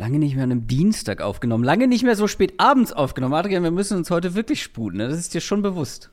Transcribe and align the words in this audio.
Lange 0.00 0.18
nicht 0.18 0.34
mehr 0.34 0.44
an 0.44 0.50
einem 0.50 0.66
Dienstag 0.66 1.20
aufgenommen, 1.20 1.62
lange 1.62 1.86
nicht 1.86 2.04
mehr 2.04 2.16
so 2.16 2.26
spät 2.26 2.54
abends 2.56 2.90
aufgenommen. 2.90 3.34
Adrian, 3.34 3.62
wir 3.62 3.70
müssen 3.70 3.98
uns 3.98 4.10
heute 4.10 4.34
wirklich 4.34 4.62
sputen, 4.62 4.96
ne? 4.96 5.08
das 5.08 5.18
ist 5.18 5.34
dir 5.34 5.42
schon 5.42 5.60
bewusst. 5.60 6.08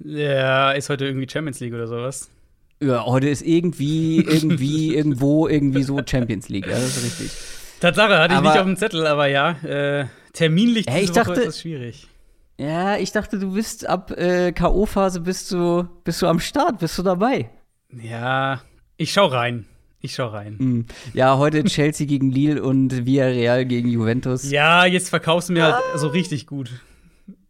Ja, 0.00 0.72
ist 0.72 0.90
heute 0.90 1.06
irgendwie 1.06 1.26
Champions 1.26 1.58
League 1.60 1.72
oder 1.72 1.86
sowas? 1.86 2.28
Ja, 2.78 3.06
heute 3.06 3.30
ist 3.30 3.40
irgendwie, 3.40 4.18
irgendwie, 4.18 4.94
irgendwo, 4.94 5.48
irgendwie 5.48 5.82
so 5.82 5.98
Champions 6.04 6.50
League, 6.50 6.66
ja, 6.66 6.72
das 6.72 6.98
ist 6.98 7.04
richtig. 7.04 7.30
Tatsache, 7.80 8.18
hatte 8.18 8.34
ich 8.34 8.38
aber, 8.38 8.50
nicht 8.50 8.58
auf 8.58 8.66
dem 8.66 8.76
Zettel, 8.76 9.06
aber 9.06 9.28
ja, 9.28 9.52
äh, 9.62 10.08
terminlich 10.34 10.84
diese 10.84 10.98
ich 10.98 11.12
dachte, 11.12 11.40
ist 11.40 11.46
das 11.46 11.60
schwierig. 11.62 12.08
Ja, 12.58 12.98
ich 12.98 13.12
dachte, 13.12 13.38
du 13.38 13.54
bist 13.54 13.88
ab 13.88 14.10
äh, 14.10 14.52
K.O.-Phase 14.52 15.20
bist 15.20 15.50
du, 15.52 15.88
bist 16.04 16.20
du 16.20 16.26
am 16.26 16.38
Start, 16.38 16.80
bist 16.80 16.98
du 16.98 17.02
dabei. 17.02 17.48
Ja, 17.90 18.60
ich 18.98 19.10
schau 19.14 19.24
rein. 19.24 19.64
Ich 20.00 20.14
schau 20.14 20.28
rein. 20.28 20.56
Mm. 20.58 20.86
Ja, 21.14 21.38
heute 21.38 21.64
Chelsea 21.64 22.06
gegen 22.06 22.30
Lille 22.30 22.62
und 22.62 23.06
Villarreal 23.06 23.64
gegen 23.64 23.88
Juventus. 23.88 24.50
Ja, 24.50 24.84
jetzt 24.84 25.08
verkaufst 25.08 25.48
du 25.48 25.54
mir 25.54 25.64
halt 25.64 25.82
so 25.96 26.08
richtig 26.08 26.46
gut. 26.46 26.70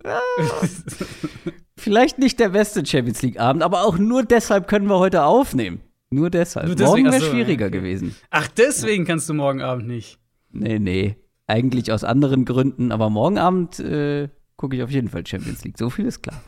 Vielleicht 1.76 2.18
nicht 2.18 2.40
der 2.40 2.50
beste 2.50 2.84
Champions 2.86 3.22
League-Abend, 3.22 3.62
aber 3.62 3.84
auch 3.84 3.98
nur 3.98 4.22
deshalb 4.22 4.68
können 4.68 4.88
wir 4.88 4.98
heute 4.98 5.24
aufnehmen. 5.24 5.80
Nur 6.10 6.30
deshalb. 6.30 6.66
Nur 6.66 6.76
deswegen, 6.76 7.06
morgen 7.08 7.20
wäre 7.20 7.30
schwieriger 7.30 7.66
okay. 7.66 7.78
gewesen. 7.78 8.14
Ach, 8.30 8.48
deswegen 8.48 9.04
ja. 9.04 9.08
kannst 9.08 9.28
du 9.28 9.34
morgen 9.34 9.60
Abend 9.60 9.88
nicht. 9.88 10.18
Nee, 10.50 10.78
nee. 10.78 11.16
Eigentlich 11.46 11.92
aus 11.92 12.04
anderen 12.04 12.44
Gründen, 12.44 12.92
aber 12.92 13.10
morgen 13.10 13.38
Abend 13.38 13.78
äh, 13.80 14.28
gucke 14.56 14.76
ich 14.76 14.82
auf 14.82 14.90
jeden 14.90 15.08
Fall 15.08 15.26
Champions 15.26 15.64
League. 15.64 15.78
So 15.78 15.90
viel 15.90 16.06
ist 16.06 16.22
klar. 16.22 16.40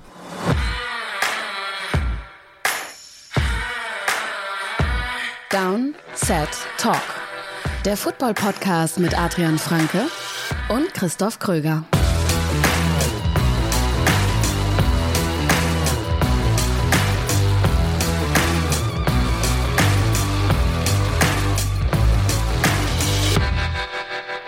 Down, 5.50 5.94
Set, 6.12 6.50
Talk. 6.76 7.00
Der 7.86 7.96
Football-Podcast 7.96 9.00
mit 9.00 9.18
Adrian 9.18 9.56
Franke 9.56 10.08
und 10.68 10.92
Christoph 10.92 11.38
Kröger. 11.38 11.84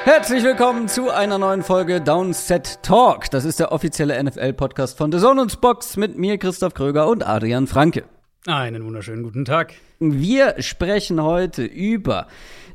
Herzlich 0.05 0.45
willkommen 0.45 0.87
zu 0.87 1.09
einer 1.09 1.39
neuen 1.39 1.63
Folge 1.63 2.03
Downset 2.03 2.83
Talk. 2.83 3.31
Das 3.31 3.47
ist 3.47 3.59
der 3.59 3.73
offizielle 3.73 4.23
NFL-Podcast 4.23 4.99
von 4.99 5.11
The 5.11 5.19
Zone 5.19 5.41
und 5.41 5.63
Box 5.63 5.97
mit 5.97 6.19
mir, 6.19 6.37
Christoph 6.37 6.75
Kröger 6.75 7.09
und 7.09 7.27
Adrian 7.27 7.67
Franke. 7.67 8.05
Einen 8.47 8.87
wunderschönen 8.87 9.23
guten 9.23 9.45
Tag. 9.45 9.75
Wir 9.99 10.55
sprechen 10.63 11.23
heute 11.23 11.63
über 11.63 12.27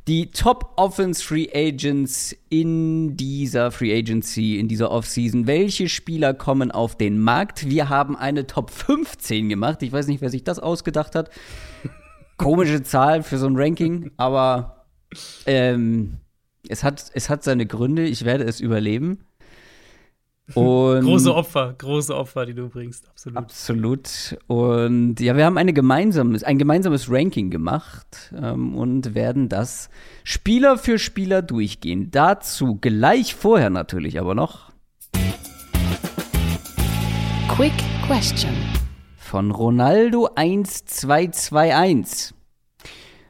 die 0.06 0.30
Top 0.30 0.74
Offense 0.76 1.24
Free 1.24 1.48
Agents 1.52 2.36
in 2.48 3.16
dieser 3.16 3.72
Free 3.72 3.92
Agency, 3.92 4.60
in 4.60 4.68
dieser 4.68 4.92
Offseason. 4.92 5.48
Welche 5.48 5.88
Spieler 5.88 6.34
kommen 6.34 6.70
auf 6.70 6.96
den 6.96 7.18
Markt? 7.18 7.68
Wir 7.68 7.88
haben 7.88 8.14
eine 8.14 8.46
Top 8.46 8.70
15 8.70 9.48
gemacht. 9.48 9.82
Ich 9.82 9.90
weiß 9.90 10.06
nicht, 10.06 10.20
wer 10.20 10.30
sich 10.30 10.44
das 10.44 10.60
ausgedacht 10.60 11.16
hat. 11.16 11.30
Komische 12.36 12.84
Zahl 12.84 13.24
für 13.24 13.38
so 13.38 13.48
ein 13.48 13.56
Ranking, 13.56 14.12
aber 14.16 14.86
ähm, 15.46 16.18
es, 16.68 16.84
hat, 16.84 17.10
es 17.12 17.28
hat 17.28 17.42
seine 17.42 17.66
Gründe. 17.66 18.06
Ich 18.06 18.24
werde 18.24 18.44
es 18.44 18.60
überleben. 18.60 19.25
Und 20.54 21.02
große 21.02 21.34
Opfer, 21.34 21.74
große 21.76 22.14
Opfer, 22.14 22.46
die 22.46 22.54
du 22.54 22.68
bringst, 22.68 23.08
absolut. 23.08 23.38
Absolut. 23.38 24.38
Und 24.46 25.18
ja, 25.18 25.36
wir 25.36 25.44
haben 25.44 25.58
eine 25.58 25.72
gemeinsames, 25.72 26.44
ein 26.44 26.56
gemeinsames 26.56 27.10
Ranking 27.10 27.50
gemacht 27.50 28.32
ähm, 28.40 28.76
und 28.76 29.16
werden 29.16 29.48
das 29.48 29.90
Spieler 30.22 30.78
für 30.78 31.00
Spieler 31.00 31.42
durchgehen. 31.42 32.12
Dazu 32.12 32.78
gleich 32.80 33.34
vorher 33.34 33.70
natürlich 33.70 34.20
aber 34.20 34.36
noch. 34.36 34.70
Quick 37.48 37.74
Question. 38.06 38.54
Von 39.16 39.50
Ronaldo 39.50 40.28
1221 40.36 42.36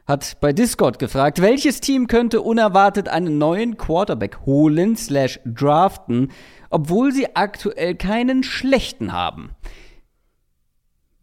hat 0.07 0.37
bei 0.39 0.53
Discord 0.53 0.99
gefragt, 0.99 1.41
welches 1.41 1.81
Team 1.81 2.07
könnte 2.07 2.41
unerwartet 2.41 3.09
einen 3.09 3.37
neuen 3.37 3.77
Quarterback 3.77 4.39
holen 4.45 4.95
slash 4.95 5.39
draften, 5.45 6.31
obwohl 6.69 7.11
sie 7.11 7.35
aktuell 7.35 7.95
keinen 7.95 8.43
schlechten 8.43 9.13
haben. 9.13 9.51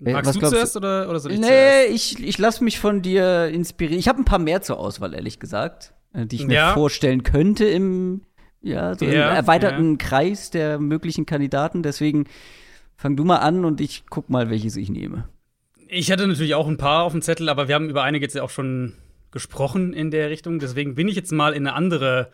Äh, 0.05 0.13
Magst 0.13 0.29
Was 0.29 0.39
du 0.39 0.49
zuerst 0.49 0.77
oder, 0.77 1.09
oder 1.09 1.21
soll 1.21 1.33
ich 1.33 1.41
nee, 1.41 1.47
zuerst? 1.47 1.89
Nee, 1.89 1.95
ich, 1.95 2.29
ich 2.29 2.39
lasse 2.39 2.65
mich 2.65 2.79
von 2.79 3.03
dir 3.03 3.49
inspirieren. 3.49 3.99
Ich 3.99 4.09
habe 4.09 4.21
ein 4.21 4.25
paar 4.25 4.39
mehr 4.39 4.63
zur 4.63 4.79
Auswahl, 4.79 5.15
ehrlich 5.15 5.41
gesagt, 5.41 5.95
äh, 6.13 6.27
die 6.27 6.37
ich 6.37 6.47
mir 6.47 6.55
ja. 6.55 6.75
vorstellen 6.75 7.23
könnte 7.23 7.65
im, 7.65 8.23
ja, 8.61 8.95
so 8.97 9.05
ja, 9.05 9.31
im 9.31 9.37
erweiterten 9.37 9.93
ja. 9.93 9.97
Kreis 9.99 10.51
der 10.51 10.79
möglichen 10.79 11.27
Kandidaten. 11.27 11.83
Deswegen 11.83 12.25
fang 12.97 13.17
du 13.17 13.25
mal 13.25 13.39
an 13.39 13.65
und 13.65 13.81
ich 13.81 14.05
guck 14.11 14.31
mal, 14.31 14.51
welches 14.51 14.77
ich 14.77 14.91
nehme. 14.91 15.29
Ich 15.89 16.11
hatte 16.11 16.27
natürlich 16.27 16.55
auch 16.55 16.67
ein 16.67 16.79
paar 16.79 17.05
auf 17.05 17.13
dem 17.13 17.23
Zettel, 17.23 17.49
aber 17.49 17.69
wir 17.69 17.75
haben 17.75 17.89
über 17.89 18.03
einige 18.03 18.25
jetzt 18.25 18.39
auch 18.39 18.51
schon 18.51 18.95
gesprochen 19.31 19.93
in 19.93 20.11
der 20.11 20.31
Richtung. 20.31 20.59
Deswegen 20.59 20.95
bin 20.95 21.09
ich 21.09 21.17
jetzt 21.17 21.33
mal 21.33 21.53
in 21.53 21.67
eine 21.67 21.77
andere, 21.77 22.31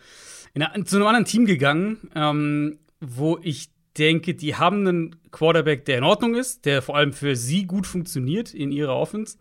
in 0.53 0.63
eine, 0.63 0.83
zu 0.85 0.95
einem 0.95 1.07
anderen 1.07 1.25
Team 1.25 1.45
gegangen. 1.45 2.09
Ähm, 2.15 2.79
wo 3.01 3.37
ich 3.41 3.69
denke, 3.97 4.33
die 4.35 4.55
haben 4.55 4.87
einen 4.87 5.15
Quarterback, 5.31 5.85
der 5.85 5.97
in 5.97 6.03
Ordnung 6.03 6.35
ist, 6.35 6.65
der 6.65 6.81
vor 6.81 6.95
allem 6.95 7.11
für 7.11 7.35
sie 7.35 7.65
gut 7.65 7.85
funktioniert 7.85 8.53
in 8.53 8.71
ihrer 8.71 8.95
Offense. 8.95 9.37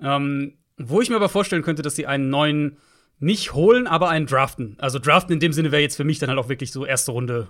Ähm, 0.00 0.58
wo 0.76 1.00
ich 1.00 1.08
mir 1.08 1.16
aber 1.16 1.30
vorstellen 1.30 1.62
könnte, 1.62 1.82
dass 1.82 1.96
sie 1.96 2.06
einen 2.06 2.28
neuen 2.28 2.76
nicht 3.18 3.54
holen, 3.54 3.86
aber 3.86 4.10
einen 4.10 4.26
draften. 4.26 4.76
Also 4.78 4.98
draften 4.98 5.32
in 5.32 5.40
dem 5.40 5.52
Sinne 5.54 5.72
wäre 5.72 5.80
jetzt 5.80 5.96
für 5.96 6.04
mich 6.04 6.18
dann 6.18 6.28
halt 6.28 6.38
auch 6.38 6.50
wirklich 6.50 6.70
so 6.70 6.84
erste 6.84 7.12
Runde 7.12 7.48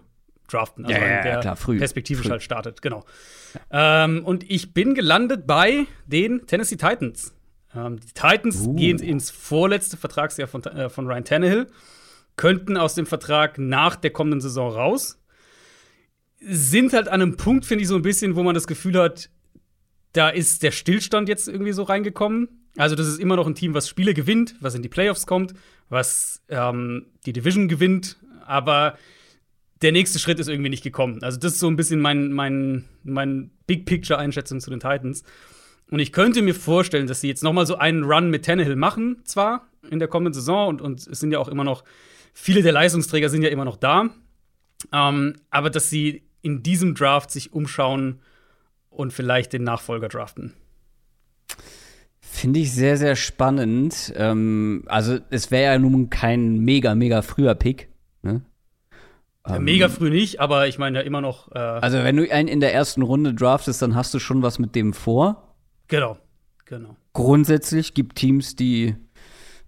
draften. 0.49 0.85
Also 0.87 1.01
ja, 1.01 1.07
ja, 1.09 1.23
der 1.23 1.41
klar, 1.41 1.57
früh, 1.57 1.79
perspektivisch 1.79 2.27
früh. 2.27 2.31
halt 2.31 2.43
startet, 2.43 2.83
genau. 2.83 3.05
Ja. 3.73 4.05
Ähm, 4.05 4.25
und 4.25 4.49
ich 4.49 4.73
bin 4.75 4.95
gelandet 4.95 5.47
bei 5.47 5.87
den 6.07 6.47
Tennessee 6.47 6.77
Titans. 6.77 7.35
Ähm, 7.75 7.99
die 7.99 8.13
Titans 8.13 8.61
uh. 8.61 8.75
gehen 8.77 9.01
ins 9.01 9.31
vorletzte 9.31 9.97
Vertragsjahr 9.97 10.47
von, 10.47 10.63
äh, 10.63 10.89
von 10.89 11.09
Ryan 11.09 11.25
Tannehill, 11.25 11.67
könnten 12.37 12.77
aus 12.77 12.95
dem 12.95 13.07
Vertrag 13.07 13.59
nach 13.59 13.97
der 13.97 14.11
kommenden 14.11 14.41
Saison 14.41 14.71
raus 14.71 15.19
sind 16.41 16.93
halt 16.93 17.09
an 17.09 17.23
einem 17.23 17.37
Punkt, 17.37 17.65
finde 17.65 17.83
ich, 17.83 17.89
so 17.89 17.97
ein 17.97 18.03
bisschen, 18.03 18.37
wo 18.37 18.43
man 18.43 18.55
das 18.55 18.67
Gefühl 18.67 18.99
hat, 18.99 19.31
da 20.13 20.29
ist 20.29 20.63
der 20.63 20.71
Stillstand 20.71 21.29
jetzt 21.29 21.49
irgendwie 21.49 21.73
so 21.73 21.83
reingekommen. 21.83 22.49
Also, 22.77 22.95
das 22.95 23.07
ist 23.07 23.21
immer 23.21 23.37
noch 23.37 23.47
ein 23.47 23.55
Team, 23.55 23.75
was 23.75 23.89
Spiele 23.89 24.15
gewinnt, 24.15 24.55
was 24.61 24.75
in 24.75 24.83
die 24.83 24.89
Playoffs 24.89 25.27
kommt, 25.27 25.55
was 25.89 26.43
ähm, 26.49 27.07
die 27.25 27.33
Division 27.33 27.69
gewinnt, 27.69 28.17
aber 28.45 28.99
der 29.83 29.93
nächste 29.93 30.19
Schritt 30.19 30.39
ist 30.39 30.49
irgendwie 30.49 30.71
nicht 30.71 30.85
gekommen. 30.85 31.23
Also, 31.23 31.39
das 31.39 31.55
ist 31.55 31.59
so 31.61 31.69
ein 31.69 31.77
bisschen 31.77 32.01
mein, 32.01 32.33
mein, 32.33 32.85
mein 33.03 33.51
Big-Picture-Einschätzung 33.67 34.61
zu 34.61 34.71
den 34.71 34.81
Titans. 34.81 35.23
Und 35.91 36.01
ich 36.01 36.13
könnte 36.13 36.43
mir 36.43 36.55
vorstellen, 36.55 37.07
dass 37.07 37.21
sie 37.21 37.29
jetzt 37.29 37.43
noch 37.43 37.53
mal 37.53 37.67
so 37.67 37.77
einen 37.77 38.03
Run 38.03 38.31
mit 38.31 38.45
Tannehill 38.45 38.77
machen, 38.77 39.23
zwar 39.25 39.69
in 39.89 39.99
der 39.99 40.09
kommenden 40.09 40.35
Saison, 40.35 40.69
und, 40.69 40.83
und 40.83 41.07
es 41.07 41.21
sind 41.21 41.31
ja 41.31 41.39
auch 41.39 41.49
immer 41.49 41.65
noch, 41.65 41.85
viele 42.33 42.63
der 42.63 42.73
Leistungsträger 42.73 43.29
sind 43.29 43.43
ja 43.43 43.51
immer 43.51 43.65
noch 43.65 43.77
da. 43.77 44.11
Ähm, 44.93 45.37
aber 45.51 45.71
dass 45.71 45.89
sie 45.89 46.26
in 46.47 46.63
diesem 46.63 46.95
Draft 46.95 47.33
sich 47.33 47.53
umschauen 47.53 48.21
und 48.89 49.13
vielleicht 49.13 49.53
den 49.53 49.65
Nachfolger 49.65 50.09
draften. 50.09 50.55
Finde 52.21 52.61
ich 52.61 52.73
sehr, 52.73 52.97
sehr 52.97 53.17
spannend. 53.17 54.15
Ähm, 54.17 54.85
also, 54.87 55.19
es 55.31 55.51
wäre 55.51 55.73
ja 55.73 55.79
nun 55.79 56.09
kein 56.09 56.61
mega, 56.61 56.95
mega 56.95 57.23
früher 57.23 57.57
Pick. 57.57 57.89
Ne? 58.23 58.43
Ja, 59.45 59.59
mega 59.59 59.89
früh 59.89 60.09
nicht, 60.09 60.41
aber 60.41 60.69
ich 60.69 60.79
meine 60.79 60.99
ja 60.99 61.05
immer 61.05 61.21
noch. 61.21 61.51
Äh 61.51 61.59
also, 61.59 61.99
wenn 61.99 62.17
du 62.17 62.31
einen 62.31 62.49
in 62.49 62.61
der 62.61 62.73
ersten 62.73 63.03
Runde 63.03 63.35
draftest, 63.35 63.83
dann 63.83 63.97
hast 63.97 64.15
du 64.15 64.21
schon 64.21 64.43
was 64.43 64.61
mit 64.61 64.77
dem 64.77 64.93
vor. 64.93 65.57
Genau, 65.89 66.17
genau. 66.65 66.97
Grundsätzlich 67.13 67.93
gibt 67.93 68.17
Teams, 68.17 68.55
die 68.55 68.95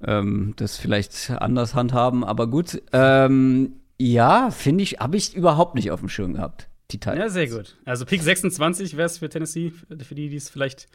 ähm, 0.05 0.55
das 0.57 0.77
vielleicht 0.77 1.31
anders 1.31 1.75
handhaben, 1.75 2.23
aber 2.23 2.47
gut. 2.47 2.81
Ähm, 2.93 3.81
ja, 3.99 4.53
finde 4.53 4.85
ich, 4.85 5.01
habe 5.01 5.17
ich 5.17 5.35
überhaupt 5.35 5.75
nicht 5.75 5.91
auf 5.91 5.99
dem 5.99 6.09
Schirm 6.09 6.35
gehabt. 6.35 6.68
Die 6.91 6.99
Titans. 6.99 7.19
Ja, 7.19 7.29
sehr 7.29 7.49
gut. 7.49 7.77
Also 7.85 8.07
Pick 8.07 8.23
26 8.23 8.97
wäre 8.97 9.07
es 9.07 9.19
für 9.19 9.29
Tennessee, 9.29 9.73
für 9.73 10.15
die, 10.15 10.31
die 10.31 10.37
es 10.37 10.49
vielleicht 10.49 10.89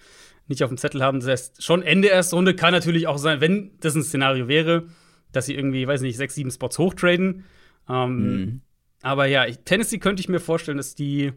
nicht 0.48 0.63
auf 0.63 0.69
dem 0.69 0.78
Zettel 0.78 1.04
haben. 1.04 1.19
Das 1.19 1.30
heißt, 1.30 1.63
schon 1.63 1.84
Ende 1.84 2.07
erste 2.07 2.36
Runde 2.36 2.56
kann 2.56 2.74
natürlich 2.74 3.07
auch 3.07 3.18
sein, 3.18 3.42
wenn 3.42 3.72
das 3.80 3.95
ein 3.95 4.04
Szenario 4.04 4.48
wäre, 4.48 4.88
dass 5.31 5.45
sie 5.45 5.56
irgendwie, 5.56 5.88
weiß 5.88 6.01
nicht, 6.01 6.18
sechs, 6.18 6.36
sieben 6.36 6.51
Spots 6.51 6.80
hochtraden. 6.80 7.45
Ähm, 7.88 8.18
mhm. 8.18 8.62
Aber 9.01 9.25
ja, 9.25 9.45
Tennessee 9.45 10.00
könnte 10.00 10.22
ich 10.22 10.30
mir 10.30 10.40
vorstellen, 10.40 10.78
dass 10.78 10.95
die, 10.95 11.34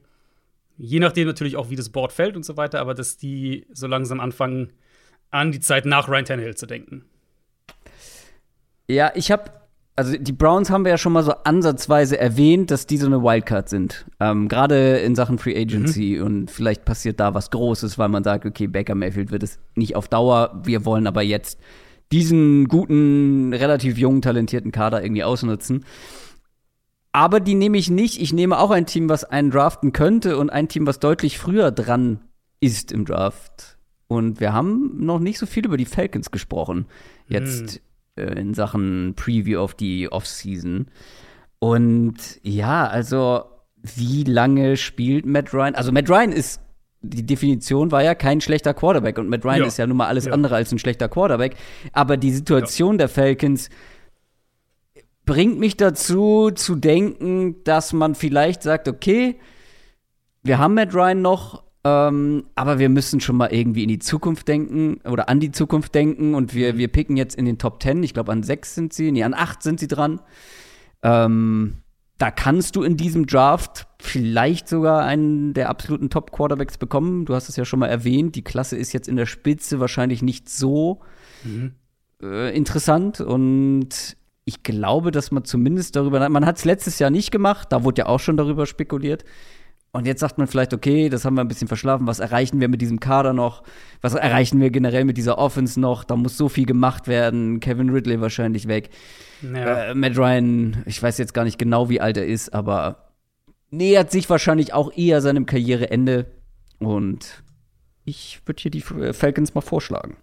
je 0.79 1.01
nachdem 1.01 1.27
natürlich 1.27 1.57
auch, 1.57 1.69
wie 1.69 1.77
das 1.77 1.91
Board 1.91 2.13
fällt 2.13 2.37
und 2.37 2.45
so 2.45 2.57
weiter, 2.57 2.81
aber 2.81 2.95
dass 2.95 3.17
die 3.17 3.67
so 3.73 3.87
langsam 3.87 4.21
anfangen, 4.21 4.73
an 5.31 5.53
die 5.53 5.61
Zeit 5.61 5.85
nach 5.85 6.09
Ryan 6.09 6.25
Tannehill 6.25 6.57
zu 6.57 6.67
denken. 6.67 7.05
Ja, 8.89 9.13
ich 9.17 9.31
habe 9.31 9.51
also 9.97 10.17
die 10.17 10.33
Browns 10.33 10.71
haben 10.71 10.85
wir 10.85 10.91
ja 10.91 10.99
schon 10.99 11.15
mal 11.15 11.23
so 11.23 11.33
ansatzweise 11.33 12.19
erwähnt, 12.19 12.71
dass 12.71 12.87
die 12.87 12.99
so 12.99 13.07
eine 13.07 13.23
Wildcard 13.23 13.71
sind. 13.71 14.07
Ähm, 14.21 14.49
Gerade 14.49 14.99
in 14.99 15.15
Sachen 15.15 15.39
Free 15.39 15.59
Agency 15.59 16.17
mhm. 16.19 16.27
und 16.27 16.51
vielleicht 16.51 16.85
passiert 16.85 17.19
da 17.19 17.33
was 17.33 17.51
Großes, 17.51 17.99
weil 17.99 18.09
man 18.11 18.23
sagt, 18.23 18.45
okay, 18.45 18.67
Baker 18.67 18.95
Mayfield 18.95 19.31
wird 19.31 19.43
es 19.43 19.59
nicht 19.75 19.97
auf 19.97 20.09
Dauer, 20.09 20.61
wir 20.65 20.85
wollen 20.85 21.07
aber 21.07 21.23
jetzt 21.23 21.59
diesen 22.13 22.69
guten, 22.69 23.53
relativ 23.55 23.97
jungen, 23.99 24.23
talentierten 24.23 24.71
Kader 24.71 25.03
irgendwie 25.03 25.25
ausnutzen. 25.25 25.85
Aber 27.13 27.41
die 27.41 27.55
nehme 27.55 27.79
ich 27.79 27.91
nicht. 27.91 28.21
Ich 28.21 28.35
nehme 28.35 28.59
auch 28.59 28.71
ein 28.71 28.85
Team, 28.85 29.09
was 29.09 29.25
einen 29.25 29.51
draften 29.51 29.93
könnte 29.93 30.37
und 30.37 30.51
ein 30.51 30.69
Team, 30.69 30.87
was 30.87 31.01
deutlich 31.01 31.39
früher 31.39 31.71
dran 31.71 32.21
ist 32.61 32.93
im 32.93 33.07
Draft. 33.07 33.79
Und 34.07 34.39
wir 34.39 34.53
haben 34.53 35.05
noch 35.05 35.19
nicht 35.19 35.39
so 35.39 35.47
viel 35.47 35.65
über 35.65 35.79
die 35.79 35.87
Falcons 35.87 36.31
gesprochen. 36.31 36.87
Jetzt 37.27 37.73
hm. 37.73 37.81
Äh, 38.17 38.39
in 38.39 38.55
Sachen 38.55 39.15
Preview 39.17 39.61
auf 39.61 39.75
die 39.75 40.11
Offseason. 40.11 40.87
Und 41.59 42.17
ja, 42.43 42.87
also 42.87 43.45
wie 43.83 44.25
lange 44.25 44.77
spielt 44.77 45.27
Matt 45.27 45.55
Ryan? 45.55 45.75
Also 45.75 45.93
Matt 45.93 46.11
Ryan 46.11 46.33
ist 46.33 46.61
die 47.03 47.25
Definition 47.25 47.93
war 47.93 48.03
ja 48.03 48.15
kein 48.15 48.41
schlechter 48.41 48.75
Quarterback 48.75 49.19
und 49.19 49.29
Matt 49.29 49.45
Ryan 49.45 49.61
ja. 49.61 49.67
ist 49.67 49.77
ja 49.77 49.87
nun 49.87 49.97
mal 49.97 50.09
alles 50.09 50.25
ja. 50.27 50.33
andere 50.33 50.57
als 50.57 50.73
ein 50.73 50.79
schlechter 50.79 51.09
Quarterback. 51.09 51.57
Aber 51.93 52.17
die 52.17 52.33
Situation 52.33 52.95
ja. 52.95 52.99
der 52.99 53.09
Falcons 53.09 53.69
bringt 55.25 55.59
mich 55.59 55.77
dazu 55.77 56.51
zu 56.53 56.77
denken, 56.77 57.63
dass 57.65 57.93
man 57.93 58.15
vielleicht 58.15 58.63
sagt, 58.63 58.89
okay, 58.89 59.37
wir 60.43 60.59
haben 60.59 60.75
Matt 60.75 60.95
Ryan 60.95 61.23
noch, 61.23 61.65
ähm, 61.87 62.47
aber 62.57 62.81
wir 62.81 62.89
müssen 62.89 63.21
schon 63.21 63.37
mal 63.37 63.53
irgendwie 63.53 63.85
in 63.85 63.89
die 63.89 64.01
Zukunft 64.01 64.49
denken 64.49 65.01
oder 65.05 65.29
an 65.29 65.39
die 65.39 65.53
Zukunft 65.53 65.95
denken 65.95 66.35
und 66.35 66.53
wir, 66.53 66.75
mhm. 66.75 66.79
wir 66.79 66.89
picken 66.89 67.17
jetzt 67.17 67.37
in 67.37 67.45
den 67.45 67.59
Top 67.59 67.81
10, 67.81 68.03
ich 68.03 68.13
glaube 68.13 68.33
an 68.33 68.43
sechs 68.43 68.75
sind 68.75 68.93
sie, 68.93 69.13
nee, 69.13 69.23
an 69.23 69.35
acht 69.35 69.63
sind 69.63 69.79
sie 69.79 69.87
dran. 69.87 70.21
Ähm, 71.03 71.77
da 72.19 72.31
kannst 72.31 72.75
du 72.75 72.83
in 72.83 72.97
diesem 72.97 73.27
Draft 73.27 73.87
vielleicht 74.01 74.69
sogar 74.69 75.05
einen 75.05 75.53
der 75.55 75.69
absoluten 75.69 76.09
Top-Quarterbacks 76.09 76.79
bekommen. 76.79 77.27
Du 77.27 77.35
hast 77.35 77.51
es 77.51 77.57
ja 77.57 77.65
schon 77.65 77.79
mal 77.79 77.89
erwähnt, 77.89 78.35
die 78.35 78.43
Klasse 78.43 78.77
ist 78.77 78.93
jetzt 78.93 79.07
in 79.07 79.17
der 79.17 79.27
Spitze 79.27 79.79
wahrscheinlich 79.79 80.23
nicht 80.23 80.49
so 80.49 81.03
mhm. 81.45 81.75
äh, 82.21 82.57
interessant 82.57 83.21
und 83.21 84.17
ich 84.45 84.63
glaube, 84.63 85.11
dass 85.11 85.31
man 85.31 85.45
zumindest 85.45 85.95
darüber, 85.95 86.27
man 86.29 86.47
hat 86.47 86.57
es 86.57 86.65
letztes 86.65 86.99
Jahr 86.99 87.11
nicht 87.11 87.31
gemacht, 87.31 87.71
da 87.71 87.85
wurde 87.85 88.03
ja 88.03 88.07
auch 88.07 88.21
schon 88.21 88.37
darüber 88.37 88.65
spekuliert. 88.65 89.25
Und 89.93 90.07
jetzt 90.07 90.21
sagt 90.21 90.37
man 90.37 90.47
vielleicht, 90.47 90.75
okay, 90.75 91.09
das 91.09 91.25
haben 91.25 91.35
wir 91.35 91.41
ein 91.41 91.49
bisschen 91.49 91.69
verschlafen. 91.69 92.07
Was 92.07 92.19
erreichen 92.19 92.61
wir 92.61 92.69
mit 92.69 92.83
diesem 92.83 93.01
Kader 93.01 93.33
noch? 93.33 93.63
Was 94.03 94.15
erreichen 94.15 94.61
wir 94.61 94.71
generell 94.71 95.05
mit 95.05 95.17
dieser 95.17 95.39
Offense 95.39 95.81
noch? 95.81 96.05
Da 96.05 96.17
muss 96.17 96.37
so 96.37 96.49
viel 96.51 96.67
gemacht 96.67 97.09
werden. 97.09 97.61
Kevin 97.61 97.89
Ridley 97.91 98.21
wahrscheinlich 98.21 98.69
weg. 98.69 98.91
Ja. 99.43 99.85
Äh, 99.85 99.95
Matt 99.95 100.19
Ryan, 100.19 100.83
ich 100.85 101.03
weiß 101.03 101.17
jetzt 101.17 101.33
gar 101.33 101.45
nicht 101.45 101.59
genau, 101.59 101.89
wie 101.89 102.01
alt 102.01 102.19
er 102.19 102.27
ist, 102.27 102.53
aber 102.53 103.13
nähert 103.71 104.11
sich 104.11 104.29
wahrscheinlich 104.29 104.75
auch 104.75 104.93
eher 104.95 105.23
seinem 105.23 105.47
Karriereende. 105.47 106.27
Und 106.79 107.43
ich 108.05 108.41
würde 108.45 108.61
hier 108.61 108.71
die 108.71 108.83
Falcons 108.83 109.55
mal 109.55 109.63
vorschlagen. 109.63 110.17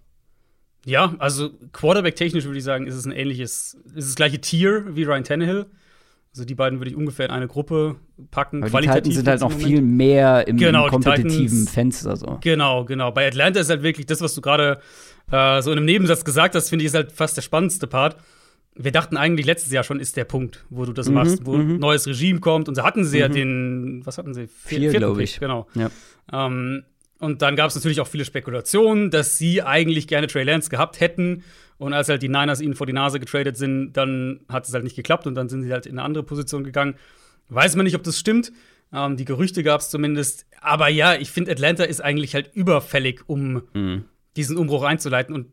Ja, 0.86 1.14
also 1.18 1.50
Quarterback-technisch 1.72 2.44
würde 2.44 2.58
ich 2.58 2.64
sagen, 2.64 2.86
ist 2.86 2.94
es 2.94 3.06
ein 3.06 3.12
ähnliches, 3.12 3.76
ist 3.86 3.96
es 3.96 4.06
das 4.06 4.14
gleiche 4.14 4.40
Tier 4.40 4.94
wie 4.94 5.04
Ryan 5.04 5.24
Tannehill. 5.24 5.66
Also 6.34 6.44
die 6.44 6.54
beiden 6.54 6.80
würde 6.80 6.90
ich 6.90 6.96
ungefähr 6.96 7.26
in 7.26 7.32
eine 7.32 7.46
Gruppe 7.46 7.96
packen. 8.30 8.64
Aber 8.64 8.80
die 8.80 8.88
Titans 8.88 9.14
sind 9.14 9.28
halt 9.28 9.40
noch 9.40 9.52
viel 9.52 9.80
mehr 9.80 10.46
im, 10.48 10.56
genau, 10.56 10.88
kompetitiven 10.88 11.46
Titans, 11.46 11.70
Fenster. 11.70 12.16
So. 12.16 12.38
Genau, 12.42 12.84
genau. 12.84 13.12
Bei 13.12 13.26
Atlanta 13.26 13.60
ist 13.60 13.70
halt 13.70 13.82
wirklich 13.82 14.06
das, 14.06 14.20
was 14.20 14.34
du 14.34 14.40
gerade 14.40 14.80
äh, 15.30 15.62
so 15.62 15.70
in 15.70 15.78
einem 15.78 15.86
Nebensatz 15.86 16.24
gesagt 16.24 16.56
hast, 16.56 16.70
finde 16.70 16.84
ich, 16.84 16.88
ist 16.88 16.94
halt 16.94 17.12
fast 17.12 17.36
der 17.36 17.42
spannendste 17.42 17.86
Part 17.86 18.16
wir 18.76 18.92
dachten 18.92 19.16
eigentlich 19.16 19.46
letztes 19.46 19.72
Jahr 19.72 19.84
schon, 19.84 20.00
ist 20.00 20.16
der 20.16 20.24
Punkt, 20.24 20.64
wo 20.68 20.84
du 20.84 20.92
das 20.92 21.08
mhm, 21.08 21.14
machst, 21.14 21.46
wo 21.46 21.54
ein 21.54 21.74
mhm. 21.74 21.78
neues 21.78 22.06
Regime 22.06 22.40
kommt. 22.40 22.68
Und 22.68 22.74
so 22.74 22.82
hatten 22.82 23.04
sie 23.04 23.18
mhm. 23.18 23.20
ja 23.20 23.28
den, 23.28 24.02
was 24.04 24.18
hatten 24.18 24.34
sie? 24.34 24.48
Vier, 24.48 24.90
Vier 24.90 24.98
glaube 24.98 25.22
ich. 25.22 25.38
Genau. 25.38 25.68
Ja. 25.74 25.90
Ähm, 26.32 26.84
und 27.20 27.42
dann 27.42 27.56
gab 27.56 27.70
es 27.70 27.76
natürlich 27.76 28.00
auch 28.00 28.08
viele 28.08 28.24
Spekulationen, 28.24 29.10
dass 29.10 29.38
sie 29.38 29.62
eigentlich 29.62 30.08
gerne 30.08 30.26
Trey 30.26 30.42
Lance 30.42 30.68
gehabt 30.68 31.00
hätten. 31.00 31.44
Und 31.78 31.92
als 31.92 32.08
halt 32.08 32.22
die 32.22 32.28
Niners 32.28 32.60
ihnen 32.60 32.74
vor 32.74 32.86
die 32.86 32.92
Nase 32.92 33.18
getradet 33.18 33.56
sind, 33.56 33.92
dann 33.92 34.40
hat 34.48 34.66
es 34.66 34.74
halt 34.74 34.84
nicht 34.84 34.96
geklappt 34.96 35.26
und 35.26 35.34
dann 35.34 35.48
sind 35.48 35.62
sie 35.62 35.72
halt 35.72 35.86
in 35.86 35.98
eine 35.98 36.02
andere 36.02 36.24
Position 36.24 36.64
gegangen. 36.64 36.96
Weiß 37.48 37.76
man 37.76 37.84
nicht, 37.84 37.96
ob 37.96 38.02
das 38.02 38.18
stimmt. 38.18 38.52
Ähm, 38.92 39.16
die 39.16 39.24
Gerüchte 39.24 39.62
gab 39.62 39.80
es 39.80 39.90
zumindest. 39.90 40.46
Aber 40.60 40.88
ja, 40.88 41.14
ich 41.14 41.30
finde, 41.30 41.50
Atlanta 41.50 41.84
ist 41.84 42.00
eigentlich 42.00 42.34
halt 42.34 42.54
überfällig, 42.54 43.22
um 43.26 43.62
mhm. 43.74 44.04
diesen 44.36 44.56
Umbruch 44.56 44.82
einzuleiten. 44.82 45.34
Und 45.34 45.48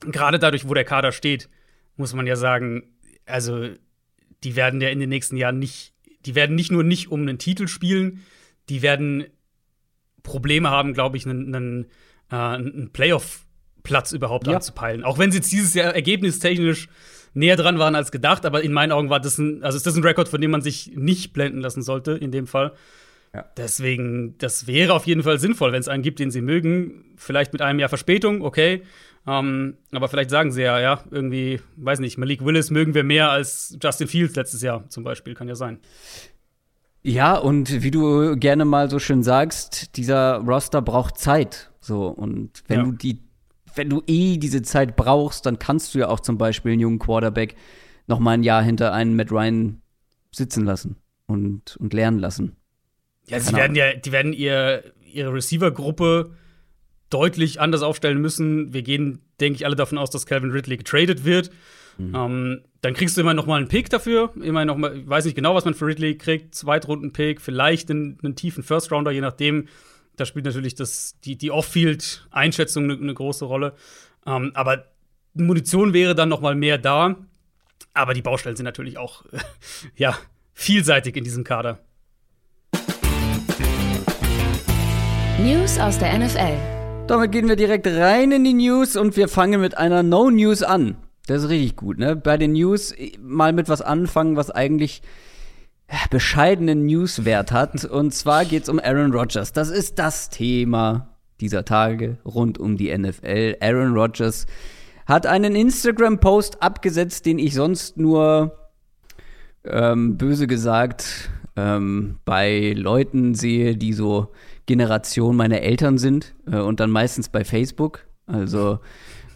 gerade 0.00 0.38
dadurch, 0.38 0.68
wo 0.68 0.74
der 0.74 0.84
Kader 0.84 1.12
steht, 1.12 1.48
muss 1.96 2.14
man 2.14 2.26
ja 2.26 2.36
sagen, 2.36 2.84
also 3.26 3.68
die 4.44 4.56
werden 4.56 4.80
ja 4.80 4.88
in 4.88 5.00
den 5.00 5.08
nächsten 5.08 5.36
Jahren 5.36 5.58
nicht, 5.58 5.92
die 6.24 6.34
werden 6.34 6.56
nicht 6.56 6.72
nur 6.72 6.84
nicht 6.84 7.10
um 7.10 7.20
einen 7.20 7.38
Titel 7.38 7.68
spielen, 7.68 8.24
die 8.68 8.82
werden 8.82 9.26
Probleme 10.22 10.70
haben, 10.70 10.94
glaube 10.94 11.16
ich, 11.16 11.26
einen, 11.26 11.54
einen, 11.54 11.84
äh, 12.30 12.36
einen 12.36 12.92
Playoff-Platz 13.88 14.12
überhaupt 14.12 14.46
ja. 14.46 14.56
anzupeilen. 14.56 15.04
Auch 15.04 15.18
wenn 15.18 15.32
sie 15.32 15.38
jetzt 15.38 15.50
dieses 15.50 15.74
Jahr 15.74 15.94
ergebnistechnisch 15.94 16.88
näher 17.34 17.56
dran 17.56 17.78
waren 17.78 17.94
als 17.94 18.12
gedacht, 18.12 18.46
aber 18.46 18.62
in 18.62 18.72
meinen 18.72 18.92
Augen 18.92 19.10
war 19.10 19.20
das 19.20 19.38
ein, 19.38 19.62
also 19.62 19.76
ist 19.76 19.86
das 19.86 19.96
ein 19.96 20.04
Rekord, 20.04 20.28
von 20.28 20.40
dem 20.40 20.50
man 20.50 20.62
sich 20.62 20.92
nicht 20.94 21.32
blenden 21.32 21.60
lassen 21.60 21.82
sollte, 21.82 22.12
in 22.12 22.30
dem 22.30 22.46
Fall. 22.46 22.72
Ja. 23.34 23.44
Deswegen, 23.56 24.36
das 24.38 24.66
wäre 24.66 24.94
auf 24.94 25.06
jeden 25.06 25.22
Fall 25.22 25.38
sinnvoll, 25.38 25.72
wenn 25.72 25.80
es 25.80 25.88
einen 25.88 26.02
gibt, 26.02 26.18
den 26.18 26.30
sie 26.30 26.40
mögen. 26.40 27.14
Vielleicht 27.16 27.52
mit 27.52 27.60
einem 27.60 27.78
Jahr 27.78 27.88
Verspätung, 27.88 28.42
okay. 28.42 28.82
Ähm, 29.26 29.76
aber 29.92 30.08
vielleicht 30.08 30.30
sagen 30.30 30.50
sie 30.50 30.62
ja, 30.62 30.80
ja, 30.80 31.04
irgendwie, 31.10 31.60
weiß 31.76 31.98
nicht, 31.98 32.16
Malik 32.16 32.44
Willis 32.44 32.70
mögen 32.70 32.94
wir 32.94 33.04
mehr 33.04 33.30
als 33.30 33.76
Justin 33.82 34.08
Fields 34.08 34.34
letztes 34.36 34.62
Jahr 34.62 34.88
zum 34.88 35.04
Beispiel, 35.04 35.34
kann 35.34 35.48
ja 35.48 35.54
sein. 35.54 35.80
Ja, 37.02 37.36
und 37.36 37.82
wie 37.82 37.90
du 37.90 38.36
gerne 38.36 38.64
mal 38.64 38.90
so 38.90 38.98
schön 38.98 39.22
sagst, 39.22 39.96
dieser 39.96 40.38
Roster 40.38 40.82
braucht 40.82 41.18
Zeit. 41.18 41.70
So, 41.80 42.08
und 42.08 42.62
wenn 42.66 42.78
ja. 42.78 42.84
du 42.84 42.92
die, 42.92 43.27
wenn 43.78 43.88
du 43.88 44.02
eh 44.06 44.36
diese 44.36 44.62
Zeit 44.62 44.96
brauchst, 44.96 45.46
dann 45.46 45.58
kannst 45.58 45.94
du 45.94 46.00
ja 46.00 46.08
auch 46.08 46.20
zum 46.20 46.36
Beispiel 46.36 46.72
einen 46.72 46.80
jungen 46.80 46.98
Quarterback 46.98 47.54
noch 48.06 48.18
mal 48.18 48.32
ein 48.32 48.42
Jahr 48.42 48.62
hinter 48.62 48.92
einen 48.92 49.16
Matt 49.16 49.30
Ryan 49.30 49.80
sitzen 50.30 50.64
lassen 50.64 50.96
und, 51.26 51.76
und 51.78 51.94
lernen 51.94 52.18
lassen. 52.18 52.56
Ja, 53.28 53.40
sie 53.40 53.54
werden 53.54 53.76
ja, 53.76 53.94
die 53.94 54.12
werden 54.12 54.32
ihr, 54.32 54.82
ihre 55.04 55.32
Receiver-Gruppe 55.32 56.32
deutlich 57.10 57.60
anders 57.60 57.82
aufstellen 57.82 58.20
müssen. 58.20 58.72
Wir 58.72 58.82
gehen, 58.82 59.20
denke 59.40 59.56
ich, 59.56 59.66
alle 59.66 59.76
davon 59.76 59.98
aus, 59.98 60.10
dass 60.10 60.26
Calvin 60.26 60.50
Ridley 60.50 60.78
getradet 60.78 61.24
wird. 61.24 61.50
Mhm. 61.98 62.14
Ähm, 62.14 62.60
dann 62.80 62.94
kriegst 62.94 63.16
du 63.16 63.20
immer 63.20 63.34
noch 63.34 63.46
mal 63.46 63.56
einen 63.56 63.68
Pick 63.68 63.90
dafür. 63.90 64.32
Immer 64.40 64.64
noch 64.64 64.76
mal, 64.76 64.96
ich 64.96 65.08
weiß 65.08 65.24
nicht 65.24 65.34
genau, 65.34 65.54
was 65.54 65.64
man 65.64 65.74
für 65.74 65.86
Ridley 65.86 66.16
kriegt. 66.16 66.54
Zweitrunden-Pick, 66.54 67.40
vielleicht 67.40 67.90
einen, 67.90 68.18
einen 68.22 68.36
tiefen 68.36 68.62
First-Rounder, 68.62 69.10
je 69.10 69.20
nachdem. 69.20 69.68
Da 70.18 70.26
spielt 70.26 70.44
natürlich 70.44 70.74
das, 70.74 71.16
die, 71.24 71.36
die 71.36 71.50
Off-Field-Einschätzung 71.50 72.84
eine, 72.84 72.94
eine, 72.94 73.14
große 73.14 73.44
Rolle. 73.44 73.74
Ähm, 74.26 74.50
aber 74.54 74.84
Munition 75.34 75.92
wäre 75.92 76.16
dann 76.16 76.28
noch 76.28 76.40
mal 76.40 76.56
mehr 76.56 76.76
da. 76.76 77.16
Aber 77.94 78.14
die 78.14 78.22
Baustellen 78.22 78.56
sind 78.56 78.64
natürlich 78.64 78.98
auch, 78.98 79.24
ja, 79.96 80.18
vielseitig 80.54 81.16
in 81.16 81.22
diesem 81.22 81.44
Kader. 81.44 81.78
News 85.38 85.78
aus 85.78 85.98
der 85.98 86.18
NFL. 86.18 86.58
Damit 87.06 87.30
gehen 87.30 87.48
wir 87.48 87.54
direkt 87.56 87.86
rein 87.86 88.32
in 88.32 88.42
die 88.42 88.54
News 88.54 88.96
und 88.96 89.16
wir 89.16 89.28
fangen 89.28 89.60
mit 89.60 89.78
einer 89.78 90.02
No 90.02 90.30
News 90.30 90.64
an. 90.64 90.96
Das 91.28 91.44
ist 91.44 91.48
richtig 91.48 91.76
gut, 91.76 91.98
ne? 91.98 92.16
Bei 92.16 92.36
den 92.36 92.54
News 92.54 92.92
mal 93.20 93.52
mit 93.52 93.68
was 93.68 93.82
anfangen, 93.82 94.34
was 94.34 94.50
eigentlich 94.50 95.00
bescheidenen 96.10 96.86
Newswert 96.86 97.52
hat. 97.52 97.84
Und 97.84 98.14
zwar 98.14 98.44
geht's 98.44 98.68
um 98.68 98.78
Aaron 98.78 99.12
Rodgers. 99.12 99.52
Das 99.52 99.70
ist 99.70 99.98
das 99.98 100.30
Thema 100.30 101.08
dieser 101.40 101.64
Tage 101.64 102.18
rund 102.24 102.58
um 102.58 102.76
die 102.76 102.96
NFL. 102.96 103.56
Aaron 103.60 103.94
Rodgers 103.94 104.46
hat 105.06 105.26
einen 105.26 105.54
Instagram-Post 105.54 106.62
abgesetzt, 106.62 107.24
den 107.26 107.38
ich 107.38 107.54
sonst 107.54 107.96
nur 107.96 108.58
ähm, 109.64 110.18
böse 110.18 110.46
gesagt 110.46 111.30
ähm, 111.56 112.18
bei 112.24 112.74
Leuten 112.76 113.34
sehe, 113.34 113.76
die 113.76 113.92
so 113.92 114.32
Generation 114.66 115.36
meiner 115.36 115.62
Eltern 115.62 115.96
sind 115.96 116.34
äh, 116.50 116.58
und 116.58 116.80
dann 116.80 116.90
meistens 116.90 117.28
bei 117.28 117.44
Facebook. 117.44 118.06
Also 118.26 118.80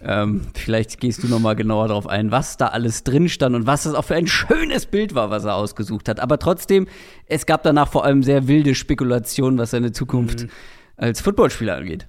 ähm, 0.05 0.43
vielleicht 0.55 1.01
gehst 1.01 1.23
du 1.23 1.29
noch 1.29 1.39
mal 1.39 1.55
genauer 1.55 1.89
darauf 1.89 2.07
ein, 2.07 2.31
was 2.31 2.57
da 2.57 2.69
alles 2.69 3.05
drin 3.05 3.29
stand 3.29 3.55
und 3.55 3.67
was 3.67 3.85
das 3.85 3.95
auch 3.95 4.05
für 4.05 4.17
ein 4.17 4.27
schönes 4.27 4.87
Bild 4.87 5.15
war, 5.15 5.31
was 5.31 5.45
er 5.45 5.55
ausgesucht 5.55 6.09
hat. 6.09 6.19
Aber 6.19 6.39
trotzdem, 6.39 6.89
es 7.27 7.47
gab 7.47 7.63
danach 7.63 7.89
vor 7.89 8.05
allem 8.05 8.23
sehr 8.23 8.49
wilde 8.49 8.75
Spekulationen, 8.75 9.59
was 9.59 9.71
seine 9.71 9.93
Zukunft 9.93 10.45
mhm. 10.45 10.51
als 10.97 11.21
Footballspieler 11.21 11.77
angeht. 11.77 12.09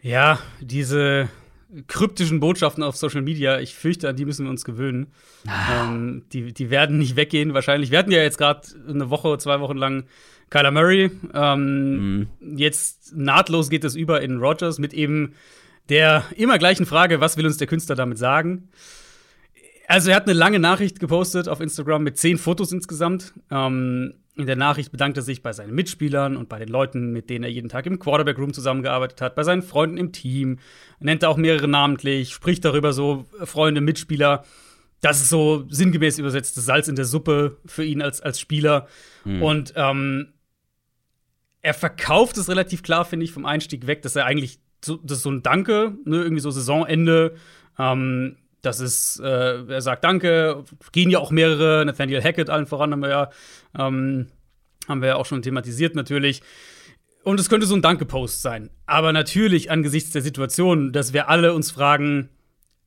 Ja, 0.00 0.38
diese 0.60 1.28
kryptischen 1.88 2.40
Botschaften 2.40 2.82
auf 2.82 2.96
Social 2.96 3.22
Media, 3.22 3.60
ich 3.60 3.74
fürchte, 3.74 4.08
an 4.08 4.16
die 4.16 4.24
müssen 4.24 4.46
wir 4.46 4.50
uns 4.50 4.64
gewöhnen. 4.64 5.08
Ah. 5.46 5.84
Ähm, 5.84 6.24
die, 6.32 6.52
die 6.52 6.70
werden 6.70 6.98
nicht 6.98 7.16
weggehen, 7.16 7.54
wahrscheinlich. 7.54 7.90
Wir 7.90 7.98
hatten 7.98 8.12
ja 8.12 8.22
jetzt 8.22 8.38
gerade 8.38 8.62
eine 8.88 9.10
Woche, 9.10 9.36
zwei 9.38 9.60
Wochen 9.60 9.76
lang 9.76 10.04
Kyler 10.50 10.70
Murray. 10.70 11.10
Ähm, 11.34 12.18
mhm. 12.40 12.56
Jetzt 12.56 13.16
nahtlos 13.16 13.68
geht 13.68 13.84
es 13.84 13.96
über 13.96 14.20
in 14.20 14.38
Rogers 14.38 14.78
mit 14.78 14.94
eben 14.94 15.34
der 15.88 16.24
immer 16.36 16.58
gleichen 16.58 16.86
Frage, 16.86 17.20
was 17.20 17.36
will 17.36 17.46
uns 17.46 17.56
der 17.56 17.66
Künstler 17.66 17.94
damit 17.94 18.18
sagen? 18.18 18.68
Also 19.88 20.10
er 20.10 20.16
hat 20.16 20.24
eine 20.24 20.32
lange 20.32 20.58
Nachricht 20.58 20.98
gepostet 20.98 21.48
auf 21.48 21.60
Instagram 21.60 22.02
mit 22.02 22.18
zehn 22.18 22.38
Fotos 22.38 22.72
insgesamt. 22.72 23.34
Ähm, 23.50 24.14
in 24.34 24.46
der 24.46 24.56
Nachricht 24.56 24.92
bedankt 24.92 25.16
er 25.16 25.22
sich 25.22 25.42
bei 25.42 25.52
seinen 25.52 25.74
Mitspielern 25.74 26.36
und 26.36 26.48
bei 26.48 26.58
den 26.58 26.68
Leuten, 26.68 27.12
mit 27.12 27.30
denen 27.30 27.44
er 27.44 27.50
jeden 27.50 27.68
Tag 27.68 27.86
im 27.86 27.98
Quarterback 27.98 28.38
Room 28.38 28.52
zusammengearbeitet 28.52 29.20
hat, 29.22 29.34
bei 29.34 29.44
seinen 29.44 29.62
Freunden 29.62 29.96
im 29.96 30.12
Team, 30.12 30.58
nennt 30.98 31.22
er 31.22 31.30
auch 31.30 31.36
mehrere 31.36 31.68
namentlich, 31.68 32.34
spricht 32.34 32.64
darüber 32.64 32.92
so 32.92 33.26
äh, 33.40 33.46
Freunde, 33.46 33.80
Mitspieler. 33.80 34.44
Das 35.00 35.20
ist 35.20 35.28
so 35.28 35.66
sinngemäß 35.68 36.18
übersetzt 36.18 36.56
das 36.56 36.64
Salz 36.64 36.88
in 36.88 36.96
der 36.96 37.04
Suppe 37.04 37.58
für 37.64 37.84
ihn 37.84 38.02
als, 38.02 38.20
als 38.20 38.40
Spieler. 38.40 38.88
Mhm. 39.24 39.42
Und 39.42 39.72
ähm, 39.76 40.32
er 41.62 41.74
verkauft 41.74 42.36
es 42.38 42.48
relativ 42.48 42.82
klar, 42.82 43.04
finde 43.04 43.24
ich, 43.24 43.32
vom 43.32 43.46
Einstieg 43.46 43.86
weg, 43.86 44.02
dass 44.02 44.16
er 44.16 44.24
eigentlich 44.24 44.58
so, 44.86 44.96
das 44.96 45.18
ist 45.18 45.24
so 45.24 45.30
ein 45.30 45.42
Danke, 45.42 45.94
ne, 46.04 46.16
irgendwie 46.22 46.40
so 46.40 46.50
Saisonende. 46.50 47.34
Ähm, 47.78 48.36
das 48.62 48.80
ist, 48.80 49.20
äh, 49.20 49.64
er 49.66 49.80
sagt 49.80 50.04
Danke, 50.04 50.64
gehen 50.92 51.10
ja 51.10 51.18
auch 51.18 51.30
mehrere, 51.30 51.84
Nathaniel 51.84 52.22
Hackett 52.22 52.50
allen 52.50 52.66
voran 52.66 52.92
haben 52.92 53.02
wir 53.02 53.10
ja, 53.10 53.30
ähm, 53.78 54.26
haben 54.88 55.00
wir 55.00 55.08
ja 55.08 55.16
auch 55.16 55.26
schon 55.26 55.42
thematisiert 55.42 55.94
natürlich. 55.94 56.42
Und 57.22 57.40
es 57.40 57.48
könnte 57.48 57.66
so 57.66 57.74
ein 57.74 57.82
Danke-Post 57.82 58.42
sein. 58.42 58.70
Aber 58.86 59.12
natürlich 59.12 59.70
angesichts 59.70 60.10
der 60.10 60.22
Situation, 60.22 60.92
dass 60.92 61.12
wir 61.12 61.28
alle 61.28 61.54
uns 61.54 61.72
fragen, 61.72 62.28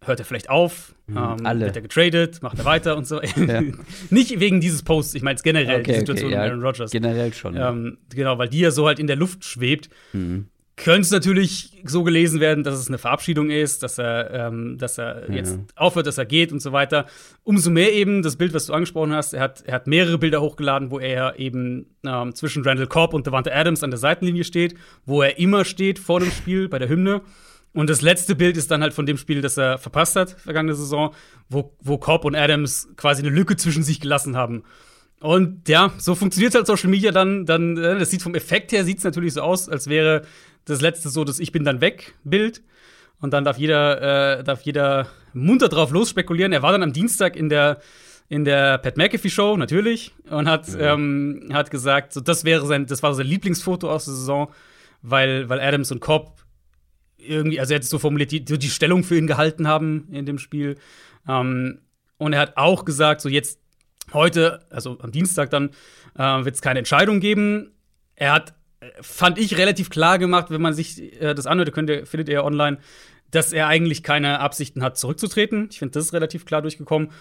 hört 0.04 0.20
er 0.20 0.26
vielleicht 0.26 0.50
auf? 0.50 0.96
Mhm, 1.08 1.18
ähm, 1.18 1.46
alle. 1.46 1.66
Wird 1.66 1.76
er 1.76 1.82
getradet? 1.82 2.42
Macht 2.42 2.58
er 2.58 2.66
weiter 2.66 2.96
und 2.96 3.06
so? 3.06 3.22
Ja. 3.22 3.62
Nicht 4.10 4.40
wegen 4.40 4.62
dieses 4.62 4.84
Posts, 4.84 5.16
ich 5.16 5.24
meine 5.24 5.36
es 5.36 5.44
generell, 5.44 5.82
okay, 5.82 5.92
die 5.92 6.00
Situation 6.00 6.28
okay, 6.28 6.36
ja, 6.36 6.44
mit 6.44 6.52
Aaron 6.52 6.64
Rodgers. 6.64 6.92
Generell 6.92 7.34
schon. 7.34 7.58
Ähm, 7.58 7.98
genau, 8.14 8.38
weil 8.38 8.50
die 8.50 8.60
ja 8.60 8.72
so 8.72 8.88
halt 8.88 9.00
in 9.00 9.08
der 9.08 9.18
Luft 9.18 9.44
schwebt. 9.44 9.90
Mhm 10.14 10.48
könnte 10.80 11.02
es 11.02 11.12
natürlich 11.12 11.78
so 11.84 12.04
gelesen 12.04 12.40
werden, 12.40 12.64
dass 12.64 12.80
es 12.80 12.88
eine 12.88 12.98
Verabschiedung 12.98 13.50
ist, 13.50 13.84
dass 13.84 13.98
er, 13.98 14.32
ähm, 14.32 14.78
dass 14.78 14.98
er 14.98 15.30
jetzt 15.32 15.56
ja. 15.56 15.64
aufhört, 15.76 16.08
dass 16.08 16.18
er 16.18 16.26
geht 16.26 16.52
und 16.52 16.62
so 16.62 16.72
weiter. 16.72 17.06
Umso 17.44 17.70
mehr 17.70 17.94
eben 17.94 18.24
das 18.24 18.38
Bild, 18.38 18.54
was 18.54 18.66
du 18.66 18.74
angesprochen 18.74 19.14
hast. 19.14 19.34
Er 19.34 19.42
hat, 19.42 19.62
er 19.66 19.74
hat 19.76 19.88
mehrere 19.88 20.18
Bilder 20.18 20.42
hochgeladen, 20.42 20.90
wo 20.90 21.00
er 21.00 21.38
eben 21.38 21.88
ähm, 22.06 22.34
zwischen 22.34 22.64
Randall 22.64 22.88
Cobb 22.88 23.14
und 23.14 23.28
Devante 23.28 23.54
Adams 23.54 23.84
an 23.84 23.92
der 23.92 24.00
Seitenlinie 24.00 24.46
steht, 24.46 24.76
wo 25.06 25.22
er 25.22 25.38
immer 25.38 25.66
steht 25.66 26.00
vor 26.00 26.22
dem 26.22 26.32
Spiel 26.32 26.70
bei 26.70 26.80
der 26.80 26.88
Hymne. 26.88 27.22
Und 27.74 27.90
das 27.90 28.02
letzte 28.02 28.36
Bild 28.36 28.58
ist 28.58 28.72
dann 28.72 28.82
halt 28.82 28.94
von 28.94 29.06
dem 29.06 29.18
Spiel, 29.18 29.42
das 29.42 29.58
er 29.58 29.78
verpasst 29.78 30.16
hat, 30.16 30.32
vergangene 30.32 30.76
Saison, 30.76 31.14
wo, 31.50 31.76
wo 31.82 31.98
Cobb 31.98 32.26
und 32.26 32.36
Adams 32.36 32.88
quasi 32.96 33.22
eine 33.22 33.36
Lücke 33.36 33.58
zwischen 33.58 33.84
sich 33.84 34.00
gelassen 34.00 34.38
haben. 34.38 34.64
Und 35.22 35.68
ja, 35.68 35.92
so 35.98 36.16
funktioniert 36.16 36.56
halt 36.56 36.66
Social 36.66 36.90
Media 36.90 37.12
dann, 37.12 37.46
dann, 37.46 37.78
äh, 37.78 38.00
das 38.00 38.10
sieht 38.10 38.22
vom 38.22 38.36
Effekt 38.36 38.72
her, 38.72 38.86
sieht 38.86 39.00
es 39.00 39.04
natürlich 39.04 39.34
so 39.34 39.42
aus, 39.42 39.68
als 39.68 39.88
wäre 39.88 40.22
das 40.70 40.82
letzte 40.82 41.10
so 41.10 41.24
das 41.24 41.40
Ich 41.40 41.52
bin 41.52 41.64
dann 41.64 41.82
weg 41.82 42.16
Bild. 42.24 42.62
Und 43.22 43.34
dann 43.34 43.44
darf 43.44 43.58
jeder, 43.58 44.40
äh, 44.40 44.44
darf 44.44 44.62
jeder 44.62 45.08
munter 45.34 45.68
drauf 45.68 45.92
los 45.92 46.10
spekulieren. 46.10 46.54
Er 46.54 46.62
war 46.62 46.72
dann 46.72 46.84
am 46.84 46.94
Dienstag 46.94 47.36
in 47.36 47.50
der, 47.50 47.82
in 48.30 48.46
der 48.46 48.78
Pat 48.78 48.98
McAfee 48.98 49.30
Show, 49.30 49.58
natürlich, 49.58 50.14
und 50.30 50.48
hat, 50.48 50.68
ja. 50.70 50.94
ähm, 50.94 51.50
hat 51.52 51.70
gesagt, 51.70 52.14
so, 52.14 52.22
das 52.22 52.46
wäre 52.46 52.66
sein, 52.66 52.86
das 52.86 53.04
war 53.04 53.14
sein 53.14 53.26
Lieblingsfoto 53.26 53.90
aus 53.90 54.06
der 54.06 54.14
Saison, 54.14 54.50
weil, 55.02 55.50
weil 55.50 55.60
Adams 55.60 55.92
und 55.92 56.00
Cobb 56.00 56.44
irgendwie, 57.18 57.60
also 57.60 57.74
er 57.74 57.76
hat 57.76 57.84
es 57.84 57.90
so 57.90 58.00
formuliert, 58.00 58.32
die, 58.32 58.46
die 58.46 58.70
Stellung 58.70 59.04
für 59.04 59.18
ihn 59.18 59.28
gehalten 59.28 59.68
haben 59.68 60.08
in 60.12 60.26
dem 60.26 60.40
Spiel. 60.40 60.78
Ähm, 61.28 61.82
und 62.18 62.34
er 62.34 62.40
hat 62.40 62.56
auch 62.56 62.86
gesagt, 62.86 63.20
so 63.20 63.28
jetzt 63.28 63.60
heute, 64.14 64.62
also 64.70 64.98
am 65.02 65.12
Dienstag 65.12 65.50
dann, 65.50 65.72
äh, 66.16 66.46
wird 66.46 66.56
es 66.56 66.62
keine 66.62 66.80
Entscheidung 66.80 67.20
geben. 67.20 67.72
Er 68.16 68.34
hat 68.34 68.54
fand 69.02 69.38
ich 69.38 69.58
relativ 69.58 69.90
klar 69.90 70.18
gemacht, 70.20 70.50
wenn 70.50 70.62
man 70.62 70.74
sich 70.74 71.22
äh, 71.22 71.34
das 71.34 71.46
anhört, 71.46 71.72
könnt 71.74 71.90
ihr, 71.90 72.06
findet 72.06 72.30
ihr 72.30 72.44
online, 72.44 72.78
dass 73.32 73.54
er 73.54 73.68
eigentlich 73.68 74.04
keine 74.04 74.40
Absichten 74.40 74.84
hat, 74.84 74.98
zurückzutreten. 74.98 75.70
Ich 75.72 75.80
finde, 75.80 75.94
das 75.94 76.06
ist 76.06 76.14
relativ 76.14 76.46
klar 76.46 76.62
durchgekommen. 76.62 77.12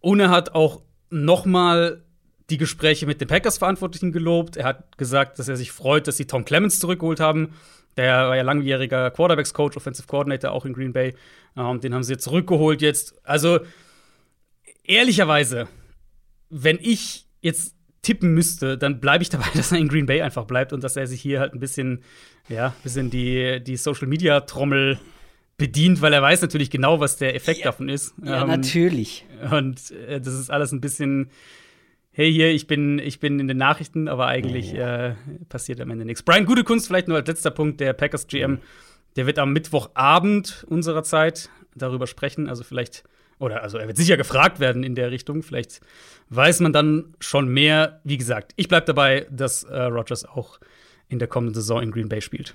Und 0.00 0.20
er 0.20 0.30
hat 0.30 0.54
auch 0.54 0.82
noch 1.10 1.44
mal 1.44 2.02
die 2.50 2.58
Gespräche 2.58 3.06
mit 3.06 3.20
den 3.20 3.28
Packers-Verantwortlichen 3.28 4.12
gelobt. 4.12 4.56
Er 4.56 4.64
hat 4.64 4.98
gesagt, 4.98 5.38
dass 5.38 5.48
er 5.48 5.56
sich 5.56 5.72
freut, 5.72 6.06
dass 6.06 6.16
sie 6.16 6.26
Tom 6.26 6.44
Clemens 6.44 6.80
zurückgeholt 6.80 7.20
haben. 7.20 7.54
Der 7.96 8.28
war 8.28 8.36
ja 8.36 8.42
langjähriger 8.42 9.10
Quarterbacks-Coach, 9.10 9.76
Offensive 9.76 10.06
Coordinator 10.06 10.50
auch 10.50 10.64
in 10.64 10.72
Green 10.72 10.92
Bay. 10.92 11.14
Ähm, 11.56 11.80
den 11.80 11.94
haben 11.94 12.02
sie 12.02 12.12
jetzt 12.12 12.24
zurückgeholt 12.24 12.82
jetzt. 12.82 13.14
Also, 13.24 13.60
ehrlicherweise, 14.82 15.68
wenn 16.48 16.78
ich 16.80 17.26
jetzt 17.40 17.76
tippen 18.02 18.34
müsste, 18.34 18.76
dann 18.76 19.00
bleibe 19.00 19.22
ich 19.22 19.30
dabei, 19.30 19.46
dass 19.54 19.72
er 19.72 19.78
in 19.78 19.88
Green 19.88 20.06
Bay 20.06 20.20
einfach 20.20 20.44
bleibt 20.44 20.72
und 20.72 20.84
dass 20.84 20.96
er 20.96 21.06
sich 21.06 21.20
hier 21.20 21.40
halt 21.40 21.54
ein 21.54 21.60
bisschen, 21.60 22.02
ja, 22.48 22.74
bisschen 22.82 23.10
die, 23.10 23.62
die 23.62 23.76
Social 23.76 24.08
Media 24.08 24.40
Trommel 24.40 24.98
bedient, 25.56 26.00
weil 26.00 26.12
er 26.12 26.22
weiß 26.22 26.42
natürlich 26.42 26.70
genau, 26.70 26.98
was 26.98 27.16
der 27.16 27.34
Effekt 27.34 27.60
ja, 27.60 27.66
davon 27.66 27.88
ist. 27.88 28.14
Ja, 28.22 28.42
ähm, 28.42 28.48
natürlich. 28.48 29.24
Und 29.50 29.92
äh, 29.92 30.20
das 30.20 30.34
ist 30.34 30.50
alles 30.50 30.72
ein 30.72 30.80
bisschen, 30.80 31.30
hey, 32.10 32.32
hier, 32.32 32.50
ich 32.50 32.66
bin, 32.66 32.98
ich 32.98 33.20
bin 33.20 33.38
in 33.38 33.48
den 33.48 33.58
Nachrichten, 33.58 34.08
aber 34.08 34.26
eigentlich 34.26 34.72
ja. 34.72 35.08
äh, 35.08 35.14
passiert 35.48 35.80
am 35.80 35.90
Ende 35.90 36.04
nichts. 36.04 36.22
Brian 36.22 36.46
Gute 36.46 36.64
Kunst, 36.64 36.88
vielleicht 36.88 37.06
nur 37.06 37.16
als 37.16 37.28
letzter 37.28 37.50
Punkt, 37.50 37.80
der 37.80 37.92
Packers 37.92 38.26
GM, 38.26 38.58
der 39.14 39.26
wird 39.26 39.38
am 39.38 39.52
Mittwochabend 39.52 40.64
unserer 40.68 41.04
Zeit 41.04 41.50
darüber 41.76 42.06
sprechen. 42.06 42.48
Also 42.48 42.64
vielleicht 42.64 43.04
oder 43.42 43.62
also 43.62 43.76
er 43.76 43.88
wird 43.88 43.96
sicher 43.96 44.16
gefragt 44.16 44.60
werden 44.60 44.84
in 44.84 44.94
der 44.94 45.10
Richtung. 45.10 45.42
Vielleicht 45.42 45.80
weiß 46.30 46.60
man 46.60 46.72
dann 46.72 47.14
schon 47.18 47.48
mehr. 47.48 48.00
Wie 48.04 48.16
gesagt, 48.16 48.52
ich 48.56 48.68
bleibe 48.68 48.86
dabei, 48.86 49.26
dass 49.30 49.64
äh, 49.64 49.82
Rogers 49.82 50.24
auch 50.24 50.60
in 51.08 51.18
der 51.18 51.28
kommenden 51.28 51.54
Saison 51.54 51.82
in 51.82 51.90
Green 51.90 52.08
Bay 52.08 52.20
spielt. 52.20 52.54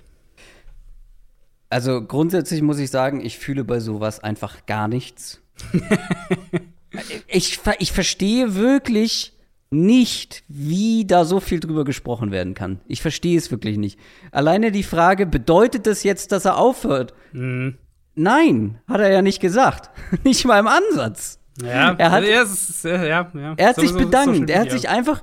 Also 1.70 2.02
grundsätzlich 2.02 2.62
muss 2.62 2.80
ich 2.80 2.90
sagen, 2.90 3.24
ich 3.24 3.38
fühle 3.38 3.66
bei 3.66 3.82
sowas 3.82 4.22
einfach 4.22 4.66
gar 4.66 4.88
nichts. 4.88 5.42
ich, 7.28 7.60
ich 7.80 7.92
verstehe 7.92 8.56
wirklich 8.56 9.34
nicht, 9.70 10.44
wie 10.48 11.06
da 11.06 11.26
so 11.26 11.42
viel 11.42 11.60
drüber 11.60 11.84
gesprochen 11.84 12.32
werden 12.32 12.54
kann. 12.54 12.80
Ich 12.88 13.02
verstehe 13.02 13.38
es 13.38 13.52
wirklich 13.52 13.78
nicht. 13.78 14.00
Alleine 14.32 14.72
die 14.72 14.84
Frage, 14.84 15.26
bedeutet 15.26 15.86
das 15.86 16.04
jetzt, 16.04 16.32
dass 16.32 16.46
er 16.46 16.58
aufhört? 16.58 17.14
Mhm. 17.34 17.78
Nein, 18.18 18.80
hat 18.88 19.00
er 19.00 19.12
ja 19.12 19.22
nicht 19.22 19.40
gesagt. 19.40 19.92
nicht 20.24 20.44
mal 20.44 20.60
im 20.60 20.68
Ansatz. 20.68 21.40
Ja, 21.62 21.94
er 21.98 22.12
hat, 22.12 22.24
ja, 22.24 22.42
ist, 22.42 22.84
ja, 22.84 23.04
ja. 23.04 23.32
Er 23.58 23.68
hat 23.70 23.76
so, 23.76 23.82
sich 23.82 23.94
bedankt. 23.94 24.50
er 24.50 24.62
hat 24.62 24.72
sich 24.72 24.90
einfach. 24.90 25.22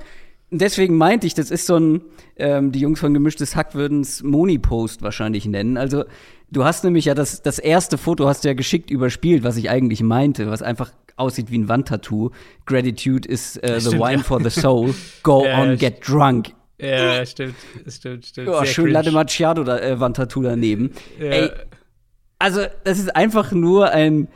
Deswegen 0.50 0.96
meinte 0.96 1.26
ich, 1.26 1.34
das 1.34 1.50
ist 1.50 1.66
so 1.66 1.76
ein, 1.76 2.02
ähm, 2.36 2.70
die 2.70 2.78
Jungs 2.78 3.00
von 3.00 3.12
Gemischtes 3.12 3.56
Hack 3.56 3.74
würden 3.74 4.02
es 4.02 4.22
Moni-Post 4.22 5.02
wahrscheinlich 5.02 5.46
nennen. 5.46 5.76
Also, 5.76 6.04
du 6.52 6.64
hast 6.64 6.84
nämlich 6.84 7.06
ja 7.06 7.14
das, 7.14 7.42
das 7.42 7.58
erste 7.58 7.98
Foto 7.98 8.28
hast 8.28 8.44
du 8.44 8.48
ja 8.48 8.54
geschickt 8.54 8.90
überspielt, 8.90 9.42
was 9.42 9.56
ich 9.56 9.70
eigentlich 9.70 10.02
meinte, 10.02 10.48
was 10.48 10.62
einfach 10.62 10.92
aussieht 11.16 11.50
wie 11.50 11.58
ein 11.58 11.68
Wandtattoo. 11.68 12.30
Gratitude 12.66 13.28
is 13.28 13.58
uh, 13.64 13.80
the 13.80 13.98
wine 13.98 14.18
ja. 14.18 14.22
for 14.22 14.40
the 14.40 14.50
soul. 14.50 14.94
Go 15.24 15.44
on, 15.52 15.76
get 15.76 16.06
drunk. 16.06 16.52
Ja, 16.78 17.26
stimmt, 17.26 17.56
stimmt, 17.88 18.26
stimmt. 18.26 18.48
Oh, 18.48 18.64
schön 18.64 18.90
Latte 18.90 19.10
Macchiato 19.10 19.64
da, 19.64 19.78
äh, 19.78 19.98
Wandtattoo 19.98 20.42
daneben. 20.42 20.92
Ey, 21.18 21.50
also, 22.44 22.60
das 22.84 22.98
ist 22.98 23.16
einfach 23.16 23.52
nur 23.52 23.90
ein, 23.90 24.28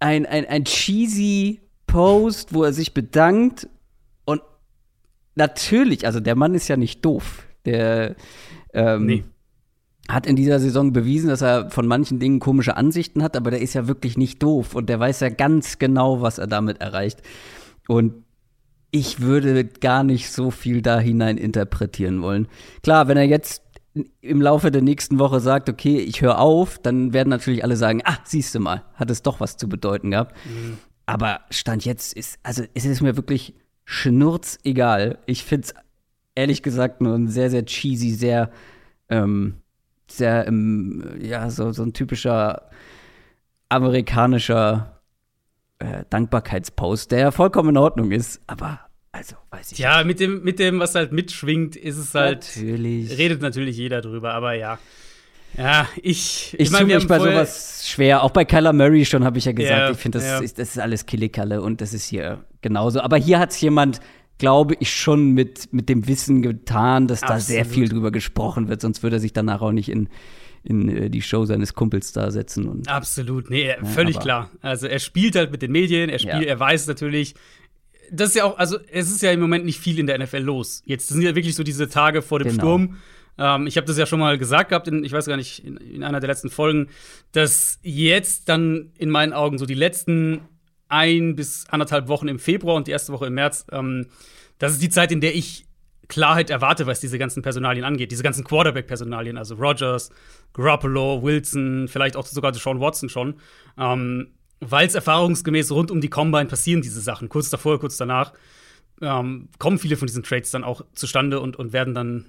ein, 0.00 0.24
ein, 0.24 0.46
ein 0.46 0.64
cheesy 0.64 1.60
Post, 1.86 2.54
wo 2.54 2.64
er 2.64 2.72
sich 2.72 2.94
bedankt. 2.94 3.68
Und 4.24 4.40
natürlich, 5.34 6.06
also 6.06 6.20
der 6.20 6.36
Mann 6.36 6.54
ist 6.54 6.68
ja 6.68 6.78
nicht 6.78 7.04
doof. 7.04 7.46
Der 7.66 8.16
ähm, 8.72 9.04
nee. 9.04 9.24
hat 10.08 10.26
in 10.26 10.36
dieser 10.36 10.58
Saison 10.58 10.94
bewiesen, 10.94 11.28
dass 11.28 11.42
er 11.42 11.70
von 11.70 11.86
manchen 11.86 12.18
Dingen 12.18 12.40
komische 12.40 12.78
Ansichten 12.78 13.22
hat, 13.22 13.36
aber 13.36 13.50
der 13.50 13.60
ist 13.60 13.74
ja 13.74 13.86
wirklich 13.88 14.16
nicht 14.16 14.42
doof 14.42 14.74
und 14.74 14.88
der 14.88 14.98
weiß 14.98 15.20
ja 15.20 15.28
ganz 15.28 15.78
genau, 15.78 16.22
was 16.22 16.38
er 16.38 16.46
damit 16.46 16.80
erreicht. 16.80 17.20
Und 17.88 18.24
ich 18.90 19.20
würde 19.20 19.66
gar 19.66 20.02
nicht 20.02 20.32
so 20.32 20.50
viel 20.50 20.80
da 20.80 20.98
hinein 20.98 21.36
interpretieren 21.36 22.22
wollen. 22.22 22.48
Klar, 22.82 23.06
wenn 23.06 23.18
er 23.18 23.24
jetzt 23.24 23.61
im 24.20 24.40
Laufe 24.40 24.70
der 24.70 24.82
nächsten 24.82 25.18
Woche 25.18 25.40
sagt, 25.40 25.68
okay, 25.68 25.98
ich 25.98 26.22
höre 26.22 26.38
auf, 26.38 26.78
dann 26.78 27.12
werden 27.12 27.28
natürlich 27.28 27.62
alle 27.62 27.76
sagen, 27.76 28.00
ah, 28.04 28.18
siehst 28.24 28.54
du 28.54 28.60
mal, 28.60 28.84
hat 28.94 29.10
es 29.10 29.22
doch 29.22 29.40
was 29.40 29.56
zu 29.56 29.68
bedeuten 29.68 30.10
gehabt. 30.12 30.34
Mhm. 30.46 30.78
Aber 31.04 31.40
Stand 31.50 31.84
jetzt 31.84 32.14
ist, 32.14 32.38
also 32.42 32.64
es 32.74 32.84
ist 32.84 33.02
mir 33.02 33.16
wirklich 33.16 33.54
schnurzegal. 33.84 35.18
Ich 35.26 35.44
finde 35.44 35.66
es 35.66 35.74
ehrlich 36.34 36.62
gesagt 36.62 37.00
nur 37.00 37.14
ein 37.14 37.28
sehr, 37.28 37.50
sehr 37.50 37.66
cheesy, 37.66 38.12
sehr, 38.12 38.50
ähm, 39.10 39.56
sehr, 40.08 40.46
ähm, 40.46 41.18
ja, 41.20 41.50
so, 41.50 41.72
so 41.72 41.82
ein 41.82 41.92
typischer 41.92 42.70
amerikanischer 43.68 45.02
äh, 45.78 46.04
Dankbarkeitspost, 46.08 47.10
der 47.10 47.18
ja 47.18 47.30
vollkommen 47.30 47.70
in 47.70 47.76
Ordnung 47.76 48.10
ist, 48.10 48.40
aber 48.46 48.80
also, 49.12 49.36
weiß 49.50 49.72
ich 49.72 49.78
Ja, 49.78 49.98
nicht. 49.98 50.06
mit 50.06 50.20
dem, 50.20 50.42
mit 50.42 50.58
dem, 50.58 50.80
was 50.80 50.94
halt 50.94 51.12
mitschwingt, 51.12 51.76
ist 51.76 51.98
es 51.98 52.14
halt. 52.14 52.50
Natürlich. 52.56 53.16
Redet 53.18 53.42
natürlich 53.42 53.76
jeder 53.76 54.00
drüber, 54.00 54.32
aber 54.32 54.54
ja. 54.54 54.78
Ja, 55.56 55.86
ich. 55.96 56.54
Ich, 56.54 56.60
ich 56.60 56.70
tue 56.70 56.86
mich 56.86 57.06
bei 57.06 57.18
sowas 57.18 57.86
schwer. 57.86 58.22
Auch 58.22 58.30
bei 58.30 58.46
Kyler 58.46 58.72
Murray 58.72 59.04
schon 59.04 59.22
habe 59.24 59.36
ich 59.36 59.44
ja 59.44 59.52
gesagt, 59.52 59.78
yeah, 59.78 59.90
ich 59.90 59.98
finde, 59.98 60.18
das, 60.18 60.26
yeah. 60.26 60.40
ist, 60.40 60.58
das 60.58 60.70
ist 60.70 60.78
alles 60.78 61.04
Killikalle 61.04 61.60
und 61.60 61.82
das 61.82 61.92
ist 61.92 62.06
hier 62.06 62.44
genauso. 62.62 63.00
Aber 63.00 63.18
hier 63.18 63.38
hat 63.38 63.50
es 63.50 63.60
jemand, 63.60 64.00
glaube 64.38 64.74
ich, 64.80 64.90
schon 64.92 65.32
mit, 65.32 65.72
mit 65.72 65.90
dem 65.90 66.08
Wissen 66.08 66.40
getan, 66.40 67.06
dass 67.06 67.22
Absolut. 67.22 67.40
da 67.40 67.44
sehr 67.44 67.64
viel 67.66 67.88
drüber 67.88 68.10
gesprochen 68.10 68.68
wird, 68.68 68.80
sonst 68.80 69.02
würde 69.02 69.16
er 69.16 69.20
sich 69.20 69.34
danach 69.34 69.60
auch 69.60 69.72
nicht 69.72 69.90
in, 69.90 70.08
in 70.64 70.88
äh, 70.88 71.10
die 71.10 71.22
Show 71.22 71.44
seines 71.44 71.74
Kumpels 71.74 72.12
da 72.12 72.30
setzen. 72.30 72.66
Und, 72.66 72.88
Absolut, 72.88 73.50
nee, 73.50 73.68
ja, 73.68 73.84
völlig 73.84 74.18
klar. 74.18 74.50
Also 74.62 74.86
er 74.86 75.00
spielt 75.00 75.36
halt 75.36 75.52
mit 75.52 75.60
den 75.60 75.70
Medien, 75.72 76.08
er 76.08 76.18
spielt, 76.18 76.42
ja. 76.42 76.48
er 76.48 76.58
weiß 76.58 76.86
natürlich, 76.86 77.34
das 78.12 78.30
ist 78.30 78.36
ja 78.36 78.44
auch, 78.44 78.58
also 78.58 78.78
es 78.90 79.10
ist 79.10 79.22
ja 79.22 79.32
im 79.32 79.40
Moment 79.40 79.64
nicht 79.64 79.80
viel 79.80 79.98
in 79.98 80.06
der 80.06 80.18
NFL 80.18 80.38
los. 80.38 80.82
Jetzt 80.84 81.08
sind 81.08 81.22
ja 81.22 81.34
wirklich 81.34 81.54
so 81.54 81.62
diese 81.62 81.88
Tage 81.88 82.22
vor 82.22 82.38
dem 82.38 82.48
Genau. 82.48 82.62
Sturm. 82.62 82.98
Ähm, 83.38 83.66
ich 83.66 83.76
habe 83.76 83.86
das 83.86 83.96
ja 83.96 84.06
schon 84.06 84.20
mal 84.20 84.36
gesagt 84.38 84.68
gehabt, 84.68 84.86
in, 84.88 85.04
ich 85.04 85.12
weiß 85.12 85.26
gar 85.26 85.36
nicht, 85.36 85.64
in, 85.64 85.78
in 85.78 86.04
einer 86.04 86.20
der 86.20 86.28
letzten 86.28 86.50
Folgen, 86.50 86.88
dass 87.32 87.78
jetzt 87.82 88.48
dann 88.48 88.92
in 88.98 89.08
meinen 89.10 89.32
Augen 89.32 89.58
so 89.58 89.64
die 89.66 89.74
letzten 89.74 90.42
ein 90.88 91.34
bis 91.34 91.64
anderthalb 91.70 92.08
Wochen 92.08 92.28
im 92.28 92.38
Februar 92.38 92.76
und 92.76 92.86
die 92.86 92.90
erste 92.90 93.12
Woche 93.12 93.26
im 93.26 93.34
März, 93.34 93.64
ähm, 93.72 94.06
das 94.58 94.72
ist 94.72 94.82
die 94.82 94.90
Zeit, 94.90 95.10
in 95.10 95.22
der 95.22 95.34
ich 95.34 95.64
Klarheit 96.08 96.50
erwarte, 96.50 96.86
was 96.86 97.00
diese 97.00 97.18
ganzen 97.18 97.42
Personalien 97.42 97.84
angeht, 97.86 98.10
diese 98.12 98.22
ganzen 98.22 98.44
Quarterback-Personalien, 98.44 99.38
also 99.38 99.54
Rogers, 99.54 100.10
Garoppolo, 100.52 101.22
Wilson, 101.22 101.88
vielleicht 101.88 102.16
auch 102.16 102.26
sogar 102.26 102.52
Sean 102.52 102.80
Watson 102.80 103.08
schon, 103.08 103.36
ähm, 103.78 104.28
weil 104.62 104.86
es 104.86 104.94
erfahrungsgemäß 104.94 105.72
rund 105.72 105.90
um 105.90 106.00
die 106.00 106.08
Combine 106.08 106.46
passieren 106.46 106.82
diese 106.82 107.00
Sachen, 107.00 107.28
kurz 107.28 107.50
davor, 107.50 107.80
kurz 107.80 107.96
danach, 107.96 108.32
ähm, 109.00 109.48
kommen 109.58 109.78
viele 109.78 109.96
von 109.96 110.06
diesen 110.06 110.22
Trades 110.22 110.50
dann 110.52 110.64
auch 110.64 110.82
zustande 110.94 111.40
und, 111.40 111.56
und 111.56 111.72
werden 111.72 111.94
dann 111.94 112.26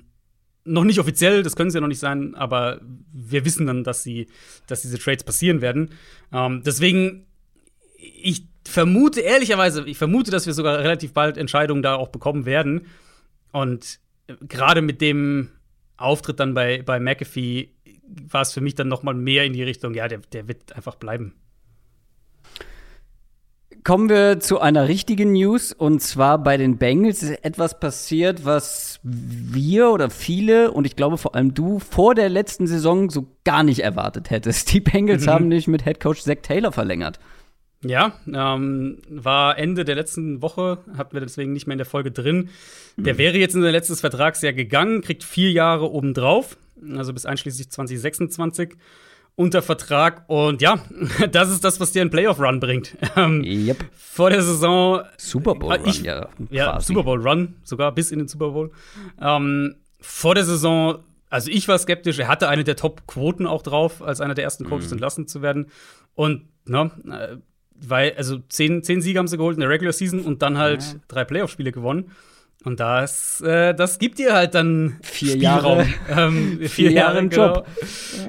noch 0.66 0.84
nicht 0.84 1.00
offiziell, 1.00 1.44
das 1.44 1.56
können 1.56 1.70
sie 1.70 1.78
ja 1.78 1.82
noch 1.82 1.90
nicht 1.90 2.00
sein, 2.00 2.36
aber 2.36 2.80
wir 3.12 3.46
wissen 3.46 3.68
dann, 3.68 3.84
dass 3.84 4.02
sie, 4.02 4.28
dass 4.68 4.82
diese 4.82 4.98
Trades 4.98 5.24
passieren 5.24 5.62
werden. 5.62 5.90
Ähm, 6.32 6.64
deswegen, 6.66 7.28
ich 7.98 8.48
vermute 8.66 9.20
ehrlicherweise, 9.20 9.86
ich 9.86 9.98
vermute, 9.98 10.32
dass 10.32 10.46
wir 10.46 10.54
sogar 10.54 10.80
relativ 10.80 11.14
bald 11.14 11.38
Entscheidungen 11.38 11.84
da 11.84 11.96
auch 11.96 12.08
bekommen 12.08 12.46
werden. 12.46 12.88
Und 13.52 14.00
gerade 14.48 14.82
mit 14.82 15.02
dem 15.02 15.50
Auftritt 15.98 16.40
dann 16.40 16.54
bei, 16.54 16.82
bei 16.82 17.00
McAfee 17.00 17.70
war 18.08 18.42
es 18.42 18.54
für 18.54 18.62
mich 18.62 18.76
dann 18.76 18.88
noch 18.88 19.04
mal 19.04 19.14
mehr 19.14 19.44
in 19.44 19.54
die 19.54 19.64
Richtung, 19.64 19.94
ja, 19.94 20.08
der, 20.08 20.20
der 20.32 20.48
wird 20.48 20.74
einfach 20.74 20.96
bleiben. 20.96 21.34
Kommen 23.84 24.08
wir 24.08 24.40
zu 24.40 24.62
einer 24.62 24.88
richtigen 24.88 25.34
News 25.34 25.74
und 25.74 26.02
zwar 26.02 26.38
bei 26.38 26.56
den 26.56 26.78
Bengals 26.78 27.22
ist 27.22 27.44
etwas 27.44 27.80
passiert, 27.80 28.46
was 28.46 29.00
wir 29.04 29.90
oder 29.90 30.10
viele 30.10 30.72
und 30.72 30.86
ich 30.86 30.96
glaube 30.96 31.18
vor 31.18 31.36
allem 31.36 31.54
du 31.54 31.80
vor 31.80 32.16
der 32.16 32.30
letzten 32.30 32.66
Saison 32.66 33.10
so 33.10 33.28
gar 33.44 33.64
nicht 33.64 33.80
erwartet 33.80 34.30
hättest. 34.30 34.72
Die 34.74 34.80
Bengals 34.80 35.26
Mhm. 35.26 35.30
haben 35.30 35.48
nicht 35.50 35.68
mit 35.68 35.84
Head 35.84 36.00
Coach 36.00 36.22
Zach 36.22 36.38
Taylor 36.42 36.72
verlängert. 36.72 37.20
Ja, 37.86 38.14
ähm, 38.34 39.00
war 39.10 39.58
Ende 39.58 39.84
der 39.84 39.96
letzten 39.96 40.42
Woche, 40.42 40.78
hatten 40.98 41.14
wir 41.14 41.20
deswegen 41.20 41.52
nicht 41.52 41.68
mehr 41.68 41.74
in 41.74 41.80
der 41.80 41.86
Folge 41.86 42.12
drin. 42.12 42.48
Der 42.96 43.18
wäre 43.18 43.38
jetzt 43.38 43.56
in 43.56 43.62
sein 43.62 43.74
letztes 43.74 44.00
Vertragsjahr 44.00 44.54
gegangen, 44.54 45.02
kriegt 45.02 45.26
vier 45.26 45.52
Jahre 45.52 45.92
obendrauf, 45.92 46.56
also 46.96 47.12
bis 47.12 47.26
einschließlich 47.26 47.70
2026 47.72 48.76
unter 49.36 49.62
Vertrag. 49.62 50.24
Und 50.28 50.62
ja, 50.62 50.80
das 51.32 51.50
ist 51.50 51.64
das, 51.64 51.80
was 51.80 51.92
dir 51.92 52.02
einen 52.02 52.12
Playoff-Run 52.12 52.60
bringt. 52.60 52.96
Ähm, 53.16 53.44
Yep. 53.44 53.86
vor 53.96 54.30
der 54.30 54.42
Saison 54.44 55.02
Super 55.18 55.56
Bowl 55.56 55.74
Run, 55.74 55.86
Ich- 55.86 56.02
ja. 56.04 56.28
ja. 56.52 56.80
Super 56.80 57.04
Bowl 57.04 57.26
Run, 57.28 57.56
sogar 57.64 57.92
bis 57.94 58.12
in 58.12 58.20
den 58.20 58.28
Super 58.28 58.50
Bowl. 58.52 58.72
Ähm, 59.22 59.76
vor 60.00 60.36
der 60.36 60.44
Saison, 60.46 61.00
also 61.30 61.50
ich 61.50 61.68
war 61.68 61.78
skeptisch, 61.80 62.20
er 62.20 62.28
hatte 62.28 62.48
eine 62.50 62.64
der 62.64 62.76
Top-Quoten 62.76 63.48
auch 63.48 63.62
drauf, 63.64 64.02
als 64.02 64.22
einer 64.22 64.34
der 64.36 64.44
ersten. 64.44 64.66
Coaches 64.66 64.92
entlassen 64.92 65.28
zu 65.28 65.42
werden. 65.42 65.68
Und, 66.14 66.44
ne, 66.66 66.92
äh, 67.10 67.38
weil, 67.86 68.14
also 68.16 68.38
zehn, 68.50 68.84
zehn 68.84 69.02
Siege 69.02 69.18
haben 69.20 69.28
sie 69.28 69.38
geholt 69.38 69.56
in 69.56 69.62
der 69.62 69.70
Regular 69.70 69.94
Season 69.94 70.22
und 70.22 70.42
dann 70.42 70.58
halt 70.58 70.84
Ja. 70.84 71.00
drei 71.08 71.26
Playoff-Spiele 71.26 71.72
gewonnen. 71.72 72.12
Und 72.64 72.80
das, 72.80 73.42
äh, 73.42 73.74
das 73.74 74.00
gibt 74.00 74.20
dir 74.20 74.34
halt 74.34 74.56
dann 74.56 74.98
Vier 75.04 75.32
Spielraum. 75.34 75.80
Jahre. 75.80 75.88
ähm, 76.10 76.58
vier, 76.60 76.70
Vier 76.70 76.92
Jahre 76.92 77.08
Jahre 77.08 77.20
im 77.20 77.30
genau. 77.30 77.56
Job. 77.56 77.68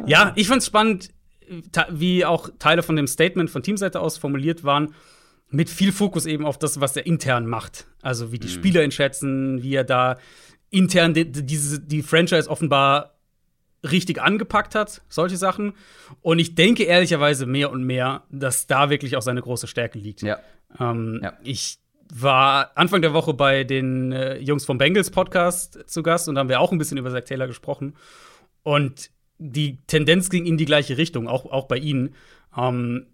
Ja, 0.06 0.32
ich 0.34 0.48
fand's 0.48 0.66
spannend, 0.66 1.10
wie 1.90 2.24
auch 2.24 2.50
Teile 2.58 2.82
von 2.82 2.96
dem 2.96 3.06
Statement 3.06 3.50
von 3.50 3.62
Teamseite 3.62 4.00
aus 4.00 4.18
formuliert 4.18 4.64
waren, 4.64 4.94
mit 5.50 5.70
viel 5.70 5.92
Fokus 5.92 6.26
eben 6.26 6.46
auf 6.46 6.58
das, 6.58 6.80
was 6.80 6.96
er 6.96 7.06
intern 7.06 7.46
macht. 7.46 7.86
Also 8.02 8.32
wie 8.32 8.38
die 8.38 8.48
Spieler 8.48 8.82
ihn 8.82 8.90
schätzen, 8.90 9.62
wie 9.62 9.74
er 9.74 9.84
da 9.84 10.16
intern 10.70 11.14
die, 11.14 11.30
die, 11.30 11.44
diese, 11.46 11.80
die 11.80 12.02
Franchise 12.02 12.50
offenbar 12.50 13.14
richtig 13.88 14.20
angepackt 14.20 14.74
hat, 14.74 15.02
solche 15.08 15.36
Sachen. 15.36 15.74
Und 16.22 16.38
ich 16.38 16.54
denke 16.54 16.84
ehrlicherweise 16.84 17.46
mehr 17.46 17.70
und 17.70 17.84
mehr, 17.84 18.24
dass 18.30 18.66
da 18.66 18.90
wirklich 18.90 19.16
auch 19.16 19.22
seine 19.22 19.42
große 19.42 19.66
Stärke 19.66 19.98
liegt. 19.98 20.22
Ja. 20.22 20.38
Ähm, 20.80 21.20
Ja. 21.22 21.34
Ich 21.44 21.78
war 22.12 22.72
Anfang 22.76 23.02
der 23.02 23.12
Woche 23.12 23.34
bei 23.34 23.64
den 23.64 24.12
äh, 24.12 24.38
Jungs 24.38 24.64
vom 24.64 24.78
Bengals 24.78 25.10
Podcast 25.10 25.78
zu 25.86 26.02
Gast 26.02 26.28
und 26.28 26.34
da 26.34 26.40
haben 26.40 26.48
wir 26.48 26.60
auch 26.60 26.72
ein 26.72 26.78
bisschen 26.78 26.98
über 26.98 27.10
Zach 27.10 27.24
Taylor 27.24 27.46
gesprochen. 27.46 27.94
Und 28.62 29.10
die 29.38 29.78
Tendenz 29.86 30.30
ging 30.30 30.46
in 30.46 30.56
die 30.56 30.64
gleiche 30.64 30.96
Richtung, 30.96 31.28
auch, 31.28 31.46
auch 31.46 31.66
bei 31.66 31.76
ihnen. 31.76 32.14
Ähm, 32.56 33.06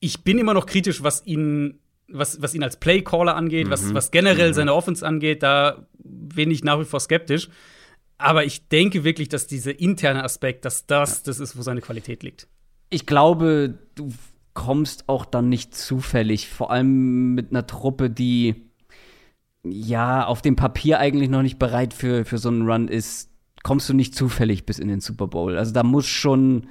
ich 0.00 0.24
bin 0.24 0.38
immer 0.38 0.54
noch 0.54 0.66
kritisch, 0.66 1.02
was 1.02 1.26
ihn, 1.26 1.80
was, 2.08 2.40
was 2.40 2.54
ihn 2.54 2.62
als 2.62 2.78
Playcaller 2.78 3.36
angeht, 3.36 3.70
was, 3.70 3.92
was 3.92 4.10
generell 4.10 4.54
seine 4.54 4.74
Offense 4.74 5.06
angeht. 5.06 5.42
Da 5.42 5.86
bin 5.98 6.50
ich 6.50 6.64
nach 6.64 6.80
wie 6.80 6.84
vor 6.84 7.00
skeptisch. 7.00 7.48
Aber 8.16 8.44
ich 8.44 8.68
denke 8.68 9.04
wirklich, 9.04 9.28
dass 9.28 9.46
dieser 9.46 9.78
interne 9.78 10.24
Aspekt, 10.24 10.64
dass 10.64 10.86
das 10.86 11.22
das 11.22 11.40
ist, 11.40 11.56
wo 11.56 11.62
seine 11.62 11.80
Qualität 11.80 12.22
liegt. 12.22 12.48
Ich 12.90 13.06
glaube, 13.06 13.78
du 13.94 14.12
kommst 14.60 15.08
auch 15.08 15.24
dann 15.24 15.48
nicht 15.48 15.74
zufällig, 15.74 16.48
vor 16.48 16.70
allem 16.70 17.34
mit 17.34 17.50
einer 17.50 17.66
Truppe, 17.66 18.10
die 18.10 18.66
ja 19.64 20.26
auf 20.26 20.42
dem 20.42 20.54
Papier 20.54 20.98
eigentlich 20.98 21.30
noch 21.30 21.40
nicht 21.40 21.58
bereit 21.58 21.94
für, 21.94 22.26
für 22.26 22.36
so 22.36 22.50
einen 22.50 22.68
Run 22.68 22.88
ist, 22.88 23.30
kommst 23.62 23.88
du 23.88 23.94
nicht 23.94 24.14
zufällig 24.14 24.66
bis 24.66 24.78
in 24.78 24.88
den 24.88 25.00
Super 25.00 25.28
Bowl. 25.28 25.56
Also 25.56 25.72
da 25.72 25.82
muss 25.82 26.06
schon 26.06 26.66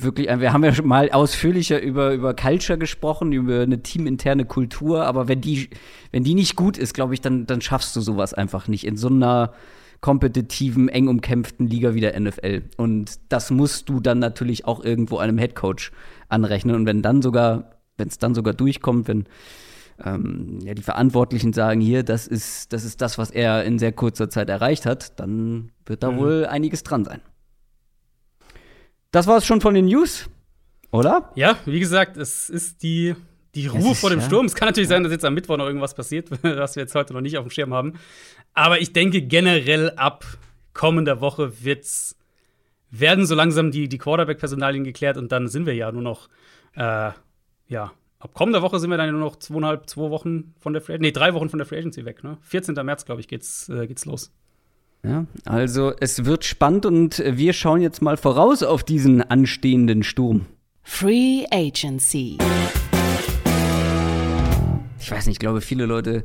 wirklich, 0.00 0.28
wir 0.28 0.52
haben 0.52 0.62
ja 0.62 0.72
schon 0.72 0.86
mal 0.86 1.10
ausführlicher 1.10 1.82
über, 1.82 2.14
über 2.14 2.34
Culture 2.34 2.78
gesprochen, 2.78 3.32
über 3.32 3.62
eine 3.62 3.82
teaminterne 3.82 4.44
Kultur, 4.44 5.04
aber 5.04 5.26
wenn 5.26 5.40
die, 5.40 5.70
wenn 6.12 6.22
die 6.22 6.34
nicht 6.34 6.54
gut 6.54 6.78
ist, 6.78 6.94
glaube 6.94 7.14
ich, 7.14 7.20
dann, 7.20 7.46
dann 7.46 7.60
schaffst 7.60 7.96
du 7.96 8.00
sowas 8.00 8.32
einfach 8.32 8.68
nicht 8.68 8.86
in 8.86 8.96
so 8.96 9.08
einer 9.08 9.54
kompetitiven, 10.00 10.88
eng 10.88 11.08
umkämpften 11.08 11.66
Liga 11.66 11.94
wie 11.94 12.00
der 12.00 12.18
NFL. 12.18 12.62
Und 12.76 13.18
das 13.28 13.50
musst 13.50 13.88
du 13.88 14.00
dann 14.00 14.18
natürlich 14.18 14.64
auch 14.64 14.82
irgendwo 14.84 15.18
einem 15.18 15.38
Headcoach 15.38 15.90
anrechnen. 16.28 16.76
Und 16.76 16.86
wenn 16.86 17.02
dann 17.02 17.22
sogar, 17.22 17.80
wenn 17.96 18.08
es 18.08 18.18
dann 18.18 18.34
sogar 18.34 18.54
durchkommt, 18.54 19.08
wenn 19.08 19.24
ähm, 20.04 20.60
ja, 20.62 20.74
die 20.74 20.82
Verantwortlichen 20.82 21.52
sagen, 21.52 21.80
hier, 21.80 22.04
das 22.04 22.26
ist, 22.26 22.72
das 22.72 22.84
ist 22.84 23.00
das, 23.00 23.18
was 23.18 23.30
er 23.30 23.64
in 23.64 23.78
sehr 23.78 23.92
kurzer 23.92 24.30
Zeit 24.30 24.48
erreicht 24.48 24.86
hat, 24.86 25.18
dann 25.18 25.72
wird 25.86 26.02
da 26.02 26.16
wohl 26.16 26.46
einiges 26.46 26.82
dran 26.84 27.04
sein. 27.04 27.20
Das 29.10 29.26
war 29.26 29.38
es 29.38 29.46
schon 29.46 29.60
von 29.60 29.74
den 29.74 29.86
News, 29.86 30.28
oder? 30.92 31.32
Ja, 31.34 31.56
wie 31.64 31.80
gesagt, 31.80 32.16
es 32.16 32.48
ist 32.50 32.82
die, 32.82 33.16
die 33.62 33.66
Ruhe 33.66 33.92
ist, 33.92 34.00
vor 34.00 34.10
dem 34.10 34.20
ja. 34.20 34.26
Sturm. 34.26 34.46
Es 34.46 34.54
kann 34.54 34.68
natürlich 34.68 34.88
sein, 34.88 35.02
dass 35.02 35.12
jetzt 35.12 35.24
am 35.24 35.34
Mittwoch 35.34 35.56
noch 35.56 35.66
irgendwas 35.66 35.94
passiert, 35.94 36.30
was 36.42 36.76
wir 36.76 36.82
jetzt 36.82 36.94
heute 36.94 37.12
noch 37.12 37.20
nicht 37.20 37.38
auf 37.38 37.46
dem 37.46 37.50
Schirm 37.50 37.74
haben. 37.74 37.94
Aber 38.54 38.80
ich 38.80 38.92
denke, 38.92 39.22
generell 39.22 39.90
ab 39.90 40.24
kommender 40.74 41.20
Woche 41.20 41.64
wird's, 41.64 42.16
werden 42.90 43.26
so 43.26 43.34
langsam 43.34 43.70
die, 43.70 43.88
die 43.88 43.98
Quarterback-Personalien 43.98 44.84
geklärt 44.84 45.16
und 45.16 45.32
dann 45.32 45.48
sind 45.48 45.66
wir 45.66 45.74
ja 45.74 45.90
nur 45.92 46.02
noch, 46.02 46.28
äh, 46.74 47.10
ja, 47.68 47.92
ab 48.18 48.34
kommender 48.34 48.62
Woche 48.62 48.78
sind 48.78 48.90
wir 48.90 48.96
dann 48.96 49.06
ja 49.06 49.12
nur 49.12 49.20
noch 49.20 49.36
zweieinhalb, 49.36 49.88
zwei 49.88 50.10
Wochen 50.10 50.54
von 50.58 50.72
der 50.72 50.82
Free 50.82 50.98
Nee, 50.98 51.12
drei 51.12 51.34
Wochen 51.34 51.48
von 51.48 51.58
der 51.58 51.66
Free 51.66 51.78
Agency 51.78 52.04
weg, 52.04 52.22
ne? 52.24 52.38
14. 52.42 52.74
März, 52.74 53.04
glaube 53.04 53.20
ich, 53.20 53.28
geht's, 53.28 53.68
äh, 53.68 53.86
geht's 53.86 54.04
los. 54.04 54.32
Ja, 55.04 55.26
also 55.44 55.92
es 56.00 56.24
wird 56.24 56.44
spannend 56.44 56.84
und 56.84 57.22
wir 57.24 57.52
schauen 57.52 57.80
jetzt 57.80 58.02
mal 58.02 58.16
voraus 58.16 58.62
auf 58.62 58.82
diesen 58.82 59.22
anstehenden 59.22 60.02
Sturm. 60.02 60.46
Free 60.82 61.44
Agency. 61.50 62.38
Ich 65.08 65.12
weiß 65.16 65.26
nicht, 65.26 65.36
ich 65.36 65.40
glaube, 65.40 65.60
viele 65.62 65.86
Leute 65.86 66.24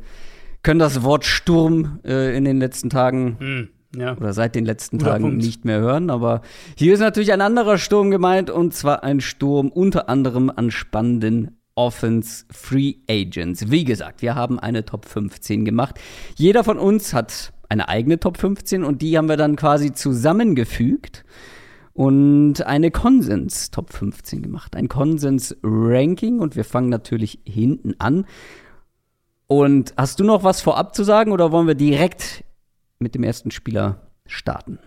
können 0.61 0.79
das 0.79 1.03
Wort 1.03 1.23
Sturm 1.25 1.99
äh, 2.05 2.35
in 2.35 2.43
den 2.45 2.59
letzten 2.59 2.89
Tagen 2.89 3.37
Hm, 3.39 3.69
ja. 3.95 4.17
oder 4.17 4.33
seit 4.33 4.55
den 4.55 4.65
letzten 4.65 4.97
Guter 4.97 5.11
Tagen 5.11 5.23
Punkt. 5.23 5.37
nicht 5.43 5.63
mehr 5.65 5.79
hören. 5.79 6.09
Aber 6.09 6.41
hier 6.77 6.93
ist 6.93 6.99
natürlich 6.99 7.31
ein 7.31 7.41
anderer 7.41 7.77
Sturm 7.77 8.11
gemeint 8.11 8.49
und 8.49 8.73
zwar 8.73 9.03
ein 9.03 9.21
Sturm 9.21 9.69
unter 9.69 10.09
anderem 10.09 10.51
an 10.53 10.69
spannenden 10.69 11.57
Offense 11.75 12.45
Free 12.51 12.95
Agents. 13.09 13.71
Wie 13.71 13.85
gesagt, 13.85 14.21
wir 14.21 14.35
haben 14.35 14.59
eine 14.59 14.85
Top 14.85 15.05
15 15.05 15.63
gemacht. 15.65 15.99
Jeder 16.35 16.63
von 16.65 16.77
uns 16.77 17.13
hat 17.13 17.53
eine 17.69 17.87
eigene 17.87 18.19
Top 18.19 18.37
15 18.37 18.83
und 18.83 19.01
die 19.01 19.17
haben 19.17 19.29
wir 19.29 19.37
dann 19.37 19.55
quasi 19.55 19.93
zusammengefügt 19.93 21.23
und 21.93 22.65
eine 22.65 22.91
Konsens 22.91 23.71
Top 23.71 23.91
15 23.93 24.41
gemacht. 24.41 24.75
Ein 24.75 24.87
Konsens 24.87 25.55
Ranking 25.63 26.39
und 26.39 26.55
wir 26.55 26.63
fangen 26.65 26.89
natürlich 26.89 27.39
hinten 27.45 27.95
an. 27.99 28.25
Und 29.53 29.93
hast 29.97 30.19
du 30.19 30.23
noch 30.23 30.43
was 30.43 30.61
vorab 30.61 30.95
zu 30.95 31.03
sagen 31.03 31.31
oder 31.31 31.51
wollen 31.51 31.67
wir 31.67 31.75
direkt 31.75 32.43
mit 32.97 33.13
dem 33.13 33.21
ersten 33.23 33.51
Spieler 33.51 34.01
starten? 34.25 34.79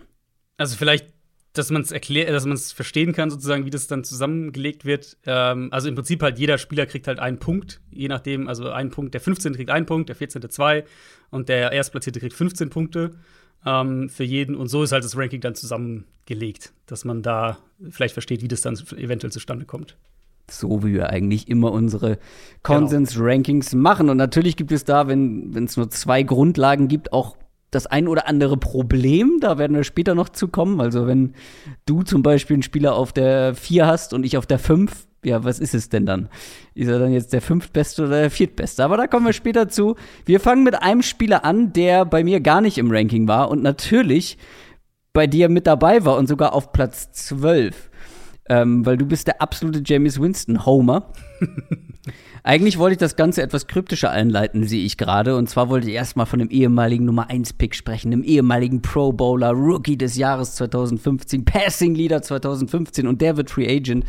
Also 0.57 0.75
vielleicht, 0.75 1.07
dass 1.53 1.71
man 1.71 1.83
es 1.83 1.93
erklärt, 1.93 2.31
dass 2.31 2.43
man 2.43 2.55
es 2.55 2.73
verstehen 2.73 3.13
kann, 3.13 3.29
sozusagen, 3.29 3.63
wie 3.63 3.69
das 3.69 3.87
dann 3.87 4.03
zusammengelegt 4.03 4.83
wird. 4.83 5.15
Ähm, 5.25 5.69
also 5.71 5.87
im 5.87 5.95
Prinzip 5.95 6.21
halt 6.21 6.37
jeder 6.37 6.57
Spieler 6.57 6.85
kriegt 6.85 7.07
halt 7.07 7.19
einen 7.19 7.39
Punkt, 7.39 7.79
je 7.91 8.09
nachdem, 8.09 8.49
also 8.49 8.69
einen 8.69 8.89
Punkt, 8.89 9.13
der 9.13 9.21
15. 9.21 9.53
kriegt 9.53 9.69
einen 9.69 9.85
Punkt, 9.85 10.09
der 10.09 10.17
14. 10.17 10.41
zwei 10.49 10.83
und 11.29 11.47
der 11.47 11.71
Erstplatzierte 11.71 12.19
kriegt 12.19 12.33
15 12.33 12.69
Punkte 12.69 13.11
ähm, 13.65 14.09
für 14.09 14.25
jeden. 14.25 14.53
Und 14.53 14.67
so 14.67 14.83
ist 14.83 14.91
halt 14.91 15.05
das 15.05 15.15
Ranking 15.15 15.39
dann 15.39 15.55
zusammengelegt, 15.55 16.73
dass 16.87 17.05
man 17.05 17.21
da 17.21 17.57
vielleicht 17.89 18.11
versteht, 18.11 18.41
wie 18.41 18.49
das 18.49 18.59
dann 18.59 18.75
eventuell 18.97 19.31
zustande 19.31 19.63
kommt. 19.63 19.95
So 20.49 20.83
wie 20.83 20.93
wir 20.93 21.09
eigentlich 21.09 21.49
immer 21.49 21.71
unsere 21.71 22.19
Konsens-Rankings 22.63 23.75
machen. 23.75 24.09
Und 24.09 24.17
natürlich 24.17 24.55
gibt 24.55 24.71
es 24.71 24.85
da, 24.85 25.07
wenn 25.07 25.53
es 25.55 25.77
nur 25.77 25.89
zwei 25.89 26.23
Grundlagen 26.23 26.87
gibt, 26.87 27.11
auch 27.11 27.37
das 27.71 27.85
ein 27.85 28.07
oder 28.07 28.27
andere 28.27 28.57
Problem. 28.57 29.39
Da 29.41 29.57
werden 29.57 29.75
wir 29.75 29.83
später 29.83 30.15
noch 30.15 30.29
zu 30.29 30.47
kommen. 30.47 30.79
Also, 30.79 31.05
wenn 31.07 31.33
du 31.85 32.03
zum 32.03 32.23
Beispiel 32.23 32.55
einen 32.55 32.63
Spieler 32.63 32.95
auf 32.95 33.11
der 33.11 33.55
4 33.55 33.87
hast 33.87 34.13
und 34.13 34.25
ich 34.25 34.37
auf 34.37 34.45
der 34.45 34.59
5, 34.59 35.07
ja, 35.23 35.43
was 35.43 35.59
ist 35.59 35.75
es 35.75 35.89
denn 35.89 36.05
dann? 36.05 36.29
Ist 36.73 36.87
er 36.87 36.99
dann 36.99 37.11
jetzt 37.11 37.33
der 37.33 37.41
fünftbeste 37.41 38.03
oder 38.03 38.21
der 38.21 38.31
viertbeste? 38.31 38.83
Aber 38.83 38.97
da 38.97 39.07
kommen 39.07 39.25
wir 39.25 39.33
später 39.33 39.67
zu. 39.67 39.95
Wir 40.25 40.39
fangen 40.39 40.63
mit 40.63 40.81
einem 40.81 41.01
Spieler 41.01 41.43
an, 41.43 41.73
der 41.73 42.05
bei 42.05 42.23
mir 42.23 42.39
gar 42.39 42.61
nicht 42.61 42.77
im 42.77 42.91
Ranking 42.91 43.27
war 43.27 43.49
und 43.49 43.61
natürlich 43.61 44.37
bei 45.11 45.27
dir 45.27 45.49
mit 45.49 45.67
dabei 45.67 46.05
war 46.05 46.15
und 46.15 46.27
sogar 46.27 46.53
auf 46.53 46.71
Platz 46.71 47.11
12. 47.11 47.86
Ähm, 48.49 48.85
weil 48.85 48.97
du 48.97 49.05
bist 49.05 49.27
der 49.27 49.41
absolute 49.41 49.81
James 49.85 50.21
Winston 50.21 50.65
Homer. 50.65 51.11
Eigentlich 52.43 52.77
wollte 52.77 52.93
ich 52.93 52.99
das 52.99 53.17
Ganze 53.17 53.41
etwas 53.41 53.67
kryptischer 53.67 54.09
einleiten, 54.09 54.63
sehe 54.63 54.85
ich 54.85 54.95
gerade. 54.95 55.35
Und 55.35 55.49
zwar 55.49 55.67
wollte 55.67 55.89
ich 55.89 55.95
erstmal 55.95 56.25
von 56.25 56.39
dem 56.39 56.49
ehemaligen 56.49 57.03
Nummer 57.03 57.29
1 57.29 57.53
Pick 57.53 57.75
sprechen, 57.75 58.11
dem 58.11 58.23
ehemaligen 58.23 58.81
Pro 58.81 59.11
Bowler, 59.11 59.51
Rookie 59.51 59.97
des 59.97 60.15
Jahres 60.15 60.55
2015, 60.55 61.43
Passing 61.43 61.93
Leader 61.93 62.21
2015 62.21 63.05
und 63.05 63.21
der 63.21 63.35
wird 63.35 63.49
Free 63.49 63.67
Agent. 63.67 64.05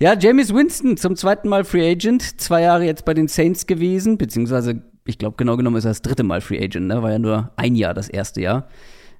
Ja, 0.00 0.16
James 0.18 0.52
Winston 0.52 0.96
zum 0.96 1.14
zweiten 1.14 1.48
Mal 1.48 1.62
Free 1.62 1.88
Agent, 1.88 2.40
zwei 2.40 2.62
Jahre 2.62 2.84
jetzt 2.84 3.04
bei 3.04 3.14
den 3.14 3.28
Saints 3.28 3.66
gewesen, 3.66 4.18
beziehungsweise 4.18 4.82
ich 5.04 5.18
glaube 5.18 5.36
genau 5.36 5.56
genommen 5.56 5.76
ist 5.76 5.84
er 5.84 5.90
das 5.90 6.02
dritte 6.02 6.24
Mal 6.24 6.40
Free 6.40 6.62
Agent, 6.62 6.86
ne? 6.88 7.02
War 7.02 7.12
ja 7.12 7.18
nur 7.18 7.52
ein 7.56 7.76
Jahr 7.76 7.94
das 7.94 8.08
erste 8.08 8.40
Jahr, 8.40 8.68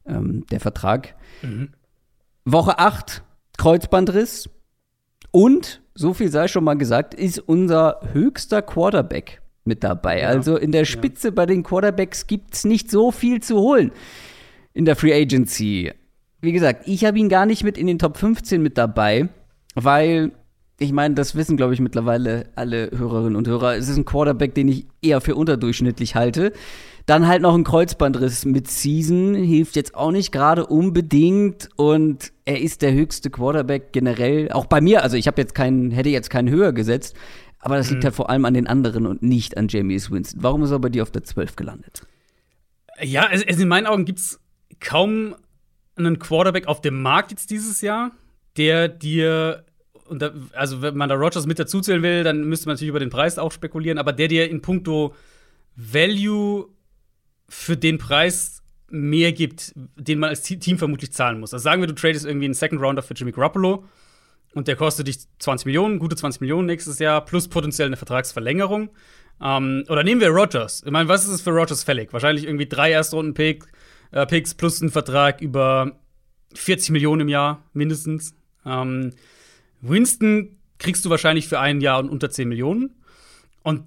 ähm, 0.06 0.44
der 0.50 0.58
Vertrag. 0.58 1.14
Mhm. 1.42 1.70
Woche 2.44 2.78
8, 2.78 3.22
Kreuzbandriss 3.58 4.48
und, 5.30 5.82
so 5.94 6.14
viel 6.14 6.30
sei 6.30 6.48
schon 6.48 6.64
mal 6.64 6.74
gesagt, 6.74 7.12
ist 7.12 7.38
unser 7.38 8.00
höchster 8.12 8.62
Quarterback 8.62 9.42
mit 9.64 9.84
dabei. 9.84 10.22
Ja. 10.22 10.28
Also 10.28 10.56
in 10.56 10.72
der 10.72 10.86
Spitze 10.86 11.28
ja. 11.28 11.34
bei 11.34 11.44
den 11.44 11.62
Quarterbacks 11.62 12.26
gibt 12.26 12.54
es 12.54 12.64
nicht 12.64 12.90
so 12.90 13.10
viel 13.12 13.42
zu 13.42 13.56
holen 13.56 13.92
in 14.72 14.84
der 14.84 14.96
Free 14.96 15.12
Agency. 15.12 15.92
Wie 16.40 16.52
gesagt, 16.52 16.86
ich 16.86 17.04
habe 17.04 17.18
ihn 17.18 17.28
gar 17.28 17.46
nicht 17.46 17.64
mit 17.64 17.76
in 17.76 17.86
den 17.86 17.98
Top 17.98 18.16
15 18.16 18.62
mit 18.62 18.78
dabei, 18.78 19.28
weil 19.74 20.32
ich 20.80 20.92
meine, 20.92 21.16
das 21.16 21.34
wissen, 21.34 21.56
glaube 21.56 21.74
ich, 21.74 21.80
mittlerweile 21.80 22.46
alle 22.54 22.90
Hörerinnen 22.96 23.34
und 23.34 23.48
Hörer. 23.48 23.76
Es 23.76 23.88
ist 23.88 23.96
ein 23.96 24.04
Quarterback, 24.04 24.54
den 24.54 24.68
ich 24.68 24.86
eher 25.02 25.20
für 25.20 25.34
unterdurchschnittlich 25.34 26.14
halte. 26.14 26.52
Dann 27.08 27.26
halt 27.26 27.40
noch 27.40 27.54
ein 27.54 27.64
Kreuzbandriss 27.64 28.44
mit 28.44 28.68
Season, 28.68 29.34
hilft 29.34 29.76
jetzt 29.76 29.94
auch 29.94 30.10
nicht 30.10 30.30
gerade 30.30 30.66
unbedingt. 30.66 31.70
Und 31.76 32.34
er 32.44 32.60
ist 32.60 32.82
der 32.82 32.92
höchste 32.92 33.30
Quarterback 33.30 33.92
generell, 33.92 34.52
auch 34.52 34.66
bei 34.66 34.82
mir. 34.82 35.02
Also 35.02 35.16
ich 35.16 35.26
habe 35.26 35.40
jetzt 35.40 35.54
keinen, 35.54 35.90
hätte 35.90 36.10
jetzt 36.10 36.28
keinen 36.28 36.50
höher 36.50 36.74
gesetzt. 36.74 37.16
Aber 37.60 37.78
das 37.78 37.88
liegt 37.88 38.02
mhm. 38.02 38.08
halt 38.08 38.14
vor 38.14 38.28
allem 38.28 38.44
an 38.44 38.52
den 38.52 38.66
anderen 38.66 39.06
und 39.06 39.22
nicht 39.22 39.56
an 39.56 39.68
Jamies 39.68 40.10
Winston. 40.10 40.42
Warum 40.42 40.62
ist 40.62 40.70
er 40.70 40.80
bei 40.80 40.90
dir 40.90 41.02
auf 41.02 41.10
der 41.10 41.24
12 41.24 41.56
gelandet? 41.56 42.02
Ja, 43.00 43.22
also 43.22 43.42
in 43.46 43.68
meinen 43.68 43.86
Augen 43.86 44.04
gibt 44.04 44.18
es 44.18 44.38
kaum 44.78 45.34
einen 45.96 46.18
Quarterback 46.18 46.66
auf 46.66 46.82
dem 46.82 47.00
Markt 47.00 47.30
jetzt 47.30 47.50
dieses 47.50 47.80
Jahr, 47.80 48.10
der 48.58 48.86
dir 48.86 49.64
und 50.08 50.20
da, 50.20 50.32
also 50.52 50.82
wenn 50.82 50.94
man 50.94 51.08
da 51.08 51.14
Rogers 51.14 51.46
mit 51.46 51.58
dazuzählen 51.58 52.02
will, 52.02 52.22
dann 52.22 52.44
müsste 52.44 52.66
man 52.66 52.74
natürlich 52.74 52.90
über 52.90 53.00
den 53.00 53.08
Preis 53.08 53.38
auch 53.38 53.52
spekulieren, 53.52 53.96
aber 53.96 54.12
der 54.12 54.28
dir 54.28 54.50
in 54.50 54.60
puncto 54.60 55.14
Value 55.74 56.68
für 57.48 57.76
den 57.76 57.98
Preis 57.98 58.62
mehr 58.90 59.32
gibt, 59.32 59.72
den 59.74 60.18
man 60.18 60.30
als 60.30 60.42
Team 60.42 60.78
vermutlich 60.78 61.12
zahlen 61.12 61.40
muss. 61.40 61.52
Also 61.52 61.62
sagen 61.62 61.82
wir, 61.82 61.86
du 61.86 61.94
tradest 61.94 62.24
irgendwie 62.24 62.46
einen 62.46 62.54
Second 62.54 62.80
Rounder 62.80 63.02
für 63.02 63.14
Jimmy 63.14 63.32
Garoppolo 63.32 63.84
und 64.54 64.68
der 64.68 64.76
kostet 64.76 65.08
dich 65.08 65.18
20 65.38 65.66
Millionen, 65.66 65.98
gute 65.98 66.16
20 66.16 66.40
Millionen 66.40 66.66
nächstes 66.66 66.98
Jahr, 66.98 67.24
plus 67.24 67.48
potenziell 67.48 67.86
eine 67.86 67.96
Vertragsverlängerung. 67.96 68.90
Ähm, 69.40 69.84
oder 69.88 70.02
nehmen 70.02 70.20
wir 70.20 70.30
Rogers. 70.30 70.82
Ich 70.84 70.90
meine, 70.90 71.08
was 71.08 71.24
ist 71.24 71.30
es 71.30 71.42
für 71.42 71.50
Rogers 71.50 71.84
fällig? 71.84 72.12
Wahrscheinlich 72.12 72.44
irgendwie 72.44 72.66
drei 72.66 72.90
Erstrunden-Picks 72.92 73.66
äh, 74.10 74.54
plus 74.56 74.80
ein 74.80 74.90
Vertrag 74.90 75.40
über 75.40 75.98
40 76.54 76.90
Millionen 76.90 77.22
im 77.22 77.28
Jahr 77.28 77.62
mindestens. 77.72 78.34
Ähm, 78.64 79.12
Winston 79.80 80.56
kriegst 80.78 81.04
du 81.04 81.10
wahrscheinlich 81.10 81.46
für 81.46 81.60
ein 81.60 81.80
Jahr 81.80 82.00
und 82.00 82.08
unter 82.08 82.30
10 82.30 82.48
Millionen. 82.48 82.94
Und 83.62 83.84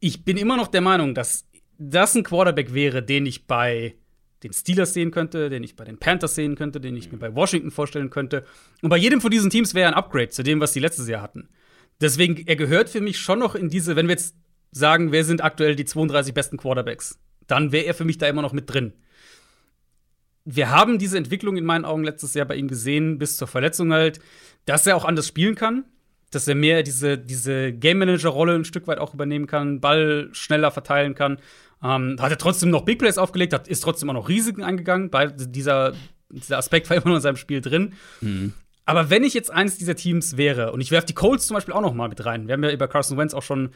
ich 0.00 0.24
bin 0.24 0.36
immer 0.36 0.56
noch 0.56 0.68
der 0.68 0.82
Meinung, 0.82 1.14
dass 1.14 1.45
das 1.78 2.14
ein 2.14 2.22
Quarterback 2.22 2.74
wäre, 2.74 3.02
den 3.02 3.26
ich 3.26 3.46
bei 3.46 3.94
den 4.42 4.52
Steelers 4.52 4.94
sehen 4.94 5.10
könnte, 5.10 5.48
den 5.50 5.62
ich 5.62 5.76
bei 5.76 5.84
den 5.84 5.98
Panthers 5.98 6.34
sehen 6.34 6.56
könnte, 6.56 6.80
den 6.80 6.96
ich 6.96 7.10
mir 7.10 7.18
bei 7.18 7.34
Washington 7.34 7.70
vorstellen 7.70 8.10
könnte. 8.10 8.44
Und 8.82 8.90
bei 8.90 8.96
jedem 8.96 9.20
von 9.20 9.30
diesen 9.30 9.50
Teams 9.50 9.74
wäre 9.74 9.88
ein 9.88 9.94
Upgrade 9.94 10.28
zu 10.28 10.42
dem, 10.42 10.60
was 10.60 10.72
die 10.72 10.80
letztes 10.80 11.08
Jahr 11.08 11.22
hatten. 11.22 11.48
Deswegen, 12.00 12.46
er 12.46 12.56
gehört 12.56 12.90
für 12.90 13.00
mich 13.00 13.18
schon 13.18 13.38
noch 13.38 13.54
in 13.54 13.70
diese, 13.70 13.96
wenn 13.96 14.06
wir 14.06 14.14
jetzt 14.14 14.36
sagen, 14.70 15.10
wer 15.10 15.24
sind 15.24 15.42
aktuell 15.42 15.74
die 15.74 15.86
32 15.86 16.34
besten 16.34 16.58
Quarterbacks, 16.58 17.18
dann 17.46 17.72
wäre 17.72 17.86
er 17.86 17.94
für 17.94 18.04
mich 18.04 18.18
da 18.18 18.26
immer 18.26 18.42
noch 18.42 18.52
mit 18.52 18.72
drin. 18.72 18.92
Wir 20.44 20.70
haben 20.70 20.98
diese 20.98 21.16
Entwicklung 21.16 21.56
in 21.56 21.64
meinen 21.64 21.84
Augen 21.84 22.04
letztes 22.04 22.34
Jahr 22.34 22.46
bei 22.46 22.56
ihm 22.56 22.68
gesehen, 22.68 23.18
bis 23.18 23.36
zur 23.36 23.48
Verletzung 23.48 23.92
halt 23.92 24.20
dass 24.66 24.86
er 24.86 24.96
auch 24.96 25.04
anders 25.04 25.28
spielen 25.28 25.54
kann, 25.54 25.84
dass 26.30 26.46
er 26.46 26.54
mehr 26.54 26.82
diese, 26.82 27.16
diese 27.16 27.72
Game 27.72 27.98
Manager-Rolle 27.98 28.54
ein 28.54 28.64
Stück 28.64 28.86
weit 28.88 28.98
auch 28.98 29.14
übernehmen 29.14 29.46
kann, 29.46 29.80
Ball 29.80 30.28
schneller 30.32 30.70
verteilen 30.70 31.14
kann. 31.14 31.38
Ähm, 31.82 32.16
hat 32.18 32.30
er 32.30 32.38
trotzdem 32.38 32.70
noch 32.70 32.84
Big 32.84 32.98
Plays 32.98 33.18
aufgelegt, 33.18 33.52
hat, 33.52 33.68
ist 33.68 33.80
trotzdem 33.80 34.10
auch 34.10 34.14
noch 34.14 34.28
Risiken 34.28 34.62
eingegangen. 34.62 35.10
Bei 35.10 35.26
dieser, 35.26 35.92
dieser 36.30 36.58
Aspekt 36.58 36.88
war 36.90 36.96
immer 36.96 37.08
noch 37.08 37.16
in 37.16 37.22
seinem 37.22 37.36
Spiel 37.36 37.60
drin. 37.60 37.94
Mhm. 38.20 38.52
Aber 38.84 39.10
wenn 39.10 39.24
ich 39.24 39.34
jetzt 39.34 39.50
eines 39.50 39.78
dieser 39.78 39.96
Teams 39.96 40.36
wäre, 40.36 40.72
und 40.72 40.80
ich 40.80 40.90
werfe 40.90 41.06
die 41.06 41.14
Colts 41.14 41.46
zum 41.46 41.54
Beispiel 41.54 41.74
auch 41.74 41.80
noch 41.80 41.94
mal 41.94 42.08
mit 42.08 42.24
rein, 42.24 42.46
wir 42.46 42.54
haben 42.54 42.62
ja 42.62 42.70
über 42.70 42.86
Carson 42.86 43.18
Wentz 43.18 43.34
auch 43.34 43.42
schon 43.42 43.70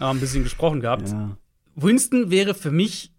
äh, 0.00 0.04
ein 0.04 0.20
bisschen 0.20 0.42
gesprochen 0.42 0.80
gehabt. 0.80 1.08
Ja. 1.08 1.36
Winston 1.76 2.30
wäre 2.30 2.54
für 2.54 2.70
mich 2.70 3.12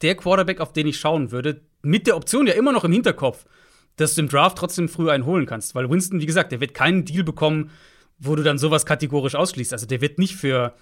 der 0.00 0.14
Quarterback, 0.14 0.60
auf 0.60 0.72
den 0.72 0.86
ich 0.86 0.98
schauen 0.98 1.30
würde, 1.30 1.60
mit 1.82 2.06
der 2.06 2.16
Option 2.16 2.46
ja 2.46 2.54
immer 2.54 2.72
noch 2.72 2.84
im 2.84 2.92
Hinterkopf 2.92 3.44
dass 3.98 4.14
du 4.14 4.22
im 4.22 4.28
Draft 4.28 4.56
trotzdem 4.56 4.88
früh 4.88 5.10
einen 5.10 5.26
holen 5.26 5.44
kannst. 5.44 5.74
Weil 5.74 5.90
Winston, 5.90 6.20
wie 6.20 6.26
gesagt, 6.26 6.52
der 6.52 6.60
wird 6.60 6.72
keinen 6.72 7.04
Deal 7.04 7.24
bekommen, 7.24 7.70
wo 8.18 8.34
du 8.34 8.42
dann 8.42 8.58
sowas 8.58 8.86
kategorisch 8.86 9.34
ausschließt. 9.34 9.72
Also 9.72 9.86
der 9.86 10.00
wird 10.00 10.18
nicht 10.18 10.36
für, 10.36 10.72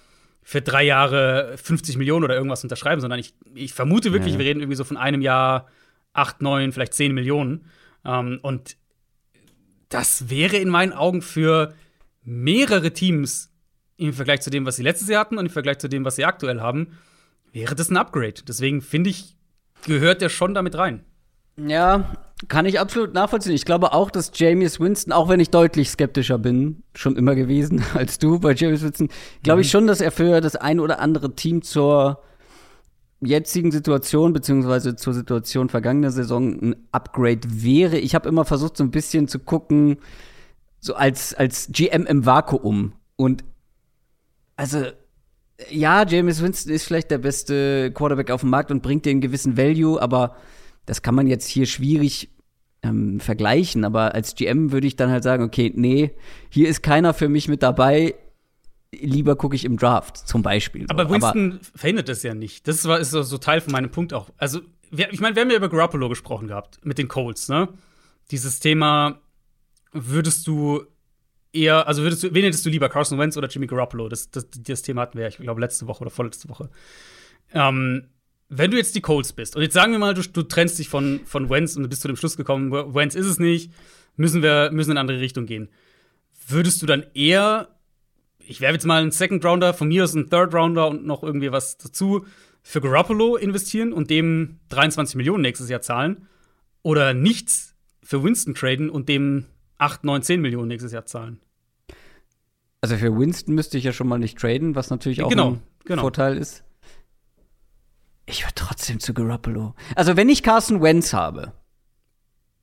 für 0.43 0.61
drei 0.61 0.83
Jahre 0.83 1.55
50 1.57 1.97
Millionen 1.97 2.23
oder 2.23 2.35
irgendwas 2.35 2.63
unterschreiben, 2.63 3.01
sondern 3.01 3.19
ich, 3.19 3.33
ich 3.53 3.73
vermute 3.73 4.13
wirklich, 4.13 4.33
ja. 4.33 4.39
wir 4.39 4.45
reden 4.45 4.61
irgendwie 4.61 4.77
so 4.77 4.83
von 4.83 4.97
einem 4.97 5.21
Jahr 5.21 5.67
acht, 6.13 6.41
neun, 6.41 6.71
vielleicht 6.71 6.93
zehn 6.93 7.13
Millionen. 7.13 7.65
Ähm, 8.05 8.39
und 8.41 8.77
das 9.89 10.29
wäre 10.29 10.57
in 10.57 10.69
meinen 10.69 10.93
Augen 10.93 11.21
für 11.21 11.73
mehrere 12.23 12.91
Teams 12.91 13.53
im 13.97 14.13
Vergleich 14.13 14.41
zu 14.41 14.49
dem, 14.49 14.65
was 14.65 14.75
sie 14.75 14.83
letztes 14.83 15.09
Jahr 15.09 15.21
hatten 15.21 15.37
und 15.37 15.45
im 15.45 15.51
Vergleich 15.51 15.79
zu 15.79 15.87
dem, 15.87 16.05
was 16.05 16.15
sie 16.15 16.25
aktuell 16.25 16.61
haben, 16.61 16.97
wäre 17.51 17.75
das 17.75 17.89
ein 17.89 17.97
Upgrade. 17.97 18.43
Deswegen 18.47 18.81
finde 18.81 19.09
ich, 19.09 19.35
gehört 19.85 20.21
der 20.21 20.29
schon 20.29 20.53
damit 20.53 20.77
rein. 20.77 21.03
Ja, 21.57 22.26
kann 22.47 22.65
ich 22.65 22.79
absolut 22.79 23.13
nachvollziehen. 23.13 23.53
Ich 23.53 23.65
glaube 23.65 23.93
auch, 23.93 24.11
dass 24.11 24.31
James 24.35 24.79
Winston, 24.79 25.11
auch 25.11 25.27
wenn 25.27 25.39
ich 25.39 25.49
deutlich 25.49 25.89
skeptischer 25.89 26.37
bin, 26.37 26.83
schon 26.93 27.15
immer 27.15 27.35
gewesen 27.35 27.83
als 27.93 28.19
du 28.19 28.39
bei 28.39 28.53
James 28.53 28.83
Winston, 28.83 29.09
glaube 29.43 29.61
ich 29.61 29.67
mhm. 29.67 29.71
schon, 29.71 29.87
dass 29.87 30.01
er 30.01 30.11
für 30.11 30.39
das 30.41 30.55
ein 30.55 30.79
oder 30.79 30.99
andere 30.99 31.33
Team 31.33 31.61
zur 31.63 32.21
jetzigen 33.19 33.71
Situation 33.71 34.33
beziehungsweise 34.33 34.95
zur 34.95 35.13
Situation 35.13 35.69
vergangener 35.69 36.11
Saison 36.11 36.53
ein 36.61 36.75
Upgrade 36.91 37.41
wäre. 37.45 37.97
Ich 37.97 38.13
habe 38.13 38.29
immer 38.29 38.45
versucht, 38.45 38.77
so 38.77 38.83
ein 38.83 38.91
bisschen 38.91 39.27
zu 39.27 39.39
gucken, 39.39 39.97
so 40.79 40.93
als, 40.93 41.33
als 41.33 41.69
GM 41.71 42.05
im 42.05 42.27
Vakuum. 42.27 42.93
Und 43.15 43.43
also, 44.55 44.85
ja, 45.71 46.05
James 46.05 46.43
Winston 46.43 46.71
ist 46.71 46.85
vielleicht 46.85 47.09
der 47.09 47.17
beste 47.17 47.91
Quarterback 47.91 48.29
auf 48.29 48.41
dem 48.41 48.51
Markt 48.51 48.69
und 48.69 48.83
bringt 48.83 49.05
dir 49.05 49.09
einen 49.09 49.21
gewissen 49.21 49.57
Value, 49.57 49.99
aber 49.99 50.35
das 50.87 51.03
kann 51.03 51.13
man 51.13 51.27
jetzt 51.27 51.47
hier 51.47 51.67
schwierig 51.67 52.31
ähm, 52.81 53.19
vergleichen, 53.19 53.85
aber 53.85 54.15
als 54.15 54.33
GM 54.33 54.71
würde 54.71 54.87
ich 54.87 54.95
dann 54.95 55.11
halt 55.11 55.23
sagen, 55.23 55.43
okay, 55.43 55.71
nee, 55.75 56.15
hier 56.49 56.67
ist 56.67 56.81
keiner 56.81 57.13
für 57.13 57.29
mich 57.29 57.47
mit 57.47 57.61
dabei, 57.61 58.15
lieber 58.91 59.35
gucke 59.35 59.55
ich 59.55 59.65
im 59.65 59.77
Draft 59.77 60.17
zum 60.17 60.41
Beispiel. 60.41 60.83
So. 60.83 60.87
Aber 60.89 61.09
Winston 61.09 61.53
aber, 61.53 61.59
verhindert 61.75 62.09
das 62.09 62.23
ja 62.23 62.33
nicht. 62.33 62.67
Das 62.67 62.85
war, 62.85 62.99
ist 62.99 63.11
so 63.11 63.37
Teil 63.37 63.61
von 63.61 63.73
meinem 63.73 63.91
Punkt 63.91 64.13
auch. 64.13 64.29
Also, 64.37 64.61
wir, 64.89 65.11
ich 65.11 65.19
meine, 65.19 65.35
wir 65.35 65.41
haben 65.41 65.51
ja 65.51 65.57
über 65.57 65.69
Garoppolo 65.69 66.07
gesprochen 66.09 66.47
gehabt, 66.47 66.79
mit 66.83 66.97
den 66.97 67.09
Colts, 67.09 67.49
ne? 67.49 67.67
Dieses 68.31 68.59
Thema, 68.59 69.19
würdest 69.91 70.47
du 70.47 70.85
eher, 71.51 71.87
also 71.87 72.03
würdest 72.03 72.23
du, 72.23 72.33
wen 72.33 72.43
hättest 72.43 72.65
du 72.65 72.69
lieber, 72.69 72.87
Carson 72.87 73.19
Wentz 73.19 73.35
oder 73.35 73.49
Jimmy 73.49 73.67
Garoppolo? 73.67 74.07
Das, 74.07 74.31
das, 74.31 74.47
das 74.49 74.81
Thema 74.81 75.01
hatten 75.01 75.17
wir 75.17 75.23
ja, 75.23 75.29
ich 75.29 75.37
glaube, 75.37 75.59
letzte 75.59 75.87
Woche 75.87 76.01
oder 76.01 76.11
vorletzte 76.11 76.47
Woche. 76.47 76.69
Ähm, 77.53 78.07
wenn 78.49 78.71
du 78.71 78.77
jetzt 78.77 78.95
die 78.95 79.01
Colts 79.01 79.33
bist, 79.33 79.55
und 79.55 79.61
jetzt 79.61 79.73
sagen 79.73 79.91
wir 79.91 79.99
mal, 79.99 80.13
du, 80.13 80.21
du 80.21 80.43
trennst 80.43 80.79
dich 80.79 80.89
von, 80.89 81.21
von 81.25 81.49
Wentz 81.49 81.75
und 81.75 81.83
du 81.83 81.89
bist 81.89 82.01
zu 82.01 82.07
dem 82.07 82.15
Schluss 82.17 82.37
gekommen, 82.37 82.71
Wentz 82.71 83.15
ist 83.15 83.25
es 83.25 83.39
nicht, 83.39 83.71
müssen 84.15 84.41
wir 84.41 84.71
müssen 84.71 84.91
in 84.91 84.97
eine 84.97 85.01
andere 85.01 85.19
Richtung 85.19 85.45
gehen. 85.45 85.69
Würdest 86.47 86.81
du 86.81 86.85
dann 86.85 87.05
eher, 87.13 87.67
ich 88.39 88.61
werfe 88.61 88.75
jetzt 88.75 88.85
mal 88.85 89.01
einen 89.01 89.11
Second 89.11 89.43
Rounder, 89.43 89.73
von 89.73 89.89
mir 89.89 90.03
aus 90.03 90.15
einen 90.15 90.29
Third 90.29 90.53
Rounder 90.53 90.87
und 90.87 91.05
noch 91.05 91.23
irgendwie 91.23 91.51
was 91.51 91.77
dazu, 91.77 92.25
für 92.63 92.81
Garoppolo 92.81 93.37
investieren 93.37 93.93
und 93.93 94.09
dem 94.09 94.59
23 94.69 95.15
Millionen 95.15 95.41
nächstes 95.41 95.69
Jahr 95.69 95.81
zahlen? 95.81 96.27
Oder 96.83 97.13
nichts 97.13 97.75
für 98.03 98.23
Winston 98.23 98.55
traden 98.55 98.89
und 98.89 99.09
dem 99.09 99.45
8, 99.77 100.03
9, 100.03 100.21
10 100.21 100.41
Millionen 100.41 100.67
nächstes 100.67 100.91
Jahr 100.91 101.05
zahlen? 101.05 101.39
Also 102.81 102.95
für 102.97 103.17
Winston 103.17 103.55
müsste 103.55 103.77
ich 103.77 103.83
ja 103.83 103.91
schon 103.93 104.07
mal 104.07 104.19
nicht 104.19 104.37
traden, 104.37 104.75
was 104.75 104.89
natürlich 104.89 105.23
auch 105.23 105.29
Genau, 105.29 105.51
ein 105.51 105.61
genau. 105.85 106.01
Vorteil 106.03 106.37
ist. 106.37 106.63
Ich 108.29 108.43
würde 108.43 108.55
trotzdem 108.55 108.99
zu 108.99 109.13
Garoppolo. 109.13 109.73
Also 109.95 110.15
wenn 110.17 110.29
ich 110.29 110.43
Carson 110.43 110.81
Wentz 110.81 111.13
habe, 111.13 111.53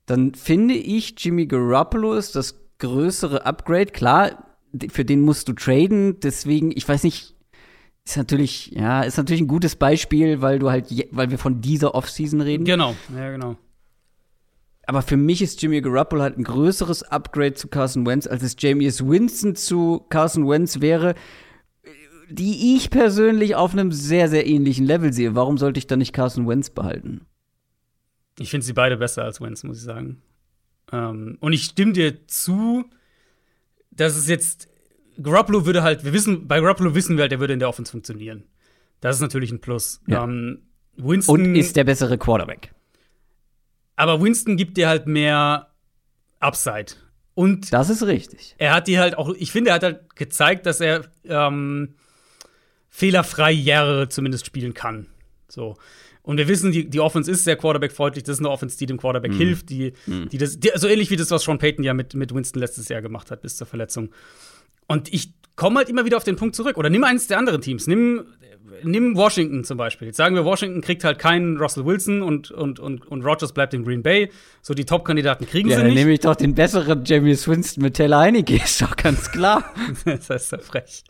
dann 0.05 0.35
finde 0.35 0.75
ich 0.75 1.15
Jimmy 1.17 1.47
Garoppolo 1.47 2.13
ist 2.13 2.35
das 2.35 2.55
größere 2.77 3.45
Upgrade. 3.45 3.87
Klar, 3.87 4.45
für 4.91 5.03
den 5.05 5.21
musst 5.21 5.47
du 5.47 5.53
traden, 5.53 6.19
deswegen, 6.19 6.71
ich 6.75 6.87
weiß 6.87 7.03
nicht, 7.03 7.33
ist 8.05 8.17
natürlich, 8.17 8.67
ja, 8.67 9.01
ist 9.01 9.17
natürlich 9.17 9.41
ein 9.41 9.47
gutes 9.47 9.75
Beispiel, 9.75 10.41
weil 10.41 10.59
du 10.59 10.69
halt, 10.69 10.91
je- 10.91 11.07
weil 11.11 11.31
wir 11.31 11.39
von 11.39 11.61
dieser 11.61 11.95
Offseason 11.95 12.41
reden. 12.41 12.65
Genau, 12.65 12.95
ja, 13.15 13.31
genau. 13.31 13.55
Aber 14.85 15.01
für 15.01 15.17
mich 15.17 15.41
ist 15.41 15.59
Jimmy 15.63 15.81
Garoppolo 15.81 16.21
halt 16.21 16.37
ein 16.37 16.43
größeres 16.43 17.01
Upgrade 17.01 17.55
zu 17.55 17.67
Carson 17.69 18.05
Wentz, 18.05 18.27
als 18.27 18.43
es 18.43 18.55
Jameis 18.59 19.03
Winston 19.03 19.55
zu 19.55 20.05
Carson 20.09 20.47
Wentz 20.47 20.79
wäre, 20.81 21.15
die 22.29 22.75
ich 22.75 22.89
persönlich 22.89 23.55
auf 23.55 23.73
einem 23.73 23.91
sehr, 23.91 24.29
sehr 24.29 24.45
ähnlichen 24.47 24.85
Level 24.85 25.13
sehe. 25.13 25.35
Warum 25.35 25.57
sollte 25.57 25.77
ich 25.77 25.87
dann 25.87 25.99
nicht 25.99 26.13
Carson 26.13 26.47
Wentz 26.47 26.69
behalten? 26.69 27.25
Ich 28.39 28.49
finde 28.49 28.65
sie 28.65 28.73
beide 28.73 28.97
besser 28.97 29.23
als 29.23 29.39
Wentz, 29.41 29.63
muss 29.63 29.77
ich 29.77 29.83
sagen. 29.83 30.21
Ähm, 30.91 31.37
und 31.39 31.53
ich 31.53 31.63
stimme 31.63 31.93
dir 31.93 32.27
zu, 32.27 32.85
dass 33.91 34.15
es 34.17 34.27
jetzt 34.27 34.67
Garoppolo 35.21 35.65
würde 35.65 35.83
halt, 35.83 36.03
wir 36.03 36.11
wissen, 36.13 36.47
bei 36.47 36.59
Garoppolo 36.59 36.93
wissen 36.95 37.15
wir 37.17 37.21
halt, 37.23 37.31
der 37.31 37.39
würde 37.39 37.53
in 37.53 37.59
der 37.59 37.69
Offense 37.69 37.91
funktionieren. 37.91 38.43
Das 38.99 39.15
ist 39.15 39.21
natürlich 39.21 39.51
ein 39.51 39.61
Plus. 39.61 40.01
Ja. 40.07 40.23
Ähm, 40.25 40.63
Winston, 40.97 41.41
Und 41.41 41.55
ist 41.55 41.75
der 41.75 41.83
bessere 41.85 42.17
Quarterback. 42.17 42.73
aber 43.95 44.21
Winston 44.21 44.57
gibt 44.57 44.77
dir 44.77 44.87
halt 44.89 45.07
mehr 45.07 45.71
Upside. 46.39 46.93
Und 47.33 47.71
Das 47.73 47.89
ist 47.89 48.03
richtig. 48.03 48.55
er 48.57 48.73
hat 48.73 48.87
dir 48.87 48.99
halt 48.99 49.17
auch, 49.17 49.33
ich 49.37 49.51
finde, 49.51 49.71
er 49.71 49.75
hat 49.75 49.83
halt 49.83 50.15
gezeigt, 50.15 50.65
dass 50.65 50.79
er 50.81 51.05
ähm, 51.25 51.95
fehlerfrei 52.95 53.51
Jahre 53.51 54.07
zumindest 54.07 54.45
spielen 54.45 54.73
kann. 54.73 55.07
So. 55.49 55.75
Und 56.21 56.37
wir 56.37 56.47
wissen, 56.47 56.71
die, 56.71 56.89
die 56.89 57.01
Offense 57.01 57.29
ist 57.29 57.43
sehr 57.43 57.57
Quarterback-freundlich. 57.57 58.23
Das 58.23 58.35
ist 58.35 58.39
eine 58.39 58.49
Offense, 58.49 58.77
die 58.77 58.85
dem 58.85 58.97
Quarterback 58.97 59.33
hilft, 59.33 59.69
die, 59.69 59.93
die 60.07 60.37
das, 60.37 60.59
die, 60.59 60.71
so 60.75 60.87
ähnlich 60.87 61.11
wie 61.11 61.17
das, 61.17 61.29
was 61.29 61.43
Sean 61.43 61.57
Payton 61.59 61.83
ja 61.83 61.93
mit, 61.93 62.13
mit 62.15 62.33
Winston 62.33 62.61
letztes 62.61 62.87
Jahr 62.87 63.01
gemacht 63.01 63.31
hat, 63.31 63.41
bis 63.41 63.57
zur 63.57 63.67
Verletzung. 63.67 64.11
Und 64.87 65.13
ich 65.13 65.33
komme 65.57 65.77
halt 65.79 65.89
immer 65.89 66.05
wieder 66.05 66.15
auf 66.17 66.23
den 66.23 66.37
Punkt 66.37 66.55
zurück. 66.55 66.77
Oder 66.77 66.89
nimm 66.89 67.03
eines 67.03 67.27
der 67.27 67.37
anderen 67.37 67.61
Teams. 67.61 67.85
Nimm, 67.85 68.23
nimm 68.83 69.15
Washington 69.17 69.65
zum 69.65 69.77
Beispiel. 69.77 70.07
Jetzt 70.07 70.17
sagen 70.17 70.35
wir, 70.35 70.45
Washington 70.45 70.79
kriegt 70.81 71.03
halt 71.03 71.19
keinen 71.19 71.57
Russell 71.57 71.85
Wilson 71.85 72.21
und, 72.21 72.49
und, 72.49 72.79
und, 72.79 73.05
und 73.05 73.23
Rogers 73.23 73.51
bleibt 73.53 73.73
in 73.73 73.83
Green 73.83 74.01
Bay. 74.03 74.31
So 74.61 74.73
die 74.73 74.85
Top-Kandidaten 74.85 75.45
kriegen 75.45 75.69
Ja, 75.69 75.75
sie 75.75 75.81
dann 75.81 75.91
nicht. 75.91 75.99
nehme 75.99 76.13
ich 76.13 76.21
doch 76.21 76.35
den 76.35 76.55
besseren 76.55 77.03
Jameis 77.05 77.45
Winston 77.47 77.83
mit 77.83 77.95
Taylor 77.97 78.19
Heineke, 78.21 78.55
ist 78.55 78.81
doch 78.81 78.95
ganz 78.95 79.29
klar. 79.31 79.65
das 80.05 80.29
heißt 80.29 80.53
ja 80.53 80.57
frech. 80.59 81.03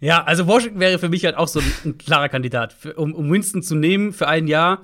Ja, 0.00 0.24
also 0.24 0.46
Washington 0.46 0.80
wäre 0.80 0.98
für 0.98 1.08
mich 1.08 1.24
halt 1.24 1.36
auch 1.36 1.48
so 1.48 1.60
ein, 1.60 1.72
ein 1.84 1.98
klarer 1.98 2.28
Kandidat, 2.28 2.72
für, 2.72 2.94
um, 2.94 3.14
um 3.14 3.30
Winston 3.30 3.62
zu 3.62 3.74
nehmen 3.74 4.12
für 4.12 4.28
ein 4.28 4.46
Jahr. 4.46 4.82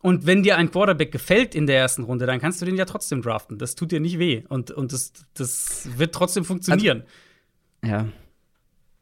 Und 0.00 0.26
wenn 0.26 0.42
dir 0.42 0.56
ein 0.56 0.70
Quarterback 0.70 1.12
gefällt 1.12 1.54
in 1.54 1.66
der 1.66 1.78
ersten 1.78 2.02
Runde, 2.02 2.26
dann 2.26 2.40
kannst 2.40 2.60
du 2.60 2.66
den 2.66 2.76
ja 2.76 2.84
trotzdem 2.84 3.22
draften. 3.22 3.58
Das 3.58 3.76
tut 3.76 3.92
dir 3.92 4.00
nicht 4.00 4.18
weh. 4.18 4.42
Und, 4.48 4.72
und 4.72 4.92
das, 4.92 5.12
das 5.34 5.88
wird 5.96 6.12
trotzdem 6.12 6.44
funktionieren. 6.44 7.04
Ja. 7.84 8.06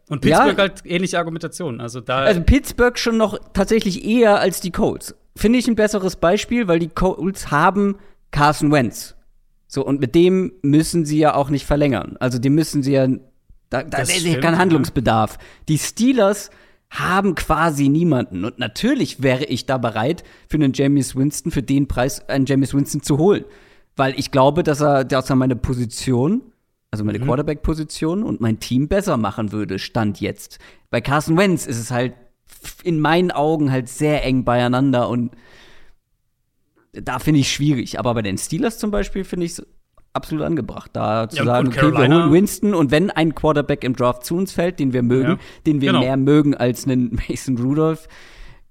und 0.09 0.21
Pittsburgh 0.21 0.57
ja. 0.57 0.59
halt 0.59 0.83
ähnliche 0.85 1.19
Argumentation. 1.19 1.81
Also 1.81 2.01
da. 2.01 2.21
Also 2.21 2.43
Pittsburgh 2.43 2.99
schon 2.99 3.17
noch 3.17 3.39
tatsächlich 3.55 4.05
eher 4.05 4.41
als 4.41 4.61
die 4.61 4.73
Colts. 4.73 5.15
Finde 5.37 5.59
ich 5.59 5.69
ein 5.69 5.75
besseres 5.75 6.17
Beispiel, 6.17 6.69
weil 6.69 6.79
die 6.79 6.89
Colts 6.89 7.51
haben 7.51 7.97
Carson 8.31 8.71
Wentz. 8.71 9.17
So, 9.73 9.87
und 9.87 10.01
mit 10.01 10.17
dem 10.17 10.53
müssen 10.63 11.05
sie 11.05 11.21
ja 11.21 11.37
auch 11.37 11.49
nicht 11.49 11.65
verlängern. 11.65 12.17
Also 12.19 12.41
die 12.41 12.51
müssen 12.51 12.83
sie 12.83 12.91
ja, 12.91 13.07
da, 13.69 13.85
da 13.85 13.99
ist 13.99 14.21
ja 14.21 14.41
kein. 14.41 14.59
Handlungsbedarf. 14.59 15.39
Die 15.69 15.79
Steelers 15.79 16.51
haben 16.91 17.37
quasi 17.37 17.89
niemanden. 17.89 18.45
Und 18.45 18.59
natürlich 18.59 19.23
wäre 19.23 19.45
ich 19.45 19.67
da 19.67 19.79
bereit, 19.79 20.25
für 20.49 20.57
einen 20.57 20.73
Jameis 20.73 21.15
Winston, 21.15 21.53
für 21.53 21.63
den 21.63 21.87
Preis 21.87 22.29
einen 22.29 22.47
Jameis 22.47 22.75
Winston 22.75 23.01
zu 23.01 23.19
holen. 23.19 23.45
Weil 23.95 24.19
ich 24.19 24.33
glaube, 24.33 24.65
dass 24.65 24.81
er, 24.81 25.05
dass 25.05 25.31
er 25.31 25.37
meine 25.37 25.55
Position, 25.55 26.43
also 26.91 27.05
meine 27.05 27.21
Quarterback-Position 27.21 28.25
und 28.25 28.41
mein 28.41 28.59
Team 28.59 28.89
besser 28.89 29.17
machen 29.19 29.53
würde, 29.53 29.79
Stand 29.79 30.21
jetzt. 30.21 30.59
Bei 30.91 31.01
Carson 31.01 31.37
Wentz 31.37 31.69
ist 31.69 31.79
es 31.79 31.93
halt 31.93 32.15
in 32.83 32.99
meinen 32.99 33.31
Augen 33.31 33.71
halt 33.71 33.89
sehr 33.89 34.25
eng 34.25 34.45
beieinander 34.45 35.09
und 35.09 35.31
da 36.93 37.19
finde 37.19 37.41
ich 37.41 37.53
schwierig. 37.53 37.99
Aber 37.99 38.15
bei 38.15 38.23
den 38.23 38.39
Steelers 38.39 38.79
zum 38.79 38.91
Beispiel 38.91 39.25
finde 39.25 39.47
ich 39.47 39.53
es 39.53 39.67
absolut 40.13 40.45
angebracht, 40.45 40.91
da 40.95 41.29
zu 41.29 41.39
Ja, 41.39 41.45
sagen, 41.45 41.69
okay, 41.69 41.93
wir 41.93 41.99
holen 42.09 42.33
Winston 42.33 42.75
und 42.75 42.91
wenn 42.91 43.11
ein 43.11 43.35
Quarterback 43.35 43.85
im 43.85 43.95
Draft 43.95 44.25
zu 44.25 44.37
uns 44.37 44.53
fällt, 44.53 44.81
den 44.81 44.93
wir 44.93 45.03
mögen, 45.03 45.33
Ja, 45.33 45.39
den 45.67 45.81
wir 45.81 45.91
genau. 45.91 46.01
mehr 46.01 46.17
mögen 46.17 46.55
als 46.57 46.85
einen 46.85 47.17
Mason 47.29 47.57
Rudolph, 47.59 48.09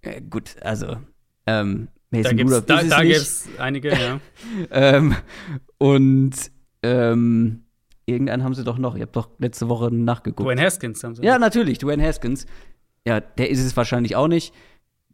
äh, 0.02 0.22
gut, 0.22 0.56
also 0.62 0.98
ähm, 1.46 1.88
da 2.12 2.18
Mason 2.18 2.38
gibt's, 2.38 2.52
Rudolph 2.54 2.66
da, 2.66 2.78
ist 2.80 2.84
es 2.84 2.90
da 2.90 3.02
nicht. 3.04 3.14
gibt's 3.14 3.50
einige, 3.58 3.90
ja. 3.92 4.20
Ähm, 4.72 5.16
und 5.78 6.32
ähm, 6.84 7.64
irgendeinen 8.06 8.44
haben 8.44 8.54
sie 8.54 8.64
doch 8.66 8.78
noch. 8.78 8.96
Ihr 8.96 9.04
habt 9.04 9.16
doch 9.16 9.30
letzte 9.38 9.70
Woche 9.70 9.94
nachgeguckt. 9.94 10.46
Dwayne 10.46 10.62
Haskins 10.62 11.04
haben 11.04 11.16
sie. 11.16 11.24
Ja, 11.24 11.40
natürlich, 11.40 11.78
Dwayne 11.78 12.04
Haskins. 12.06 12.46
Ja, 13.08 13.22
der 13.22 13.50
ist 13.50 13.64
es 13.64 13.78
wahrscheinlich 13.78 14.16
auch 14.16 14.28
nicht. 14.28 14.54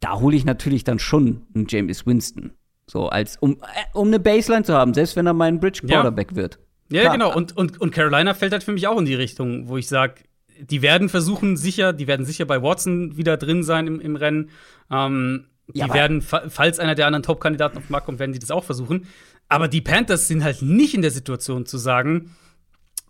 Da 0.00 0.18
hole 0.18 0.36
ich 0.36 0.44
natürlich 0.44 0.82
dann 0.84 0.98
schon 0.98 1.46
einen 1.54 1.66
James 1.68 2.04
Winston. 2.06 2.52
So, 2.88 3.08
als 3.08 3.36
um, 3.38 3.52
äh, 3.54 3.64
um 3.94 4.08
eine 4.08 4.18
Baseline 4.20 4.64
zu 4.64 4.74
haben, 4.74 4.94
selbst 4.94 5.16
wenn 5.16 5.26
er 5.26 5.32
mein 5.32 5.58
Bridge 5.60 5.80
Ja. 5.82 5.88
Quarterback 6.00 6.36
wird. 6.36 6.58
Ja, 6.90 7.02
Klar. 7.02 7.12
genau. 7.14 7.34
Und, 7.34 7.56
und, 7.56 7.80
und 7.80 7.90
Carolina 7.90 8.32
fällt 8.34 8.52
halt 8.52 8.62
für 8.62 8.72
mich 8.72 8.86
auch 8.86 8.98
in 8.98 9.04
die 9.06 9.14
Richtung, 9.14 9.68
wo 9.68 9.76
ich 9.76 9.88
sage, 9.88 10.14
die 10.60 10.82
werden 10.82 11.08
versuchen, 11.08 11.56
sicher, 11.56 11.92
die 11.92 12.06
werden 12.06 12.24
sicher 12.24 12.44
bei 12.46 12.62
Watson 12.62 13.16
wieder 13.16 13.36
drin 13.36 13.62
sein 13.64 13.86
im, 13.88 14.00
im 14.00 14.14
Rennen. 14.16 14.50
Ähm, 14.90 15.46
die 15.74 15.80
Ja, 15.80 15.92
werden, 15.92 16.22
fa- 16.22 16.44
falls 16.48 16.78
einer 16.78 16.94
der 16.94 17.06
anderen 17.06 17.24
Top-Kandidaten 17.24 17.76
auf 17.76 17.86
den 17.86 17.92
Markt 17.92 18.06
kommt, 18.06 18.20
werden 18.20 18.32
die 18.32 18.38
das 18.38 18.52
auch 18.52 18.62
versuchen. 18.64 19.06
Aber 19.48 19.66
die 19.66 19.80
Panthers 19.80 20.28
sind 20.28 20.44
halt 20.44 20.62
nicht 20.62 20.94
in 20.94 21.02
der 21.02 21.10
Situation 21.10 21.66
zu 21.66 21.76
sagen, 21.78 22.36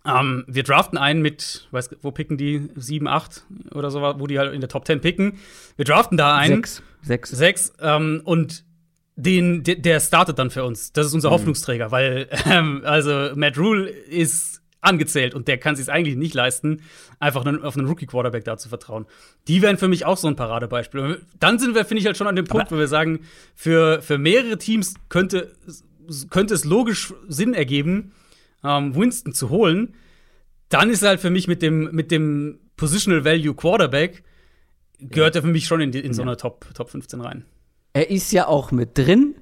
ähm, 0.07 0.45
wir 0.49 0.63
draften 0.63 0.97
einen 0.99 1.21
mit, 1.21 1.69
weiß, 1.73 1.91
wo 2.01 2.13
picken 2.13 2.37
die? 2.39 2.69
7, 2.77 3.07
8 3.09 3.45
oder 3.75 3.91
so, 3.91 4.01
wo 4.01 4.27
die 4.27 4.39
halt 4.39 4.55
in 4.55 4.61
der 4.61 4.69
Top 4.71 4.87
10 4.87 5.01
picken. 5.01 5.39
Wir 5.77 5.85
draften 5.85 6.17
da 6.17 6.35
einen. 6.37 6.57
Sechs. 6.65 6.83
Sechs. 7.03 7.31
Sechs. 7.31 7.73
Ähm, 7.81 8.23
und 8.25 8.65
den, 9.17 9.65
der, 9.65 9.77
der 9.77 10.01
startet 10.01 10.39
dann 10.39 10.51
für 10.51 10.65
uns. 10.65 10.93
Das 10.93 11.07
ist 11.07 11.15
unser 11.15 11.31
Hoffnungsträger, 11.31 11.91
weil 11.91 12.29
ähm, 12.45 12.83
also 12.85 13.31
Matt 13.35 13.59
Rule 13.59 13.89
ist 13.89 14.63
angezählt 14.83 15.35
und 15.35 15.49
der 15.49 15.59
kann 15.59 15.75
sich 15.75 15.91
eigentlich 15.91 16.17
nicht 16.17 16.35
leisten, 16.35 16.83
einfach 17.19 17.45
einen, 17.45 17.63
auf 17.63 17.77
einen 17.77 17.89
Rookie-Quarterback 17.89 18.45
da 18.45 18.57
zu 18.57 18.69
vertrauen. 18.69 19.07
Die 19.49 19.63
wären 19.63 19.79
für 19.79 19.89
mich 19.89 20.05
auch 20.05 20.17
so 20.17 20.29
ein 20.29 20.37
Paradebeispiel. 20.37 21.23
Dann 21.41 21.59
sind 21.59 21.75
wir, 21.75 21.85
finde 21.85 22.01
ich, 22.01 22.07
halt 22.07 22.17
schon 22.17 22.27
an 22.27 22.37
dem 22.37 22.45
Punkt, 22.45 22.71
wo 22.71 22.79
wir 22.79 22.87
sagen, 22.87 23.21
für, 23.55 24.01
für 24.03 24.19
mehrere 24.19 24.59
Teams 24.59 24.95
könnte, 25.09 25.53
könnte 26.31 26.55
es 26.55 26.65
logisch 26.65 27.13
Sinn 27.27 27.55
ergeben, 27.55 28.13
ähm, 28.63 28.95
Winston 28.95 29.33
zu 29.33 29.51
holen. 29.51 29.95
Dann 30.69 30.91
ist 30.91 31.03
er 31.03 31.11
halt 31.11 31.21
für 31.21 31.31
mich 31.31 31.49
mit 31.49 31.63
dem, 31.63 31.91
mit 31.93 32.11
dem 32.11 32.61
Positional 32.77 33.25
Value 33.25 33.55
Quarterback, 33.55 34.23
gehört 34.99 35.37
er 35.37 35.43
für 35.43 35.49
mich 35.49 35.67
schon 35.67 35.81
in, 35.81 35.91
die, 35.91 36.01
in 36.01 36.13
so 36.13 36.23
eine 36.23 36.37
Top, 36.37 36.67
Top 36.75 36.91
15 36.91 37.21
rein. 37.21 37.45
Er 37.97 38.11
ist 38.11 38.31
ja 38.33 38.47
auch 38.47 38.73
mit 38.73 38.99
drin. 38.99 39.35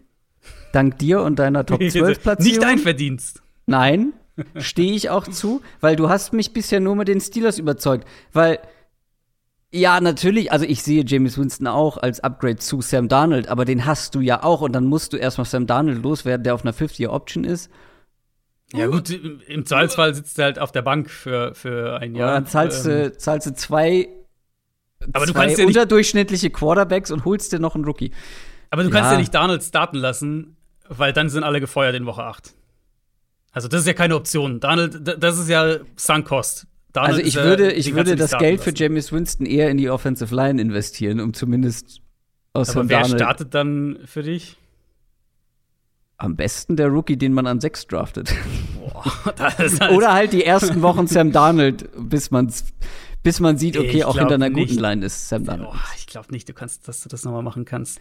Dank 0.73 0.99
dir 0.99 1.23
und 1.23 1.39
deiner 1.39 1.67
Top 1.67 1.83
12 1.83 2.23
Platzierung. 2.23 2.53
Nicht 2.53 2.63
dein 2.63 2.79
Verdienst. 2.79 3.43
Nein, 3.67 4.13
stehe 4.59 4.93
ich 4.95 5.11
auch 5.11 5.27
zu, 5.27 5.61
weil 5.81 5.97
du 5.97 6.09
hast 6.09 6.33
mich 6.33 6.53
bisher 6.53 6.81
nur 6.81 6.95
mit 6.97 7.09
den 7.09 7.21
Steelers 7.21 7.59
überzeugt. 7.59 8.07
Weil, 8.33 8.59
ja, 9.73 10.01
natürlich, 10.01 10.53
also 10.53 10.65
ich 10.67 10.83
sehe 10.83 11.03
James 11.05 11.37
Winston 11.37 11.67
auch 11.67 11.97
als 11.97 12.21
Upgrade 12.21 12.57
zu 12.57 12.81
Sam 12.81 13.09
Darnold, 13.09 13.49
aber 13.49 13.65
den 13.65 13.87
hast 13.87 14.15
du 14.15 14.21
ja 14.21 14.45
auch 14.45 14.61
und 14.61 14.73
dann 14.73 14.85
musst 14.87 15.13
du 15.13 15.17
erstmal 15.17 15.47
Sam 15.47 15.67
Darnold 15.67 16.03
loswerden, 16.03 16.45
der 16.45 16.55
auf 16.55 16.63
einer 16.65 16.75
50-Year-Option 16.75 17.43
ist. 17.45 17.71
Ja, 18.73 18.87
gut, 18.87 19.11
im 19.11 19.67
Zweifelsfall 19.67 20.15
sitzt 20.15 20.39
er 20.39 20.47
halt 20.47 20.59
auf 20.59 20.73
der 20.73 20.83
Bank 20.83 21.11
für, 21.11 21.55
für 21.55 21.99
ein 22.01 22.15
Ja, 22.15 22.27
Jahr. 22.27 22.35
dann 22.35 22.47
zahlst, 22.47 22.87
Ähm, 22.87 22.93
du, 23.11 23.17
zahlst 23.17 23.47
du 23.47 23.55
zwei, 23.55 24.09
aber 25.13 25.27
du 25.27 25.33
zwei 25.33 25.41
kannst 25.47 25.59
ja 25.59 25.65
nicht, 25.67 25.77
unterdurchschnittliche 25.77 26.51
Quarterbacks 26.51 27.11
und 27.11 27.25
holst 27.25 27.53
dir 27.53 27.59
noch 27.59 27.75
einen 27.75 27.85
Rookie. 27.85 28.13
aber 28.71 28.83
du 28.85 28.91
kannst 28.91 29.07
Ja. 29.07 29.13
ja 29.13 29.19
nicht 29.19 29.35
Donald 29.35 29.63
starten 29.63 29.97
lassen, 29.99 30.57
weil 30.89 31.13
dann 31.13 31.29
sind 31.29 31.45
alle 31.45 31.61
gefeuert 31.61 31.95
in 31.95 32.07
Woche 32.07 32.23
8. 32.25 32.55
Also, 33.53 33.69
das 33.69 33.83
ist 33.83 33.87
ja 33.87 33.93
keine 33.95 34.17
Option. 34.17 34.59
Donald, 34.61 35.01
das 35.23 35.39
ist 35.39 35.49
ja 35.49 35.77
Sunkost. 35.97 36.67
Donald 36.93 37.13
Also 37.15 37.25
ich 37.25 37.37
würde, 37.37 37.73
ich 37.73 37.95
würde 37.95 38.17
das 38.17 38.37
Geld 38.39 38.61
für 38.61 38.71
lassen. 38.71 38.83
James 38.83 39.13
Winston 39.13 39.47
eher 39.47 39.71
in 39.71 39.77
die 39.79 39.91
Offensive 39.91 40.35
Line 40.35 40.61
investieren, 40.61 41.21
um 41.21 41.35
zumindest 41.35 42.01
aus 42.53 42.71
Aber 42.71 42.89
wer 42.89 43.01
Darnold 43.01 43.21
startet 43.21 43.55
dann 43.55 43.99
für 44.07 44.23
dich? 44.23 44.57
am 46.17 46.37
besten 46.37 46.77
der 46.77 46.89
Rookie, 46.89 47.17
den 47.17 47.33
man 47.33 47.47
an 47.47 47.61
sechs 47.61 47.87
draftet. 47.87 48.33
Ist 49.59 49.81
halt- 49.81 49.93
Oder 49.93 50.13
halt 50.13 50.33
die 50.33 50.45
ersten 50.45 50.81
Wochen 50.83 51.07
Sam 51.07 51.33
Darnold, 51.33 51.89
bis 51.99 52.31
man's, 52.31 52.67
bis 53.25 53.41
man 53.41 53.59
sieht, 53.59 53.77
okay, 53.77 53.89
Ich 53.99 54.05
auch 54.05 54.17
hinter 54.17 54.35
einer 54.37 54.51
guten 54.51 54.71
nicht. 54.71 54.81
Line 54.81 55.05
ist 55.05 55.29
Sam 55.29 55.45
Darnold. 55.45 55.71
Boah, 55.73 55.81
ich 55.97 56.07
glaube 56.07 56.31
nicht, 56.31 56.49
du 56.49 56.53
kannst, 56.53 56.87
dass 56.87 57.01
du 57.03 57.09
das 57.09 57.25
nochmal 57.25 57.43
machen 57.43 57.65
kannst. 57.65 57.99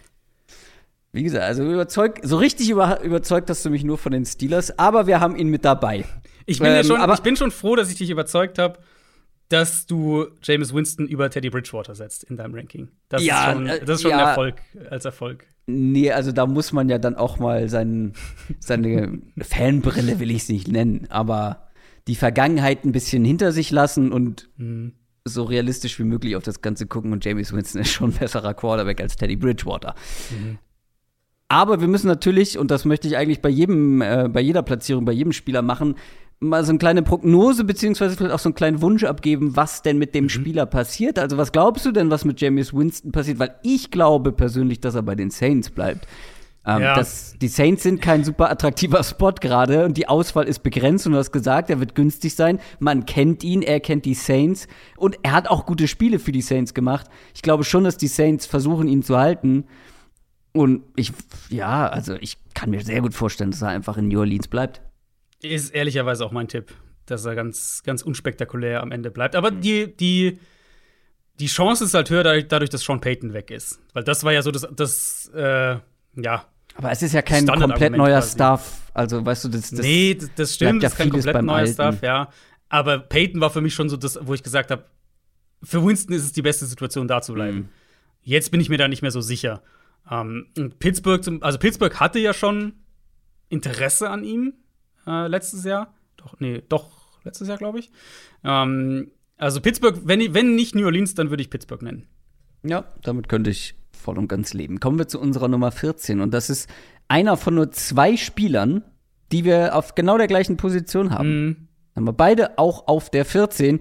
Wie 1.12 1.24
gesagt, 1.24 1.44
also 1.44 1.64
überzeugt, 1.64 2.20
so 2.24 2.38
richtig 2.38 2.70
über, 2.70 3.02
überzeugt 3.02 3.50
hast 3.50 3.64
du 3.66 3.70
mich 3.70 3.84
nur 3.84 3.98
von 3.98 4.12
den 4.12 4.26
Steelers, 4.26 4.78
aber 4.80 5.06
wir 5.08 5.20
haben 5.20 5.36
ihn 5.36 5.48
mit 5.48 5.64
dabei. 5.66 6.06
Ich 6.46 6.60
bin, 6.60 6.68
ja 6.68 6.78
Ähm, 6.80 6.84
schon, 6.86 6.98
aber- 7.02 7.14
ich 7.14 7.22
bin 7.22 7.36
schon 7.36 7.52
froh, 7.52 7.76
dass 7.76 7.90
ich 7.92 7.98
dich 7.98 8.10
überzeugt 8.10 8.58
habe, 8.60 8.80
dass 9.50 9.86
du 9.86 10.26
Jameis 10.42 10.74
Winston 10.74 11.08
über 11.08 11.30
Teddy 11.30 11.52
Bridgewater 11.52 11.94
setzt 11.94 12.24
in 12.24 12.38
deinem 12.38 12.56
Ranking. 12.56 12.90
Das 13.10 13.24
Ja, 13.24 13.48
ist 13.50 13.54
schon, 13.54 13.68
äh, 13.68 13.80
das 13.86 13.96
ist 13.98 14.02
schon 14.02 14.12
ja. 14.12 14.18
ein 14.18 14.28
Erfolg 14.30 14.56
als 14.90 15.06
Erfolg. 15.06 15.46
Nee, 15.68 16.12
also 16.12 16.32
da 16.32 16.46
muss 16.48 16.74
man 16.74 16.90
ja 16.90 16.98
dann 16.98 17.16
auch 17.16 17.38
mal 17.40 17.70
sein, 17.70 18.14
seine 18.60 19.20
Fanbrille, 19.40 20.20
will 20.20 20.32
ich 20.32 20.44
es 20.44 20.50
nicht 20.50 20.68
nennen, 20.68 21.06
aber 21.10 21.68
die 22.08 22.16
Vergangenheit 22.16 22.84
ein 22.84 22.92
bisschen 22.92 23.24
hinter 23.24 23.52
sich 23.52 23.70
lassen 23.72 24.12
und 24.12 24.50
Mhm. 24.58 24.94
So 25.26 25.44
realistisch 25.44 26.00
wie 26.00 26.04
möglich 26.04 26.36
auf 26.36 26.44
das 26.44 26.62
Ganze 26.62 26.86
gucken. 26.88 27.14
Und 27.14 27.24
James 27.24 27.54
Winston 27.54 27.82
ist 27.82 27.92
schon 27.92 28.12
ein 28.12 28.18
besserer 28.18 28.54
Quarterback 28.54 29.02
als 29.02 29.16
Teddy 29.16 29.36
Bridgewater. 29.36 29.96
Aber 31.48 31.82
wir 31.82 31.88
müssen 31.88 32.08
natürlich, 32.08 32.58
und 32.58 32.72
das 32.72 32.86
möchte 32.86 33.08
ich 33.08 33.16
eigentlich 33.16 33.42
bei 33.42 33.50
jedem, 33.50 34.02
äh, 34.02 34.28
bei 34.28 34.42
jeder 34.42 34.64
Platzierung, 34.64 35.06
bei 35.06 35.12
jedem 35.12 35.34
Spieler 35.34 35.62
machen, 35.62 35.96
mal 36.40 36.64
so 36.66 36.72
eine 36.72 36.80
kleine 36.80 37.04
Prognose, 37.04 37.64
beziehungsweise 37.64 38.16
vielleicht 38.16 38.34
auch 38.34 38.40
so 38.40 38.50
einen 38.50 38.56
kleinen 38.56 38.82
Wunsch 38.82 39.04
abgeben, 39.04 39.56
was 39.56 39.82
denn 39.82 39.98
mit 39.98 40.14
dem 40.14 40.30
Spieler 40.30 40.66
passiert. 40.66 41.18
Also, 41.18 41.38
was 41.38 41.52
glaubst 41.52 41.86
du 41.86 41.92
denn, 41.92 42.10
was 42.10 42.26
mit 42.26 42.42
James 42.42 42.74
Winston 42.74 43.12
passiert? 43.12 43.40
Weil 43.40 43.56
ich 43.64 43.92
glaube 43.92 44.32
persönlich, 44.32 44.82
dass 44.82 44.96
er 44.96 45.04
bei 45.04 45.16
den 45.16 45.30
Saints 45.30 45.70
bleibt. 45.70 46.08
Ähm, 46.66 46.82
Ja. 46.82 46.96
das, 46.96 47.36
die 47.42 47.50
Saints 47.50 47.84
sind 47.84 48.02
kein 48.02 48.24
super 48.24 48.50
attraktiver 48.50 49.04
Spot 49.04 49.34
gerade 49.34 49.84
und 49.84 49.98
die 49.98 50.08
Auswahl 50.08 50.46
ist 50.48 50.60
begrenzt 50.64 51.06
und 51.06 51.12
du 51.12 51.18
hast 51.18 51.32
gesagt, 51.32 51.70
er 51.70 51.80
wird 51.80 51.94
günstig 51.94 52.36
sein. 52.36 52.60
Man 52.80 53.06
kennt 53.06 53.44
ihn, 53.44 53.62
er 53.62 53.80
kennt 53.82 54.06
die 54.06 54.14
Saints 54.14 54.68
und 54.96 55.18
er 55.24 55.34
hat 55.34 55.50
auch 55.50 55.66
gute 55.66 55.88
Spiele 55.90 56.20
für 56.20 56.32
die 56.32 56.42
Saints 56.42 56.74
gemacht. 56.74 57.08
Ich 57.36 57.42
glaube 57.42 57.64
schon, 57.66 57.84
dass 57.84 57.98
die 57.98 58.08
Saints 58.08 58.46
versuchen, 58.46 58.88
ihn 58.88 59.04
zu 59.04 59.18
halten. 59.18 59.66
Und 60.54 60.84
ich, 60.96 61.12
ja, 61.50 61.88
also 61.88 62.16
ich 62.22 62.38
kann 62.54 62.70
mir 62.70 62.82
sehr 62.82 63.02
gut 63.02 63.14
vorstellen, 63.14 63.52
dass 63.52 63.62
er 63.62 63.70
einfach 63.70 63.98
in 63.98 64.08
New 64.08 64.20
Orleans 64.20 64.48
bleibt. 64.48 64.82
Ist 65.42 65.74
ehrlicherweise 65.76 66.24
auch 66.26 66.32
mein 66.32 66.48
Tipp, 66.48 66.74
dass 67.08 67.26
er 67.26 67.36
ganz, 67.36 67.82
ganz 67.84 68.04
unspektakulär 68.04 68.82
am 68.82 68.92
Ende 68.92 69.12
bleibt. 69.12 69.36
Aber 69.36 69.52
die, 69.52 69.98
die, 69.98 70.40
die 71.40 71.48
Chance 71.48 71.84
ist 71.84 71.94
halt 71.94 72.10
höher, 72.10 72.44
dadurch, 72.44 72.70
dass 72.70 72.84
Sean 72.84 73.02
Payton 73.02 73.34
weg 73.34 73.52
ist. 73.52 73.82
Weil 73.94 74.04
das 74.06 74.24
war 74.24 74.32
ja 74.32 74.42
so 74.44 74.52
das, 74.52 74.66
das 74.74 75.30
äh, 75.36 75.78
ja. 76.16 76.46
Aber 76.76 76.92
es 76.92 77.02
ist 77.02 77.14
ja 77.14 77.22
kein 77.22 77.46
komplett 77.46 77.96
neuer 77.96 78.20
quasi. 78.20 78.34
Stuff. 78.34 78.82
Also, 78.94 79.26
weißt 79.26 79.46
du, 79.46 79.50
das, 79.50 79.70
das 79.70 79.80
nee, 79.80 80.16
das, 80.16 80.30
das 80.36 80.54
stimmt, 80.56 80.84
ja 80.84 80.90
das 80.90 80.94
ist 80.94 80.98
kein 80.98 81.10
komplett 81.10 81.42
neuer 81.42 81.56
Alten. 81.58 81.74
Stuff, 81.74 82.02
ja. 82.02 82.30
Aber 82.70 83.00
Payton 83.00 83.42
war 83.42 83.50
für 83.50 83.62
mich 83.62 83.74
schon 83.74 83.90
so 83.90 83.98
das, 83.98 84.20
wo 84.22 84.34
ich 84.34 84.44
gesagt 84.44 84.72
habe, 84.72 84.86
für 85.62 85.86
Winston 85.86 86.14
ist 86.16 86.24
es 86.24 86.34
die 86.34 86.42
beste 86.42 86.66
Situation, 86.66 87.08
da 87.08 87.22
zu 87.22 87.34
bleiben. 87.34 87.58
Mhm. 87.58 87.70
Jetzt 88.22 88.52
bin 88.52 88.60
ich 88.62 88.70
mir 88.70 88.78
da 88.78 88.88
nicht 88.88 89.02
mehr 89.02 89.12
so 89.12 89.22
sicher. 89.22 89.62
Ähm, 90.10 90.48
Pittsburgh, 90.80 91.24
zum, 91.24 91.42
also 91.44 91.58
Pittsburgh 91.58 92.00
hatte 92.00 92.20
ja 92.20 92.34
schon 92.34 92.74
Interesse 93.50 94.10
an 94.10 94.24
ihm 94.24 94.54
äh, 95.08 95.28
letztes 95.28 95.64
Jahr. 95.64 95.94
Doch, 96.18 96.40
nee, 96.40 96.62
doch, 96.68 96.92
letztes 97.24 97.48
Jahr, 97.48 97.58
glaube 97.58 97.80
ich. 97.80 97.92
Ähm, 98.44 99.12
also 99.38 99.62
Pittsburgh, 99.62 100.02
wenn, 100.04 100.34
wenn 100.34 100.56
nicht 100.56 100.76
New 100.76 100.86
Orleans, 100.86 101.16
dann 101.16 101.30
würde 101.30 101.44
ich 101.44 101.50
Pittsburgh 101.50 101.82
nennen. 101.82 102.08
Ja, 102.64 102.86
damit 103.02 103.30
könnte 103.30 103.50
ich 103.50 103.76
voll 104.04 104.18
und 104.18 104.28
ganz 104.28 104.54
leben. 104.54 104.80
Kommen 104.80 105.00
wir 105.00 105.08
zu 105.08 105.20
unserer 105.20 105.48
Nummer 105.48 105.72
14. 105.72 106.22
Und 106.22 106.34
das 106.34 106.50
ist 106.50 106.70
einer 107.08 107.38
von 107.38 107.56
nur 107.56 107.72
zwei 107.72 108.18
Spielern, 108.18 108.84
die 109.32 109.46
wir 109.46 109.76
auf 109.76 109.96
genau 109.96 110.18
der 110.18 110.28
gleichen 110.28 110.58
Position 110.58 111.12
haben. 111.12 111.46
Mhm. 111.46 111.68
Haben 111.96 112.06
wir 112.06 112.14
beide 112.14 112.58
auch 112.58 112.88
auf 112.88 113.10
der 113.10 113.26
14. 113.26 113.80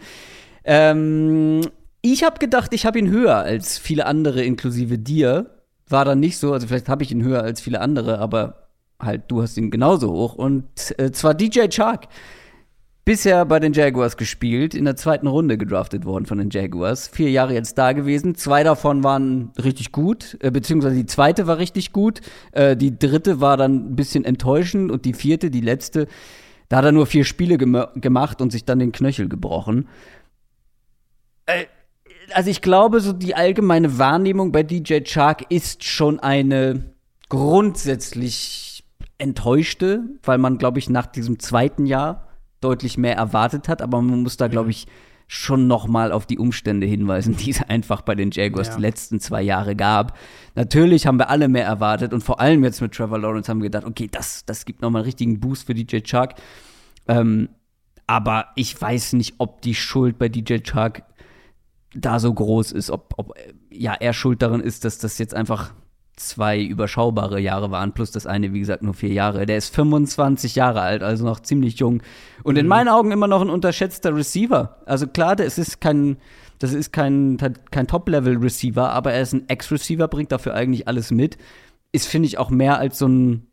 Ähm, 0.64 1.62
ich 2.02 2.24
habe 2.24 2.38
gedacht, 2.38 2.72
ich 2.72 2.87
habe 2.87 2.98
ihn 2.98 3.11
höher 3.11 3.37
als 3.37 3.78
viele 3.78 4.06
andere, 4.06 4.42
inklusive 4.42 4.98
dir. 4.98 5.50
War 5.88 6.04
dann 6.04 6.20
nicht 6.20 6.38
so. 6.38 6.52
Also 6.52 6.66
vielleicht 6.66 6.88
habe 6.88 7.02
ich 7.02 7.11
ihn 7.11 7.22
höher 7.22 7.42
als 7.42 7.61
viele 7.61 7.80
andere, 7.80 8.18
aber 8.18 8.68
halt, 8.98 9.24
du 9.28 9.42
hast 9.42 9.56
ihn 9.56 9.70
genauso 9.70 10.12
hoch. 10.12 10.35
Und 10.35 10.64
äh, 10.98 11.11
zwar 11.11 11.35
DJ 11.35 11.68
Chark. 11.68 12.08
Bisher 13.05 13.45
bei 13.47 13.59
den 13.59 13.73
Jaguars 13.73 14.17
gespielt, 14.17 14.75
in 14.75 14.85
der 14.85 14.95
zweiten 14.95 15.27
Runde 15.27 15.59
gedraftet 15.59 16.05
worden 16.05 16.25
von 16.25 16.38
den 16.38 16.51
Jaguars. 16.51 17.09
Vier 17.09 17.31
Jahre 17.31 17.53
jetzt 17.53 17.77
da 17.77 17.95
gewesen. 17.95 18.37
Zwei 18.37 18.62
davon 18.62 19.03
waren 19.03 19.51
richtig 19.61 19.91
gut, 19.91 20.38
äh, 20.41 20.53
beziehungsweise 20.53 20.95
die 20.95 21.07
zweite 21.07 21.49
war 21.49 21.59
richtig 21.59 21.93
gut. 21.93 22.21
Äh, 22.53 22.77
die 22.77 22.97
dritte 22.97 23.41
war 23.41 23.57
dann 23.57 23.91
ein 23.91 23.97
bisschen 23.97 24.25
enttäuschend 24.25 24.93
und 24.93 25.05
die 25.05 25.15
vierte, 25.15 25.51
die 25.51 25.61
letzte, 25.61 26.07
da 26.69 26.77
hat 26.77 26.85
er 26.85 26.93
nur 26.93 27.07
vier 27.07 27.25
Spiele 27.25 27.59
gem 27.59 27.77
gemacht 27.97 28.41
und 28.41 28.53
sich 28.53 28.65
dann 28.65 28.79
den 28.79 28.93
Knöchel 28.93 29.29
gebrochen. 29.29 29.88
Äh, 31.47 31.65
also 32.35 32.51
ich 32.51 32.62
glaube, 32.62 33.01
so 33.01 33.12
die 33.12 33.35
allgemeine 33.35 33.99
Wahrnehmung 33.99 34.53
bei 34.53 34.62
DJ 34.62 35.01
Chark 35.03 35.51
ist 35.51 35.83
schon 35.83 36.21
eine 36.21 36.85
grundsätzlich 37.29 38.85
enttäuschte, 39.19 40.05
weil 40.23 40.38
man, 40.38 40.57
glaube 40.57 40.79
ich, 40.79 40.88
nach 40.88 41.07
diesem 41.07 41.41
zweiten 41.41 41.87
Jahr 41.87 42.29
deutlich 42.62 42.96
mehr 42.98 43.16
erwartet 43.16 43.68
hat, 43.68 43.83
aber 43.83 44.01
man 44.01 44.22
muss 44.22 44.37
da, 44.37 44.48
glaube 44.48 44.70
ich, 44.70 44.87
schon 45.29 45.66
noch 45.66 45.87
mal 45.87 46.12
auf 46.12 46.27
die 46.27 46.38
Umstände 46.38 46.87
hinweisen, 46.87 47.37
die 47.38 47.51
es 47.51 47.62
einfach 47.62 48.03
bei 48.03 48.14
den 48.14 48.31
Jaguars 48.31 48.68
Ja. 48.68 48.77
die 48.77 48.83
letzten 48.83 49.20
zwei 49.20 49.42
Jahre 49.42 49.75
gab. 49.77 50.18
Natürlich 50.55 51.07
haben 51.07 51.18
wir 51.18 51.31
alle 51.31 51.48
mehr 51.48 51.64
erwartet 51.64 52.12
und 52.12 52.22
vor 52.22 52.40
allem 52.40 52.64
jetzt 52.64 52.81
mit 52.81 52.92
Trevor 52.92 53.18
Lawrence 53.18 53.48
haben 53.51 53.61
wir 53.61 53.70
gedacht, 53.70 53.87
okay, 53.87 54.09
das, 54.11 54.44
das 54.44 54.64
gibt 54.64 54.83
noch 54.83 54.90
mal 54.90 54.98
einen 55.01 55.07
richtigen 55.07 55.40
Boost 55.40 55.66
für 55.66 55.75
DJ 55.75 56.01
Chark. 56.01 56.35
Ähm, 57.09 57.48
aber 58.07 58.48
ich 58.57 58.79
weiß 58.81 59.14
nicht, 59.14 59.37
ob 59.38 59.62
die 59.62 59.75
Schuld 59.75 60.18
bei 60.18 60.29
DJ 60.29 60.59
Chark 60.59 61.05
da 61.94 62.18
so 62.18 62.33
groß 62.33 62.72
ist, 62.72 62.90
ob, 62.90 63.14
ob 63.16 63.37
äh, 63.38 63.53
ja 63.70 63.94
er 63.94 64.12
schuld 64.12 64.42
daran 64.42 64.61
ist, 64.61 64.85
dass 64.85 64.98
das 64.98 65.18
jetzt 65.18 65.35
einfach 65.35 65.72
zwei 66.16 66.61
überschaubare 66.61 67.40
Jahre 67.40 67.70
waren, 67.70 67.92
plus 67.92 68.11
das 68.11 68.27
eine, 68.27 68.53
wie 68.53 68.61
gesagt, 68.61 68.83
nur 68.83 68.94
vier 68.94 69.12
Jahre. 69.12 69.46
Der 69.46 69.57
ist 69.57 69.75
25 69.75 70.55
Jahre 70.55 70.83
alt, 70.83 71.03
also 71.03 71.25
noch 71.25 71.40
ziemlich 71.40 71.79
jung. 71.79 72.03
Und 72.42 72.59
in 72.59 72.66
meinen 72.66 72.88
Augen 72.88 73.12
immer 73.12 73.29
noch 73.29 73.40
ein 73.40 73.51
unterschätzter 73.51 74.14
Receiver. 74.14 74.83
Also 74.85 75.07
klar, 75.07 75.37
das 75.37 75.59
ist 75.59 75.81
kein, 75.81 76.18
das 76.59 76.75
ist 76.75 76.92
kein, 76.92 77.38
kein 77.70 77.87
Top-Level-Receiver, 77.87 78.90
aber 78.90 79.12
er 79.12 79.22
ist 79.22 79.33
ein 79.33 79.48
Ex-Receiver, 79.48 80.07
bringt 80.09 80.33
dafür 80.33 80.55
eigentlich 80.55 80.87
alles 80.87 81.11
mit. 81.11 81.38
Ist, 81.92 82.07
finde 82.07 82.27
ich, 82.27 82.38
auch 82.38 82.51
mehr 82.51 82.79
als 82.79 82.98
so 82.98 83.09
ein, 83.09 83.46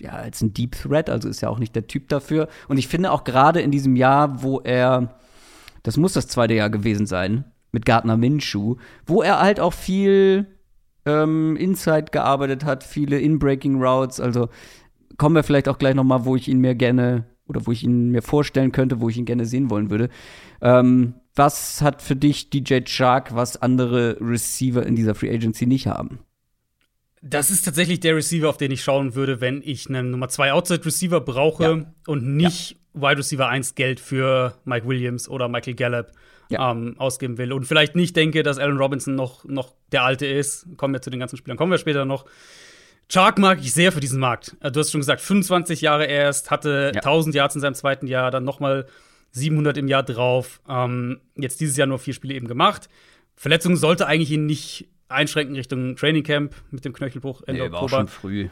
ja, 0.00 0.12
als 0.12 0.42
ein 0.42 0.52
Deep 0.52 0.72
Threat, 0.72 1.08
also 1.08 1.28
ist 1.28 1.40
ja 1.40 1.48
auch 1.48 1.58
nicht 1.58 1.74
der 1.74 1.86
Typ 1.86 2.08
dafür. 2.08 2.48
Und 2.68 2.76
ich 2.76 2.88
finde 2.88 3.10
auch 3.10 3.24
gerade 3.24 3.60
in 3.60 3.70
diesem 3.70 3.96
Jahr, 3.96 4.42
wo 4.42 4.60
er, 4.60 5.18
das 5.82 5.96
muss 5.96 6.12
das 6.12 6.28
zweite 6.28 6.54
Jahr 6.54 6.70
gewesen 6.70 7.06
sein, 7.06 7.44
mit 7.70 7.86
Gardner 7.86 8.18
Minshew, 8.18 8.76
wo 9.06 9.22
er 9.22 9.40
halt 9.40 9.58
auch 9.58 9.72
viel 9.72 10.46
ähm, 11.06 11.56
Inside 11.56 12.06
gearbeitet 12.12 12.64
hat, 12.64 12.84
viele 12.84 13.18
In-Breaking 13.20 13.82
Routes. 13.82 14.20
Also 14.20 14.48
kommen 15.18 15.34
wir 15.34 15.42
vielleicht 15.42 15.68
auch 15.68 15.78
gleich 15.78 15.94
noch 15.94 16.04
mal, 16.04 16.24
wo 16.24 16.36
ich 16.36 16.48
ihn 16.48 16.58
mir 16.58 16.74
gerne 16.74 17.26
oder 17.46 17.66
wo 17.66 17.72
ich 17.72 17.82
ihn 17.84 18.10
mir 18.10 18.22
vorstellen 18.22 18.72
könnte, 18.72 19.00
wo 19.00 19.08
ich 19.08 19.16
ihn 19.18 19.24
gerne 19.24 19.44
sehen 19.46 19.68
wollen 19.70 19.90
würde. 19.90 20.08
Ähm, 20.60 21.14
was 21.34 21.82
hat 21.82 22.02
für 22.02 22.16
dich 22.16 22.50
DJ 22.50 22.80
Shark, 22.86 23.34
was 23.34 23.60
andere 23.60 24.16
Receiver 24.20 24.84
in 24.86 24.94
dieser 24.96 25.14
Free 25.14 25.34
Agency 25.34 25.66
nicht 25.66 25.86
haben? 25.86 26.20
Das 27.20 27.50
ist 27.50 27.62
tatsächlich 27.64 28.00
der 28.00 28.16
Receiver, 28.16 28.48
auf 28.48 28.56
den 28.56 28.72
ich 28.72 28.82
schauen 28.82 29.14
würde, 29.14 29.40
wenn 29.40 29.62
ich 29.64 29.88
einen 29.88 30.10
Nummer 30.10 30.28
2 30.28 30.52
Outside 30.52 30.84
Receiver 30.84 31.20
brauche 31.20 31.62
Ja. 31.64 31.92
und 32.06 32.36
nicht 32.36 32.76
Wide 32.94 33.18
Receiver 33.18 33.48
1 33.48 33.74
Geld 33.76 34.00
für 34.00 34.54
Mike 34.64 34.86
Williams 34.86 35.28
oder 35.28 35.48
Michael 35.48 35.74
Gallup 35.74 36.08
Ja. 36.52 36.70
ähm, 36.72 36.94
ausgeben 36.98 37.38
will. 37.38 37.52
Und 37.52 37.64
vielleicht 37.64 37.96
nicht 37.96 38.16
denke, 38.16 38.42
dass 38.42 38.58
Allen 38.58 38.76
Robinson 38.78 39.14
noch, 39.14 39.44
noch 39.44 39.74
der 39.92 40.04
Alte 40.04 40.26
ist. 40.26 40.66
Kommen 40.76 40.94
wir 40.94 41.02
zu 41.02 41.10
den 41.10 41.20
ganzen 41.20 41.36
Spielern, 41.36 41.56
kommen 41.56 41.70
wir 41.72 41.78
später 41.78 42.04
noch. 42.04 42.24
Chark 43.08 43.38
mag 43.38 43.58
ich 43.60 43.74
sehr 43.74 43.92
für 43.92 44.00
diesen 44.00 44.20
Markt. 44.20 44.56
Äh, 44.60 44.70
Du 44.70 44.80
hast 44.80 44.90
schon 44.92 45.00
gesagt, 45.00 45.20
25 45.20 45.80
Jahre 45.80 46.06
erst, 46.06 46.50
hatte 46.50 46.92
Ja. 46.94 47.00
1000 47.00 47.34
Yards 47.34 47.54
in 47.54 47.60
seinem 47.60 47.74
zweiten 47.74 48.06
Jahr, 48.06 48.30
dann 48.30 48.44
noch 48.44 48.60
mal 48.60 48.86
700 49.32 49.76
im 49.78 49.88
Jahr 49.88 50.02
drauf. 50.02 50.60
Ähm, 50.68 51.20
jetzt 51.36 51.60
dieses 51.60 51.76
Jahr 51.76 51.86
nur 51.86 51.98
vier 51.98 52.14
Spiele 52.14 52.34
eben 52.34 52.48
gemacht. 52.48 52.88
Verletzung 53.36 53.76
sollte 53.76 54.06
eigentlich 54.06 54.30
ihn 54.30 54.46
nicht 54.46 54.88
einschränken 55.08 55.56
Richtung 55.56 55.96
Training 55.96 56.22
Camp 56.22 56.54
mit 56.70 56.84
dem 56.84 56.92
Knöchelbruch 56.92 57.42
Ende 57.46 57.64
Oktober. 57.64 58.06
früh. 58.06 58.48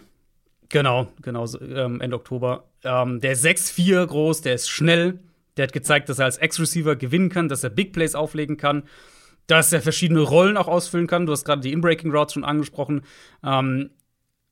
Genau, 0.69 1.09
genau, 1.23 1.47
ähm, 1.61 2.01
Ende 2.01 2.17
Oktober. 2.17 2.65
Ähm, 2.85 3.21
der 3.21 3.33
ist 3.33 3.45
6'4 3.45 4.07
groß, 4.07 4.43
der 4.43 4.55
ist 4.55 4.69
schnell. 4.71 5.19
Der 5.61 5.67
hat 5.67 5.75
gezeigt, 5.75 6.09
dass 6.09 6.19
er 6.19 6.25
als 6.25 6.39
Ex-Receiver 6.39 6.97
gewinnen 6.97 7.29
kann, 7.29 7.51
dass 7.51 7.63
er 7.63 7.69
Big 7.69 7.93
Plays 7.93 8.15
auflegen 8.15 8.57
kann, 8.57 8.85
dass 9.47 9.75
er 9.75 9.83
verschiedene 9.83 10.21
Rollen 10.21 10.57
auch 10.57 10.69
ausfüllen 10.69 11.07
kann. 11.07 11.27
Du 11.27 11.33
hast 11.33 11.45
gerade 11.45 11.61
die 11.61 11.71
In-Breaking 11.71 12.11
Routes 12.11 12.33
schon 12.33 12.45
angesprochen. 12.45 13.03
Ähm, 13.45 13.91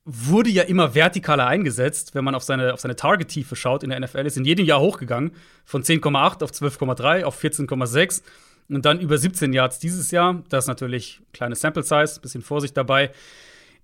wurde 0.05 0.51
ja 0.51 0.61
immer 0.61 0.91
vertikaler 0.91 1.47
eingesetzt, 1.47 2.13
wenn 2.13 2.23
man 2.23 2.35
auf 2.35 2.43
seine, 2.43 2.75
auf 2.75 2.79
seine 2.79 2.95
Target-Tiefe 2.95 3.55
schaut 3.55 3.81
in 3.81 3.89
der 3.89 3.99
NFL. 3.99 4.19
Ist 4.27 4.37
in 4.37 4.45
jedem 4.45 4.67
Jahr 4.67 4.81
hochgegangen. 4.81 5.31
Von 5.65 5.81
10,8 5.81 6.43
auf 6.43 6.51
12,3 6.51 7.23
auf 7.23 7.43
14,6 7.43 8.21
und 8.69 8.85
dann 8.85 8.99
über 8.99 9.17
17 9.17 9.51
Yards 9.51 9.79
dieses 9.79 10.11
Jahr. 10.11 10.43
Das 10.49 10.65
ist 10.65 10.67
natürlich 10.67 11.21
kleine 11.33 11.55
Sample 11.55 11.81
Size, 11.81 12.19
bisschen 12.21 12.43
Vorsicht 12.43 12.77
dabei. 12.77 13.09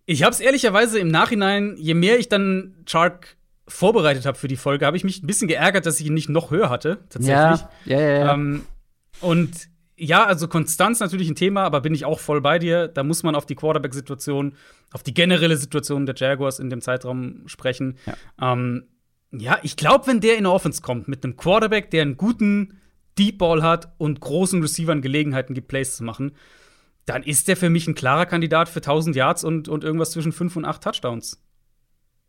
Ich 0.05 0.21
habe 0.21 0.31
es 0.31 0.41
ehrlicherweise 0.41 0.99
im 0.99 1.07
Nachhinein, 1.07 1.75
je 1.77 1.95
mehr 1.95 2.19
ich 2.19 2.29
dann 2.29 2.75
Chark 2.85 3.35
vorbereitet 3.67 4.25
habe 4.25 4.37
für 4.37 4.47
die 4.47 4.57
Folge, 4.57 4.85
habe 4.85 4.97
ich 4.97 5.03
mich 5.03 5.23
ein 5.23 5.27
bisschen 5.27 5.47
geärgert, 5.47 5.85
dass 5.85 5.99
ich 5.99 6.07
ihn 6.07 6.13
nicht 6.13 6.29
noch 6.29 6.51
höher 6.51 6.69
hatte, 6.69 6.99
tatsächlich. 7.09 7.61
Ja, 7.85 7.99
ja, 7.99 7.99
ja. 7.99 8.19
ja. 8.19 8.33
Ähm, 8.33 8.61
und 9.21 9.69
ja, 9.97 10.25
also 10.25 10.47
Konstanz 10.47 10.99
natürlich 10.99 11.29
ein 11.29 11.35
Thema, 11.35 11.63
aber 11.63 11.81
bin 11.81 11.93
ich 11.93 12.05
auch 12.05 12.19
voll 12.19 12.41
bei 12.41 12.59
dir. 12.59 12.87
Da 12.87 13.03
muss 13.03 13.23
man 13.23 13.33
auf 13.33 13.45
die 13.45 13.55
Quarterback-Situation, 13.55 14.55
auf 14.91 15.03
die 15.03 15.13
generelle 15.13 15.57
Situation 15.57 16.05
der 16.05 16.15
Jaguars 16.15 16.59
in 16.59 16.69
dem 16.69 16.81
Zeitraum 16.81 17.47
sprechen. 17.47 17.97
Ja, 18.05 18.53
ähm, 18.53 18.87
ja 19.31 19.57
ich 19.63 19.77
glaube, 19.77 20.07
wenn 20.07 20.19
der 20.19 20.37
in 20.37 20.43
der 20.43 20.51
Offense 20.51 20.81
kommt, 20.81 21.07
mit 21.07 21.23
einem 21.23 21.37
Quarterback, 21.37 21.91
der 21.91 22.01
einen 22.01 22.17
guten 22.17 22.81
Deep 23.17 23.37
Ball 23.37 23.63
hat 23.63 23.93
und 23.97 24.19
großen 24.19 24.61
Receivern 24.61 25.01
Gelegenheiten 25.01 25.53
gibt, 25.53 25.69
Plays 25.69 25.95
zu 25.95 26.03
machen, 26.03 26.33
dann 27.05 27.23
ist 27.23 27.47
der 27.47 27.55
für 27.55 27.69
mich 27.69 27.87
ein 27.87 27.95
klarer 27.95 28.25
Kandidat 28.25 28.67
für 28.67 28.79
1000 28.79 29.15
Yards 29.15 29.43
und, 29.43 29.69
und 29.69 29.83
irgendwas 29.83 30.11
zwischen 30.11 30.33
5 30.33 30.57
und 30.57 30.65
8 30.65 30.83
Touchdowns. 30.83 31.41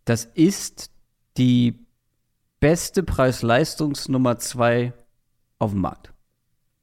Das 0.04 0.24
ist 0.24 0.90
die 1.38 1.86
beste 2.60 3.02
Preis-Leistungs-Nummer 3.02 4.38
2 4.38 4.92
auf 5.58 5.70
dem 5.72 5.80
Markt. 5.80 6.12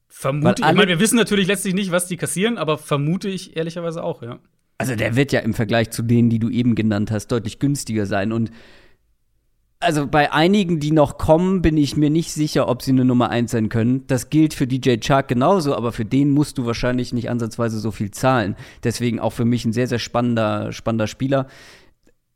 Vermute 0.08 0.62
ich. 0.62 0.68
Ich 0.70 0.76
meine, 0.76 0.90
wir 0.90 1.00
wissen 1.00 1.16
natürlich 1.16 1.48
letztlich 1.48 1.74
nicht, 1.74 1.92
was 1.92 2.08
die 2.08 2.18
kassieren, 2.18 2.58
aber 2.58 2.78
vermute 2.78 3.30
ich 3.30 3.58
ehrlicherweise 3.58 4.04
auch, 4.04 4.22
ja. 4.22 4.40
Also 4.78 4.96
der 4.96 5.16
wird 5.16 5.32
ja 5.32 5.40
im 5.40 5.54
Vergleich 5.54 5.92
zu 5.92 6.04
denen, 6.04 6.30
die 6.30 6.40
du 6.40 6.50
eben 6.50 6.76
genannt 6.76 7.12
hast, 7.12 7.28
deutlich 7.28 7.60
günstiger 7.60 8.06
sein. 8.06 8.32
Und 8.32 8.52
also 9.80 10.08
bei 10.08 10.32
einigen, 10.32 10.80
die 10.80 10.92
noch 10.92 11.18
kommen, 11.18 11.62
bin 11.62 11.78
ich 11.78 11.98
mir 11.98 12.10
nicht 12.10 12.32
sicher, 12.32 12.68
ob 12.68 12.82
sie 12.82 12.92
eine 12.92 13.06
Nummer 13.06 13.30
1 13.30 13.52
sein 13.52 13.70
können. 13.70 14.06
Das 14.08 14.30
gilt 14.30 14.54
für 14.54 14.68
DJ 14.68 14.98
Chark 14.98 15.28
genauso, 15.28 15.76
aber 15.76 15.92
für 15.92 16.06
den 16.06 16.32
musst 16.32 16.58
du 16.58 16.66
wahrscheinlich 16.66 17.14
nicht 17.14 17.30
ansatzweise 17.30 17.80
so 17.80 17.92
viel 17.92 18.12
zahlen. 18.12 18.56
Deswegen 18.84 19.20
auch 19.20 19.32
für 19.32 19.46
mich 19.46 19.66
ein 19.66 19.74
sehr, 19.74 19.88
sehr 19.88 20.00
spannender, 20.00 20.72
spannender 20.72 21.08
Spieler. 21.08 21.48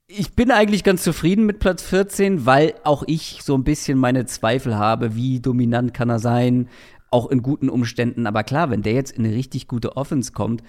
Ich 0.09 0.33
bin 0.35 0.51
eigentlich 0.51 0.85
ganz 0.85 1.03
zufrieden 1.03 1.45
mit 1.45 1.59
Platz 1.59 1.83
14, 1.83 2.45
weil 2.45 2.75
auch 2.85 3.03
ich 3.07 3.41
so 3.43 3.55
ein 3.55 3.65
bisschen 3.65 3.97
meine 3.97 4.25
Zweifel 4.25 4.77
habe, 4.77 5.15
wie 5.15 5.41
dominant 5.41 5.93
kann 5.93 6.09
er 6.09 6.19
sein, 6.19 6.69
auch 7.11 7.29
in 7.29 7.41
guten 7.41 7.67
Umständen. 7.67 8.25
Aber 8.25 8.43
klar, 8.43 8.69
wenn 8.69 8.83
der 8.83 8.93
jetzt 8.93 9.11
in 9.11 9.25
eine 9.25 9.35
richtig 9.35 9.67
gute 9.67 9.97
Offense 9.97 10.31
kommt, 10.31 10.63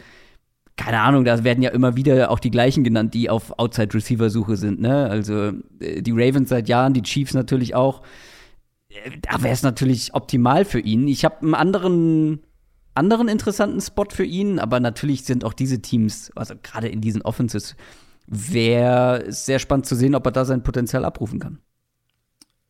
keine 0.77 1.01
Ahnung, 1.01 1.25
da 1.25 1.45
werden 1.45 1.63
ja 1.63 1.71
immer 1.71 1.95
wieder 1.95 2.33
auch 2.33 2.41
die 2.41 2.51
gleichen 2.51 2.83
genannt, 2.83 3.15
die 3.15 3.31
auf 3.31 3.57
Outside-Receiver-Suche 3.61 4.57
sind. 4.57 4.81
Ne? 4.81 5.09
Also 5.09 5.53
äh, 5.79 6.03
die 6.03 6.13
Ravens 6.13 6.49
seit 6.49 6.69
Jahren, 6.69 6.93
die 6.93 7.03
Chiefs 7.03 7.35
natürlich 7.35 7.77
auch. 7.77 8.03
Äh, 8.89 9.19
da 9.21 9.41
wäre 9.43 9.55
es 9.55 9.63
natürlich 9.63 10.15
optimal 10.15 10.65
für 10.65 10.81
ihn. 10.81 11.07
Ich 11.07 11.25
habe 11.25 11.43
einen 11.43 11.55
anderen, 11.55 12.41
anderen 12.95 13.29
interessanten 13.29 13.81
Spot 13.81 14.07
für 14.11 14.25
ihn, 14.25 14.59
aber 14.59 14.81
natürlich 14.81 15.23
sind 15.23 15.45
auch 15.45 15.53
diese 15.53 15.81
Teams, 15.81 16.33
also 16.35 16.55
gerade 16.61 16.89
in 16.89 17.01
diesen 17.01 17.23
Offenses, 17.23 17.77
wäre 18.29 19.25
sehr 19.29 19.59
spannend 19.59 19.87
zu 19.87 19.95
sehen, 19.95 20.15
ob 20.15 20.27
er 20.27 20.33
da 20.33 20.45
sein 20.45 20.63
Potenzial 20.63 21.05
abrufen 21.05 21.39
kann. 21.39 21.59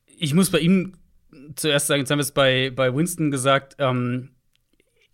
Ich 0.07 0.35
muss 0.35 0.51
bei 0.51 0.61
ihm 0.61 0.95
zuerst 1.57 1.89
sagen, 1.89 2.01
jetzt 2.01 2.11
haben 2.11 2.19
wir 2.19 2.23
es 2.23 2.33
bei, 2.33 2.73
bei 2.75 2.95
Winston 2.95 3.31
gesagt, 3.31 3.77
ähm, 3.79 4.31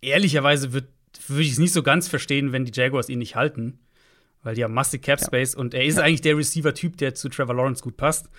ehrlicherweise 0.01 0.73
würde 0.73 0.87
ich 1.37 1.51
es 1.51 1.59
nicht 1.59 1.73
so 1.73 1.83
ganz 1.83 2.07
verstehen, 2.07 2.51
wenn 2.51 2.65
die 2.65 2.71
Jaguars 2.73 3.09
ihn 3.09 3.19
nicht 3.19 3.35
halten. 3.35 3.79
Weil 4.43 4.53
die 4.53 4.63
haben 4.63 4.75
massig 4.75 5.01
Cap 5.01 5.19
Space 5.19 5.53
ja. 5.53 5.59
und 5.59 5.73
er 5.73 5.85
ist 5.85 5.97
ja. 5.97 6.03
eigentlich 6.03 6.21
der 6.21 6.37
Receiver-Typ, 6.37 6.97
der 6.97 7.15
zu 7.15 7.29
Trevor 7.29 7.55
Lawrence 7.55 7.81
gut 7.81 7.97
passt. 7.97 8.29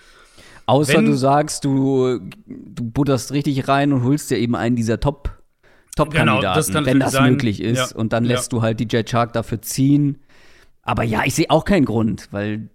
Außer 0.65 0.93
wenn, 0.93 1.05
du 1.05 1.13
sagst, 1.15 1.65
du, 1.65 2.19
du 2.45 2.83
butterst 2.83 3.33
richtig 3.33 3.67
rein 3.67 3.91
und 3.91 4.03
holst 4.03 4.31
dir 4.31 4.37
eben 4.37 4.55
einen 4.55 4.77
dieser 4.77 4.99
Top- 4.99 5.37
Top-Kandidaten, 5.97 6.41
genau, 6.41 6.55
das 6.55 6.85
wenn 6.85 6.99
das 6.99 7.11
sein. 7.13 7.31
möglich 7.31 7.61
ist. 7.61 7.91
Ja. 7.91 7.97
Und 7.97 8.13
dann 8.13 8.23
lässt 8.23 8.53
du 8.53 8.61
halt 8.61 8.79
DJ 8.79 9.01
Chark 9.03 9.33
dafür 9.33 9.61
ziehen. 9.61 10.19
Aber 10.87 11.03
ja, 11.03 11.23
ich 11.25 11.35
sehe 11.35 11.49
auch 11.49 11.65
keinen 11.65 11.83
Grund, 11.83 12.29
weil 12.31 12.69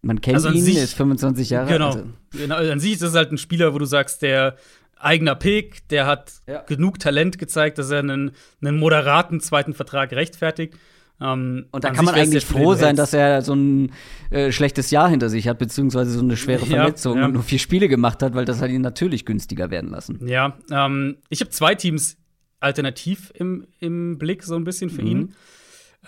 man 0.00 0.22
kennt 0.22 0.36
also 0.36 0.48
ihn, 0.48 0.62
sich, 0.62 0.78
ist 0.78 0.94
25 0.94 1.50
Jahre 1.50 1.70
genau, 1.70 1.90
alt. 1.90 1.96
Also. 1.96 2.08
Genau, 2.32 2.56
an 2.56 2.80
sich 2.80 2.94
ist 2.94 3.02
das 3.02 3.14
halt 3.14 3.30
ein 3.30 3.36
Spieler, 3.36 3.74
wo 3.74 3.78
du 3.78 3.84
sagst, 3.84 4.22
der 4.22 4.56
eigener 4.96 5.34
Pick, 5.34 5.86
der 5.88 6.06
hat 6.06 6.32
ja. 6.46 6.62
genug 6.62 6.98
Talent 6.98 7.38
gezeigt, 7.38 7.76
dass 7.76 7.90
er 7.90 7.98
einen, 7.98 8.32
einen 8.62 8.78
moderaten 8.78 9.40
zweiten 9.40 9.74
Vertrag 9.74 10.12
rechtfertigt. 10.12 10.74
Ähm, 11.20 11.66
und 11.70 11.84
da 11.84 11.90
kann 11.90 12.06
man 12.06 12.14
eigentlich 12.14 12.46
froh 12.46 12.72
sein, 12.74 12.96
dass 12.96 13.12
er 13.12 13.42
so 13.42 13.54
ein 13.54 13.92
äh, 14.30 14.50
schlechtes 14.50 14.90
Jahr 14.90 15.10
hinter 15.10 15.28
sich 15.28 15.46
hat, 15.46 15.58
beziehungsweise 15.58 16.12
so 16.12 16.20
eine 16.20 16.38
schwere 16.38 16.64
Verletzung 16.64 17.16
ja, 17.16 17.20
ja. 17.20 17.26
und 17.26 17.34
nur 17.34 17.42
vier 17.42 17.58
Spiele 17.58 17.88
gemacht 17.88 18.22
hat, 18.22 18.34
weil 18.34 18.46
das 18.46 18.62
hat 18.62 18.70
ihn 18.70 18.80
natürlich 18.80 19.26
günstiger 19.26 19.70
werden 19.70 19.90
lassen. 19.90 20.26
Ja, 20.26 20.56
ähm, 20.70 21.18
ich 21.28 21.40
habe 21.40 21.50
zwei 21.50 21.74
Teams 21.74 22.16
alternativ 22.60 23.30
im, 23.34 23.66
im 23.78 24.16
Blick, 24.16 24.42
so 24.42 24.56
ein 24.56 24.64
bisschen 24.64 24.88
für 24.88 25.02
mhm. 25.02 25.08
ihn. 25.08 25.34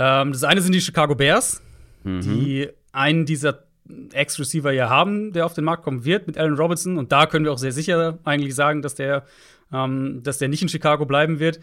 Ähm, 0.00 0.32
das 0.32 0.44
eine 0.44 0.62
sind 0.62 0.74
die 0.74 0.80
Chicago 0.80 1.14
Bears, 1.14 1.62
mhm. 2.04 2.20
die 2.22 2.68
einen 2.90 3.26
dieser 3.26 3.64
Ex-Receiver 4.12 4.72
ja 4.72 4.88
haben, 4.88 5.32
der 5.32 5.44
auf 5.44 5.52
den 5.52 5.64
Markt 5.64 5.82
kommen 5.84 6.04
wird 6.04 6.26
mit 6.26 6.38
Allen 6.38 6.54
Robinson. 6.54 6.96
Und 6.96 7.12
da 7.12 7.26
können 7.26 7.44
wir 7.44 7.52
auch 7.52 7.58
sehr 7.58 7.72
sicher 7.72 8.18
eigentlich 8.24 8.54
sagen, 8.54 8.80
dass 8.80 8.94
der, 8.94 9.26
ähm, 9.72 10.22
dass 10.22 10.38
der 10.38 10.48
nicht 10.48 10.62
in 10.62 10.68
Chicago 10.68 11.04
bleiben 11.04 11.38
wird. 11.38 11.60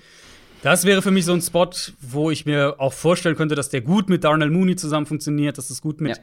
Das 0.62 0.86
wäre 0.86 1.02
für 1.02 1.12
mich 1.12 1.26
so 1.26 1.34
ein 1.34 1.42
Spot, 1.42 1.70
wo 2.00 2.30
ich 2.30 2.46
mir 2.46 2.76
auch 2.78 2.94
vorstellen 2.94 3.36
könnte, 3.36 3.56
dass 3.56 3.70
der 3.70 3.82
gut 3.82 4.10
mit 4.10 4.24
Darnell 4.24 4.52
Mooney 4.52 4.76
zusammen 4.76 5.06
funktioniert, 5.06 5.58
dass 5.58 5.70
das 5.70 5.82
gut 5.82 6.00
mit, 6.00 6.22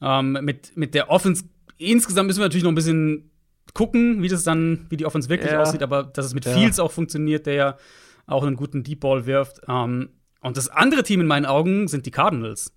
ja. 0.00 0.20
ähm, 0.20 0.38
mit, 0.42 0.76
mit 0.76 0.94
der 0.94 1.10
Offense. 1.10 1.44
Insgesamt 1.76 2.28
müssen 2.28 2.40
wir 2.40 2.44
natürlich 2.44 2.64
noch 2.64 2.72
ein 2.72 2.76
bisschen 2.76 3.30
gucken, 3.74 4.22
wie 4.22 4.28
das 4.28 4.44
dann, 4.44 4.86
wie 4.90 4.96
die 4.96 5.06
Offense 5.06 5.28
wirklich 5.28 5.52
ja. 5.52 5.60
aussieht, 5.60 5.82
aber 5.82 6.04
dass 6.04 6.26
es 6.26 6.34
mit 6.34 6.44
ja. 6.44 6.52
Fields 6.52 6.78
auch 6.78 6.92
funktioniert, 6.92 7.46
der 7.46 7.54
ja 7.54 7.76
auch 8.26 8.44
einen 8.44 8.56
guten 8.56 8.82
Deep 8.82 9.00
Ball 9.00 9.26
wirft. 9.26 9.60
Ähm, 9.68 10.10
und 10.40 10.56
das 10.56 10.68
andere 10.68 11.02
Team 11.02 11.20
in 11.20 11.26
meinen 11.26 11.46
Augen 11.46 11.88
sind 11.88 12.06
die 12.06 12.10
Cardinals. 12.10 12.72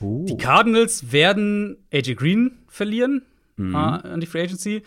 Oh. 0.00 0.24
Die 0.28 0.36
Cardinals 0.36 1.12
werden 1.12 1.78
AJ 1.92 2.14
Green 2.14 2.58
verlieren 2.68 3.22
mhm. 3.56 3.74
äh, 3.74 3.78
an 3.78 4.20
die 4.20 4.26
Free 4.26 4.42
Agency. 4.42 4.82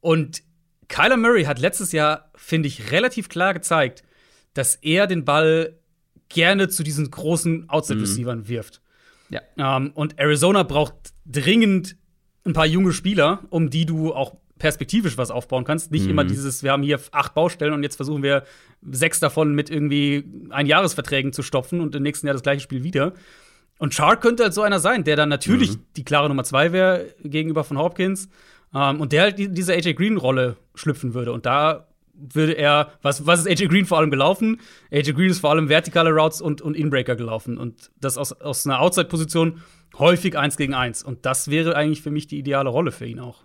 Und 0.00 0.42
Kyler 0.88 1.16
Murray 1.16 1.44
hat 1.44 1.58
letztes 1.58 1.92
Jahr, 1.92 2.30
finde 2.34 2.68
ich, 2.68 2.90
relativ 2.90 3.28
klar 3.28 3.54
gezeigt, 3.54 4.02
dass 4.54 4.76
er 4.76 5.06
den 5.06 5.24
Ball 5.24 5.78
gerne 6.28 6.68
zu 6.68 6.82
diesen 6.82 7.10
großen 7.10 7.68
Outside-Receivern 7.68 8.40
mhm. 8.40 8.48
wirft. 8.48 8.80
Ja. 9.30 9.40
Ähm, 9.56 9.92
und 9.94 10.18
Arizona 10.18 10.62
braucht 10.62 10.94
dringend 11.26 11.96
ein 12.44 12.52
paar 12.52 12.66
junge 12.66 12.92
Spieler, 12.92 13.44
um 13.50 13.70
die 13.70 13.86
du 13.86 14.14
auch 14.14 14.36
perspektivisch 14.64 15.18
was 15.18 15.30
aufbauen 15.30 15.64
kannst. 15.64 15.90
Nicht 15.90 16.04
mhm. 16.04 16.12
immer 16.12 16.24
dieses, 16.24 16.62
wir 16.62 16.72
haben 16.72 16.82
hier 16.82 16.98
acht 17.12 17.34
Baustellen 17.34 17.74
und 17.74 17.82
jetzt 17.82 17.96
versuchen 17.96 18.22
wir 18.22 18.44
sechs 18.80 19.20
davon 19.20 19.54
mit 19.54 19.68
irgendwie 19.68 20.24
Einjahresverträgen 20.48 21.34
zu 21.34 21.42
stopfen 21.42 21.82
und 21.82 21.94
im 21.94 22.02
nächsten 22.02 22.26
Jahr 22.26 22.32
das 22.32 22.42
gleiche 22.42 22.62
Spiel 22.62 22.82
wieder. 22.82 23.12
Und 23.76 23.92
Shark 23.92 24.22
könnte 24.22 24.44
halt 24.44 24.54
so 24.54 24.62
einer 24.62 24.80
sein, 24.80 25.04
der 25.04 25.16
dann 25.16 25.28
natürlich 25.28 25.72
mhm. 25.72 25.82
die 25.98 26.04
klare 26.04 26.28
Nummer 26.28 26.44
zwei 26.44 26.72
wäre 26.72 27.14
gegenüber 27.22 27.62
von 27.62 27.76
Hopkins 27.76 28.30
ähm, 28.74 29.02
und 29.02 29.12
der 29.12 29.20
halt 29.24 29.38
die, 29.38 29.50
diese 29.50 29.74
AJ 29.74 29.92
Green-Rolle 29.96 30.56
schlüpfen 30.74 31.12
würde. 31.12 31.34
Und 31.34 31.44
da 31.44 31.86
würde 32.14 32.54
er, 32.54 32.92
was, 33.02 33.26
was 33.26 33.40
ist 33.40 33.46
AJ 33.46 33.68
Green 33.68 33.84
vor 33.84 33.98
allem 33.98 34.10
gelaufen? 34.10 34.62
AJ 34.90 35.12
Green 35.12 35.28
ist 35.28 35.40
vor 35.40 35.50
allem 35.50 35.68
vertikale 35.68 36.08
Routes 36.08 36.40
und, 36.40 36.62
und 36.62 36.74
Inbreaker 36.74 37.16
gelaufen. 37.16 37.58
Und 37.58 37.90
das 38.00 38.16
aus, 38.16 38.32
aus 38.32 38.66
einer 38.66 38.80
Outside-Position 38.80 39.60
häufig 39.98 40.38
eins 40.38 40.56
gegen 40.56 40.72
eins. 40.72 41.02
Und 41.02 41.26
das 41.26 41.50
wäre 41.50 41.76
eigentlich 41.76 42.00
für 42.00 42.10
mich 42.10 42.26
die 42.28 42.38
ideale 42.38 42.70
Rolle 42.70 42.92
für 42.92 43.04
ihn 43.04 43.20
auch. 43.20 43.44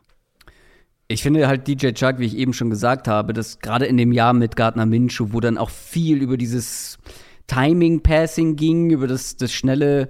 Ich 1.12 1.24
finde 1.24 1.48
halt 1.48 1.68
DJ 1.68 1.90
Chuck, 1.94 2.20
wie 2.20 2.26
ich 2.26 2.38
eben 2.38 2.54
schon 2.54 2.70
gesagt 2.70 3.08
habe, 3.08 3.34
dass 3.34 3.60
gerade 3.60 3.88
in 3.88 3.98
dem 3.98 4.12
Jahr 4.12 4.34
mit 4.34 4.56
Gardner 4.56 4.86
Minshew, 4.86 5.34
wo 5.34 5.40
dann 5.40 5.58
auch 5.58 5.72
viel 5.72 6.22
über 6.22 6.38
dieses 6.38 7.00
Timing-Passing 7.48 8.56
ging, 8.56 8.92
über 8.92 9.08
das, 9.08 9.36
das 9.36 9.52
schnelle, 9.52 10.10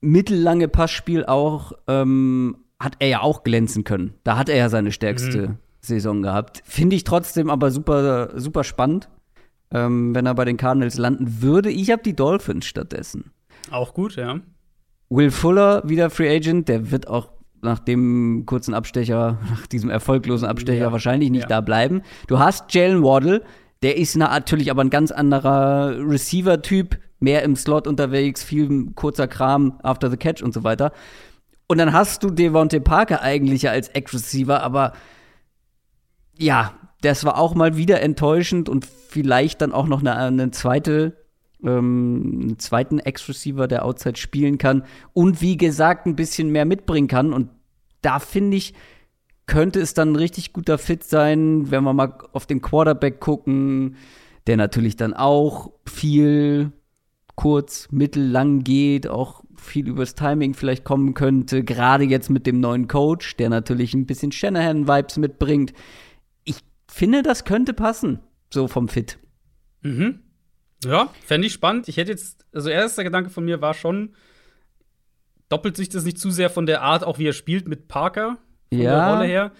mittellange 0.00 0.68
Passspiel 0.68 1.26
auch, 1.26 1.72
ähm, 1.86 2.56
hat 2.80 2.96
er 2.98 3.08
ja 3.08 3.20
auch 3.20 3.44
glänzen 3.44 3.84
können. 3.84 4.14
Da 4.24 4.38
hat 4.38 4.48
er 4.48 4.56
ja 4.56 4.70
seine 4.70 4.90
stärkste 4.90 5.48
mhm. 5.48 5.58
Saison 5.80 6.22
gehabt. 6.22 6.62
Finde 6.64 6.96
ich 6.96 7.04
trotzdem 7.04 7.50
aber 7.50 7.70
super, 7.70 8.40
super 8.40 8.64
spannend, 8.64 9.10
ähm, 9.70 10.14
wenn 10.14 10.24
er 10.24 10.34
bei 10.34 10.46
den 10.46 10.56
Cardinals 10.56 10.96
landen 10.96 11.42
würde. 11.42 11.70
Ich 11.70 11.90
habe 11.90 12.02
die 12.02 12.16
Dolphins 12.16 12.64
stattdessen. 12.64 13.32
Auch 13.70 13.92
gut, 13.92 14.16
ja. 14.16 14.40
Will 15.10 15.30
Fuller, 15.30 15.86
wieder 15.86 16.08
Free 16.08 16.34
Agent, 16.34 16.68
der 16.68 16.90
wird 16.90 17.06
auch 17.06 17.28
nach 17.62 17.78
dem 17.78 18.44
kurzen 18.46 18.74
Abstecher, 18.74 19.38
nach 19.50 19.66
diesem 19.66 19.90
erfolglosen 19.90 20.48
Abstecher 20.48 20.86
ja. 20.86 20.92
wahrscheinlich 20.92 21.30
nicht 21.30 21.42
ja. 21.42 21.48
da 21.48 21.60
bleiben. 21.60 22.02
Du 22.26 22.38
hast 22.38 22.72
Jalen 22.74 23.02
Waddle, 23.02 23.42
der 23.82 23.96
ist 23.96 24.16
natürlich 24.16 24.70
aber 24.70 24.82
ein 24.82 24.90
ganz 24.90 25.10
anderer 25.10 25.96
Receiver-Typ, 25.98 26.98
mehr 27.20 27.42
im 27.42 27.56
Slot 27.56 27.86
unterwegs, 27.86 28.42
viel 28.42 28.90
kurzer 28.94 29.28
Kram, 29.28 29.78
after 29.82 30.10
the 30.10 30.16
catch 30.16 30.42
und 30.42 30.52
so 30.52 30.64
weiter. 30.64 30.92
Und 31.68 31.78
dann 31.78 31.92
hast 31.92 32.22
du 32.22 32.30
Devontae 32.30 32.80
Parker 32.80 33.22
eigentlich 33.22 33.62
ja 33.62 33.70
als 33.70 33.88
Ex-Receiver, 33.88 34.62
aber 34.62 34.92
ja, 36.36 36.74
das 37.00 37.24
war 37.24 37.38
auch 37.38 37.54
mal 37.54 37.76
wieder 37.76 38.00
enttäuschend 38.00 38.68
und 38.68 38.86
vielleicht 38.86 39.60
dann 39.60 39.72
auch 39.72 39.86
noch 39.86 40.00
eine, 40.00 40.16
eine 40.16 40.50
zweite, 40.50 41.21
ähm, 41.64 42.40
einen 42.42 42.58
zweiten 42.58 42.98
Ex-Receiver, 42.98 43.68
der 43.68 43.84
Outside 43.84 44.16
spielen 44.16 44.58
kann 44.58 44.84
und 45.12 45.40
wie 45.40 45.56
gesagt 45.56 46.06
ein 46.06 46.16
bisschen 46.16 46.50
mehr 46.50 46.64
mitbringen 46.64 47.08
kann. 47.08 47.32
Und 47.32 47.50
da 48.00 48.18
finde 48.18 48.56
ich, 48.56 48.74
könnte 49.46 49.80
es 49.80 49.94
dann 49.94 50.12
ein 50.12 50.16
richtig 50.16 50.52
guter 50.52 50.78
Fit 50.78 51.04
sein, 51.04 51.70
wenn 51.70 51.84
wir 51.84 51.92
mal 51.92 52.18
auf 52.32 52.46
den 52.46 52.62
Quarterback 52.62 53.20
gucken, 53.20 53.96
der 54.46 54.56
natürlich 54.56 54.96
dann 54.96 55.14
auch 55.14 55.72
viel 55.86 56.72
kurz, 57.34 57.88
mittel, 57.90 58.28
lang 58.28 58.62
geht, 58.62 59.08
auch 59.08 59.42
viel 59.56 59.88
übers 59.88 60.14
Timing 60.14 60.54
vielleicht 60.54 60.84
kommen 60.84 61.14
könnte, 61.14 61.64
gerade 61.64 62.04
jetzt 62.04 62.30
mit 62.30 62.46
dem 62.46 62.60
neuen 62.60 62.88
Coach, 62.88 63.36
der 63.36 63.48
natürlich 63.48 63.94
ein 63.94 64.06
bisschen 64.06 64.32
Shanahan-Vibes 64.32 65.18
mitbringt. 65.18 65.72
Ich 66.44 66.58
finde, 66.88 67.22
das 67.22 67.44
könnte 67.44 67.72
passen, 67.72 68.20
so 68.50 68.68
vom 68.68 68.88
Fit. 68.88 69.18
Mhm. 69.82 70.20
Ja, 70.84 71.10
fände 71.24 71.46
ich 71.46 71.52
spannend. 71.52 71.88
Ich 71.88 71.96
hätte 71.96 72.10
jetzt, 72.10 72.44
also 72.52 72.68
erster 72.68 73.04
Gedanke 73.04 73.30
von 73.30 73.44
mir 73.44 73.60
war 73.60 73.74
schon, 73.74 74.14
doppelt 75.48 75.76
sich 75.76 75.88
das 75.88 76.04
nicht 76.04 76.18
zu 76.18 76.30
sehr 76.30 76.50
von 76.50 76.66
der 76.66 76.82
Art, 76.82 77.04
auch 77.04 77.18
wie 77.18 77.26
er 77.28 77.32
spielt 77.32 77.68
mit 77.68 77.88
Parker, 77.88 78.38
von 78.70 78.78
Ja. 78.80 78.94
der 79.06 79.14
Rolle 79.14 79.26
her. 79.28 79.52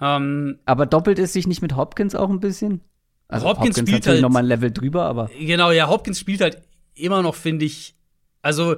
Ähm, 0.00 0.58
Aber 0.64 0.86
doppelt 0.86 1.18
es 1.18 1.32
sich 1.32 1.46
nicht 1.46 1.62
mit 1.62 1.76
Hopkins 1.76 2.14
auch 2.14 2.30
ein 2.30 2.40
bisschen? 2.40 2.80
Also 3.28 3.46
Hopkins 3.46 3.76
spielt 3.76 3.90
natürlich 3.92 4.06
halt- 4.08 4.22
noch 4.22 4.30
mal 4.30 4.40
ein 4.40 4.46
Level 4.46 4.70
drüber, 4.70 5.04
aber 5.04 5.30
Genau, 5.38 5.70
ja, 5.70 5.88
Hopkins 5.88 6.18
spielt 6.18 6.40
halt 6.40 6.60
immer 6.94 7.22
noch, 7.22 7.34
finde 7.34 7.64
ich, 7.64 7.94
also 8.42 8.76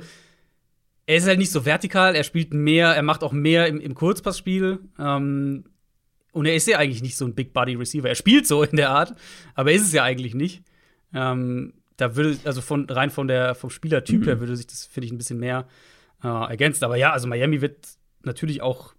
er 1.07 1.17
ist 1.17 1.27
halt 1.27 1.39
nicht 1.39 1.51
so 1.53 1.65
vertikal, 1.65 2.15
er 2.17 2.25
spielt 2.25 2.53
mehr, 2.53 2.89
er 2.89 3.03
macht 3.03 3.23
auch 3.23 3.33
mehr 3.33 3.69
im, 3.69 3.81
im 3.81 3.95
Kurzpassspiel. 3.95 4.81
Ähm, 4.99 5.65
und 6.33 6.47
er 6.47 6.55
ist 6.57 6.67
ja 6.67 6.79
eigentlich 6.79 7.03
nicht 7.03 7.17
so 7.17 7.25
ein 7.25 7.35
Big 7.35 7.53
Body 7.53 7.75
Receiver. 7.77 8.09
Er 8.09 8.15
spielt 8.17 8.47
so 8.47 8.63
in 8.65 8.77
der 8.77 8.91
Art, 8.91 9.15
aber 9.55 9.71
er 9.71 9.77
ist 9.77 9.85
es 9.87 9.93
ja 9.93 10.03
eigentlich 10.03 10.35
nicht. 10.35 10.63
Ähm, 11.15 11.75
da 11.97 12.17
würde, 12.17 12.39
also 12.45 12.61
von 12.61 12.89
rein 12.89 13.11
von 13.11 13.29
der 13.29 13.55
vom 13.55 13.71
Spielertyp 13.71 14.27
her 14.27 14.41
würde 14.41 14.57
sich 14.57 14.67
das, 14.67 14.85
finde 14.85 15.07
ich, 15.07 15.13
ein 15.13 15.19
bisschen 15.19 15.39
mehr 15.39 15.67
äh, 16.23 16.29
ergänzt. 16.29 16.85
Aber 16.85 16.97
ja, 16.97 17.13
also 17.13 17.27
Miami 17.27 17.61
wird 17.61 17.89
natürlich 18.23 18.63
auch 18.63 18.95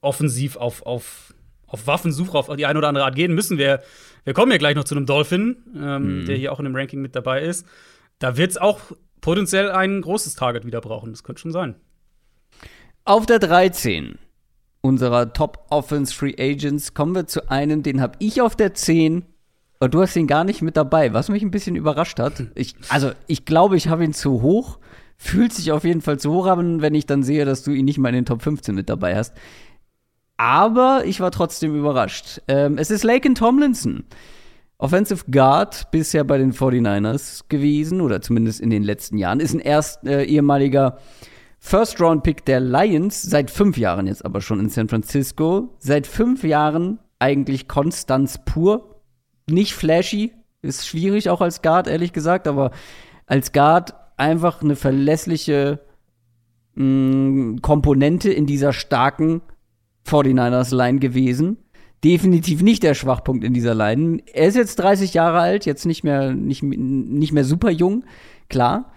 offensiv 0.00 0.56
auf, 0.56 0.82
auf, 0.82 1.34
auf 1.66 1.86
Waffensuche 1.86 2.36
auf 2.36 2.54
die 2.56 2.66
eine 2.66 2.78
oder 2.78 2.88
andere 2.88 3.04
Art 3.04 3.14
gehen 3.14 3.34
müssen. 3.34 3.58
Wir, 3.58 3.82
wir 4.24 4.34
kommen 4.34 4.52
ja 4.52 4.58
gleich 4.58 4.74
noch 4.74 4.84
zu 4.84 4.94
einem 4.94 5.06
Dolphin, 5.06 5.56
ähm, 5.76 6.24
der 6.26 6.36
hier 6.36 6.52
auch 6.52 6.58
in 6.58 6.64
dem 6.64 6.74
Ranking 6.74 7.00
mit 7.00 7.14
dabei 7.14 7.42
ist. 7.42 7.66
Da 8.18 8.36
wird 8.36 8.52
es 8.52 8.56
auch 8.56 8.80
potenziell 9.20 9.70
ein 9.70 10.00
großes 10.00 10.34
Target 10.34 10.64
wieder 10.66 10.80
brauchen. 10.80 11.10
Das 11.10 11.22
könnte 11.22 11.40
schon 11.40 11.52
sein. 11.52 11.76
Auf 13.04 13.26
der 13.26 13.38
13 13.38 14.18
unserer 14.80 15.32
Top 15.32 15.66
Offense 15.70 16.14
Free 16.14 16.34
Agents 16.38 16.94
kommen 16.94 17.14
wir 17.14 17.26
zu 17.26 17.48
einem, 17.50 17.82
den 17.82 18.00
habe 18.00 18.16
ich 18.18 18.40
auf 18.42 18.56
der 18.56 18.74
10 18.74 19.24
und 19.82 19.94
du 19.94 20.00
hast 20.00 20.14
ihn 20.14 20.28
gar 20.28 20.44
nicht 20.44 20.62
mit 20.62 20.76
dabei, 20.76 21.12
was 21.12 21.28
mich 21.28 21.42
ein 21.42 21.50
bisschen 21.50 21.74
überrascht 21.74 22.20
hat. 22.20 22.44
Ich, 22.54 22.76
also, 22.88 23.10
ich 23.26 23.44
glaube, 23.44 23.76
ich 23.76 23.88
habe 23.88 24.04
ihn 24.04 24.12
zu 24.12 24.40
hoch. 24.40 24.78
Fühlt 25.16 25.52
sich 25.52 25.72
auf 25.72 25.82
jeden 25.82 26.02
Fall 26.02 26.20
zu 26.20 26.32
hoch 26.32 26.46
an, 26.46 26.82
wenn 26.82 26.94
ich 26.94 27.04
dann 27.04 27.24
sehe, 27.24 27.44
dass 27.44 27.64
du 27.64 27.72
ihn 27.72 27.84
nicht 27.84 27.98
mal 27.98 28.10
in 28.10 28.14
den 28.14 28.24
Top 28.24 28.42
15 28.42 28.76
mit 28.76 28.88
dabei 28.88 29.16
hast. 29.16 29.34
Aber 30.36 31.02
ich 31.04 31.18
war 31.18 31.32
trotzdem 31.32 31.74
überrascht. 31.74 32.40
Ähm, 32.46 32.78
es 32.78 32.92
ist 32.92 33.02
Laken 33.02 33.34
Tomlinson. 33.34 34.04
Offensive 34.78 35.24
Guard 35.28 35.90
bisher 35.90 36.22
bei 36.22 36.38
den 36.38 36.52
49ers 36.52 37.46
gewesen, 37.48 38.00
oder 38.00 38.20
zumindest 38.20 38.60
in 38.60 38.70
den 38.70 38.84
letzten 38.84 39.18
Jahren. 39.18 39.40
Ist 39.40 39.52
ein 39.52 39.58
erst 39.58 40.06
äh, 40.06 40.22
ehemaliger 40.22 40.98
First-Round-Pick 41.58 42.44
der 42.44 42.60
Lions, 42.60 43.20
seit 43.20 43.50
fünf 43.50 43.76
Jahren 43.76 44.06
jetzt 44.06 44.24
aber 44.24 44.40
schon 44.40 44.60
in 44.60 44.68
San 44.68 44.88
Francisco. 44.88 45.74
Seit 45.80 46.06
fünf 46.06 46.44
Jahren 46.44 47.00
eigentlich 47.18 47.66
Konstanz 47.66 48.38
pur. 48.44 48.91
Nicht 49.48 49.74
flashy, 49.74 50.32
ist 50.62 50.86
schwierig 50.86 51.28
auch 51.28 51.40
als 51.40 51.62
Guard, 51.62 51.88
ehrlich 51.88 52.12
gesagt, 52.12 52.46
aber 52.46 52.70
als 53.26 53.52
Guard 53.52 53.94
einfach 54.16 54.62
eine 54.62 54.76
verlässliche 54.76 55.80
mh, 56.74 57.60
Komponente 57.60 58.32
in 58.32 58.46
dieser 58.46 58.72
starken 58.72 59.42
49ers-Line 60.06 60.98
gewesen. 60.98 61.58
Definitiv 62.04 62.62
nicht 62.62 62.82
der 62.82 62.94
Schwachpunkt 62.94 63.44
in 63.44 63.54
dieser 63.54 63.74
Line. 63.74 64.22
Er 64.32 64.48
ist 64.48 64.56
jetzt 64.56 64.76
30 64.76 65.14
Jahre 65.14 65.38
alt, 65.38 65.66
jetzt 65.66 65.86
nicht 65.86 66.02
mehr, 66.02 66.32
nicht, 66.32 66.62
nicht 66.62 67.32
mehr 67.32 67.44
super 67.44 67.70
jung, 67.70 68.04
klar. 68.48 68.92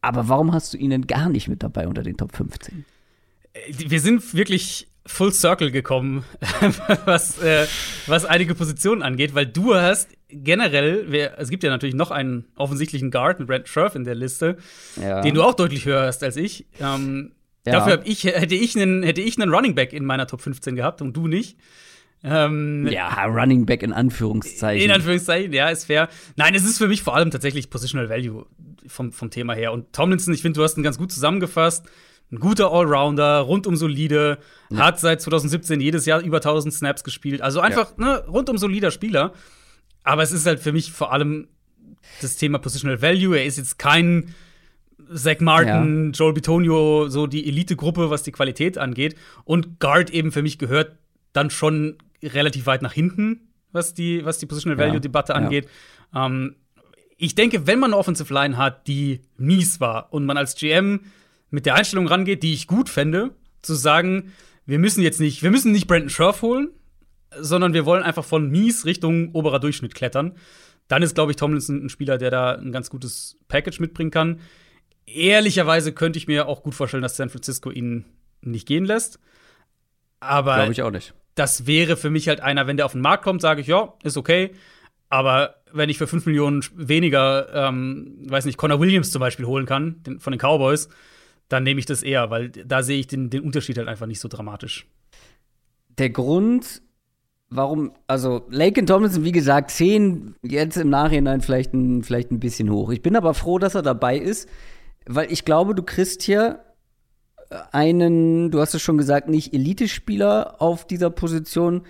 Aber 0.00 0.28
warum 0.28 0.52
hast 0.52 0.74
du 0.74 0.78
ihn 0.78 0.90
denn 0.90 1.06
gar 1.06 1.28
nicht 1.28 1.48
mit 1.48 1.62
dabei 1.62 1.88
unter 1.88 2.02
den 2.02 2.16
Top 2.16 2.36
15? 2.36 2.84
Wir 3.68 4.00
sind 4.00 4.34
wirklich 4.34 4.88
full 5.06 5.32
circle 5.32 5.70
gekommen, 5.70 6.24
was, 7.04 7.38
äh, 7.42 7.66
was 8.06 8.24
einige 8.24 8.54
Positionen 8.54 9.02
angeht, 9.02 9.34
weil 9.34 9.46
du 9.46 9.74
hast 9.74 10.08
generell, 10.28 11.04
wer, 11.08 11.38
es 11.38 11.50
gibt 11.50 11.62
ja 11.62 11.70
natürlich 11.70 11.94
noch 11.94 12.10
einen 12.10 12.46
offensichtlichen 12.56 13.10
Guard 13.10 13.38
mit 13.38 13.48
Brent 13.48 13.68
Scherf 13.68 13.94
in 13.94 14.04
der 14.04 14.14
Liste, 14.14 14.56
Ja. 15.00 15.20
den 15.20 15.34
du 15.34 15.42
auch 15.42 15.54
deutlich 15.54 15.84
höher 15.84 16.06
hast 16.06 16.22
als 16.24 16.36
ich. 16.36 16.66
Ähm, 16.80 17.32
Ja. 17.66 17.72
Dafür 17.74 18.02
ich, 18.04 18.24
hätte, 18.24 18.54
ich 18.54 18.76
einen, 18.76 19.02
hätte 19.02 19.20
ich 19.22 19.40
einen 19.40 19.52
Running 19.54 19.74
Back 19.74 19.92
in 19.92 20.04
meiner 20.04 20.26
Top 20.26 20.40
15 20.42 20.74
gehabt 20.76 21.00
und 21.02 21.14
du 21.16 21.28
nicht. 21.28 21.56
Ähm, 22.22 22.86
ja, 22.90 23.24
Running 23.26 23.66
Back 23.66 23.82
in 23.82 23.92
Anführungszeichen. 23.92 24.84
In 24.84 24.90
Anführungszeichen, 24.90 25.52
ja, 25.52 25.68
ist 25.68 25.84
fair. 25.84 26.08
Nein, 26.36 26.54
es 26.54 26.64
ist 26.64 26.78
für 26.78 26.88
mich 26.88 27.02
vor 27.02 27.14
allem 27.14 27.30
tatsächlich 27.30 27.68
Positional 27.68 28.08
Value 28.08 28.46
vom, 28.86 29.12
vom 29.12 29.30
Thema 29.30 29.54
her. 29.54 29.72
Und 29.72 29.92
Tomlinson, 29.92 30.32
ich 30.32 30.40
finde, 30.42 30.58
du 30.58 30.64
hast 30.64 30.76
ihn 30.78 30.82
ganz 30.82 30.96
gut 30.98 31.12
zusammengefasst. 31.12 31.84
Ein 32.30 32.40
guter 32.40 32.72
Allrounder, 32.72 33.40
rundum 33.40 33.76
solide, 33.76 34.38
hat 34.74 34.98
seit 34.98 35.20
2017 35.20 35.80
jedes 35.80 36.06
Jahr 36.06 36.20
über 36.20 36.38
1000 36.38 36.74
Snaps 36.74 37.04
gespielt. 37.04 37.42
Also 37.42 37.60
einfach 37.60 37.96
ne, 37.96 38.24
rundum 38.26 38.58
solider 38.58 38.90
Spieler. 38.90 39.32
Aber 40.02 40.22
es 40.22 40.32
ist 40.32 40.46
halt 40.46 40.60
für 40.60 40.72
mich 40.72 40.92
vor 40.92 41.12
allem 41.12 41.48
das 42.20 42.36
Thema 42.36 42.58
Positional 42.58 43.00
Value. 43.00 43.36
Er 43.36 43.44
ist 43.44 43.58
jetzt 43.58 43.78
kein 43.78 44.34
Zach 45.12 45.40
Martin, 45.40 46.12
Joel 46.12 46.32
Bitonio, 46.32 47.08
so 47.08 47.26
die 47.26 47.46
Elite-Gruppe, 47.46 48.10
was 48.10 48.22
die 48.22 48.32
Qualität 48.32 48.78
angeht. 48.78 49.16
Und 49.44 49.80
Guard 49.80 50.10
eben 50.10 50.32
für 50.32 50.42
mich 50.42 50.58
gehört 50.58 50.96
dann 51.32 51.50
schon 51.50 51.98
relativ 52.22 52.66
weit 52.66 52.82
nach 52.82 52.92
hinten, 52.92 53.48
was 53.72 53.94
die, 53.94 54.24
was 54.24 54.38
die 54.38 54.46
Positional 54.46 54.78
Ja, 54.78 54.86
Value-Debatte 54.86 55.32
ja. 55.32 55.38
angeht. 55.38 55.68
Ähm, 56.14 56.56
ich 57.16 57.34
denke, 57.34 57.66
wenn 57.66 57.78
man 57.78 57.92
eine 57.92 57.98
Offensive 57.98 58.32
Line 58.32 58.56
hat, 58.56 58.86
die 58.86 59.20
mies 59.36 59.80
war 59.80 60.12
und 60.12 60.24
man 60.26 60.36
als 60.36 60.56
GM 60.56 61.00
mit 61.50 61.66
der 61.66 61.74
Einstellung 61.74 62.06
rangeht, 62.06 62.42
die 62.42 62.52
ich 62.52 62.66
gut 62.66 62.88
fände, 62.88 63.34
zu 63.62 63.74
sagen, 63.74 64.32
wir 64.66 64.78
müssen 64.78 65.02
jetzt 65.02 65.20
nicht, 65.20 65.42
wir 65.42 65.50
müssen 65.50 65.72
nicht 65.72 65.86
Brandon 65.86 66.08
Scherf 66.08 66.42
holen, 66.42 66.70
sondern 67.38 67.74
wir 67.74 67.84
wollen 67.86 68.02
einfach 68.02 68.24
von 68.24 68.50
mies 68.50 68.84
Richtung 68.84 69.32
oberer 69.32 69.60
Durchschnitt 69.60 69.94
klettern. 69.94 70.36
Dann 70.88 71.02
ist, 71.02 71.14
glaube 71.14 71.32
ich, 71.32 71.36
Tomlinson 71.36 71.84
ein 71.84 71.88
Spieler, 71.88 72.18
der 72.18 72.30
da 72.30 72.52
ein 72.52 72.72
ganz 72.72 72.90
gutes 72.90 73.38
Package 73.48 73.80
mitbringen 73.80 74.10
kann. 74.10 74.40
Ehrlicherweise 75.06 75.92
könnte 75.92 76.18
ich 76.18 76.26
mir 76.26 76.46
auch 76.48 76.62
gut 76.62 76.74
vorstellen, 76.74 77.02
dass 77.02 77.16
San 77.16 77.30
Francisco 77.30 77.70
ihn 77.70 78.04
nicht 78.42 78.66
gehen 78.66 78.84
lässt. 78.84 79.18
Aber 80.20 80.56
Glaube 80.56 80.72
ich 80.72 80.82
auch 80.82 80.90
nicht. 80.90 81.14
das 81.34 81.66
wäre 81.66 81.96
für 81.96 82.10
mich 82.10 82.28
halt 82.28 82.40
einer, 82.40 82.66
wenn 82.66 82.76
der 82.76 82.86
auf 82.86 82.92
den 82.92 83.00
Markt 83.00 83.24
kommt, 83.24 83.42
sage 83.42 83.60
ich, 83.60 83.66
ja, 83.66 83.94
ist 84.02 84.16
okay. 84.16 84.52
Aber 85.08 85.56
wenn 85.72 85.90
ich 85.90 85.98
für 85.98 86.06
5 86.06 86.26
Millionen 86.26 86.64
weniger, 86.74 87.48
ähm, 87.52 88.16
weiß 88.26 88.46
nicht, 88.46 88.56
Connor 88.56 88.80
Williams 88.80 89.10
zum 89.10 89.20
Beispiel 89.20 89.46
holen 89.46 89.66
kann, 89.66 90.02
den, 90.04 90.20
von 90.20 90.32
den 90.32 90.40
Cowboys, 90.40 90.88
dann 91.48 91.62
nehme 91.62 91.80
ich 91.80 91.86
das 91.86 92.02
eher, 92.02 92.30
weil 92.30 92.50
da 92.50 92.82
sehe 92.82 92.98
ich 92.98 93.06
den, 93.06 93.30
den 93.30 93.42
Unterschied 93.42 93.78
halt 93.78 93.88
einfach 93.88 94.06
nicht 94.06 94.20
so 94.20 94.28
dramatisch. 94.28 94.86
Der 95.98 96.10
Grund, 96.10 96.82
warum, 97.50 97.92
also 98.06 98.46
Laken 98.48 98.86
Tomlinson, 98.86 99.24
wie 99.24 99.32
gesagt, 99.32 99.70
10, 99.70 100.36
jetzt 100.42 100.76
im 100.76 100.90
Nachhinein 100.90 101.40
vielleicht 101.40 101.72
ein, 101.72 102.02
vielleicht 102.02 102.30
ein 102.30 102.40
bisschen 102.40 102.70
hoch. 102.70 102.90
Ich 102.90 103.02
bin 103.02 103.16
aber 103.16 103.34
froh, 103.34 103.58
dass 103.58 103.74
er 103.74 103.82
dabei 103.82 104.18
ist, 104.18 104.48
weil 105.06 105.30
ich 105.30 105.44
glaube, 105.44 105.74
du 105.74 105.82
kriegst 105.82 106.22
hier 106.22 106.64
einen, 107.72 108.50
du 108.50 108.60
hast 108.60 108.74
es 108.74 108.82
schon 108.82 108.98
gesagt, 108.98 109.28
nicht 109.28 109.54
Elite-Spieler 109.54 110.60
auf 110.60 110.86
dieser 110.86 111.10
Position, 111.10 111.82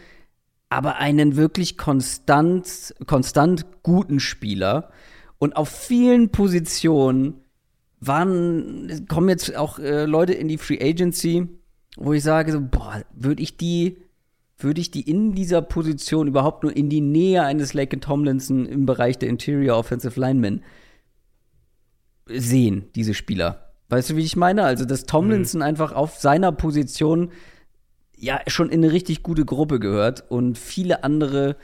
aber 0.68 0.96
einen 0.96 1.36
wirklich 1.36 1.78
konstant, 1.78 2.94
konstant 3.06 3.66
guten 3.82 4.20
Spieler. 4.20 4.90
Und 5.38 5.56
auf 5.56 5.68
vielen 5.68 6.30
Positionen 6.30 7.43
waren, 8.06 9.06
kommen 9.08 9.28
jetzt 9.28 9.54
auch 9.56 9.78
äh, 9.78 10.04
Leute 10.04 10.32
in 10.34 10.48
die 10.48 10.58
Free 10.58 10.78
Agency, 10.80 11.48
wo 11.96 12.12
ich 12.12 12.22
sage, 12.22 12.52
so, 12.52 12.60
boah, 12.60 13.02
würde 13.14 13.42
ich 13.42 13.56
die, 13.56 13.98
würde 14.58 14.80
ich 14.80 14.90
die 14.90 15.08
in 15.08 15.34
dieser 15.34 15.62
Position 15.62 16.28
überhaupt 16.28 16.62
nur 16.62 16.76
in 16.76 16.88
die 16.88 17.00
Nähe 17.00 17.42
eines 17.42 17.74
Laken 17.74 18.00
Tomlinson 18.00 18.66
im 18.66 18.86
Bereich 18.86 19.18
der 19.18 19.28
Interior 19.28 19.76
Offensive 19.76 20.18
Linemen 20.18 20.62
sehen, 22.26 22.86
diese 22.94 23.14
Spieler. 23.14 23.72
Weißt 23.88 24.10
du, 24.10 24.16
wie 24.16 24.22
ich 24.24 24.36
meine? 24.36 24.64
Also, 24.64 24.84
dass 24.84 25.04
Tomlinson 25.04 25.62
einfach 25.62 25.92
auf 25.92 26.16
seiner 26.16 26.52
Position 26.52 27.30
ja 28.16 28.40
schon 28.46 28.70
in 28.70 28.82
eine 28.82 28.92
richtig 28.92 29.22
gute 29.22 29.44
Gruppe 29.44 29.78
gehört 29.78 30.24
und 30.30 30.56
viele 30.56 31.04
andere 31.04 31.56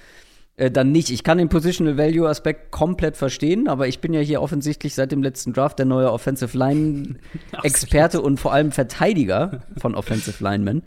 äh, 0.61 0.71
dann 0.71 0.93
nicht. 0.93 1.09
Ich 1.11 1.25
kann 1.25 1.39
den 1.39 1.49
Positional 1.49 1.97
Value 1.97 2.29
Aspekt 2.29 2.71
komplett 2.71 3.17
verstehen, 3.17 3.67
aber 3.67 3.89
ich 3.89 4.01
bin 4.01 4.13
ja 4.13 4.21
hier 4.21 4.43
offensichtlich 4.43 4.95
seit 4.95 5.11
dem 5.11 5.23
letzten 5.23 5.55
Draft 5.55 5.79
der 5.79 5.87
neue 5.87 6.13
Offensive 6.13 6.57
Line 6.57 7.17
Experte 7.63 8.21
und 8.21 8.39
vor 8.39 8.53
allem 8.53 8.71
Verteidiger 8.71 9.63
von 9.79 9.95
Offensive 9.95 10.45
Linemen. 10.45 10.83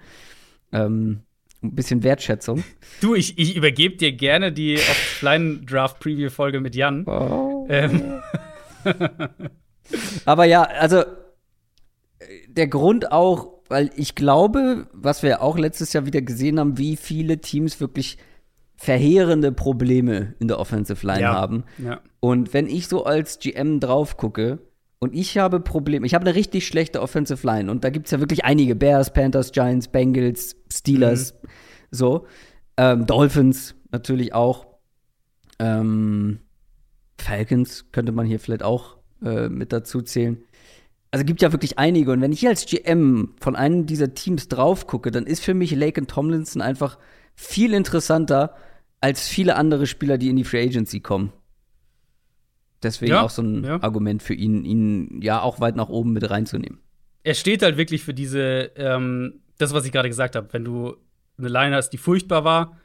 Ähm, 0.71 1.21
ein 1.63 1.73
bisschen 1.73 2.03
Wertschätzung. 2.03 2.63
Du, 3.01 3.15
ich, 3.15 3.39
ich 3.39 3.55
übergebe 3.55 3.95
dir 3.95 4.11
gerne 4.11 4.51
die 4.51 4.75
Offline-Draft-Preview-Folge 4.75 6.59
mit 6.59 6.75
Jan. 6.75 7.05
Ähm, 7.69 8.21
Aber 10.25 10.45
ja, 10.45 10.63
also 10.63 10.97
äh, 10.99 11.05
der 12.47 12.67
Grund 12.67 13.11
auch, 13.11 13.47
weil 13.69 13.89
ich 13.95 14.13
glaube, 14.13 14.87
was 14.93 15.23
wir 15.23 15.41
auch 15.41 15.57
letztes 15.57 15.93
Jahr 15.93 16.05
wieder 16.05 16.21
gesehen 16.21 16.59
haben, 16.59 16.77
wie 16.77 16.95
viele 16.95 17.39
Teams 17.39 17.79
wirklich 17.79 18.19
verheerende 18.83 19.51
Probleme 19.51 20.35
in 20.39 20.47
der 20.47 20.59
Offensive 20.59 21.05
Line 21.07 21.21
Ja. 21.21 21.33
haben. 21.33 21.63
ja. 21.77 22.01
Und 22.19 22.53
wenn 22.53 22.67
ich 22.67 22.87
so 22.87 23.05
als 23.05 23.39
GM 23.39 23.79
drauf 23.79 24.17
gucke 24.17 24.59
und 24.99 25.15
ich 25.15 25.37
habe 25.37 25.59
Probleme, 25.61 26.05
ich 26.05 26.13
habe 26.13 26.25
eine 26.25 26.35
richtig 26.35 26.67
schlechte 26.67 27.01
Offensive 27.01 27.45
Line 27.47 27.71
und 27.71 27.83
da 27.83 27.89
gibt 27.89 28.07
es 28.07 28.11
ja 28.11 28.19
wirklich 28.19 28.43
einige: 28.45 28.75
Bears, 28.75 29.13
Panthers, 29.13 29.51
Giants, 29.53 29.87
Bengals, 29.87 30.55
Steelers, 30.71 31.33
so. 31.91 32.25
Ähm, 32.77 33.05
Dolphins 33.05 33.75
natürlich 33.91 34.33
auch. 34.33 34.67
Ähm, 35.59 36.39
Falcons 37.19 37.85
könnte 37.91 38.11
man 38.11 38.25
hier 38.25 38.39
vielleicht 38.39 38.63
auch 38.63 38.97
äh, 39.23 39.47
mit 39.49 39.71
dazu 39.71 40.01
zählen. 40.01 40.43
Also 41.11 41.23
gibt 41.25 41.41
ja 41.41 41.51
wirklich 41.51 41.77
einige. 41.77 42.11
Und 42.11 42.21
wenn 42.21 42.31
ich 42.31 42.39
hier 42.39 42.49
als 42.49 42.65
GM 42.65 43.33
von 43.39 43.55
einem 43.55 43.85
dieser 43.85 44.13
Teams 44.15 44.47
drauf 44.47 44.87
gucke, 44.87 45.11
dann 45.11 45.25
ist 45.27 45.43
für 45.43 45.53
mich 45.53 45.71
Lake 45.71 46.01
und 46.01 46.09
Tomlinson 46.09 46.61
einfach 46.61 46.97
viel 47.35 47.73
interessanter 47.73 48.55
als 49.03 49.27
viele 49.27 49.57
andere 49.57 49.85
Spieler, 49.85 50.17
die 50.17 50.29
in 50.29 50.37
die 50.37 50.45
Free 50.45 50.63
Agency 50.63 51.01
kommen. 51.01 51.33
Deswegen 52.81 53.11
Ja, 53.11 53.21
auch 53.21 53.29
so 53.29 53.41
ein 53.41 53.63
ja. 53.63 53.83
Argument 53.83 54.23
für 54.23 54.33
ihn, 54.33 54.63
ihn 54.63 55.21
ja 55.21 55.41
auch 55.41 55.59
weit 55.59 55.75
nach 55.75 55.89
oben 55.89 56.13
mit 56.13 56.29
reinzunehmen. 56.29 56.79
er 57.25 57.33
steht 57.33 57.63
halt 57.63 57.77
wirklich 57.77 58.03
für 58.03 58.13
diese, 58.13 58.71
ähm, 58.75 59.41
das, 59.57 59.73
was 59.73 59.85
ich 59.85 59.91
gerade 59.91 60.09
gesagt 60.09 60.35
habe, 60.35 60.47
wenn 60.51 60.63
du 60.63 60.95
eine 61.37 61.47
Line 61.49 61.75
hast, 61.75 61.89
die 61.89 61.97
furchtbar 61.97 62.43
war 62.43 62.77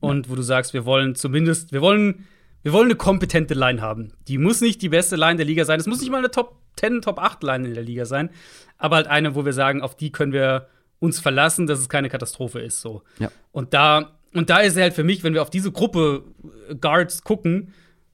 und 0.00 0.30
wo 0.30 0.34
du 0.34 0.42
sagst, 0.42 0.72
wir 0.74 0.84
wollen 0.84 1.14
zumindest, 1.14 1.72
wir 1.72 1.80
wollen, 1.80 2.26
wir 2.62 2.72
wollen 2.72 2.86
eine 2.86 2.96
kompetente 2.96 3.54
Line 3.54 3.80
haben. 3.80 4.12
Die 4.28 4.38
muss 4.38 4.60
nicht 4.60 4.80
die 4.82 4.90
beste 4.90 5.16
Line 5.16 5.36
der 5.36 5.46
Liga 5.46 5.64
sein. 5.64 5.80
Es 5.80 5.86
muss 5.86 6.00
nicht 6.00 6.10
mal 6.10 6.18
eine 6.18 6.30
Top 6.30 6.56
10, 6.76 7.02
Top 7.02 7.18
8 7.18 7.42
Line 7.42 7.68
in 7.68 7.74
der 7.74 7.84
Liga 7.84 8.04
sein, 8.04 8.30
aber 8.78 8.96
halt 8.96 9.06
eine, 9.06 9.34
wo 9.34 9.44
wir 9.44 9.52
sagen, 9.52 9.82
auf 9.82 9.94
die 9.94 10.10
können 10.12 10.32
wir 10.32 10.68
uns 10.98 11.20
verlassen, 11.20 11.66
dass 11.66 11.78
es 11.78 11.88
keine 11.88 12.08
Katastrophe 12.08 12.60
ist. 12.60 12.80
So. 12.80 13.02
Ja. 13.18 13.30
Und 13.52 13.74
da, 13.74 14.15
und 14.38 14.50
da 14.50 14.58
ist 14.58 14.76
er 14.76 14.84
halt 14.84 14.94
für 14.94 15.04
mich, 15.04 15.22
wenn 15.24 15.34
wir 15.34 15.42
auf 15.42 15.50
diese 15.50 15.72
Gruppe 15.72 16.24
äh, 16.68 16.74
Guards 16.74 17.22
gucken, 17.22 17.72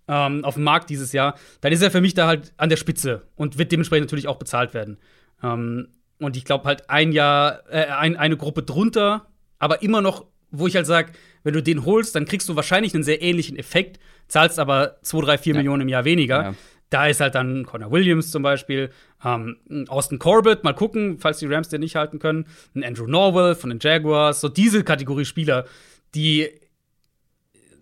ähm, 0.08 0.44
auf 0.44 0.54
dem 0.54 0.64
Markt 0.64 0.90
dieses 0.90 1.12
Jahr, 1.12 1.36
dann 1.60 1.72
ist 1.72 1.82
er 1.82 1.90
für 1.90 2.00
mich 2.00 2.14
da 2.14 2.26
halt 2.26 2.52
an 2.56 2.68
der 2.68 2.76
Spitze 2.76 3.28
und 3.36 3.58
wird 3.58 3.72
dementsprechend 3.72 4.06
natürlich 4.06 4.28
auch 4.28 4.38
bezahlt 4.38 4.74
werden. 4.74 4.98
Ähm, 5.42 5.88
und 6.18 6.36
ich 6.36 6.44
glaube 6.44 6.64
halt 6.64 6.90
ein 6.90 7.12
Jahr, 7.12 7.62
äh, 7.70 7.86
ein, 7.86 8.16
eine 8.16 8.36
Gruppe 8.36 8.62
drunter, 8.62 9.26
aber 9.58 9.82
immer 9.82 10.00
noch, 10.00 10.26
wo 10.50 10.66
ich 10.66 10.76
halt 10.76 10.86
sage, 10.86 11.12
wenn 11.44 11.54
du 11.54 11.62
den 11.62 11.84
holst, 11.84 12.14
dann 12.14 12.24
kriegst 12.26 12.48
du 12.48 12.56
wahrscheinlich 12.56 12.94
einen 12.94 13.04
sehr 13.04 13.22
ähnlichen 13.22 13.56
Effekt, 13.56 13.98
zahlst 14.28 14.58
aber 14.58 14.98
2, 15.02 15.20
3, 15.22 15.38
4 15.38 15.52
Ja. 15.54 15.58
Millionen 15.58 15.82
im 15.82 15.88
Jahr 15.88 16.04
weniger. 16.04 16.42
Ja. 16.42 16.54
Da 16.90 17.06
ist 17.06 17.20
halt 17.20 17.34
dann 17.34 17.64
Connor 17.64 17.90
Williams 17.90 18.30
zum 18.30 18.42
Beispiel, 18.42 18.90
ähm, 19.24 19.56
Austin 19.88 20.18
Corbett, 20.18 20.62
mal 20.62 20.74
gucken, 20.74 21.18
falls 21.18 21.38
die 21.38 21.46
Rams 21.46 21.70
den 21.70 21.80
nicht 21.80 21.96
halten 21.96 22.18
können, 22.18 22.46
ein 22.74 22.84
Andrew 22.84 23.06
Norwell 23.06 23.54
von 23.54 23.70
den 23.70 23.78
Jaguars, 23.80 24.42
so 24.42 24.48
diese 24.50 24.84
Kategorie 24.84 25.24
Spieler, 25.24 25.64
die 26.14 26.48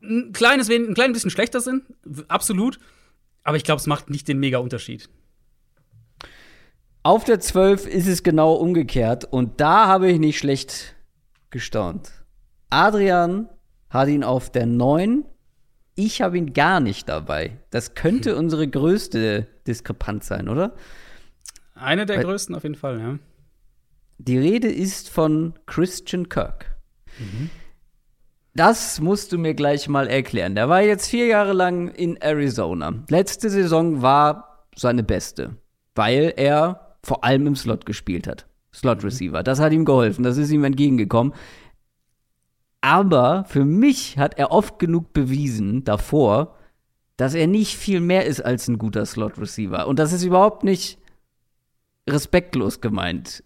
ein 0.02 0.32
kleines, 0.32 0.68
wen- 0.68 0.88
ein 0.88 0.94
kleines 0.94 1.14
bisschen 1.16 1.30
schlechter 1.30 1.60
sind, 1.60 1.84
absolut, 2.28 2.78
aber 3.42 3.56
ich 3.56 3.64
glaube, 3.64 3.80
es 3.80 3.86
macht 3.86 4.08
nicht 4.10 4.28
den 4.28 4.38
mega 4.38 4.58
Unterschied. 4.58 5.08
Auf 7.02 7.24
der 7.24 7.40
12 7.40 7.86
ist 7.86 8.06
es 8.06 8.22
genau 8.22 8.54
umgekehrt 8.54 9.24
und 9.24 9.60
da 9.60 9.86
habe 9.86 10.10
ich 10.10 10.18
nicht 10.18 10.38
schlecht 10.38 10.94
gestaunt. 11.50 12.12
Adrian 12.68 13.48
hat 13.88 14.08
ihn 14.08 14.22
auf 14.22 14.50
der 14.52 14.66
9, 14.66 15.24
ich 15.94 16.22
habe 16.22 16.38
ihn 16.38 16.52
gar 16.52 16.80
nicht 16.80 17.08
dabei. 17.08 17.58
Das 17.70 17.94
könnte 17.94 18.36
unsere 18.38 18.68
größte 18.68 19.46
Diskrepanz 19.66 20.26
sein, 20.28 20.48
oder? 20.48 20.74
Eine 21.74 22.04
der 22.06 22.18
Weil- 22.18 22.24
größten 22.24 22.54
auf 22.54 22.62
jeden 22.62 22.74
Fall, 22.74 23.00
ja. 23.00 23.18
Die 24.18 24.38
Rede 24.38 24.68
ist 24.70 25.08
von 25.08 25.54
Christian 25.64 26.28
Kirk. 26.28 26.66
Das 28.54 29.00
musst 29.00 29.32
du 29.32 29.38
mir 29.38 29.54
gleich 29.54 29.88
mal 29.88 30.08
erklären. 30.08 30.54
Der 30.54 30.68
war 30.68 30.82
jetzt 30.82 31.08
vier 31.08 31.26
Jahre 31.26 31.52
lang 31.52 31.88
in 31.88 32.16
Arizona. 32.20 32.94
Letzte 33.08 33.48
Saison 33.48 34.02
war 34.02 34.66
seine 34.74 35.02
beste, 35.02 35.56
weil 35.94 36.34
er 36.36 36.96
vor 37.02 37.24
allem 37.24 37.46
im 37.46 37.56
Slot 37.56 37.86
gespielt 37.86 38.26
hat. 38.26 38.46
Slot 38.74 39.04
Receiver. 39.04 39.42
Das 39.42 39.60
hat 39.60 39.72
ihm 39.72 39.84
geholfen. 39.84 40.24
Das 40.24 40.36
ist 40.36 40.50
ihm 40.50 40.64
entgegengekommen. 40.64 41.32
Aber 42.80 43.44
für 43.48 43.64
mich 43.64 44.18
hat 44.18 44.38
er 44.38 44.52
oft 44.52 44.78
genug 44.78 45.12
bewiesen 45.12 45.84
davor, 45.84 46.56
dass 47.16 47.34
er 47.34 47.46
nicht 47.46 47.76
viel 47.76 48.00
mehr 48.00 48.26
ist 48.26 48.40
als 48.40 48.66
ein 48.68 48.78
guter 48.78 49.04
Slot 49.04 49.38
Receiver. 49.38 49.86
Und 49.86 49.98
das 49.98 50.12
ist 50.12 50.24
überhaupt 50.24 50.64
nicht 50.64 50.98
respektlos 52.08 52.80
gemeint. 52.80 53.44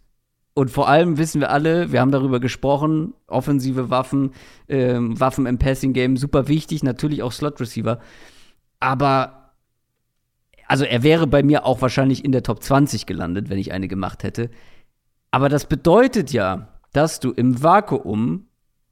Und 0.54 0.70
vor 0.70 0.88
allem 0.88 1.18
wissen 1.18 1.40
wir 1.40 1.50
alle, 1.50 1.90
wir 1.90 2.00
haben 2.00 2.12
darüber 2.12 2.38
gesprochen, 2.38 3.12
offensive 3.26 3.90
Waffen, 3.90 4.30
ähm, 4.68 5.18
Waffen 5.18 5.46
im 5.46 5.58
Passing 5.58 5.92
Game, 5.92 6.16
super 6.16 6.46
wichtig, 6.46 6.84
natürlich 6.84 7.24
auch 7.24 7.32
Slot 7.32 7.60
Receiver. 7.60 7.98
Aber, 8.78 9.52
also 10.68 10.84
er 10.84 11.02
wäre 11.02 11.26
bei 11.26 11.42
mir 11.42 11.66
auch 11.66 11.82
wahrscheinlich 11.82 12.24
in 12.24 12.30
der 12.30 12.44
Top 12.44 12.62
20 12.62 13.04
gelandet, 13.04 13.50
wenn 13.50 13.58
ich 13.58 13.72
eine 13.72 13.88
gemacht 13.88 14.22
hätte. 14.22 14.48
Aber 15.32 15.48
das 15.48 15.66
bedeutet 15.66 16.32
ja, 16.32 16.68
dass 16.92 17.18
du 17.18 17.32
im 17.32 17.60
Vakuum 17.60 18.46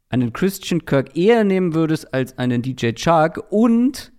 einen 0.08 0.32
Christian 0.32 0.84
Kirk 0.84 1.16
eher 1.16 1.44
nehmen 1.44 1.74
würdest 1.74 2.12
als 2.12 2.36
einen 2.38 2.62
DJ 2.62 2.90
Chark 2.96 3.40
und, 3.50 4.12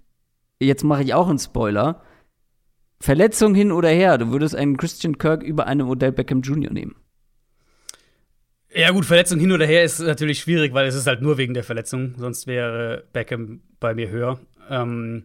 jetzt 0.62 0.86
mache 0.86 1.04
ich 1.04 1.14
auch 1.14 1.28
einen 1.28 1.40
Spoiler, 1.40 2.02
Verletzung 3.02 3.54
hin 3.54 3.74
oder 3.74 3.90
her, 3.90 4.18
du 4.18 4.32
würdest 4.32 4.56
einen 4.56 4.78
Christian 4.78 5.18
Kirk 5.18 5.44
über 5.44 5.68
einen 5.68 5.90
Odell 5.90 6.14
Beckham 6.14 6.40
Jr. 6.40 6.72
nehmen. 6.72 6.96
Ja, 8.76 8.90
gut, 8.92 9.06
Verletzung 9.06 9.40
hin 9.40 9.52
oder 9.52 9.66
her 9.66 9.84
ist 9.84 10.00
natürlich 10.00 10.40
schwierig, 10.40 10.74
weil 10.74 10.88
es 10.88 10.96
ist 10.96 11.06
halt 11.08 11.22
nur 11.22 11.38
wegen 11.38 11.54
der 11.54 11.64
Verletzung. 11.64 12.16
Sonst 12.18 12.48
wäre 12.48 13.04
Beckham 13.14 13.62
bei 13.80 13.94
mir 13.94 14.10
höher. 14.10 14.40
Ähm, 14.70 15.24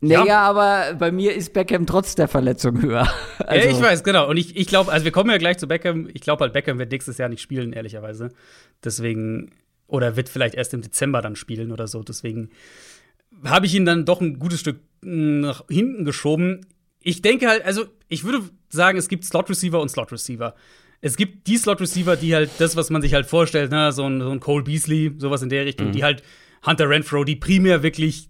Naja, 0.00 0.24
Ja. 0.26 0.40
aber 0.42 0.94
bei 0.94 1.10
mir 1.12 1.34
ist 1.34 1.52
Beckham 1.52 1.86
trotz 1.86 2.14
der 2.14 2.28
Verletzung 2.28 2.80
höher. 2.82 3.08
Also, 3.38 3.68
ja, 3.68 3.74
ich 3.76 3.80
weiß, 3.82 4.04
genau. 4.04 4.28
Und 4.28 4.36
ich, 4.36 4.56
ich 4.56 4.66
glaube, 4.66 4.90
also 4.92 5.04
wir 5.04 5.12
kommen 5.12 5.30
ja 5.30 5.38
gleich 5.38 5.58
zu 5.58 5.66
Beckham. 5.68 6.08
Ich 6.12 6.20
glaube 6.22 6.42
halt, 6.44 6.52
Beckham 6.52 6.78
wird 6.78 6.90
nächstes 6.92 7.18
Jahr 7.18 7.28
nicht 7.28 7.42
spielen, 7.42 7.72
ehrlicherweise. 7.72 8.30
Deswegen, 8.84 9.50
oder 9.86 10.16
wird 10.16 10.28
vielleicht 10.28 10.54
erst 10.54 10.74
im 10.74 10.82
Dezember 10.82 11.20
dann 11.22 11.36
spielen 11.36 11.72
oder 11.72 11.86
so. 11.86 12.02
Deswegen 12.02 12.50
habe 13.44 13.66
ich 13.66 13.74
ihn 13.74 13.84
dann 13.86 14.04
doch 14.04 14.20
ein 14.20 14.38
gutes 14.38 14.60
Stück 14.60 14.80
mh, 15.02 15.46
nach 15.46 15.64
hinten 15.68 16.04
geschoben. 16.04 16.66
Ich 17.00 17.22
denke 17.22 17.48
halt, 17.48 17.64
also 17.64 17.86
ich 18.08 18.24
würde 18.24 18.40
sagen, 18.70 18.98
es 18.98 19.08
gibt 19.08 19.24
Slot 19.24 19.50
Receiver 19.50 19.80
und 19.80 19.88
Slot 19.88 20.10
Receiver. 20.12 20.54
Es 21.00 21.16
gibt 21.16 21.46
die 21.46 21.56
Slot 21.56 21.80
Receiver, 21.80 22.16
die 22.16 22.34
halt 22.34 22.50
das, 22.58 22.76
was 22.76 22.90
man 22.90 23.02
sich 23.02 23.14
halt 23.14 23.26
vorstellt, 23.26 23.70
ne, 23.70 23.92
so 23.92 24.04
ein, 24.04 24.20
so 24.20 24.30
ein 24.30 24.40
Cole 24.40 24.64
Beasley, 24.64 25.14
sowas 25.18 25.42
in 25.42 25.48
der 25.48 25.64
Richtung, 25.64 25.92
die 25.92 26.02
halt 26.02 26.22
Hunter 26.66 26.88
Renfro, 26.88 27.24
die 27.24 27.36
primär 27.36 27.82
wirklich 27.82 28.28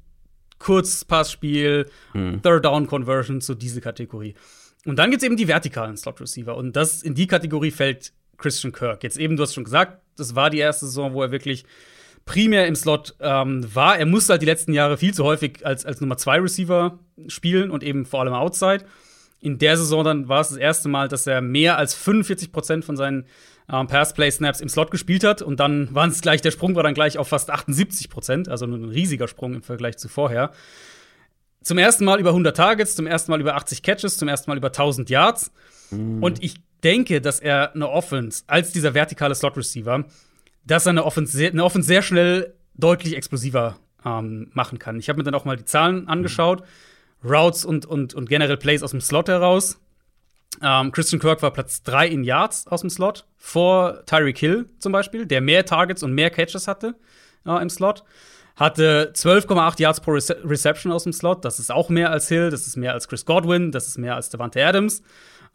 Kurzpassspiel, 0.58 1.86
Third 2.42 2.64
Down 2.64 2.86
Conversion, 2.86 3.40
so 3.40 3.54
diese 3.54 3.80
Kategorie. 3.80 4.34
Und 4.84 4.98
dann 4.98 5.10
gibt 5.10 5.22
es 5.22 5.26
eben 5.26 5.36
die 5.36 5.48
vertikalen 5.48 5.96
Slot 5.96 6.20
Receiver. 6.20 6.56
Und 6.56 6.76
das 6.76 7.02
in 7.02 7.14
die 7.14 7.26
Kategorie 7.26 7.70
fällt 7.70 8.12
Christian 8.36 8.72
Kirk. 8.72 9.02
Jetzt 9.02 9.18
eben, 9.18 9.36
du 9.36 9.42
hast 9.42 9.54
schon 9.54 9.64
gesagt, 9.64 10.00
das 10.16 10.34
war 10.34 10.50
die 10.50 10.58
erste 10.58 10.86
Saison, 10.86 11.12
wo 11.12 11.22
er 11.22 11.30
wirklich 11.30 11.64
primär 12.24 12.66
im 12.66 12.76
Slot 12.76 13.14
ähm, 13.20 13.66
war. 13.74 13.98
Er 13.98 14.06
musste 14.06 14.32
halt 14.32 14.42
die 14.42 14.46
letzten 14.46 14.72
Jahre 14.72 14.96
viel 14.96 15.14
zu 15.14 15.24
häufig 15.24 15.64
als, 15.64 15.84
als 15.84 16.00
Nummer 16.00 16.16
2 16.16 16.40
Receiver 16.40 16.98
spielen 17.26 17.70
und 17.70 17.82
eben 17.82 18.04
vor 18.04 18.20
allem 18.20 18.34
Outside. 18.34 18.84
In 19.40 19.58
der 19.58 19.76
Saison 19.76 20.04
dann 20.04 20.28
war 20.28 20.40
es 20.40 20.48
das 20.48 20.58
erste 20.58 20.88
Mal, 20.88 21.08
dass 21.08 21.26
er 21.26 21.40
mehr 21.40 21.78
als 21.78 21.94
45 21.94 22.50
Prozent 22.50 22.84
von 22.84 22.96
seinen 22.96 23.26
ähm, 23.70 23.86
Pass-Play-Snaps 23.86 24.60
im 24.60 24.68
Slot 24.68 24.90
gespielt 24.90 25.24
hat. 25.24 25.42
Und 25.42 25.60
dann 25.60 25.88
waren 25.94 26.10
es 26.10 26.20
gleich, 26.20 26.40
der 26.40 26.50
Sprung 26.50 26.74
war 26.74 26.82
dann 26.82 26.94
gleich 26.94 27.18
auf 27.18 27.28
fast 27.28 27.50
78 27.50 28.10
Prozent, 28.10 28.48
also 28.48 28.66
ein 28.66 28.84
riesiger 28.84 29.28
Sprung 29.28 29.54
im 29.54 29.62
Vergleich 29.62 29.96
zu 29.98 30.08
vorher. 30.08 30.50
Zum 31.62 31.78
ersten 31.78 32.04
Mal 32.04 32.20
über 32.20 32.30
100 32.30 32.56
Targets, 32.56 32.96
zum 32.96 33.06
ersten 33.06 33.30
Mal 33.30 33.40
über 33.40 33.54
80 33.56 33.82
Catches, 33.82 34.16
zum 34.16 34.28
ersten 34.28 34.50
Mal 34.50 34.56
über 34.56 34.68
1000 34.68 35.10
Yards. 35.10 35.52
Und 35.90 36.42
ich 36.42 36.56
denke, 36.84 37.20
dass 37.20 37.40
er 37.40 37.74
eine 37.74 37.88
Offense 37.88 38.44
als 38.46 38.72
dieser 38.72 38.94
vertikale 38.94 39.34
Slot-Receiver, 39.34 40.04
dass 40.64 40.86
er 40.86 40.90
eine 40.90 41.04
Offense, 41.04 41.36
sehr, 41.36 41.50
eine 41.50 41.64
Offense 41.64 41.88
sehr 41.88 42.02
schnell 42.02 42.54
deutlich 42.74 43.16
explosiver 43.16 43.76
ähm, 44.04 44.50
machen 44.52 44.78
kann. 44.78 44.98
Ich 44.98 45.08
habe 45.08 45.18
mir 45.18 45.24
dann 45.24 45.34
auch 45.34 45.44
mal 45.44 45.56
die 45.56 45.64
Zahlen 45.64 46.08
angeschaut. 46.08 46.62
Routes 47.24 47.64
und, 47.64 47.86
und, 47.86 48.14
und 48.14 48.28
generell 48.28 48.56
Plays 48.56 48.82
aus 48.82 48.92
dem 48.92 49.00
Slot 49.00 49.28
heraus. 49.28 49.80
Ähm, 50.62 50.92
Christian 50.92 51.20
Kirk 51.20 51.42
war 51.42 51.52
Platz 51.52 51.82
3 51.82 52.08
in 52.08 52.24
Yards 52.24 52.66
aus 52.66 52.80
dem 52.80 52.90
Slot, 52.90 53.26
vor 53.36 54.04
Tyreek 54.06 54.38
Hill 54.38 54.66
zum 54.78 54.92
Beispiel, 54.92 55.26
der 55.26 55.40
mehr 55.40 55.64
Targets 55.64 56.02
und 56.02 56.12
mehr 56.12 56.30
Catches 56.30 56.66
hatte 56.66 56.94
äh, 57.46 57.62
im 57.62 57.70
Slot. 57.70 58.04
Hatte 58.56 59.12
12,8 59.14 59.80
Yards 59.80 60.00
pro 60.00 60.12
Rece 60.12 60.36
Reception 60.44 60.90
aus 60.90 61.04
dem 61.04 61.12
Slot. 61.12 61.44
Das 61.44 61.60
ist 61.60 61.70
auch 61.70 61.90
mehr 61.90 62.10
als 62.10 62.26
Hill, 62.28 62.50
das 62.50 62.66
ist 62.66 62.76
mehr 62.76 62.92
als 62.92 63.06
Chris 63.06 63.24
Godwin, 63.24 63.70
das 63.70 63.86
ist 63.86 63.98
mehr 63.98 64.16
als 64.16 64.30
Devante 64.30 64.64
Adams. 64.64 65.02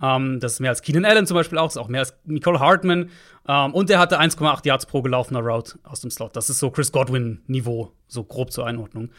Ähm, 0.02 0.40
das 0.40 0.54
ist 0.54 0.60
mehr 0.62 0.70
als 0.70 0.82
Keenan 0.82 1.04
Allen 1.06 1.28
zum 1.28 1.36
Beispiel 1.36 1.58
auch, 1.58 1.66
das 1.66 1.76
ist 1.76 1.82
auch 1.82 1.90
mehr 1.90 2.02
als 2.02 2.16
Nicole 2.24 2.60
Hartman. 2.60 3.10
Ähm, 3.48 3.74
und 3.74 3.90
er 3.90 4.00
hatte 4.00 4.20
1,8 4.22 4.66
Yards 4.66 4.86
pro 4.86 5.02
gelaufener 5.02 5.42
Route 5.42 5.80
aus 5.84 6.00
dem 6.00 6.12
Slot. 6.12 6.36
Das 6.36 6.50
ist 6.50 6.60
so 6.60 6.72
Chris 6.72 6.92
Godwin-Niveau, 6.94 7.92
so 8.08 8.24
grob 8.24 8.54
zur 8.54 8.66
Einordnung. 8.66 9.10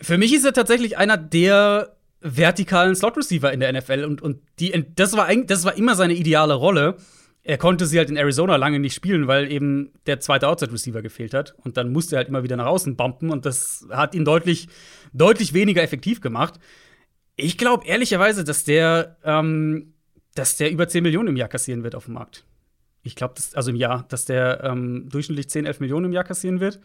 Für 0.00 0.18
mich 0.18 0.34
ist 0.34 0.44
er 0.44 0.52
tatsächlich 0.52 0.98
einer 0.98 1.16
der 1.16 1.96
vertikalen 2.20 2.94
Slot-Receiver 2.94 3.52
in 3.52 3.60
der 3.60 3.72
NFL 3.72 4.04
und, 4.04 4.22
und 4.22 4.40
die, 4.58 4.84
das, 4.96 5.16
war 5.16 5.34
das 5.34 5.64
war 5.64 5.76
immer 5.76 5.94
seine 5.94 6.14
ideale 6.14 6.54
Rolle. 6.54 6.96
Er 7.42 7.58
konnte 7.58 7.84
sie 7.84 7.98
halt 7.98 8.08
in 8.08 8.16
Arizona 8.16 8.56
lange 8.56 8.80
nicht 8.80 8.94
spielen, 8.94 9.26
weil 9.26 9.52
eben 9.52 9.92
der 10.06 10.20
zweite 10.20 10.48
Outside-Receiver 10.48 11.02
gefehlt 11.02 11.34
hat. 11.34 11.54
Und 11.62 11.76
dann 11.76 11.92
musste 11.92 12.16
er 12.16 12.18
halt 12.18 12.28
immer 12.28 12.42
wieder 12.42 12.56
nach 12.56 12.66
außen 12.66 12.96
bumpen 12.96 13.30
und 13.30 13.44
das 13.44 13.86
hat 13.90 14.14
ihn 14.14 14.24
deutlich, 14.24 14.68
deutlich 15.12 15.52
weniger 15.52 15.82
effektiv 15.82 16.22
gemacht. 16.22 16.58
Ich 17.36 17.58
glaube 17.58 17.86
ehrlicherweise, 17.86 18.42
dass 18.42 18.64
der, 18.64 19.18
ähm, 19.22 19.92
dass 20.34 20.56
der 20.56 20.70
über 20.70 20.88
10 20.88 21.02
Millionen 21.02 21.28
im 21.28 21.36
Jahr 21.36 21.48
kassieren 21.48 21.84
wird 21.84 21.94
auf 21.94 22.06
dem 22.06 22.14
Markt. 22.14 22.46
Ich 23.02 23.16
glaube, 23.16 23.34
also 23.52 23.70
im 23.70 23.76
Jahr, 23.76 24.06
dass 24.08 24.24
der 24.24 24.64
ähm, 24.64 25.10
durchschnittlich 25.10 25.50
10, 25.50 25.66
11 25.66 25.80
Millionen 25.80 26.06
im 26.06 26.12
Jahr 26.12 26.24
kassieren 26.24 26.60
wird. 26.60 26.80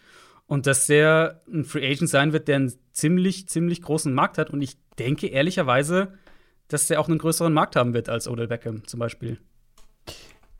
Und 0.49 0.65
dass 0.65 0.87
der 0.87 1.41
ein 1.47 1.63
Free 1.63 1.85
Agent 1.85 2.09
sein 2.09 2.33
wird, 2.33 2.47
der 2.47 2.55
einen 2.55 2.73
ziemlich, 2.91 3.47
ziemlich 3.47 3.83
großen 3.83 4.11
Markt 4.11 4.39
hat. 4.39 4.49
Und 4.49 4.63
ich 4.63 4.77
denke 4.97 5.27
ehrlicherweise, 5.27 6.13
dass 6.67 6.87
der 6.87 6.99
auch 6.99 7.07
einen 7.07 7.19
größeren 7.19 7.53
Markt 7.53 7.75
haben 7.75 7.93
wird 7.93 8.09
als 8.09 8.27
Odell 8.27 8.47
Beckham 8.47 8.85
zum 8.87 8.99
Beispiel. 8.99 9.37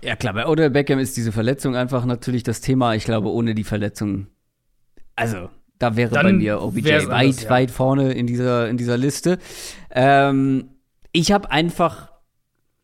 Ja, 0.03 0.15
klar, 0.15 0.35
bei 0.35 0.45
Odell 0.45 0.69
Beckham 0.69 0.99
ist 0.99 1.17
diese 1.17 1.31
Verletzung 1.31 1.75
einfach 1.75 2.05
natürlich 2.05 2.43
das 2.43 2.61
Thema. 2.61 2.93
Ich 2.93 3.03
glaube, 3.03 3.29
ohne 3.29 3.55
die 3.55 3.63
Verletzung, 3.63 4.27
also 5.15 5.49
da 5.79 5.95
wäre 5.95 6.13
Dann 6.13 6.25
bei 6.25 6.33
mir 6.33 6.61
OBJ 6.61 6.85
wär's 6.85 7.07
weit, 7.07 7.25
anders, 7.25 7.43
ja. 7.43 7.49
weit 7.49 7.71
vorne 7.71 8.13
in 8.13 8.27
dieser, 8.27 8.69
in 8.69 8.77
dieser 8.77 8.95
Liste. 8.95 9.39
Ähm, 9.89 10.69
ich 11.11 11.31
habe 11.31 11.49
einfach, 11.49 12.11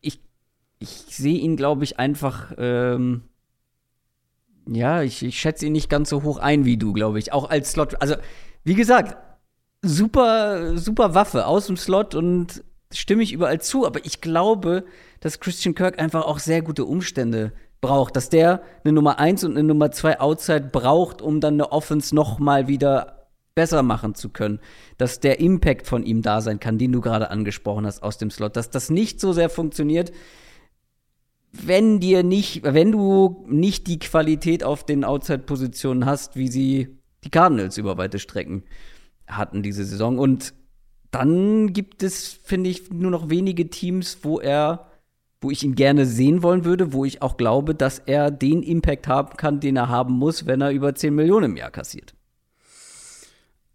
ich, 0.00 0.20
ich 0.80 0.88
sehe 0.88 1.38
ihn, 1.38 1.56
glaube 1.56 1.84
ich, 1.84 2.00
einfach, 2.00 2.52
ähm, 2.58 3.22
ja, 4.68 5.02
ich, 5.02 5.22
ich 5.22 5.38
schätze 5.38 5.66
ihn 5.66 5.72
nicht 5.72 5.88
ganz 5.88 6.10
so 6.10 6.22
hoch 6.22 6.38
ein 6.38 6.64
wie 6.64 6.76
du, 6.76 6.92
glaube 6.92 7.18
ich. 7.18 7.32
Auch 7.32 7.48
als 7.48 7.72
Slot. 7.72 8.00
Also, 8.00 8.16
wie 8.64 8.74
gesagt, 8.74 9.16
super, 9.82 10.76
super 10.76 11.14
Waffe 11.14 11.46
aus 11.46 11.66
dem 11.66 11.76
Slot 11.76 12.14
und 12.14 12.64
stimme 12.92 13.22
ich 13.22 13.32
überall 13.32 13.60
zu. 13.60 13.86
Aber 13.86 14.04
ich 14.04 14.20
glaube, 14.20 14.84
dass 15.20 15.40
Christian 15.40 15.74
Kirk 15.74 15.98
einfach 15.98 16.24
auch 16.24 16.38
sehr 16.38 16.62
gute 16.62 16.84
Umstände 16.84 17.52
braucht. 17.80 18.16
Dass 18.16 18.28
der 18.28 18.62
eine 18.84 18.92
Nummer 18.92 19.18
1 19.18 19.44
und 19.44 19.52
eine 19.52 19.62
Nummer 19.62 19.92
2 19.92 20.20
Outside 20.20 20.68
braucht, 20.72 21.22
um 21.22 21.40
dann 21.40 21.54
eine 21.54 21.70
Offense 21.70 22.14
noch 22.14 22.38
mal 22.38 22.66
wieder 22.66 23.28
besser 23.54 23.82
machen 23.82 24.14
zu 24.14 24.30
können. 24.30 24.58
Dass 24.98 25.20
der 25.20 25.38
Impact 25.38 25.86
von 25.86 26.02
ihm 26.02 26.22
da 26.22 26.40
sein 26.40 26.58
kann, 26.58 26.78
den 26.78 26.92
du 26.92 27.00
gerade 27.00 27.30
angesprochen 27.30 27.86
hast 27.86 28.02
aus 28.02 28.18
dem 28.18 28.30
Slot. 28.30 28.56
Dass 28.56 28.70
das 28.70 28.90
nicht 28.90 29.20
so 29.20 29.32
sehr 29.32 29.48
funktioniert, 29.48 30.10
wenn 31.64 32.00
dir 32.00 32.22
nicht, 32.22 32.62
wenn 32.64 32.92
du 32.92 33.44
nicht 33.48 33.86
die 33.86 33.98
Qualität 33.98 34.64
auf 34.64 34.84
den 34.84 35.04
Outside-Positionen 35.04 36.06
hast, 36.06 36.36
wie 36.36 36.48
sie 36.48 36.98
die 37.24 37.30
Cardinals 37.30 37.78
über 37.78 37.96
weite 37.96 38.18
Strecken 38.18 38.64
hatten 39.26 39.62
diese 39.62 39.84
Saison. 39.84 40.18
Und 40.18 40.54
dann 41.10 41.72
gibt 41.72 42.02
es, 42.02 42.28
finde 42.32 42.70
ich, 42.70 42.90
nur 42.90 43.10
noch 43.10 43.30
wenige 43.30 43.70
Teams, 43.70 44.18
wo 44.22 44.38
er, 44.38 44.86
wo 45.40 45.50
ich 45.50 45.62
ihn 45.62 45.74
gerne 45.74 46.06
sehen 46.06 46.42
wollen 46.42 46.64
würde, 46.64 46.92
wo 46.92 47.04
ich 47.04 47.22
auch 47.22 47.36
glaube, 47.36 47.74
dass 47.74 47.98
er 47.98 48.30
den 48.30 48.62
Impact 48.62 49.08
haben 49.08 49.36
kann, 49.36 49.60
den 49.60 49.76
er 49.76 49.88
haben 49.88 50.14
muss, 50.14 50.46
wenn 50.46 50.60
er 50.60 50.70
über 50.70 50.94
10 50.94 51.14
Millionen 51.14 51.52
im 51.52 51.56
Jahr 51.56 51.70
kassiert. 51.70 52.14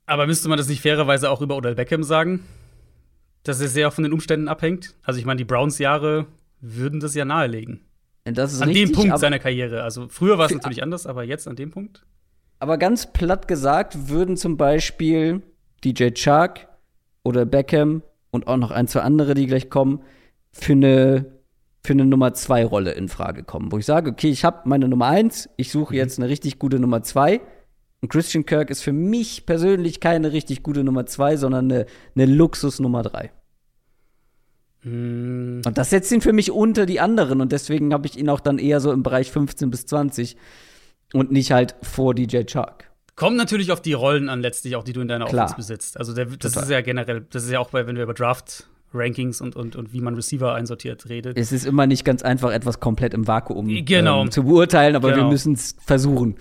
Aber 0.05 0.27
müsste 0.27 0.49
man 0.49 0.57
das 0.57 0.67
nicht 0.67 0.81
fairerweise 0.81 1.29
auch 1.29 1.41
über 1.41 1.55
Odell 1.55 1.75
Beckham 1.75 2.03
sagen? 2.03 2.45
Dass 3.43 3.61
er 3.61 3.69
sehr 3.69 3.91
von 3.91 4.03
den 4.03 4.13
Umständen 4.13 4.47
abhängt? 4.47 4.93
Also, 5.03 5.19
ich 5.19 5.25
meine, 5.25 5.37
die 5.37 5.45
Browns-Jahre 5.45 6.27
würden 6.61 6.99
das 6.99 7.15
ja 7.15 7.25
nahelegen. 7.25 7.81
Das 8.23 8.61
an 8.61 8.69
richtig, 8.69 8.91
dem 8.91 8.95
Punkt 8.95 9.19
seiner 9.19 9.39
Karriere. 9.39 9.83
Also 9.83 10.07
früher 10.07 10.37
war 10.37 10.45
es 10.45 10.53
natürlich 10.53 10.83
anders, 10.83 11.07
aber 11.07 11.23
jetzt 11.23 11.47
an 11.47 11.55
dem 11.55 11.71
Punkt. 11.71 12.05
Aber 12.59 12.77
ganz 12.77 13.11
platt 13.11 13.47
gesagt 13.47 14.09
würden 14.09 14.37
zum 14.37 14.57
Beispiel 14.57 15.41
DJ 15.83 16.09
Chark 16.13 16.67
oder 17.23 17.45
Beckham 17.45 18.03
und 18.29 18.45
auch 18.47 18.57
noch 18.57 18.69
ein, 18.69 18.87
zwei 18.87 19.01
andere, 19.01 19.33
die 19.33 19.47
gleich 19.47 19.71
kommen, 19.71 20.03
für 20.51 20.73
eine, 20.73 21.25
für 21.83 21.93
eine 21.93 22.05
Nummer 22.05 22.33
zwei 22.35 22.63
Rolle 22.63 22.91
in 22.91 23.09
Frage 23.09 23.43
kommen. 23.43 23.71
Wo 23.71 23.79
ich 23.79 23.85
sage, 23.85 24.11
okay, 24.11 24.29
ich 24.29 24.45
habe 24.45 24.69
meine 24.69 24.87
Nummer 24.87 25.07
1, 25.07 25.49
ich 25.57 25.71
suche 25.71 25.93
mhm. 25.93 25.97
jetzt 25.97 26.19
eine 26.19 26.29
richtig 26.29 26.59
gute 26.59 26.79
Nummer 26.79 27.01
2. 27.01 27.41
Und 28.01 28.09
Christian 28.09 28.45
Kirk 28.45 28.69
ist 28.69 28.81
für 28.81 28.93
mich 28.93 29.45
persönlich 29.45 29.99
keine 29.99 30.31
richtig 30.31 30.61
gute 30.61 30.83
Nummer 30.83 31.05
2, 31.05 31.37
sondern 31.37 31.71
eine, 31.71 31.85
eine 32.15 32.25
Luxus 32.25 32.79
Nummer 32.79 33.01
3. 33.01 33.31
Mm. 34.83 35.61
Und 35.65 35.77
das 35.77 35.89
setzt 35.89 36.11
ihn 36.11 36.21
für 36.21 36.33
mich 36.33 36.51
unter 36.51 36.85
die 36.85 36.99
anderen 36.99 37.41
und 37.41 37.51
deswegen 37.51 37.93
habe 37.93 38.07
ich 38.07 38.17
ihn 38.17 38.29
auch 38.29 38.39
dann 38.39 38.57
eher 38.57 38.79
so 38.79 38.91
im 38.91 39.03
Bereich 39.03 39.31
15 39.31 39.69
bis 39.69 39.85
20 39.85 40.37
und 41.13 41.31
nicht 41.31 41.51
halt 41.51 41.75
vor 41.81 42.15
DJ 42.15 42.43
Chark. 42.45 42.91
Kommt 43.15 43.37
natürlich 43.37 43.71
auf 43.71 43.81
die 43.81 43.93
Rollen 43.93 44.29
an, 44.29 44.41
letztlich 44.41 44.75
auch, 44.75 44.83
die 44.83 44.93
du 44.93 45.01
in 45.01 45.07
deiner 45.07 45.25
Klar. 45.25 45.45
Offense 45.45 45.57
besitzt. 45.57 45.97
Also 45.97 46.13
der, 46.13 46.25
das 46.25 46.53
Total. 46.53 46.63
ist 46.63 46.69
ja 46.69 46.81
generell, 46.81 47.25
das 47.29 47.43
ist 47.43 47.51
ja 47.51 47.59
auch 47.59 47.69
bei, 47.69 47.85
wenn 47.85 47.95
wir 47.95 48.03
über 48.03 48.13
Draft 48.13 48.67
Rankings 48.93 49.41
und, 49.41 49.55
und, 49.55 49.75
und 49.75 49.93
wie 49.93 50.01
man 50.01 50.15
Receiver 50.15 50.53
einsortiert 50.53 51.07
redet. 51.07 51.37
Es 51.37 51.51
ist 51.51 51.65
immer 51.65 51.87
nicht 51.87 52.03
ganz 52.03 52.23
einfach, 52.23 52.51
etwas 52.51 52.79
komplett 52.79 53.13
im 53.13 53.27
Vakuum 53.27 53.67
genau. 53.85 54.23
ähm, 54.23 54.31
zu 54.31 54.43
beurteilen, 54.43 54.95
aber 54.95 55.11
genau. 55.11 55.23
wir 55.23 55.31
müssen 55.31 55.53
es 55.53 55.75
versuchen. 55.85 56.35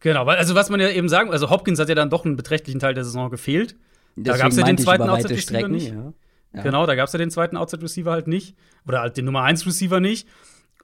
Genau, 0.00 0.26
weil, 0.26 0.36
also 0.36 0.54
was 0.54 0.70
man 0.70 0.80
ja 0.80 0.90
eben 0.90 1.08
sagen, 1.08 1.30
also 1.30 1.50
Hopkins 1.50 1.78
hat 1.78 1.88
ja 1.88 1.94
dann 1.94 2.10
doch 2.10 2.24
einen 2.24 2.36
beträchtlichen 2.36 2.80
Teil 2.80 2.94
der 2.94 3.04
Saison 3.04 3.30
gefehlt. 3.30 3.76
Deswegen 4.16 4.24
da 4.24 4.36
gab 4.36 4.50
es 4.50 4.56
ja 4.56 4.64
den 4.64 4.78
zweiten 4.78 5.08
Outset 5.08 5.68
nicht. 5.68 5.92
Ja. 5.92 6.12
Ja. 6.52 6.62
Genau, 6.62 6.86
da 6.86 6.94
gab 6.94 7.06
es 7.06 7.12
ja 7.12 7.18
den 7.18 7.30
zweiten 7.30 7.56
Outside-Receiver 7.56 8.10
halt 8.10 8.26
nicht. 8.26 8.56
Oder 8.86 9.00
halt 9.00 9.16
den 9.16 9.24
Nummer 9.24 9.44
1-Receiver 9.44 10.00
nicht. 10.00 10.26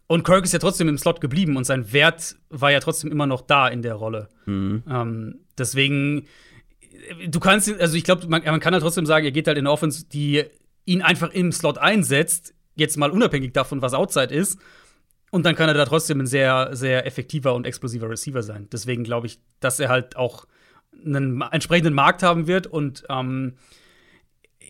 Und 0.06 0.24
Kirk 0.24 0.44
ist 0.44 0.52
ja 0.52 0.58
trotzdem 0.58 0.88
im 0.88 0.98
Slot 0.98 1.20
geblieben 1.20 1.56
und 1.56 1.64
sein 1.64 1.92
Wert 1.92 2.36
war 2.48 2.70
ja 2.70 2.78
trotzdem 2.80 3.10
immer 3.10 3.26
noch 3.26 3.40
da 3.40 3.66
in 3.66 3.82
der 3.82 3.94
Rolle. 3.94 4.28
Mhm. 4.44 4.84
Ähm, 4.88 5.40
deswegen, 5.58 6.26
du 7.28 7.40
kannst, 7.40 7.68
also 7.80 7.96
ich 7.96 8.04
glaube, 8.04 8.28
man, 8.28 8.44
man 8.44 8.60
kann 8.60 8.72
halt 8.72 8.82
trotzdem 8.82 9.06
sagen, 9.06 9.24
er 9.24 9.32
geht 9.32 9.48
halt 9.48 9.58
in 9.58 9.66
eine 9.66 9.72
Offense, 9.72 10.06
die 10.06 10.44
ihn 10.84 11.02
einfach 11.02 11.30
im 11.30 11.50
Slot 11.50 11.78
einsetzt, 11.78 12.54
jetzt 12.76 12.96
mal 12.96 13.10
unabhängig 13.10 13.52
davon, 13.52 13.82
was 13.82 13.94
Outside 13.94 14.32
ist. 14.32 14.60
Und 15.32 15.44
dann 15.44 15.56
kann 15.56 15.68
er 15.68 15.74
da 15.74 15.84
trotzdem 15.84 16.20
ein 16.20 16.26
sehr, 16.26 16.70
sehr 16.76 17.04
effektiver 17.04 17.54
und 17.54 17.66
explosiver 17.66 18.08
Receiver 18.08 18.42
sein. 18.44 18.68
Deswegen 18.70 19.02
glaube 19.02 19.26
ich, 19.26 19.40
dass 19.58 19.80
er 19.80 19.88
halt 19.88 20.16
auch 20.16 20.46
einen 21.04 21.42
entsprechenden 21.50 21.94
Markt 21.94 22.22
haben 22.22 22.46
wird. 22.46 22.68
Und 22.68 23.04
ähm, 23.10 23.54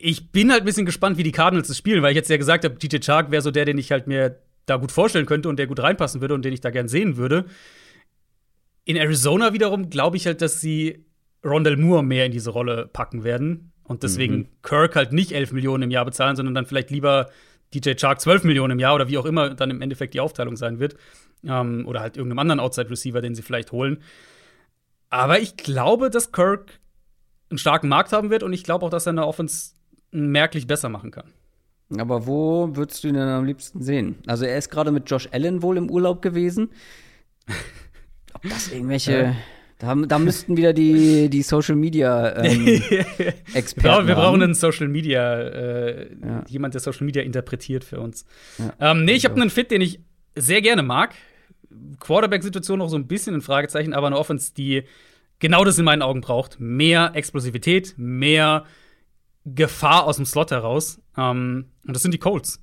ich 0.01 0.31
bin 0.33 0.51
halt 0.51 0.63
ein 0.63 0.67
bisschen 0.67 0.87
gespannt, 0.87 1.19
wie 1.19 1.23
die 1.23 1.33
Cardinals 1.33 1.69
das 1.69 1.79
spielen, 1.79 2.03
weil 2.03 2.11
ich 2.11 2.17
jetzt 2.17 2.31
ja 2.31 2.37
gesagt 2.37 2.65
habe, 2.65 2.77
DJ 2.77 2.99
Chark 2.99 3.31
wäre 3.31 3.43
so 3.43 3.51
der, 3.51 3.65
den 3.65 3.79
ich 3.79 3.93
halt 3.93 4.07
mir 4.07 4.41
da 4.67 4.77
gut 4.77 4.93
vorstellen 4.93 5.27
könnte 5.27 5.49
und 5.49 5.59
der 5.59 5.67
gut 5.67 5.81
reinpassen 5.81 6.21
würde 6.21 6.35
und 6.35 6.45
den 6.45 6.53
ich 6.53 6.61
da 6.61 6.71
gern 6.71 6.89
sehen 6.89 7.17
würde. 7.17 7.45
In 8.85 8.97
Arizona 8.97 9.53
wiederum 9.53 9.91
glaube 9.91 10.17
ich 10.17 10.27
halt, 10.27 10.43
dass 10.43 10.61
sie 10.61 11.05
Rondell 11.45 11.77
Moore 11.77 12.03
mehr 12.03 12.27
in 12.27 12.33
diese 12.33 12.51
Rolle 12.51 12.89
packen 12.93 13.25
werden 13.25 13.73
und 13.85 14.03
deswegen 14.03 14.37
Mhm. 14.37 14.49
Kirk 14.63 14.97
halt 14.97 15.13
nicht 15.13 15.33
11 15.33 15.53
Millionen 15.53 15.85
im 15.85 15.91
Jahr 15.91 16.05
bezahlen, 16.05 16.37
sondern 16.37 16.55
dann 16.55 16.67
vielleicht 16.67 16.91
lieber 16.91 17.31
DJ 17.75 17.95
Chark 17.95 18.21
12 18.21 18.45
Millionen 18.45 18.73
im 18.73 18.79
Jahr 18.79 18.95
oder 18.95 19.09
wie 19.09 19.19
auch 19.19 19.27
immer 19.27 19.55
dann 19.55 19.71
im 19.71 19.83
Endeffekt 19.83 20.15
die 20.15 20.21
Aufteilung 20.21 20.57
sein 20.57 20.79
wird. 20.81 20.97
Ähm, 21.45 21.85
oder 21.87 22.01
halt 22.01 22.17
irgendeinem 22.17 22.41
anderen 22.41 22.61
Outside-Receiver, 22.61 23.21
den 23.21 23.35
sie 23.35 23.43
vielleicht 23.43 23.71
holen. 23.73 24.03
Aber 25.11 25.39
ich 25.41 25.57
glaube, 25.57 26.11
dass 26.11 26.33
Kirk 26.33 26.81
einen 27.51 27.59
starken 27.59 27.89
Markt 27.89 28.13
haben 28.13 28.31
wird 28.31 28.43
und 28.43 28.53
ich 28.53 28.65
glaube 28.65 28.85
auch, 28.85 28.91
dass 28.91 29.07
er 29.07 29.11
eine 29.13 29.27
Offense 29.27 29.76
merklich 30.17 30.67
besser 30.67 30.89
machen 30.89 31.11
kann. 31.11 31.33
Aber 31.99 32.27
wo 32.27 32.75
würdest 32.75 33.05
du 33.05 33.09
ihn 33.09 33.15
denn 33.15 33.29
am 33.29 33.45
liebsten 33.45 33.81
sehen? 33.83 34.17
Also 34.27 34.45
er 34.45 34.59
ist 34.59 34.71
gerade 34.71 34.91
mit 34.91 35.09
Josh 35.09 35.29
Allen 35.33 35.63
wohl 35.63 35.77
im 35.77 35.89
Urlaub 35.91 36.21
gewesen. 36.23 36.71
Ob 38.35 38.43
das 38.43 38.73
irgendwelche. 38.73 39.13
Ja. 39.13 39.37
Da, 39.79 39.95
da 39.95 40.19
müssten 40.19 40.57
wieder 40.57 40.73
die, 40.73 41.29
die 41.29 41.43
Social 41.43 41.77
Media 41.77 42.35
ähm, 42.43 42.81
Experten. 43.53 43.87
Ja, 44.03 44.07
wir 44.07 44.15
brauchen 44.15 44.43
einen 44.43 44.55
Social 44.55 44.89
Media, 44.89 45.39
äh, 45.39 46.09
Ja. 46.25 46.45
jemand, 46.49 46.73
der 46.73 46.81
Social 46.81 47.05
Media 47.05 47.23
interpretiert 47.23 47.85
für 47.85 48.01
uns. 48.01 48.25
Ja. 48.59 48.93
Ähm, 48.93 49.05
nee, 49.05 49.13
ich 49.13 49.25
habe 49.25 49.35
Also. 49.35 49.43
einen 49.43 49.51
Fit, 49.51 49.71
den 49.71 49.83
ich 49.83 50.01
sehr 50.35 50.63
gerne 50.63 50.83
mag. 50.83 51.15
Quarterback-Situation 52.01 52.79
noch 52.79 52.89
so 52.89 52.97
ein 52.97 53.07
bisschen 53.07 53.35
ein 53.35 53.43
Fragezeichen, 53.43 53.93
aber 53.93 54.07
eine 54.07 54.17
Offense, 54.17 54.55
die 54.55 54.85
genau 55.41 55.63
das 55.63 55.79
in 55.79 55.85
meinen 55.85 56.01
Augen 56.01 56.23
braucht. 56.23 56.59
Mehr 56.59 57.11
Explosivität, 57.15 57.95
mehr 57.99 58.65
Gefahr 59.47 60.05
aus 60.05 60.17
dem 60.17 60.27
Slot 60.27 60.51
heraus. 60.51 61.01
Ähm, 61.17 61.67
und 61.87 61.95
das 61.95 62.03
sind 62.03 62.13
die 62.13 62.19
Colts. 62.19 62.63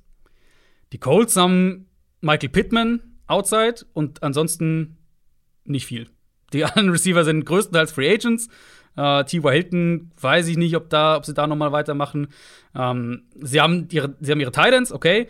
Die 0.92 0.98
Colts 0.98 1.36
haben 1.36 1.88
Michael 2.20 2.50
Pittman 2.50 3.00
outside 3.26 3.86
und 3.94 4.22
ansonsten 4.22 4.98
nicht 5.64 5.86
viel. 5.86 6.10
Die 6.52 6.64
anderen 6.64 6.90
Receiver 6.90 7.24
sind 7.24 7.46
größtenteils 7.46 7.92
Free 7.92 8.12
Agents. 8.12 8.48
Äh, 8.96 9.24
T.Y. 9.24 9.52
Hilton 9.52 10.12
weiß 10.20 10.46
ich 10.46 10.56
nicht, 10.56 10.76
ob, 10.76 10.90
da, 10.90 11.16
ob 11.16 11.24
sie 11.24 11.34
da 11.34 11.46
noch 11.46 11.56
mal 11.56 11.72
weitermachen. 11.72 12.28
Ähm, 12.74 13.24
sie, 13.40 13.60
haben 13.60 13.88
ihre, 13.90 14.14
sie 14.20 14.30
haben 14.30 14.40
ihre 14.40 14.52
Titans, 14.52 14.92
okay, 14.92 15.28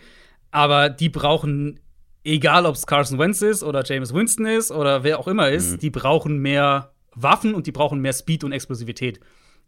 aber 0.51 0.89
die 0.89 1.09
brauchen, 1.09 1.79
egal 2.23 2.65
ob 2.65 2.75
es 2.75 2.85
Carson 2.85 3.17
Wentz 3.17 3.41
ist 3.41 3.63
oder 3.63 3.83
James 3.83 4.13
Winston 4.13 4.45
ist 4.45 4.71
oder 4.71 5.03
wer 5.03 5.19
auch 5.19 5.27
immer 5.27 5.49
ist, 5.49 5.81
die 5.81 5.89
brauchen 5.89 6.37
mehr 6.39 6.91
Waffen 7.15 7.55
und 7.55 7.65
die 7.65 7.71
brauchen 7.71 8.01
mehr 8.01 8.13
Speed 8.13 8.43
und 8.43 8.51
Explosivität. 8.51 9.19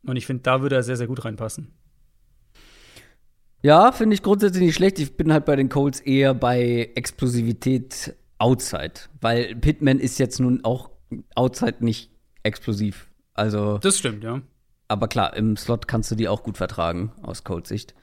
Und 0.06 0.16
ich 0.16 0.26
finde, 0.26 0.44
da 0.44 0.62
würde 0.62 0.76
er 0.76 0.84
sehr, 0.84 0.98
sehr 0.98 1.08
gut 1.08 1.26
reinpassen. 1.26 1.74
Ja, 3.62 3.92
finde 3.92 4.14
ich 4.14 4.24
grundsätzlich 4.24 4.64
nicht 4.64 4.76
schlecht. 4.76 5.00
Ich 5.00 5.18
bin 5.18 5.34
halt 5.34 5.46
bei 5.46 5.56
den 5.56 5.70
Colts 5.70 6.00
eher 6.00 6.34
bei 6.34 6.92
Explosivität 6.96 8.16
outside, 8.38 8.94
weil 9.20 9.56
Pittman 9.56 10.00
ist 10.00 10.20
jetzt 10.20 10.40
nun 10.40 10.64
auch 10.64 10.92
outside 11.36 11.78
nicht 11.84 12.12
explosiv. 12.44 13.10
Also, 13.34 13.80
Das 13.80 13.98
stimmt, 13.98 14.24
ja. 14.24 14.42
aber 14.88 15.08
klar, 15.08 15.36
im 15.36 15.58
Slot 15.58 15.88
kannst 15.88 16.12
du 16.12 16.16
die 16.16 16.28
auch 16.28 16.44
gut 16.44 16.58
vertragen 16.58 17.12
aus 17.24 17.44
Colts 17.44 17.70
Sicht. 17.70 17.96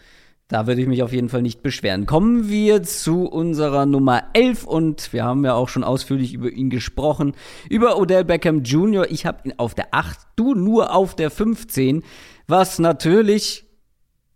Da 0.48 0.66
würde 0.66 0.82
ich 0.82 0.86
mich 0.86 1.02
auf 1.02 1.12
jeden 1.12 1.30
Fall 1.30 1.40
nicht 1.40 1.62
beschweren. 1.62 2.04
Kommen 2.04 2.50
wir 2.50 2.82
zu 2.82 3.24
unserer 3.26 3.86
Nummer 3.86 4.24
11 4.34 4.64
und 4.64 5.12
wir 5.14 5.24
haben 5.24 5.42
ja 5.44 5.54
auch 5.54 5.70
schon 5.70 5.82
ausführlich 5.84 6.34
über 6.34 6.50
ihn 6.50 6.68
gesprochen. 6.68 7.32
Über 7.70 7.96
Odell 7.98 8.24
Beckham 8.24 8.62
Jr. 8.62 9.10
Ich 9.10 9.24
habe 9.24 9.38
ihn 9.44 9.54
auf 9.56 9.74
der 9.74 9.88
8, 9.92 10.18
du 10.36 10.54
nur 10.54 10.94
auf 10.94 11.16
der 11.16 11.30
15, 11.30 12.02
was 12.46 12.78
natürlich 12.78 13.64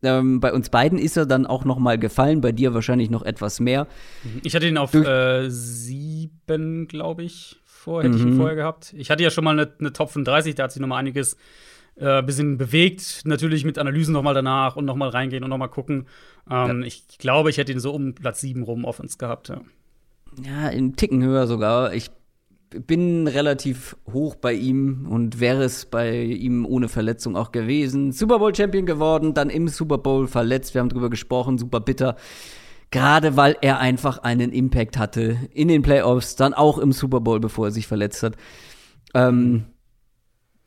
ähm, 0.02 0.40
bei 0.40 0.52
uns 0.52 0.70
beiden 0.70 0.98
ist 0.98 1.16
er 1.18 1.26
dann 1.26 1.44
auch 1.44 1.64
noch 1.64 1.78
mal 1.78 1.98
gefallen, 1.98 2.40
bei 2.40 2.52
dir 2.52 2.72
wahrscheinlich 2.72 3.11
noch 3.11 3.22
etwas 3.24 3.61
mehr. 3.61 3.86
Ich 4.44 4.54
hatte 4.54 4.66
ihn 4.68 4.78
auf 4.78 4.92
Du- 4.92 5.02
äh, 5.02 5.50
sieben, 5.50 6.86
glaube 6.88 7.24
ich, 7.24 7.61
vor, 7.64 8.02
hätte 8.02 8.16
ich 8.16 8.22
ihn 8.22 8.36
vorher 8.36 8.54
gehabt. 8.56 8.94
Ich 8.96 9.11
hatte 9.11 9.22
ja 9.24 9.30
schon 9.30 9.44
mal 9.44 9.59
eine, 9.59 9.70
eine 9.78 9.92
Top 9.92 10.11
35, 10.11 10.54
da 10.54 10.64
hat 10.64 10.72
sich 10.72 10.80
noch 10.80 10.88
mal 10.88 10.96
einiges 10.98 11.34
äh, 11.34 11.36
bisschen 11.99 12.59
bewegt. 12.59 13.22
Natürlich 13.24 13.64
mit 13.64 13.78
Analysen 13.78 14.12
noch 14.12 14.22
mal 14.22 14.34
danach 14.34 14.76
und 14.76 14.84
noch 14.84 14.96
mal 14.96 15.09
reingehen 15.09 15.44
und 15.44 15.51
noch 15.51 15.59
mal 15.59 15.68
gucken. 15.68 16.07
Ähm, 16.51 16.82
Ich 16.82 17.18
glaube, 17.18 17.51
ich 17.51 17.59
hätte 17.59 17.72
ihn 17.72 17.80
so 17.80 17.92
um 17.92 18.14
Platz 18.14 18.40
7 18.40 18.62
rum 18.62 18.84
Offense 18.84 19.18
gehabt. 19.18 19.49
Ja. 19.49 19.61
Ja, 20.44 20.68
einen 20.68 20.94
Ticken 20.96 21.22
höher 21.22 21.46
sogar. 21.46 21.94
Ich 21.94 22.11
bin 22.70 23.26
relativ 23.26 23.96
hoch 24.12 24.34
bei 24.34 24.53
ihm 24.53 25.07
und 25.09 25.40
wäre 25.40 25.64
es 25.64 25.86
bei 25.86 26.22
ihm 26.22 26.66
ohne 26.66 26.88
Verletzung 26.88 27.34
auch 27.34 27.51
gewesen. 27.51 28.12
Super 28.12 28.38
Bowl 28.38 28.55
Champion 28.55 28.84
geworden, 28.84 29.32
dann 29.34 29.49
im 29.51 29.68
Super 29.68 29.99
Bowl 29.99 30.26
verletzt. 30.26 30.74
Wir 30.74 30.80
haben 30.82 30.90
drüber 30.90 31.09
gesprochen, 31.11 31.57
super 31.59 31.80
bitter. 31.80 32.16
Gerade 32.90 33.36
weil 33.36 33.57
er 33.61 33.78
einfach 33.80 34.18
einen 34.18 34.53
Impact 34.53 34.99
hatte 34.99 35.36
in 35.53 35.68
den 35.68 35.82
Playoffs, 35.82 36.36
dann 36.36 36.55
auch 36.55 36.78
im 36.78 36.92
Super 36.92 37.20
Bowl, 37.20 37.40
bevor 37.40 37.66
er 37.66 37.70
sich 37.70 37.86
verletzt 37.86 38.22
hat. 38.22 38.36
Ähm, 39.14 39.64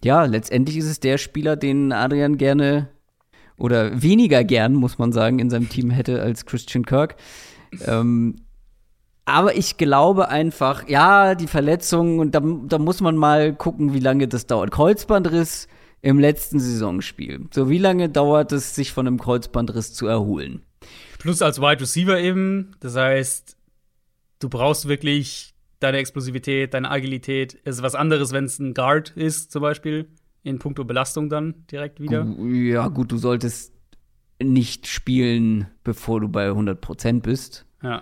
ja, 0.04 0.26
letztendlich 0.26 0.78
ist 0.78 0.90
es 0.90 1.00
der 1.00 1.18
Spieler, 1.18 1.56
den 1.56 1.92
Adrian 1.92 2.38
gerne 2.38 2.90
oder 3.58 4.02
weniger 4.02 4.44
gern, 4.44 4.74
muss 4.74 4.98
man 4.98 5.12
sagen, 5.12 5.40
in 5.40 5.50
seinem 5.50 5.70
Team 5.70 5.92
hätte 5.92 6.22
als 6.22 6.46
Christian 6.46 6.86
Kirk. 6.86 7.16
Ähm, 7.86 8.38
aber 9.26 9.56
ich 9.56 9.78
glaube 9.78 10.30
einfach, 10.30 10.90
ja, 10.90 11.36
die 11.36 11.48
Verletzung, 11.48 12.20
und 12.20 12.34
da, 12.34 12.42
da 12.42 12.80
muss 12.80 13.02
man 13.02 13.16
mal 13.16 13.54
gucken, 13.54 13.94
wie 13.94 14.00
lange 14.00 14.28
das 14.28 14.48
dauert. 14.48 14.72
Kreuzbandriss 14.72 15.68
im 16.02 16.20
letzten 16.20 16.60
Saisonspiel. 16.60 17.48
So, 17.54 17.70
wie 17.70 17.78
lange 17.78 18.10
dauert 18.10 18.52
es, 18.52 18.74
sich 18.74 18.92
von 18.92 19.06
einem 19.06 19.20
Kreuzbandriss 19.20 19.94
zu 19.94 20.08
erholen? 20.08 20.64
Plus 21.20 21.44
als 21.44 21.62
Wide 21.62 21.82
Receiver 21.82 22.20
eben. 22.20 22.76
Das 22.80 22.96
heißt, 22.96 23.56
du 24.40 24.50
brauchst 24.50 24.88
wirklich 24.88 25.54
deine 25.82 25.98
Explosivität, 25.98 26.74
deine 26.74 26.90
Agilität. 26.90 27.60
Es 27.66 27.78
ist 27.78 27.82
was 27.82 27.96
anderes, 27.96 28.32
wenn 28.32 28.46
es 28.46 28.60
ein 28.60 28.74
Guard 28.74 29.10
ist, 29.12 29.52
zum 29.52 29.62
Beispiel. 29.62 30.08
In 30.44 30.58
puncto 30.58 30.86
Belastung 30.86 31.30
dann 31.30 31.68
direkt 31.72 32.00
wieder. 32.00 32.26
Ja, 32.26 32.88
gut, 32.88 33.12
du 33.12 33.18
solltest 33.18 33.74
nicht 34.42 34.88
spielen, 34.88 35.68
bevor 35.84 36.20
du 36.20 36.30
bei 36.30 36.50
100% 36.50 37.22
bist. 37.22 37.66
Ja. 37.84 38.02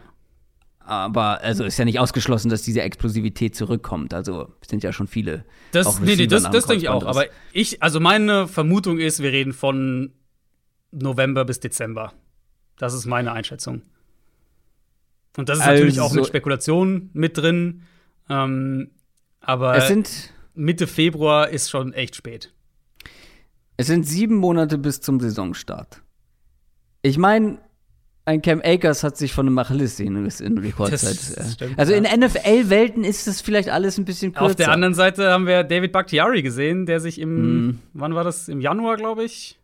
Aber 0.80 1.42
also 1.42 1.66
ist 1.66 1.78
ja 1.78 1.86
nicht 1.86 2.00
ausgeschlossen, 2.00 2.50
dass 2.50 2.62
diese 2.62 2.82
Explosivität 2.82 3.56
zurückkommt. 3.56 4.14
Also 4.14 4.54
es 4.62 4.70
sind 4.70 4.84
ja 4.84 4.94
schon 4.94 5.08
viele. 5.08 5.46
Das, 5.72 5.86
auch 5.86 6.00
nee, 6.00 6.16
nee, 6.16 6.28
das, 6.28 6.50
das 6.50 6.66
denke 6.66 6.84
ich 6.84 6.90
auch. 6.90 7.06
Aber 7.06 7.26
ich, 7.52 7.84
also 7.84 8.00
meine 8.00 8.48
Vermutung 8.48 9.00
ist, 9.00 9.22
wir 9.22 9.32
reden 9.32 9.54
von 9.54 10.14
November 10.92 11.46
bis 11.46 11.60
Dezember. 11.60 12.14
Das 12.78 12.94
ist 12.94 13.06
meine 13.06 13.34
Einschätzung. 13.34 13.84
Und 15.40 15.50
das 15.50 15.60
ist 15.60 15.66
natürlich 15.66 16.00
auch 16.00 16.06
Also- 16.06 16.16
mit 16.18 16.28
Spekulationen 16.28 17.10
mit 17.14 17.38
drin. 17.38 17.84
Ähm, 18.30 18.92
aber 19.42 19.76
Mitte 20.54 20.86
Februar 20.88 21.50
ist 21.50 21.70
schon 21.70 21.94
echt 21.94 22.16
spät. 22.16 22.54
Es 23.78 23.88
sind 23.88 24.06
sieben 24.06 24.36
Monate 24.36 24.78
bis 24.78 25.00
zum 25.02 25.20
Saisonstart. 25.20 26.02
Ich 27.02 27.18
meine, 27.18 27.60
ein 28.26 28.42
Cam 28.42 28.62
Akers 28.64 29.04
hat 29.04 29.16
sich 29.18 29.32
von 29.34 29.48
einem 29.48 29.58
Achillessehne 29.58 30.28
in 30.42 30.58
Rekordzeit. 30.58 31.02
Das 31.02 31.34
äh, 31.38 31.50
stimmt, 31.54 31.80
also 31.80 31.94
ja. 31.94 31.98
in 32.00 32.20
NFL-Welten 32.20 33.04
ist 33.06 33.26
das 33.28 33.40
vielleicht 33.42 33.70
alles 33.70 33.98
ein 33.98 34.04
bisschen 34.06 34.34
kürzer. 34.34 34.46
Auf 34.46 34.56
der 34.56 34.72
anderen 34.72 34.94
Seite 34.94 35.32
haben 35.32 35.48
wir 35.48 35.64
David 35.64 35.94
Bakhtiari 35.94 36.42
gesehen, 36.44 36.86
der 36.86 37.00
sich 37.00 37.20
im, 37.20 37.66
Mhm. 37.68 37.80
wann 37.94 38.14
war 38.14 38.26
das? 38.26 38.50
Im 38.50 38.60
Januar, 38.60 38.98
glaube 38.98 39.24
ich, 39.24 39.58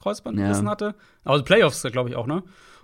Kreuzband 0.00 0.38
Ja. 0.38 0.44
gerissen 0.44 0.68
hatte. 0.68 0.94
Also 1.24 1.42
Playoffs, 1.42 1.82
glaube 1.90 2.10
ich 2.10 2.16
auch, 2.16 2.26
ne? 2.26 2.42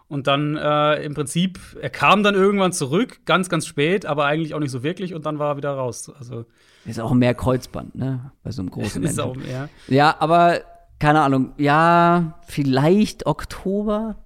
Und 0.08 0.26
dann 0.26 0.56
äh, 0.56 1.02
im 1.02 1.14
Prinzip, 1.14 1.58
er 1.80 1.90
kam 1.90 2.22
dann 2.22 2.34
irgendwann 2.34 2.72
zurück, 2.72 3.20
ganz, 3.24 3.48
ganz 3.48 3.66
spät, 3.66 4.06
aber 4.06 4.26
eigentlich 4.26 4.54
auch 4.54 4.60
nicht 4.60 4.70
so 4.70 4.82
wirklich 4.82 5.14
und 5.14 5.24
dann 5.26 5.38
war 5.38 5.52
er 5.52 5.56
wieder 5.56 5.72
raus. 5.72 6.12
Also 6.18 6.44
Ist 6.84 7.00
auch 7.00 7.12
mehr 7.12 7.34
Kreuzband, 7.34 7.94
ne? 7.94 8.32
Bei 8.42 8.50
so 8.50 8.62
einem 8.62 8.70
großen 8.72 9.02
ist 9.02 9.18
auch, 9.18 9.36
ja. 9.36 9.68
Ja, 9.88 10.16
aber 10.18 10.60
keine 10.98 11.22
Ahnung. 11.22 11.52
Ja, 11.56 12.38
vielleicht 12.46 13.26
Oktober, 13.26 14.16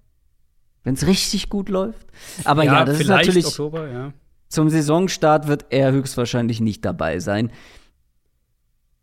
wenn 0.83 0.95
es 0.95 1.07
richtig 1.07 1.49
gut 1.49 1.69
läuft. 1.69 2.07
Aber 2.45 2.65
ja, 2.65 2.85
das 2.85 3.01
ist 3.01 3.09
natürlich 3.09 3.47
Oktober, 3.47 3.89
ja. 3.89 4.13
Zum 4.49 4.71
Saisonstart 4.71 5.47
wird 5.47 5.67
er 5.71 5.93
höchstwahrscheinlich 5.93 6.61
nicht 6.61 6.85
dabei 6.85 7.21
sein. 7.21 7.53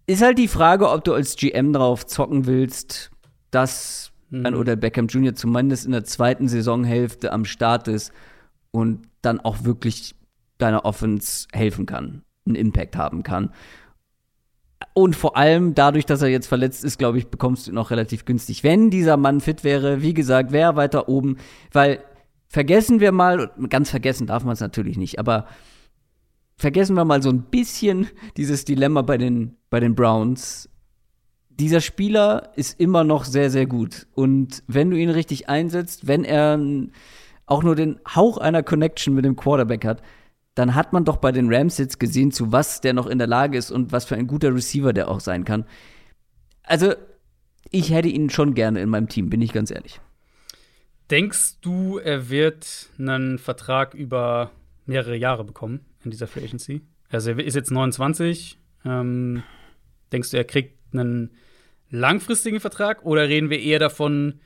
Ist 0.07 0.21
halt 0.21 0.37
die 0.37 0.47
Frage, 0.47 0.89
ob 0.89 1.03
du 1.03 1.13
als 1.13 1.35
GM 1.35 1.73
drauf 1.73 2.05
zocken 2.05 2.45
willst, 2.45 3.11
dass 3.51 4.11
Mhm. 4.39 4.55
Odell 4.55 4.77
Beckham 4.77 5.07
Jr. 5.07 5.35
zumindest 5.35 5.85
in 5.85 5.91
der 5.91 6.03
zweiten 6.03 6.47
Saisonhälfte 6.47 7.31
am 7.31 7.45
Start 7.45 7.87
ist 7.87 8.11
und 8.71 9.07
dann 9.21 9.39
auch 9.39 9.63
wirklich 9.63 10.15
deiner 10.57 10.85
Offense 10.85 11.47
helfen 11.51 11.85
kann, 11.85 12.23
einen 12.45 12.55
Impact 12.55 12.95
haben 12.95 13.23
kann. 13.23 13.51
Und 14.93 15.15
vor 15.15 15.35
allem 15.35 15.73
dadurch, 15.75 16.05
dass 16.05 16.21
er 16.21 16.29
jetzt 16.29 16.47
verletzt 16.47 16.83
ist, 16.85 16.97
glaube 16.97 17.17
ich, 17.17 17.27
bekommst 17.27 17.67
du 17.67 17.71
ihn 17.71 17.77
auch 17.77 17.91
relativ 17.91 18.25
günstig. 18.25 18.63
Wenn 18.63 18.89
dieser 18.89 19.17
Mann 19.17 19.41
fit 19.41 19.63
wäre, 19.63 20.01
wie 20.01 20.13
gesagt, 20.13 20.51
wäre 20.51 20.71
er 20.71 20.75
weiter 20.75 21.09
oben, 21.09 21.37
weil 21.71 21.99
vergessen 22.47 22.99
wir 22.99 23.11
mal, 23.11 23.51
ganz 23.69 23.89
vergessen 23.89 24.27
darf 24.27 24.43
man 24.43 24.53
es 24.53 24.61
natürlich 24.61 24.97
nicht, 24.97 25.19
aber 25.19 25.47
vergessen 26.57 26.95
wir 26.95 27.05
mal 27.05 27.21
so 27.21 27.29
ein 27.29 27.43
bisschen 27.43 28.07
dieses 28.37 28.63
Dilemma 28.65 29.01
bei 29.01 29.17
den, 29.17 29.57
bei 29.69 29.79
den 29.79 29.95
Browns. 29.95 30.69
Dieser 31.59 31.81
Spieler 31.81 32.51
ist 32.55 32.79
immer 32.79 33.03
noch 33.03 33.23
sehr, 33.23 33.49
sehr 33.49 33.65
gut. 33.65 34.07
Und 34.13 34.63
wenn 34.67 34.89
du 34.89 34.97
ihn 34.97 35.09
richtig 35.09 35.47
einsetzt, 35.47 36.07
wenn 36.07 36.23
er 36.23 36.59
auch 37.45 37.63
nur 37.63 37.75
den 37.75 37.99
Hauch 38.13 38.37
einer 38.37 38.63
Connection 38.63 39.13
mit 39.13 39.25
dem 39.25 39.35
Quarterback 39.35 39.85
hat, 39.85 40.01
dann 40.55 40.75
hat 40.75 40.93
man 40.93 41.05
doch 41.05 41.17
bei 41.17 41.31
den 41.31 41.53
Rams 41.53 41.77
jetzt 41.77 41.99
gesehen, 41.99 42.31
zu 42.31 42.51
was 42.51 42.81
der 42.81 42.93
noch 42.93 43.07
in 43.07 43.17
der 43.17 43.27
Lage 43.27 43.57
ist 43.57 43.71
und 43.71 43.91
was 43.91 44.05
für 44.05 44.15
ein 44.15 44.27
guter 44.27 44.53
Receiver 44.53 44.93
der 44.93 45.09
auch 45.09 45.19
sein 45.19 45.43
kann. 45.43 45.65
Also, 46.63 46.93
ich 47.71 47.91
hätte 47.91 48.07
ihn 48.07 48.29
schon 48.29 48.53
gerne 48.53 48.81
in 48.81 48.89
meinem 48.89 49.09
Team, 49.09 49.29
bin 49.29 49.41
ich 49.41 49.51
ganz 49.51 49.69
ehrlich. 49.69 49.99
Denkst 51.11 51.59
du, 51.61 51.99
er 51.99 52.29
wird 52.29 52.89
einen 52.97 53.37
Vertrag 53.37 53.93
über 53.93 54.51
mehrere 54.85 55.15
Jahre 55.15 55.43
bekommen 55.43 55.85
in 56.03 56.11
dieser 56.11 56.27
Free 56.27 56.43
Agency? 56.43 56.81
Also 57.09 57.31
er 57.31 57.39
ist 57.39 57.55
jetzt 57.55 57.71
29. 57.71 58.57
Ähm, 58.85 59.43
denkst 60.11 60.31
du, 60.31 60.37
er 60.37 60.43
kriegt 60.45 60.79
einen 60.93 61.31
langfristigen 61.95 62.59
Vertrag 62.59 63.03
oder 63.05 63.27
reden 63.27 63.49
wir 63.49 63.59
eher 63.59 63.79
davon, 63.79 64.39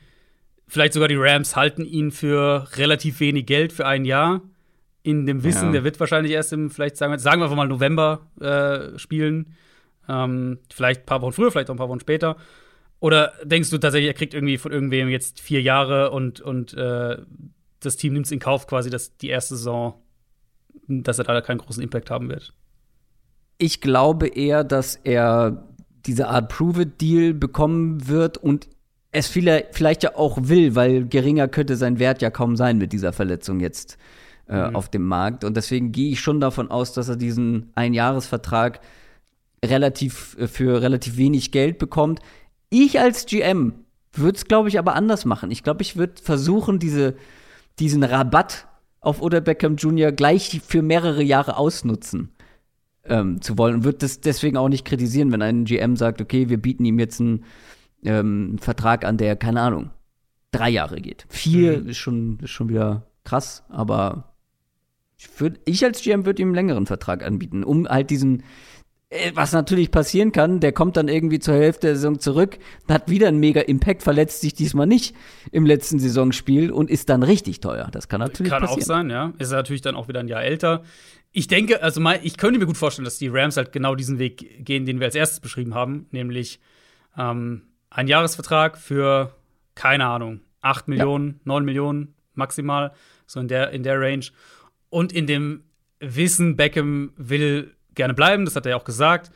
vielleicht 0.67 0.93
sogar 0.93 1.07
die 1.07 1.15
Rams 1.17 1.55
halten 1.55 1.85
ihn 1.85 2.11
für 2.11 2.67
relativ 2.75 3.19
wenig 3.19 3.45
Geld 3.45 3.73
für 3.73 3.85
ein 3.85 4.05
Jahr, 4.05 4.41
in 5.03 5.25
dem 5.25 5.43
Wissen, 5.43 5.67
Ja. 5.67 5.71
der 5.71 5.83
wird 5.83 5.99
wahrscheinlich 5.99 6.33
erst 6.33 6.53
im, 6.53 6.69
vielleicht 6.69 6.97
sagen 6.97 7.13
wir, 7.13 7.19
sagen 7.19 7.39
wir 7.39 7.45
einfach 7.45 7.55
mal 7.57 7.67
November 7.67 8.27
äh, 8.41 8.97
spielen. 8.99 9.55
Ähm, 10.07 10.59
vielleicht 10.73 11.01
ein 11.01 11.05
paar 11.05 11.21
Wochen 11.21 11.31
früher, 11.33 11.51
vielleicht 11.51 11.69
auch 11.69 11.75
ein 11.75 11.79
paar 11.79 11.89
Wochen 11.89 11.99
später. 11.99 12.35
Oder 12.99 13.33
denkst 13.43 13.69
du 13.69 13.77
tatsächlich, 13.77 14.09
er 14.09 14.13
kriegt 14.13 14.33
irgendwie 14.33 14.57
von 14.57 14.71
irgendwem 14.71 15.07
jetzt 15.07 15.39
vier 15.39 15.61
Jahre 15.61 16.11
und, 16.11 16.41
und 16.41 16.73
äh, 16.73 17.17
das 17.79 17.95
Team 17.95 18.13
nimmt 18.13 18.25
es 18.25 18.31
in 18.31 18.39
Kauf, 18.39 18.67
quasi, 18.67 18.89
dass 18.89 19.15
die 19.17 19.29
erste 19.29 19.55
Saison, 19.55 20.01
dass 20.87 21.17
er 21.17 21.23
da 21.23 21.39
keinen 21.41 21.59
großen 21.59 21.81
Impact 21.81 22.11
haben 22.11 22.27
wird? 22.27 22.53
Ich 23.57 23.79
glaube 23.79 24.27
eher, 24.27 24.63
dass 24.65 24.95
er 24.95 25.68
diese 26.05 26.27
Art 26.27 26.49
Prove-It-Deal 26.49 27.33
bekommen 27.33 28.07
wird 28.07 28.37
und 28.37 28.67
es 29.11 29.27
vielleicht, 29.27 30.03
ja 30.03 30.15
auch 30.15 30.37
will, 30.41 30.75
weil 30.75 31.05
geringer 31.05 31.47
könnte 31.47 31.75
sein 31.75 31.99
Wert 31.99 32.21
ja 32.21 32.29
kaum 32.29 32.55
sein 32.55 32.77
mit 32.77 32.93
dieser 32.93 33.11
Verletzung 33.11 33.59
jetzt 33.59 33.97
äh, 34.47 34.61
auf 34.61 34.89
dem 34.89 35.05
Markt. 35.05 35.43
Und 35.43 35.57
deswegen 35.57 35.91
gehe 35.91 36.11
ich 36.11 36.19
schon 36.19 36.39
davon 36.39 36.69
aus, 36.69 36.93
dass 36.93 37.09
er 37.09 37.15
diesen 37.15 37.71
Einjahresvertrag 37.75 38.81
relativ 39.65 40.37
äh, 40.39 40.47
für 40.47 40.81
relativ 40.81 41.17
wenig 41.17 41.51
Geld 41.51 41.79
bekommt. 41.79 42.19
Ich 42.69 42.99
als 42.99 43.25
GM 43.25 43.73
würde 44.13 44.37
es, 44.37 44.45
glaube 44.45 44.69
ich, 44.69 44.77
aber 44.77 44.95
anders 44.95 45.25
machen. 45.25 45.49
Ich 45.49 45.63
glaube, 45.63 45.81
ich 45.81 45.95
würde 45.95 46.21
versuchen, 46.21 46.79
diese, 46.79 47.15
diesen 47.79 48.03
Rabatt 48.03 48.67
auf 49.01 49.21
Oder 49.21 49.41
Beckham 49.41 49.77
Jr. 49.77 50.11
gleich 50.11 50.61
für 50.67 50.81
mehrere 50.81 51.23
Jahre 51.23 51.57
ausnutzen 51.57 52.31
ähm, 53.05 53.41
zu 53.41 53.57
wollen 53.57 53.75
und 53.75 53.83
würde 53.83 53.99
das 53.99 54.21
deswegen 54.21 54.57
auch 54.57 54.69
nicht 54.69 54.85
kritisieren, 54.85 55.31
wenn 55.31 55.41
ein 55.41 55.65
GM 55.65 55.95
sagt, 55.95 56.21
okay, 56.21 56.49
wir 56.49 56.57
bieten 56.57 56.85
ihm 56.85 56.99
jetzt 56.99 57.19
einen 57.19 57.45
ähm, 58.03 58.57
Vertrag 58.59 59.05
an, 59.05 59.17
der, 59.17 59.35
keine 59.35 59.61
Ahnung, 59.61 59.91
drei 60.51 60.69
Jahre 60.69 61.01
geht. 61.01 61.25
Vier 61.29 61.85
ist, 61.85 61.97
schon, 61.97 62.39
ist 62.41 62.51
schon 62.51 62.69
wieder 62.69 63.07
krass, 63.23 63.63
aber 63.69 64.35
ich, 65.17 65.27
würd, 65.39 65.59
ich 65.65 65.83
als 65.83 66.01
GM 66.01 66.25
würde 66.25 66.41
ihm 66.41 66.49
einen 66.49 66.55
längeren 66.55 66.85
Vertrag 66.85 67.23
anbieten, 67.23 67.63
um 67.63 67.87
halt 67.87 68.09
diesen, 68.09 68.43
äh, 69.09 69.31
was 69.33 69.51
natürlich 69.51 69.91
passieren 69.91 70.31
kann, 70.31 70.59
der 70.59 70.71
kommt 70.71 70.95
dann 70.95 71.07
irgendwie 71.07 71.39
zur 71.39 71.55
Hälfte 71.55 71.87
der 71.87 71.95
Saison 71.95 72.19
zurück, 72.19 72.57
hat 72.87 73.09
wieder 73.09 73.27
einen 73.27 73.39
mega 73.39 73.61
Impact, 73.61 74.03
verletzt 74.03 74.41
sich 74.41 74.53
diesmal 74.53 74.87
nicht 74.87 75.15
im 75.51 75.65
letzten 75.65 75.99
Saisonspiel 75.99 76.71
und 76.71 76.89
ist 76.89 77.09
dann 77.09 77.23
richtig 77.23 77.59
teuer. 77.59 77.89
Das 77.91 78.07
kann 78.07 78.21
natürlich 78.21 78.51
Kann 78.51 78.61
passieren. 78.61 78.81
auch 78.81 78.85
sein, 78.85 79.09
ja. 79.09 79.33
Ist 79.39 79.51
er 79.51 79.57
natürlich 79.57 79.81
dann 79.81 79.95
auch 79.95 80.07
wieder 80.07 80.19
ein 80.19 80.27
Jahr 80.27 80.43
älter. 80.43 80.83
Ich 81.31 81.47
denke, 81.47 81.83
also 81.83 82.01
mein, 82.01 82.21
ich 82.23 82.37
könnte 82.37 82.59
mir 82.59 82.65
gut 82.65 82.77
vorstellen, 82.77 83.05
dass 83.05 83.19
die 83.19 83.27
Rams 83.27 83.57
halt 83.57 83.71
genau 83.71 83.95
diesen 83.95 84.17
Weg 84.17 84.65
gehen, 84.65 84.85
den 84.85 84.99
wir 84.99 85.05
als 85.05 85.15
erstes 85.15 85.39
beschrieben 85.39 85.75
haben, 85.75 86.07
nämlich 86.11 86.59
ähm, 87.17 87.63
ein 87.89 88.07
Jahresvertrag 88.07 88.77
für, 88.77 89.35
keine 89.75 90.05
Ahnung, 90.05 90.41
8 90.61 90.87
Millionen, 90.87 91.39
9 91.43 91.65
Millionen 91.65 92.15
maximal, 92.33 92.93
so 93.27 93.39
in 93.39 93.47
der, 93.47 93.71
in 93.71 93.83
der 93.83 93.99
Range. 93.99 94.25
Und 94.89 95.13
in 95.13 95.27
dem 95.27 95.63
Wissen, 95.99 96.55
Beckham 96.55 97.13
will 97.17 97.75
gerne 97.93 98.13
bleiben, 98.13 98.45
das 98.45 98.55
hat 98.55 98.65
er 98.65 98.71
ja 98.71 98.77
auch 98.77 98.85
gesagt. 98.85 99.31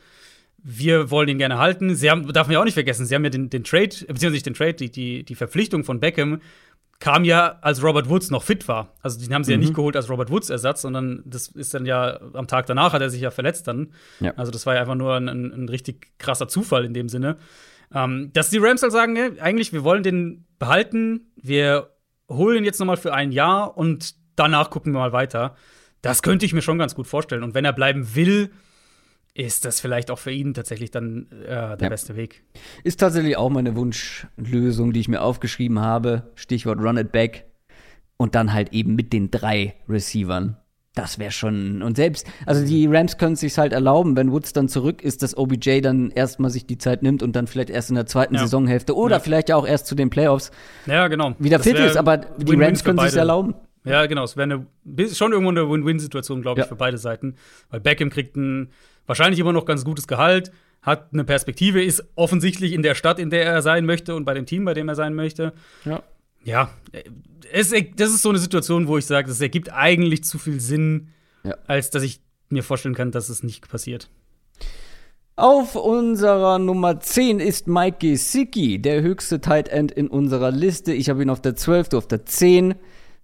Wir 0.66 1.10
wollen 1.10 1.28
ihn 1.28 1.38
gerne 1.38 1.58
halten. 1.58 1.94
Sie 1.94 2.10
haben, 2.10 2.26
darf 2.32 2.46
man 2.46 2.54
ja 2.54 2.60
auch 2.60 2.64
nicht 2.64 2.74
vergessen, 2.74 3.04
sie 3.04 3.14
haben 3.14 3.24
ja 3.24 3.30
den, 3.30 3.50
den 3.50 3.64
Trade, 3.64 3.88
beziehungsweise 3.88 4.32
nicht 4.32 4.46
den 4.46 4.54
Trade, 4.54 4.74
die, 4.74 4.90
die, 4.90 5.22
die 5.22 5.34
Verpflichtung 5.34 5.84
von 5.84 6.00
Beckham 6.00 6.40
kam 7.04 7.24
ja, 7.24 7.58
als 7.60 7.82
Robert 7.82 8.08
Woods 8.08 8.30
noch 8.30 8.42
fit 8.42 8.66
war. 8.66 8.94
Also 9.02 9.20
den 9.20 9.34
haben 9.34 9.44
sie 9.44 9.54
mhm. 9.54 9.60
ja 9.60 9.66
nicht 9.66 9.74
geholt 9.74 9.94
als 9.94 10.08
Robert 10.08 10.30
Woods 10.30 10.48
Ersatz, 10.48 10.80
sondern 10.80 11.22
das 11.26 11.48
ist 11.48 11.74
dann 11.74 11.84
ja 11.84 12.18
am 12.32 12.46
Tag 12.46 12.64
danach 12.64 12.94
hat 12.94 13.02
er 13.02 13.10
sich 13.10 13.20
ja 13.20 13.30
verletzt 13.30 13.68
dann. 13.68 13.92
Ja. 14.20 14.32
Also 14.36 14.50
das 14.50 14.64
war 14.64 14.74
ja 14.74 14.80
einfach 14.80 14.94
nur 14.94 15.14
ein, 15.14 15.28
ein, 15.28 15.68
richtig 15.68 16.16
krasser 16.16 16.48
Zufall 16.48 16.86
in 16.86 16.94
dem 16.94 17.10
Sinne. 17.10 17.36
Ähm, 17.94 18.30
dass 18.32 18.48
die 18.48 18.56
Rams 18.56 18.80
halt 18.80 18.92
sagen, 18.92 19.16
ja, 19.16 19.28
eigentlich 19.38 19.74
wir 19.74 19.84
wollen 19.84 20.02
den 20.02 20.46
behalten, 20.58 21.30
wir 21.36 21.90
holen 22.30 22.56
ihn 22.56 22.64
jetzt 22.64 22.78
noch 22.78 22.86
mal 22.86 22.96
für 22.96 23.12
ein 23.12 23.32
Jahr 23.32 23.76
und 23.76 24.14
danach 24.34 24.70
gucken 24.70 24.94
wir 24.94 25.00
mal 25.00 25.12
weiter. 25.12 25.56
Das 26.00 26.22
könnte 26.22 26.46
ich 26.46 26.54
mir 26.54 26.62
schon 26.62 26.78
ganz 26.78 26.94
gut 26.94 27.06
vorstellen. 27.06 27.42
Und 27.42 27.52
wenn 27.52 27.66
er 27.66 27.74
bleiben 27.74 28.14
will, 28.14 28.50
ist 29.34 29.64
das 29.64 29.80
vielleicht 29.80 30.10
auch 30.10 30.18
für 30.18 30.30
ihn 30.30 30.54
tatsächlich 30.54 30.92
dann 30.92 31.26
äh, 31.42 31.46
der 31.46 31.78
ja. 31.80 31.88
beste 31.88 32.16
Weg. 32.16 32.44
Ist 32.84 33.00
tatsächlich 33.00 33.36
auch 33.36 33.50
meine 33.50 33.74
Wunschlösung, 33.74 34.92
die 34.92 35.00
ich 35.00 35.08
mir 35.08 35.22
aufgeschrieben 35.22 35.80
habe. 35.80 36.30
Stichwort 36.36 36.78
Run 36.78 36.96
it 36.96 37.12
back. 37.12 37.44
Und 38.16 38.36
dann 38.36 38.52
halt 38.52 38.72
eben 38.72 38.94
mit 38.94 39.12
den 39.12 39.32
drei 39.32 39.74
Receivern. 39.88 40.56
Das 40.94 41.18
wäre 41.18 41.32
schon. 41.32 41.82
Und 41.82 41.96
selbst, 41.96 42.28
also 42.46 42.64
die 42.64 42.86
Rams 42.86 43.18
können 43.18 43.32
es 43.32 43.40
sich 43.40 43.58
halt 43.58 43.72
erlauben, 43.72 44.16
wenn 44.16 44.30
Woods 44.30 44.52
dann 44.52 44.68
zurück 44.68 45.02
ist, 45.02 45.24
dass 45.24 45.36
OBJ 45.36 45.80
dann 45.80 46.12
erstmal 46.12 46.50
sich 46.50 46.66
die 46.66 46.78
Zeit 46.78 47.02
nimmt 47.02 47.24
und 47.24 47.34
dann 47.34 47.48
vielleicht 47.48 47.70
erst 47.70 47.88
in 47.88 47.96
der 47.96 48.06
zweiten 48.06 48.36
ja. 48.36 48.42
Saisonhälfte 48.42 48.94
oder 48.94 49.16
ja. 49.16 49.20
vielleicht 49.20 49.48
ja 49.48 49.56
auch 49.56 49.66
erst 49.66 49.88
zu 49.88 49.96
den 49.96 50.10
Playoffs 50.10 50.52
ja, 50.86 51.08
genau. 51.08 51.34
wieder 51.40 51.58
fit 51.58 51.76
ist. 51.76 51.96
Aber 51.96 52.18
die 52.18 52.54
Rams 52.54 52.84
können 52.84 53.00
sich 53.00 53.16
erlauben. 53.16 53.56
Ja, 53.84 54.06
genau. 54.06 54.22
Es 54.22 54.36
wäre 54.36 54.66
schon 55.12 55.32
irgendwo 55.32 55.50
eine 55.50 55.68
Win-Win-Situation, 55.68 56.42
glaube 56.42 56.60
ich, 56.60 56.66
für 56.66 56.76
beide 56.76 56.96
Seiten. 56.96 57.34
Weil 57.70 57.80
Beckham 57.80 58.10
kriegt 58.10 58.36
ein 58.36 58.70
wahrscheinlich 59.06 59.40
immer 59.40 59.52
noch 59.52 59.66
ganz 59.66 59.84
gutes 59.84 60.06
Gehalt, 60.06 60.52
hat 60.82 61.12
eine 61.12 61.24
Perspektive, 61.24 61.82
ist 61.82 62.04
offensichtlich 62.14 62.72
in 62.72 62.82
der 62.82 62.94
Stadt, 62.94 63.18
in 63.18 63.30
der 63.30 63.46
er 63.46 63.62
sein 63.62 63.86
möchte 63.86 64.14
und 64.14 64.24
bei 64.24 64.34
dem 64.34 64.46
Team, 64.46 64.64
bei 64.64 64.74
dem 64.74 64.88
er 64.88 64.94
sein 64.94 65.14
möchte. 65.14 65.52
Ja. 65.84 66.02
Ja, 66.44 66.70
es, 67.50 67.70
das 67.96 68.10
ist 68.10 68.20
so 68.20 68.28
eine 68.28 68.38
Situation, 68.38 68.86
wo 68.86 68.98
ich 68.98 69.06
sage, 69.06 69.30
es 69.30 69.40
ergibt 69.40 69.72
eigentlich 69.72 70.24
zu 70.24 70.38
viel 70.38 70.60
Sinn, 70.60 71.08
ja. 71.42 71.56
als 71.66 71.88
dass 71.88 72.02
ich 72.02 72.20
mir 72.50 72.62
vorstellen 72.62 72.94
kann, 72.94 73.12
dass 73.12 73.30
es 73.30 73.42
nicht 73.42 73.68
passiert. 73.68 74.10
Auf 75.36 75.74
unserer 75.74 76.58
Nummer 76.58 77.00
10 77.00 77.40
ist 77.40 77.66
Mike 77.66 77.96
Gesicki, 77.98 78.80
der 78.80 79.02
höchste 79.02 79.40
Tight 79.40 79.68
End 79.68 79.90
in 79.90 80.06
unserer 80.06 80.52
Liste. 80.52 80.92
Ich 80.92 81.08
habe 81.08 81.22
ihn 81.22 81.30
auf 81.30 81.40
der 81.40 81.56
12, 81.56 81.88
du 81.88 81.98
auf 81.98 82.06
der 82.06 82.24
10. 82.24 82.74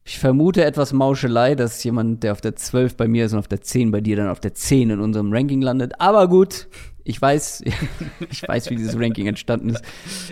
Ich 0.04 0.18
vermute 0.18 0.64
etwas 0.64 0.92
Mauschelei, 0.92 1.54
dass 1.54 1.82
jemand, 1.84 2.22
der 2.22 2.32
auf 2.32 2.40
der 2.40 2.56
12 2.56 2.96
bei 2.96 3.06
mir 3.06 3.26
ist 3.26 3.32
und 3.32 3.38
auf 3.38 3.48
der 3.48 3.60
10 3.60 3.90
bei 3.90 4.00
dir, 4.00 4.16
dann 4.16 4.28
auf 4.28 4.40
der 4.40 4.54
10 4.54 4.90
in 4.90 5.00
unserem 5.00 5.32
Ranking 5.32 5.60
landet. 5.60 6.00
Aber 6.00 6.26
gut, 6.26 6.68
ich 7.04 7.20
weiß, 7.20 7.62
ich 8.30 8.46
weiß, 8.46 8.70
wie 8.70 8.76
dieses 8.76 8.98
Ranking 8.98 9.26
entstanden 9.26 9.70
ist. 9.70 9.84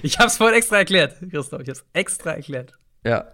Ich 0.03 0.19
habe 0.19 0.29
es 0.29 0.37
vorhin 0.37 0.57
extra 0.57 0.79
erklärt, 0.79 1.17
Christoph. 1.31 1.61
Ich 1.61 1.69
habe 1.69 1.79
es 1.79 1.85
extra 1.93 2.33
erklärt. 2.33 2.73
Ja. 3.05 3.27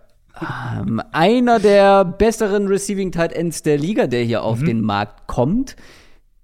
Ähm, 0.77 1.01
einer 1.13 1.61
der 1.61 2.05
besseren 2.05 2.67
Receiving 2.67 3.13
Tight 3.13 3.33
Ends 3.33 3.63
der 3.63 3.79
Liga, 3.79 4.07
der 4.07 4.25
hier 4.25 4.43
auf 4.43 4.61
mhm. 4.61 4.67
den 4.67 4.81
Markt 4.81 5.27
kommt, 5.29 5.77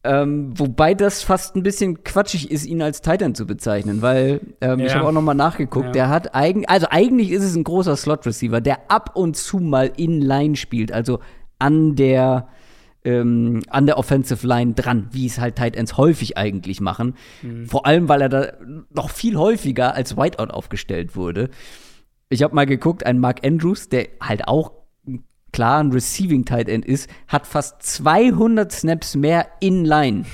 ähm, 0.03 0.59
wobei 0.59 0.95
das 0.95 1.23
fast 1.23 1.57
ein 1.57 1.63
bisschen 1.63 2.05
quatschig 2.05 2.51
ist, 2.51 2.65
ihn 2.65 2.81
als 2.81 3.03
Titan 3.03 3.35
zu 3.35 3.47
bezeichnen, 3.47 4.01
weil 4.01 4.41
ähm, 4.61 4.81
ja. 4.81 4.87
ich 4.87 4.95
habe 4.95 5.07
auch 5.07 5.13
noch 5.13 5.23
mal 5.23 5.35
nachgeguckt. 5.35 5.87
Ja. 5.87 5.93
Der 5.93 6.09
hat 6.09 6.35
eigentlich, 6.35 6.71
also 6.71 6.87
eigentlich 6.91 7.31
ist 7.31 7.45
es 7.45 7.55
ein 7.55 7.65
großer 7.65 7.97
Slot 7.97 8.25
Receiver, 8.27 8.61
der 8.63 8.91
ab 8.91 9.15
und 9.15 9.37
zu 9.37 9.59
mal 9.59 9.93
in 9.97 10.23
Line 10.23 10.57
spielt, 10.57 10.91
also 10.91 11.21
an 11.59 11.97
der 11.97 12.49
ähm, 13.05 13.63
an 13.69 13.87
der 13.87 13.99
Offensive 13.99 14.47
Line 14.47 14.75
dran, 14.75 15.09
wie 15.13 15.27
es 15.27 15.39
halt 15.39 15.57
Tight 15.57 15.77
Ends 15.77 15.97
häufig 15.97 16.37
eigentlich 16.37 16.81
machen. 16.81 17.15
Mhm. 17.43 17.67
Vor 17.67 17.87
allem, 17.87 18.09
weil 18.09 18.23
er 18.23 18.29
da 18.29 18.53
noch 18.91 19.11
viel 19.11 19.37
häufiger 19.37 19.95
als 19.95 20.17
Whiteout 20.17 20.53
aufgestellt 20.53 21.17
wurde. 21.17 21.51
Ich 22.29 22.43
habe 22.43 22.55
mal 22.55 22.67
geguckt, 22.67 23.05
ein 23.05 23.19
Mark 23.19 23.45
Andrews, 23.45 23.89
der 23.89 24.09
halt 24.21 24.47
auch 24.49 24.73
klar 25.53 25.83
ein 25.83 25.93
Receiving 25.93 26.45
Tight 26.45 26.69
End 26.69 26.85
ist, 26.85 27.09
hat 27.29 27.47
fast 27.47 27.83
200 27.83 28.71
Snaps 28.71 29.17
mehr 29.17 29.47
in 29.61 29.85
Line 29.85 30.25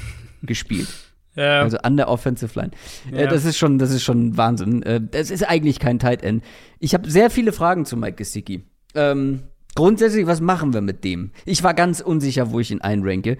gespielt. 0.42 0.88
Ja. 1.36 1.60
Also 1.60 1.76
an 1.76 1.98
der 1.98 2.08
Offensive 2.08 2.58
Line. 2.58 2.70
Äh, 3.12 3.24
ja. 3.24 3.26
Das 3.26 3.44
ist 3.44 3.58
schon, 3.58 3.78
das 3.78 3.90
ist 3.90 4.02
schon 4.02 4.38
Wahnsinn. 4.38 4.82
Äh, 4.82 5.02
das 5.02 5.30
ist 5.30 5.46
eigentlich 5.46 5.78
kein 5.78 5.98
Tight 5.98 6.22
End. 6.22 6.42
Ich 6.78 6.94
habe 6.94 7.10
sehr 7.10 7.28
viele 7.28 7.52
Fragen 7.52 7.84
zu 7.84 7.98
Mike 7.98 8.16
Gesicki. 8.16 8.64
Ähm, 8.94 9.42
grundsätzlich, 9.74 10.26
was 10.26 10.40
machen 10.40 10.72
wir 10.72 10.80
mit 10.80 11.04
dem? 11.04 11.32
Ich 11.44 11.62
war 11.62 11.74
ganz 11.74 12.00
unsicher, 12.00 12.52
wo 12.52 12.60
ich 12.60 12.70
ihn 12.70 12.80
einranke. 12.80 13.36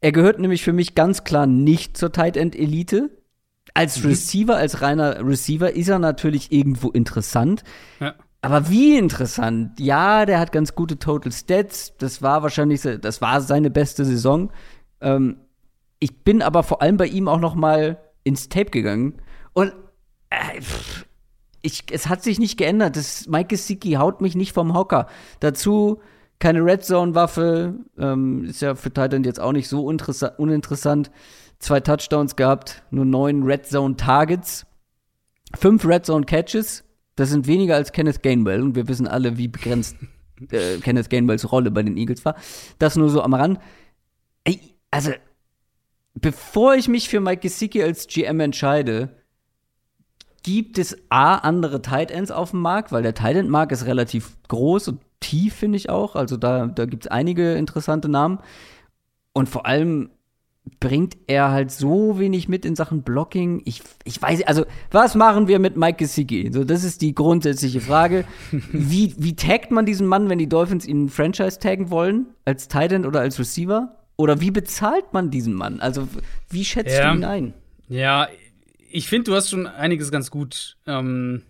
Er 0.00 0.12
gehört 0.12 0.38
nämlich 0.38 0.62
für 0.62 0.72
mich 0.72 0.94
ganz 0.94 1.24
klar 1.24 1.46
nicht 1.46 1.96
zur 1.96 2.12
Tight 2.12 2.36
End 2.36 2.54
Elite. 2.54 3.10
Als 3.74 4.02
mhm. 4.02 4.10
Receiver, 4.10 4.56
als 4.56 4.82
reiner 4.82 5.26
Receiver 5.26 5.72
ist 5.72 5.88
er 5.88 5.98
natürlich 5.98 6.52
irgendwo 6.52 6.90
interessant. 6.90 7.64
Ja. 8.00 8.14
Aber 8.42 8.68
wie 8.68 8.98
interessant. 8.98 9.78
Ja, 9.78 10.26
der 10.26 10.40
hat 10.40 10.50
ganz 10.50 10.74
gute 10.74 10.98
Total 10.98 11.30
Stats. 11.30 11.94
Das 11.98 12.22
war 12.22 12.42
wahrscheinlich, 12.42 12.82
das 12.82 13.20
war 13.20 13.40
seine 13.40 13.70
beste 13.70 14.04
Saison. 14.04 14.50
Ähm, 15.00 15.36
ich 16.00 16.24
bin 16.24 16.42
aber 16.42 16.64
vor 16.64 16.82
allem 16.82 16.96
bei 16.96 17.06
ihm 17.06 17.28
auch 17.28 17.38
noch 17.38 17.54
mal 17.54 17.98
ins 18.24 18.48
Tape 18.48 18.70
gegangen 18.70 19.14
und 19.52 19.72
äh, 20.30 20.60
ich, 21.62 21.84
es 21.92 22.08
hat 22.08 22.24
sich 22.24 22.40
nicht 22.40 22.56
geändert. 22.56 22.96
Das 22.96 23.28
Mike 23.28 23.48
Gesicki 23.48 23.92
haut 23.92 24.20
mich 24.20 24.34
nicht 24.34 24.52
vom 24.52 24.74
Hocker. 24.74 25.06
Dazu 25.38 26.00
keine 26.40 26.64
Red 26.64 26.84
Zone 26.84 27.14
Waffe, 27.14 27.74
ähm, 27.96 28.44
ist 28.46 28.62
ja 28.62 28.74
für 28.74 28.92
Titan 28.92 29.22
jetzt 29.22 29.38
auch 29.38 29.52
nicht 29.52 29.68
so 29.68 29.86
uninteressant. 29.86 31.12
Zwei 31.60 31.78
Touchdowns 31.78 32.34
gehabt, 32.34 32.82
nur 32.90 33.04
neun 33.04 33.44
Red 33.44 33.66
Zone 33.66 33.94
Targets, 33.94 34.66
fünf 35.54 35.86
Red 35.86 36.04
Zone 36.04 36.26
Catches 36.26 36.82
das 37.16 37.30
sind 37.30 37.46
weniger 37.46 37.74
als 37.74 37.92
Kenneth 37.92 38.22
Gainwell 38.22 38.62
und 38.62 38.74
wir 38.74 38.88
wissen 38.88 39.06
alle, 39.06 39.38
wie 39.38 39.48
begrenzt 39.48 39.96
äh, 40.50 40.78
Kenneth 40.78 41.10
Gainwells 41.10 41.50
Rolle 41.50 41.70
bei 41.70 41.82
den 41.82 41.96
Eagles 41.96 42.24
war. 42.24 42.36
Das 42.78 42.96
nur 42.96 43.10
so 43.10 43.22
am 43.22 43.34
Rand. 43.34 43.58
Ey, 44.44 44.60
also, 44.90 45.12
bevor 46.14 46.74
ich 46.74 46.88
mich 46.88 47.08
für 47.08 47.20
Mike 47.20 47.42
Gesicki 47.42 47.82
als 47.82 48.06
GM 48.06 48.40
entscheide, 48.40 49.16
gibt 50.42 50.78
es 50.78 50.96
A, 51.08 51.36
andere 51.36 51.82
Tight 51.82 52.10
Ends 52.10 52.30
auf 52.30 52.50
dem 52.50 52.60
Markt, 52.60 52.92
weil 52.92 53.02
der 53.02 53.14
Tight 53.14 53.36
End 53.36 53.48
Markt 53.48 53.72
ist 53.72 53.86
relativ 53.86 54.36
groß 54.48 54.88
und 54.88 55.00
tief, 55.20 55.54
finde 55.54 55.76
ich 55.76 55.88
auch. 55.88 56.16
Also 56.16 56.36
da, 56.36 56.66
da 56.66 56.84
gibt 56.86 57.04
es 57.04 57.10
einige 57.10 57.54
interessante 57.54 58.08
Namen. 58.08 58.40
Und 59.32 59.48
vor 59.48 59.66
allem 59.66 60.10
bringt 60.78 61.16
er 61.26 61.50
halt 61.50 61.70
so 61.70 62.18
wenig 62.18 62.48
mit 62.48 62.64
in 62.64 62.76
Sachen 62.76 63.02
Blocking. 63.02 63.62
Ich, 63.64 63.82
ich 64.04 64.20
weiß, 64.20 64.42
also, 64.44 64.64
was 64.90 65.14
machen 65.14 65.48
wir 65.48 65.58
mit 65.58 65.76
Mike 65.76 65.98
Gesicki? 65.98 66.50
So, 66.52 66.64
das 66.64 66.84
ist 66.84 67.02
die 67.02 67.14
grundsätzliche 67.14 67.80
Frage. 67.80 68.24
wie, 68.72 69.14
wie 69.18 69.34
taggt 69.34 69.70
man 69.70 69.86
diesen 69.86 70.06
Mann, 70.06 70.28
wenn 70.28 70.38
die 70.38 70.48
Dolphins 70.48 70.86
ihn 70.86 71.08
Franchise 71.08 71.58
taggen 71.58 71.90
wollen? 71.90 72.26
Als 72.44 72.68
Titan 72.68 73.06
oder 73.06 73.20
als 73.20 73.38
Receiver? 73.38 73.96
Oder 74.16 74.40
wie 74.40 74.50
bezahlt 74.50 75.12
man 75.12 75.30
diesen 75.30 75.54
Mann? 75.54 75.80
Also, 75.80 76.06
wie 76.48 76.64
schätzt 76.64 76.96
ja. 76.96 77.10
du 77.10 77.18
ihn 77.18 77.24
ein? 77.24 77.54
Ja, 77.88 78.28
ich 78.90 79.08
finde, 79.08 79.30
du 79.30 79.34
hast 79.34 79.50
schon 79.50 79.66
einiges 79.66 80.12
ganz 80.12 80.30
gut 80.30 80.76
ähm, 80.86 81.42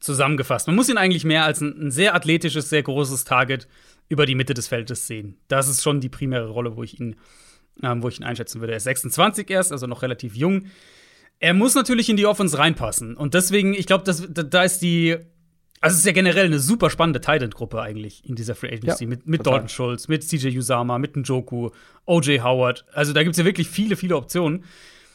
zusammengefasst. 0.00 0.66
Man 0.66 0.76
muss 0.76 0.88
ihn 0.88 0.98
eigentlich 0.98 1.24
mehr 1.24 1.44
als 1.44 1.60
ein, 1.60 1.86
ein 1.86 1.90
sehr 1.90 2.14
athletisches, 2.14 2.68
sehr 2.68 2.82
großes 2.82 3.24
Target 3.24 3.68
über 4.08 4.26
die 4.26 4.34
Mitte 4.34 4.54
des 4.54 4.66
Feldes 4.66 5.06
sehen. 5.06 5.36
Das 5.46 5.68
ist 5.68 5.82
schon 5.82 6.00
die 6.00 6.08
primäre 6.08 6.48
Rolle, 6.48 6.76
wo 6.76 6.82
ich 6.82 6.98
ihn 6.98 7.16
ähm, 7.82 8.02
wo 8.02 8.08
ich 8.08 8.18
ihn 8.18 8.24
einschätzen 8.24 8.60
würde. 8.60 8.72
Er 8.72 8.78
ist 8.78 8.84
26 8.84 9.48
erst, 9.50 9.72
also 9.72 9.86
noch 9.86 10.02
relativ 10.02 10.36
jung. 10.36 10.66
Er 11.38 11.54
muss 11.54 11.74
natürlich 11.74 12.08
in 12.10 12.16
die 12.16 12.26
Offense 12.26 12.58
reinpassen. 12.58 13.16
Und 13.16 13.34
deswegen, 13.34 13.74
ich 13.74 13.86
glaube, 13.86 14.04
da 14.04 14.62
ist 14.62 14.80
die. 14.80 15.16
Also, 15.82 15.94
es 15.94 16.00
ist 16.00 16.06
ja 16.06 16.12
generell 16.12 16.44
eine 16.44 16.58
super 16.58 16.90
spannende 16.90 17.22
Titan-Gruppe 17.22 17.80
eigentlich 17.80 18.28
in 18.28 18.34
dieser 18.34 18.54
Free 18.54 18.68
Agency. 18.68 19.04
Ja, 19.04 19.08
mit 19.08 19.26
mit 19.26 19.46
Dalton 19.46 19.70
Schultz, 19.70 20.08
mit 20.08 20.22
CJ 20.22 20.58
Usama, 20.58 20.98
mit 20.98 21.16
Njoku, 21.16 21.70
OJ 22.04 22.40
Howard. 22.40 22.84
Also, 22.92 23.14
da 23.14 23.22
gibt 23.22 23.32
es 23.32 23.38
ja 23.38 23.46
wirklich 23.46 23.68
viele, 23.68 23.96
viele 23.96 24.16
Optionen. 24.16 24.64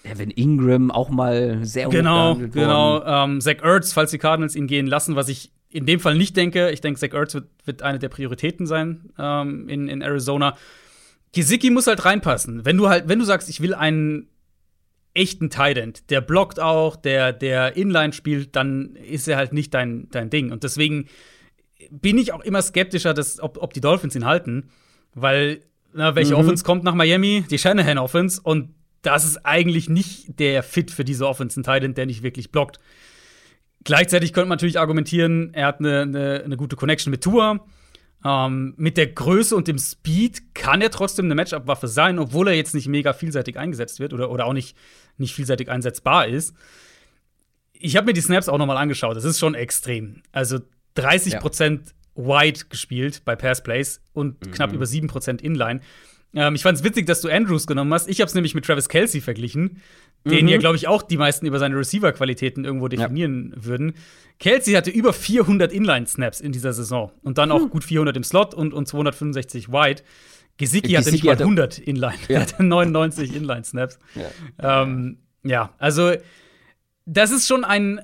Evan 0.04 0.32
Ingram 0.32 0.90
auch 0.90 1.10
mal 1.10 1.64
sehr 1.64 1.90
Genau, 1.90 2.36
genau. 2.36 3.04
Ähm, 3.06 3.42
Zach 3.42 3.58
Ertz, 3.62 3.94
falls 3.94 4.12
die 4.12 4.18
Cardinals 4.18 4.56
ihn 4.56 4.66
gehen 4.66 4.88
lassen, 4.88 5.16
was 5.16 5.30
ich 5.30 5.52
in 5.70 5.86
dem 5.86 6.00
Fall 6.00 6.16
nicht 6.16 6.38
denke. 6.38 6.72
Ich 6.72 6.82
denke, 6.82 7.00
Zach 7.00 7.14
Ertz 7.14 7.34
wird, 7.34 7.48
wird 7.66 7.82
eine 7.82 8.00
der 8.00 8.10
Prioritäten 8.10 8.66
sein 8.66 9.10
ähm, 9.20 9.68
in, 9.68 9.88
in 9.88 10.02
Arizona. 10.02 10.58
Gesicki 11.36 11.70
muss 11.70 11.86
halt 11.88 12.06
reinpassen. 12.06 12.64
Wenn 12.64 12.78
du 12.78 12.88
halt, 12.88 13.10
wenn 13.10 13.20
du 13.20 13.26
sagst, 13.26 13.50
ich 13.50 13.60
will 13.60 13.74
einen 13.74 14.30
echten 15.14 15.50
Tident, 15.50 16.10
der 16.10 16.22
blockt 16.22 16.62
auch, 16.62 16.96
der, 16.96 17.34
der 17.34 17.76
Inline 17.76 18.14
spielt, 18.14 18.56
dann 18.56 18.96
ist 18.96 19.28
er 19.28 19.36
halt 19.36 19.52
nicht 19.52 19.74
dein, 19.74 20.08
dein 20.12 20.30
Ding. 20.30 20.54
Und 20.54 20.64
deswegen 20.64 21.08
bin 21.92 22.18
ich 22.18 22.32
auch 22.32 22.40
immer 22.40 22.62
skeptischer, 22.62 23.14
dass, 23.14 23.42
ob, 23.42 23.62
ob 23.62 23.74
die 23.74 23.82
Dolphins 23.82 24.16
ihn 24.16 24.26
halten, 24.26 24.70
weil, 25.14 25.60
na, 25.94 26.16
welche 26.16 26.36
mhm. 26.36 26.40
Offense 26.40 26.64
kommt 26.64 26.86
nach 26.86 26.96
Miami? 26.96 27.44
Die 27.50 27.58
Shanahan 27.58 27.98
Offense. 27.98 28.40
Und 28.42 28.74
das 29.02 29.26
ist 29.26 29.46
eigentlich 29.46 29.90
nicht 29.90 30.40
der 30.40 30.64
Fit 30.64 30.90
für 30.90 31.04
diese 31.04 31.28
Offense, 31.28 31.60
ein 31.60 31.64
Tident, 31.64 31.98
der 31.98 32.06
nicht 32.06 32.24
wirklich 32.24 32.52
blockt. 32.52 32.80
Gleichzeitig 33.84 34.32
könnte 34.32 34.48
man 34.48 34.56
natürlich 34.56 34.80
argumentieren, 34.80 35.54
er 35.54 35.68
hat 35.68 35.80
eine, 35.80 36.02
eine, 36.04 36.42
eine 36.46 36.58
gute 36.58 36.78
Connection 36.78 37.12
mit 37.12 37.22
Tour. 37.22 37.68
Ähm, 38.28 38.74
mit 38.76 38.98
der 38.98 39.06
Größe 39.06 39.56
und 39.56 39.68
dem 39.68 39.78
Speed 39.78 40.56
kann 40.56 40.82
er 40.82 40.90
trotzdem 40.90 41.26
eine 41.26 41.36
Matchup-Waffe 41.36 41.88
sein, 41.88 42.18
obwohl 42.18 42.48
er 42.48 42.56
jetzt 42.56 42.74
nicht 42.74 42.88
mega 42.88 43.14
vielseitig 43.14 43.60
eingesetzt 43.60 44.00
wird 44.00 44.14
oder, 44.14 44.32
oder 44.32 44.48
auch 44.48 44.54
nicht, 44.54 44.76
nicht 45.18 45.36
vielseitig 45.36 45.70
einsetzbar 45.70 46.28
ist. 46.28 46.56
Ich 47.74 47.96
habe 47.96 48.08
mir 48.08 48.14
die 48.14 48.22
Snaps 48.22 48.50
auch 48.50 48.58
noch 48.58 48.66
mal 48.66 48.78
angeschaut. 48.78 49.16
Das 49.16 49.26
ist 49.26 49.38
schon 49.38 49.54
extrem. 49.54 50.24
Also 50.32 50.60
30 50.96 51.34
ja. 51.34 51.42
wide 52.16 52.60
gespielt 52.68 53.22
bei 53.26 53.36
Pass 53.36 53.62
Plays 53.62 54.02
und 54.14 54.44
mhm. 54.44 54.52
knapp 54.52 54.74
über 54.74 54.86
7% 54.86 55.42
Inline. 55.42 55.82
Ähm, 56.36 56.56
ich 56.56 56.64
fand 56.64 56.78
es 56.78 56.84
witzig, 56.84 57.06
dass 57.06 57.22
du 57.22 57.30
Andrews 57.30 57.66
genommen 57.66 57.94
hast. 57.94 58.08
Ich 58.10 58.20
habe 58.22 58.28
es 58.28 58.36
nämlich 58.36 58.54
mit 58.54 58.66
Travis 58.66 58.90
Kelsey 58.90 59.22
verglichen, 59.22 59.82
den 60.26 60.46
mhm. 60.46 60.52
ja, 60.52 60.58
glaube 60.58 60.76
ich, 60.76 60.88
auch 60.88 61.02
die 61.02 61.18
meisten 61.18 61.46
über 61.46 61.60
seine 61.60 61.78
Receiver-Qualitäten 61.78 62.66
irgendwo 62.66 62.88
definieren 62.88 63.54
ja. 63.56 63.66
würden. 63.66 63.94
Kelsey 64.40 64.74
hatte 64.74 64.92
über 64.92 65.14
400 65.14 65.72
Inline-Snaps 65.72 66.42
in 66.42 66.52
dieser 66.52 66.74
Saison 66.74 67.12
und 67.24 67.38
dann 67.38 67.52
auch 67.52 67.62
hm. 67.62 67.70
gut 67.70 67.86
400 67.86 68.18
im 68.18 68.24
Slot 68.24 68.54
und, 68.54 68.74
und 68.74 68.86
265 68.86 69.70
wide. 69.70 70.02
Gesicki 70.58 70.94
hatte 70.94 71.12
nicht 71.12 71.24
mal 71.24 71.38
100 71.38 71.80
Inline. 71.80 72.16
Ja. 72.28 72.36
Er 72.36 72.42
hatte 72.48 72.64
99 72.64 73.34
Inline-Snaps. 73.34 73.98
Ja. 74.16 74.82
Ähm, 74.84 75.20
ja, 75.44 75.74
also 75.78 76.12
das 77.06 77.32
ist 77.32 77.48
schon 77.48 77.64
ein, 77.64 78.02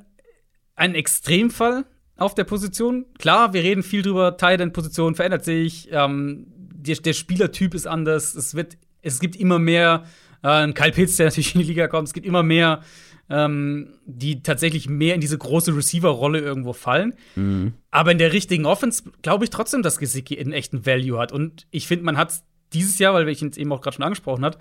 ein 0.75 0.95
Extremfall 0.95 1.86
auf 2.15 2.36
der 2.36 2.43
Position. 2.43 3.05
Klar, 3.17 3.53
wir 3.53 3.63
reden 3.63 3.84
viel 3.84 4.03
drüber, 4.03 4.38
Tight-End-Position 4.38 5.15
verändert 5.15 5.43
sich, 5.43 5.89
ähm, 5.91 6.47
der, 6.82 6.95
der, 6.97 7.13
Spielertyp 7.13 7.73
ist 7.73 7.88
anders, 7.88 8.36
es, 8.36 8.55
wird, 8.55 8.77
es 9.01 9.19
gibt 9.19 9.36
immer 9.36 9.59
mehr, 9.59 10.03
äh, 10.43 10.71
Kyle 10.73 10.91
Pitts, 10.91 11.17
der 11.17 11.25
natürlich 11.27 11.55
in 11.55 11.61
die 11.61 11.67
Liga 11.67 11.88
kommt, 11.88 12.07
es 12.07 12.13
gibt 12.13 12.25
immer 12.25 12.43
mehr 12.43 12.82
ähm, 13.32 13.88
die 14.05 14.43
tatsächlich 14.43 14.89
mehr 14.89 15.15
in 15.15 15.21
diese 15.21 15.38
große 15.38 15.75
Receiver-Rolle 15.75 16.39
irgendwo 16.39 16.73
fallen. 16.73 17.15
Mhm. 17.36 17.73
Aber 17.89 18.11
in 18.11 18.17
der 18.17 18.34
richtigen 18.34 18.65
Offense 18.65 19.03
glaube 19.21 19.45
ich 19.45 19.49
trotzdem, 19.49 19.82
dass 19.82 19.99
Gesicki 19.99 20.38
einen 20.38 20.51
echten 20.51 20.86
Value 20.86 21.17
hat. 21.17 21.32
Und 21.32 21.65
ich 21.71 21.88
finde, 21.88 22.03
man 22.03 22.17
hat 22.17 22.34
dieses 22.73 22.99
Jahr, 22.99 23.13
weil 23.13 23.27
ich 23.29 23.41
ihn 23.41 23.53
eben 23.55 23.71
auch 23.71 23.82
gerade 23.82 23.95
schon 23.95 24.03
angesprochen 24.03 24.43
hat, 24.43 24.57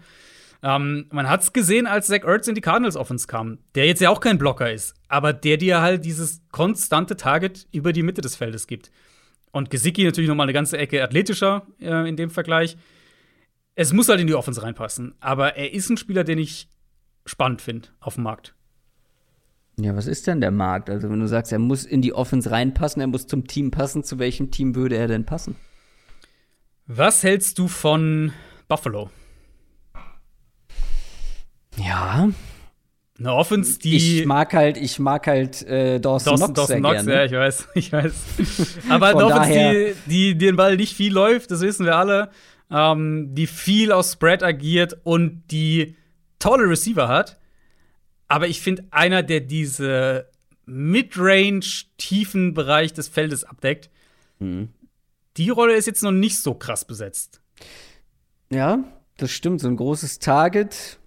ähm, 0.63 1.07
man 1.11 1.29
hat 1.29 1.43
es 1.43 1.53
gesehen, 1.53 1.87
als 1.87 2.07
Zach 2.07 2.23
Ertz 2.23 2.47
in 2.47 2.55
die 2.55 2.61
Cardinals 2.61 2.97
Offense 2.97 3.27
kam, 3.27 3.59
der 3.75 3.87
jetzt 3.87 4.01
ja 4.01 4.11
auch 4.11 4.21
kein 4.21 4.39
Blocker 4.39 4.71
ist, 4.71 4.95
aber 5.09 5.33
der 5.33 5.57
dir 5.57 5.81
halt 5.81 6.05
dieses 6.05 6.43
konstante 6.53 7.17
Target 7.17 7.67
über 7.73 7.93
die 7.93 8.03
Mitte 8.03 8.21
des 8.21 8.37
Feldes 8.37 8.67
gibt. 8.67 8.93
Und 9.53 9.71
Gesicki 9.71 10.05
natürlich 10.05 10.29
noch 10.29 10.37
mal 10.37 10.45
eine 10.45 10.53
ganze 10.53 10.79
Ecke 10.79 11.03
athletischer 11.03 11.67
äh, 11.81 12.09
in 12.09 12.17
dem 12.17 12.31
Vergleich. 12.31 12.77
Es 13.75 13.93
muss 13.93 14.09
halt 14.09 14.21
in 14.21 14.27
die 14.27 14.35
Offense 14.35 14.63
reinpassen, 14.63 15.15
aber 15.21 15.57
er 15.57 15.73
ist 15.73 15.91
ein 15.91 15.97
Spieler, 15.97 16.25
den 16.25 16.39
ich 16.39 16.69
spannend 17.25 17.63
finde 17.63 17.89
auf 18.01 18.15
dem 18.15 18.25
Markt. 18.25 18.55
Ja, 19.79 19.97
was 19.97 20.07
ist 20.07 20.27
denn 20.27 20.41
der 20.41 20.51
Markt? 20.51 20.91
Also, 20.91 21.09
wenn 21.11 21.21
du 21.21 21.29
sagst, 21.29 21.53
er 21.53 21.59
muss 21.59 21.85
in 21.85 22.03
die 22.03 22.13
Offense 22.13 22.51
reinpassen, 22.51 23.01
er 23.01 23.07
muss 23.07 23.27
zum 23.27 23.47
Team 23.47 23.71
passen, 23.71 24.05
zu 24.05 24.19
welchem 24.19 24.51
Team 24.51 24.75
würde 24.75 24.97
er 24.97 25.09
denn 25.09 25.25
passen? 25.25 25.57
Was 26.87 27.23
hältst 27.23 27.59
du 27.59 27.69
von 27.69 28.33
Buffalo? 28.69 29.11
Ja. 31.77 32.29
Eine 33.21 33.35
Offense, 33.35 33.79
die. 33.79 33.97
Ich 33.97 34.27
mag 34.27 34.55
halt, 34.55 34.79
ich 34.79 34.99
mag 34.99 35.27
halt 35.27 35.63
äh, 35.65 36.01
Dawson, 36.01 36.33
Dawson, 36.33 36.37
Knox 36.37 36.53
Dawson 36.55 36.67
sehr 36.67 36.79
Knox, 36.79 37.05
gerne. 37.05 37.13
ja, 37.13 37.25
ich 37.27 37.33
weiß, 37.33 37.69
ich 37.75 37.93
weiß. 37.93 38.15
Aber 38.89 39.09
eine 39.09 39.27
Offense, 39.27 39.97
die, 40.07 40.33
die, 40.33 40.39
den 40.39 40.57
Ball 40.57 40.77
nicht 40.77 40.97
viel 40.97 41.13
läuft, 41.13 41.51
das 41.51 41.61
wissen 41.61 41.85
wir 41.85 41.97
alle, 41.97 42.31
ähm, 42.71 43.35
die 43.35 43.47
viel 43.47 43.93
aus 43.93 44.13
Spread 44.13 44.43
agiert 44.43 44.99
und 45.05 45.43
die 45.51 45.97
tolle 46.39 46.67
Receiver 46.69 47.09
hat. 47.09 47.39
Aber 48.27 48.49
ich 48.49 48.63
finde, 48.63 48.85
einer, 48.91 49.23
der 49.23 49.41
diese 49.41 50.31
Midrange, 50.65 51.61
tiefen 51.99 52.55
Bereich 52.55 52.95
des 52.95 53.09
Feldes 53.09 53.45
abdeckt, 53.45 53.91
mhm. 54.39 54.71
die 55.37 55.51
Rolle 55.51 55.75
ist 55.75 55.87
jetzt 55.87 56.03
noch 56.03 56.13
nicht 56.13 56.39
so 56.39 56.55
krass 56.55 56.87
besetzt. 56.87 57.43
Ja, 58.51 58.83
das 59.19 59.31
stimmt. 59.31 59.61
So 59.61 59.69
ein 59.69 59.77
großes 59.77 60.21
Target. 60.21 61.00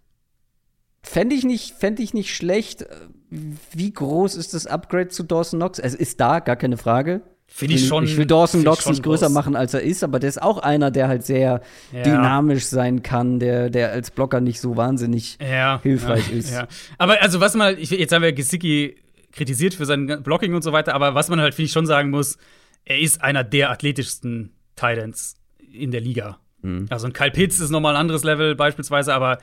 Fände 1.04 1.36
ich, 1.36 1.43
nicht, 1.43 1.76
fänd 1.76 1.99
ich 1.99 2.14
nicht 2.14 2.34
schlecht. 2.34 2.86
Wie 3.30 3.93
groß 3.93 4.36
ist 4.36 4.54
das 4.54 4.68
Upgrade 4.68 5.10
zu 5.10 5.24
Dawson 5.24 5.60
Knox? 5.60 5.80
Es 5.80 5.93
ist 5.93 6.20
da, 6.20 6.39
gar 6.39 6.56
keine 6.56 6.78
Frage. 6.78 7.22
Finde 7.45 7.76
ich 7.76 7.88
schon. 7.88 8.06
Ich 8.06 8.18
will 8.18 8.26
Dawson 8.26 8.62
Knox 8.62 8.88
nicht 8.88 9.04
größer 9.04 9.28
groß. 9.28 9.34
machen, 9.34 9.56
als 9.56 9.74
er 9.74 9.82
ist, 9.82 10.04
aber 10.04 10.20
der 10.20 10.30
ist 10.30 10.41
auch 10.41 10.58
einer, 10.60 10.89
der 10.89 11.08
halt 11.08 11.24
sehr 11.24 11.62
ja. 11.91 12.01
dynamisch 12.04 12.66
sein 12.66 13.04
kann, 13.04 13.39
der, 13.39 13.70
der 13.70 13.91
als 13.91 14.12
Blocker 14.12 14.41
nicht 14.41 14.60
so 14.60 14.76
wahnsinnig 14.78 15.38
ja. 15.39 15.80
hilfreich 15.84 16.32
ja. 16.32 16.36
ist. 16.36 16.56
Aber 16.97 17.22
also, 17.22 17.41
was 17.41 17.54
man, 17.54 17.78
ich, 17.78 17.91
jetzt 17.91 18.12
haben 18.12 18.24
wir 18.24 18.34
Gesicki 18.34 18.95
kritisiert 19.34 19.74
für 19.74 19.86
sein 19.86 20.24
Blocking 20.24 20.56
und 20.56 20.64
so 20.64 20.72
weiter, 20.72 20.95
aber 20.95 21.16
was 21.16 21.30
man 21.30 21.41
halt, 21.41 21.54
finde 21.54 21.68
ich, 21.68 21.74
schon 21.74 21.86
sagen 21.86 22.10
muss, 22.12 22.38
er 22.86 22.99
ist 22.99 23.22
einer 23.22 23.43
der 23.43 23.72
athletischsten 23.72 24.54
Titans 24.76 25.36
in 25.72 25.91
der 25.91 26.01
Liga. 26.01 26.39
Mhm. 26.62 26.88
Also 26.89 27.08
ein 27.08 27.14
Kyle 27.14 27.32
Pitts 27.32 27.60
ist 27.60 27.70
nochmal 27.70 27.95
ein 27.95 27.99
anderes 27.99 28.24
Level 28.24 28.56
beispielsweise, 28.56 29.14
aber 29.14 29.38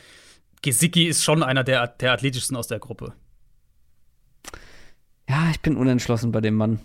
Gesicki 0.63 1.07
ist 1.07 1.25
schon 1.25 1.43
einer 1.43 1.65
der, 1.65 1.87
der 1.87 2.13
athletischsten 2.13 2.57
aus 2.57 2.69
der 2.69 2.79
Gruppe. 2.79 3.15
Ja, 5.29 5.49
ich 5.51 5.61
bin 5.61 5.77
unentschlossen 5.77 6.33
bei 6.33 6.41
dem 6.41 6.55
Mann. 6.55 6.81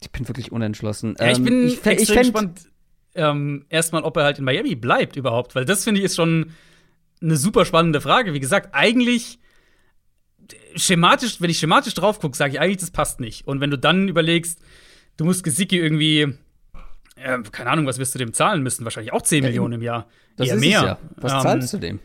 Ich 0.00 0.10
bin 0.10 0.26
wirklich 0.28 0.52
unentschlossen. 0.52 1.16
Ja, 1.18 1.30
ich 1.30 1.38
ähm, 1.38 1.44
bin 1.44 1.66
ich, 1.68 1.86
extrem 1.86 2.18
ich 2.18 2.32
gespannt, 2.32 2.68
ähm, 3.14 3.64
erstmal, 3.68 4.02
ob 4.02 4.16
er 4.16 4.24
halt 4.24 4.38
in 4.38 4.44
Miami 4.44 4.74
bleibt 4.74 5.16
überhaupt, 5.16 5.54
weil 5.54 5.64
das 5.64 5.84
finde 5.84 6.00
ich 6.00 6.06
ist 6.06 6.16
schon 6.16 6.52
eine 7.22 7.36
super 7.36 7.64
spannende 7.64 8.00
Frage. 8.00 8.34
Wie 8.34 8.40
gesagt, 8.40 8.74
eigentlich 8.74 9.38
schematisch, 10.76 11.40
wenn 11.40 11.50
ich 11.50 11.58
schematisch 11.58 11.94
drauf 11.94 12.20
gucke, 12.20 12.36
sage 12.36 12.54
ich 12.54 12.60
eigentlich, 12.60 12.78
das 12.78 12.90
passt 12.90 13.20
nicht. 13.20 13.46
Und 13.46 13.60
wenn 13.60 13.70
du 13.70 13.78
dann 13.78 14.08
überlegst, 14.08 14.60
du 15.16 15.24
musst 15.24 15.44
Gesicki 15.44 15.78
irgendwie, 15.78 16.34
äh, 17.16 17.38
keine 17.50 17.70
Ahnung, 17.70 17.86
was 17.86 17.98
wirst 17.98 18.14
du 18.14 18.18
dem 18.18 18.32
zahlen 18.32 18.62
müssen? 18.62 18.84
Wahrscheinlich 18.84 19.12
auch 19.12 19.22
10 19.22 19.42
ja, 19.42 19.48
Millionen 19.48 19.74
im 19.74 19.82
Jahr. 19.82 20.08
Das 20.36 20.48
Eher 20.48 20.54
ist 20.56 20.60
mehr. 20.60 20.82
Ja. 20.82 20.98
Was 21.16 21.32
ähm, 21.32 21.40
zahlst 21.40 21.72
du 21.72 21.78
dem? 21.78 22.00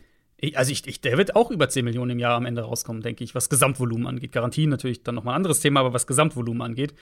Also 0.54 0.72
ich, 0.72 0.86
ich, 0.86 1.00
der 1.00 1.18
wird 1.18 1.36
auch 1.36 1.50
über 1.50 1.68
10 1.68 1.84
Millionen 1.84 2.12
im 2.12 2.18
Jahr 2.18 2.34
am 2.34 2.46
Ende 2.46 2.62
rauskommen, 2.62 3.02
denke 3.02 3.24
ich, 3.24 3.34
was 3.34 3.48
Gesamtvolumen 3.48 4.06
angeht. 4.06 4.32
Garantien 4.32 4.70
natürlich 4.70 5.02
dann 5.02 5.14
noch 5.14 5.24
mal 5.24 5.32
ein 5.32 5.36
anderes 5.36 5.60
Thema, 5.60 5.80
aber 5.80 5.92
was 5.92 6.06
Gesamtvolumen 6.06 6.62
angeht. 6.62 6.94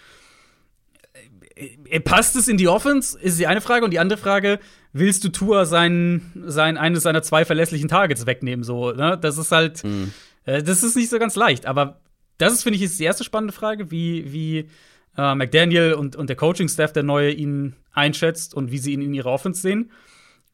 Äh, 1.55 1.76
äh, 1.89 2.01
passt 2.01 2.36
es 2.36 2.49
in 2.49 2.57
die 2.57 2.68
Offense? 2.68 3.18
Ist 3.18 3.39
die 3.39 3.47
eine 3.47 3.61
Frage. 3.61 3.84
Und 3.84 3.93
die 3.93 3.99
andere 3.99 4.18
Frage, 4.18 4.59
willst 4.93 5.24
du 5.24 5.28
Tour 5.28 5.66
sein, 5.66 6.32
sein 6.47 6.76
eines 6.76 7.03
seiner 7.03 7.22
zwei 7.22 7.45
verlässlichen 7.45 7.89
Targets 7.89 8.26
wegnehmen? 8.26 8.64
So, 8.64 8.93
ne? 8.93 9.18
Das 9.20 9.39
ist 9.39 9.53
halt, 9.53 9.84
mhm. 9.84 10.12
äh, 10.45 10.62
das 10.62 10.82
ist 10.82 10.97
nicht 10.97 11.11
so 11.11 11.18
ganz 11.18 11.36
leicht. 11.36 11.66
Aber 11.66 12.01
das 12.39 12.53
ist, 12.53 12.62
finde 12.62 12.76
ich, 12.76 12.82
ist 12.82 12.99
die 12.99 13.05
erste 13.05 13.24
spannende 13.24 13.53
Frage, 13.53 13.91
wie, 13.91 14.32
wie 14.32 14.68
äh, 15.16 15.34
McDaniel 15.34 15.95
und, 15.95 16.16
und 16.16 16.28
der 16.28 16.36
Coaching-Staff 16.36 16.93
der 16.93 17.03
Neue 17.03 17.30
ihn 17.30 17.74
einschätzt 17.93 18.55
und 18.55 18.70
wie 18.70 18.78
sie 18.78 18.93
ihn 18.93 19.03
in 19.03 19.14
ihrer 19.14 19.30
Offense 19.30 19.61
sehen. 19.61 19.91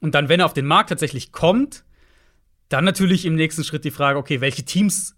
Und 0.01 0.15
dann, 0.15 0.29
wenn 0.29 0.41
er 0.41 0.47
auf 0.47 0.55
den 0.55 0.67
Markt 0.67 0.91
tatsächlich 0.91 1.33
kommt, 1.33 1.85
dann 2.75 2.85
natürlich 2.85 3.25
im 3.25 3.37
nächsten 3.37 3.63
Schritt 3.63 3.85
die 3.85 3.93
Frage, 3.93 4.19
okay, 4.19 4.41
welche 4.41 4.65
Teams 4.65 5.15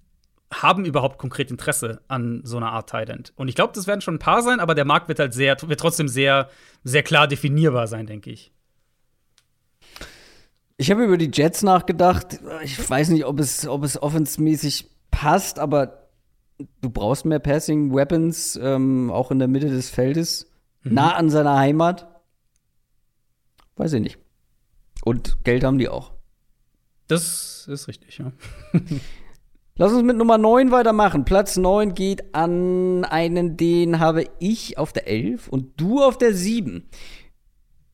haben 0.52 0.84
überhaupt 0.84 1.16
konkret 1.16 1.50
Interesse 1.50 2.02
an 2.06 2.42
so 2.44 2.58
einer 2.58 2.70
Art 2.70 2.90
Tight 2.90 3.32
Und 3.34 3.48
ich 3.48 3.54
glaube, 3.54 3.72
das 3.74 3.86
werden 3.86 4.02
schon 4.02 4.16
ein 4.16 4.20
paar 4.20 4.42
sein, 4.42 4.60
aber 4.60 4.74
der 4.74 4.84
Markt 4.84 5.08
wird 5.08 5.18
halt 5.18 5.32
sehr, 5.32 5.56
wird 5.62 5.80
trotzdem 5.80 6.06
sehr, 6.06 6.50
sehr 6.84 7.02
klar 7.02 7.26
definierbar 7.26 7.86
sein, 7.86 8.06
denke 8.06 8.30
ich. 8.30 8.52
Ich 10.76 10.90
habe 10.90 11.02
über 11.02 11.16
die 11.16 11.30
Jets 11.32 11.62
nachgedacht. 11.62 12.40
Ich 12.62 12.90
weiß 12.90 13.08
nicht, 13.08 13.24
ob 13.24 13.40
es, 13.40 13.66
ob 13.66 13.84
es 13.84 14.00
offensmäßig 14.00 14.90
passt, 15.10 15.58
aber 15.58 16.10
du 16.82 16.90
brauchst 16.90 17.24
mehr 17.24 17.38
Passing 17.38 17.94
Weapons, 17.94 18.60
ähm, 18.62 19.10
auch 19.10 19.30
in 19.30 19.38
der 19.38 19.48
Mitte 19.48 19.70
des 19.70 19.88
Feldes, 19.88 20.52
mhm. 20.82 20.92
nah 20.92 21.14
an 21.14 21.30
seiner 21.30 21.56
Heimat. 21.56 22.06
Weiß 23.76 23.94
ich 23.94 24.02
nicht. 24.02 24.18
Und 25.04 25.42
Geld 25.42 25.64
haben 25.64 25.78
die 25.78 25.88
auch. 25.88 26.15
Das 27.08 27.66
ist 27.68 27.88
richtig, 27.88 28.18
ja. 28.18 28.32
Lass 29.78 29.92
uns 29.92 30.04
mit 30.04 30.16
Nummer 30.16 30.38
9 30.38 30.70
weitermachen. 30.70 31.26
Platz 31.26 31.58
9 31.58 31.94
geht 31.94 32.34
an 32.34 33.04
einen, 33.04 33.58
den 33.58 34.00
habe 34.00 34.24
ich 34.38 34.78
auf 34.78 34.92
der 34.92 35.06
11 35.06 35.48
und 35.48 35.78
du 35.78 36.02
auf 36.02 36.16
der 36.16 36.34
7. 36.34 36.88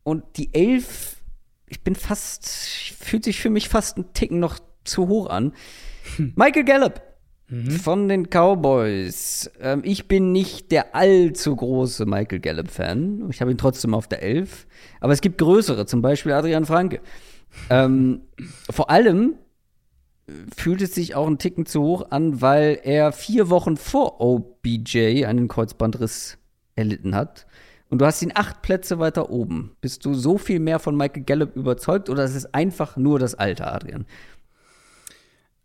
Und 0.05 0.25
die 0.37 0.55
11, 0.55 1.17
ich 1.67 1.83
bin 1.83 1.97
fast, 1.97 2.49
fühlt 2.49 3.25
sich 3.25 3.41
für 3.41 3.51
mich 3.51 3.69
fast 3.69 3.97
einen 3.97 4.13
Ticken 4.13 4.39
noch 4.39 4.61
zu 4.85 5.09
hoch 5.09 5.29
an. 5.29 5.55
Michael 6.37 6.65
Gallup 6.65 7.03
mhm. 7.49 7.71
von 7.71 8.09
den 8.09 8.29
Cowboys. 8.31 9.51
Ähm, 9.61 9.83
ich 9.85 10.07
bin 10.07 10.31
nicht 10.31 10.71
der 10.71 10.95
allzu 10.95 11.57
große 11.57 12.07
Michael 12.07 12.41
Gallup-Fan. 12.41 13.29
Ich 13.31 13.41
habe 13.41 13.51
ihn 13.51 13.59
trotzdem 13.59 13.95
auf 13.95 14.07
der 14.07 14.23
11. 14.23 14.67
Aber 15.01 15.13
es 15.13 15.21
gibt 15.21 15.39
größere, 15.39 15.87
zum 15.87 16.01
Beispiel 16.01 16.33
Adrian 16.33 16.65
Franke. 16.65 17.01
Ähm, 17.71 18.23
vor 18.71 18.91
allem 18.91 19.35
fühlt 20.57 20.83
es 20.83 20.95
sich 20.95 21.15
auch 21.15 21.27
einen 21.27 21.39
Ticken 21.39 21.67
zu 21.67 21.83
hoch 21.83 22.11
an, 22.11 22.41
weil 22.41 22.81
er 22.83 23.13
vier 23.13 23.51
Wochen 23.51 23.77
vor 23.77 24.21
OBJ 24.21 25.25
einen 25.27 25.49
Kreuzbandriss 25.49 26.39
erlitten 26.75 27.15
hat. 27.15 27.47
Und 27.89 28.01
du 28.01 28.07
hast 28.07 28.23
ihn 28.23 28.33
acht 28.35 28.63
Plätze 28.63 28.99
weiter 28.99 29.29
oben. 29.31 29.77
Bist 29.81 30.07
du 30.07 30.15
so 30.15 30.39
viel 30.39 30.61
mehr 30.61 30.79
von 30.79 30.97
Michael 30.97 31.25
Gallup 31.25 31.57
überzeugt 31.57 32.09
oder 32.09 32.25
ist 32.25 32.35
es 32.35 32.47
einfach 32.55 32.97
nur 32.97 33.19
das 33.19 33.35
Alter, 33.35 33.75
Adrian? 33.75 34.07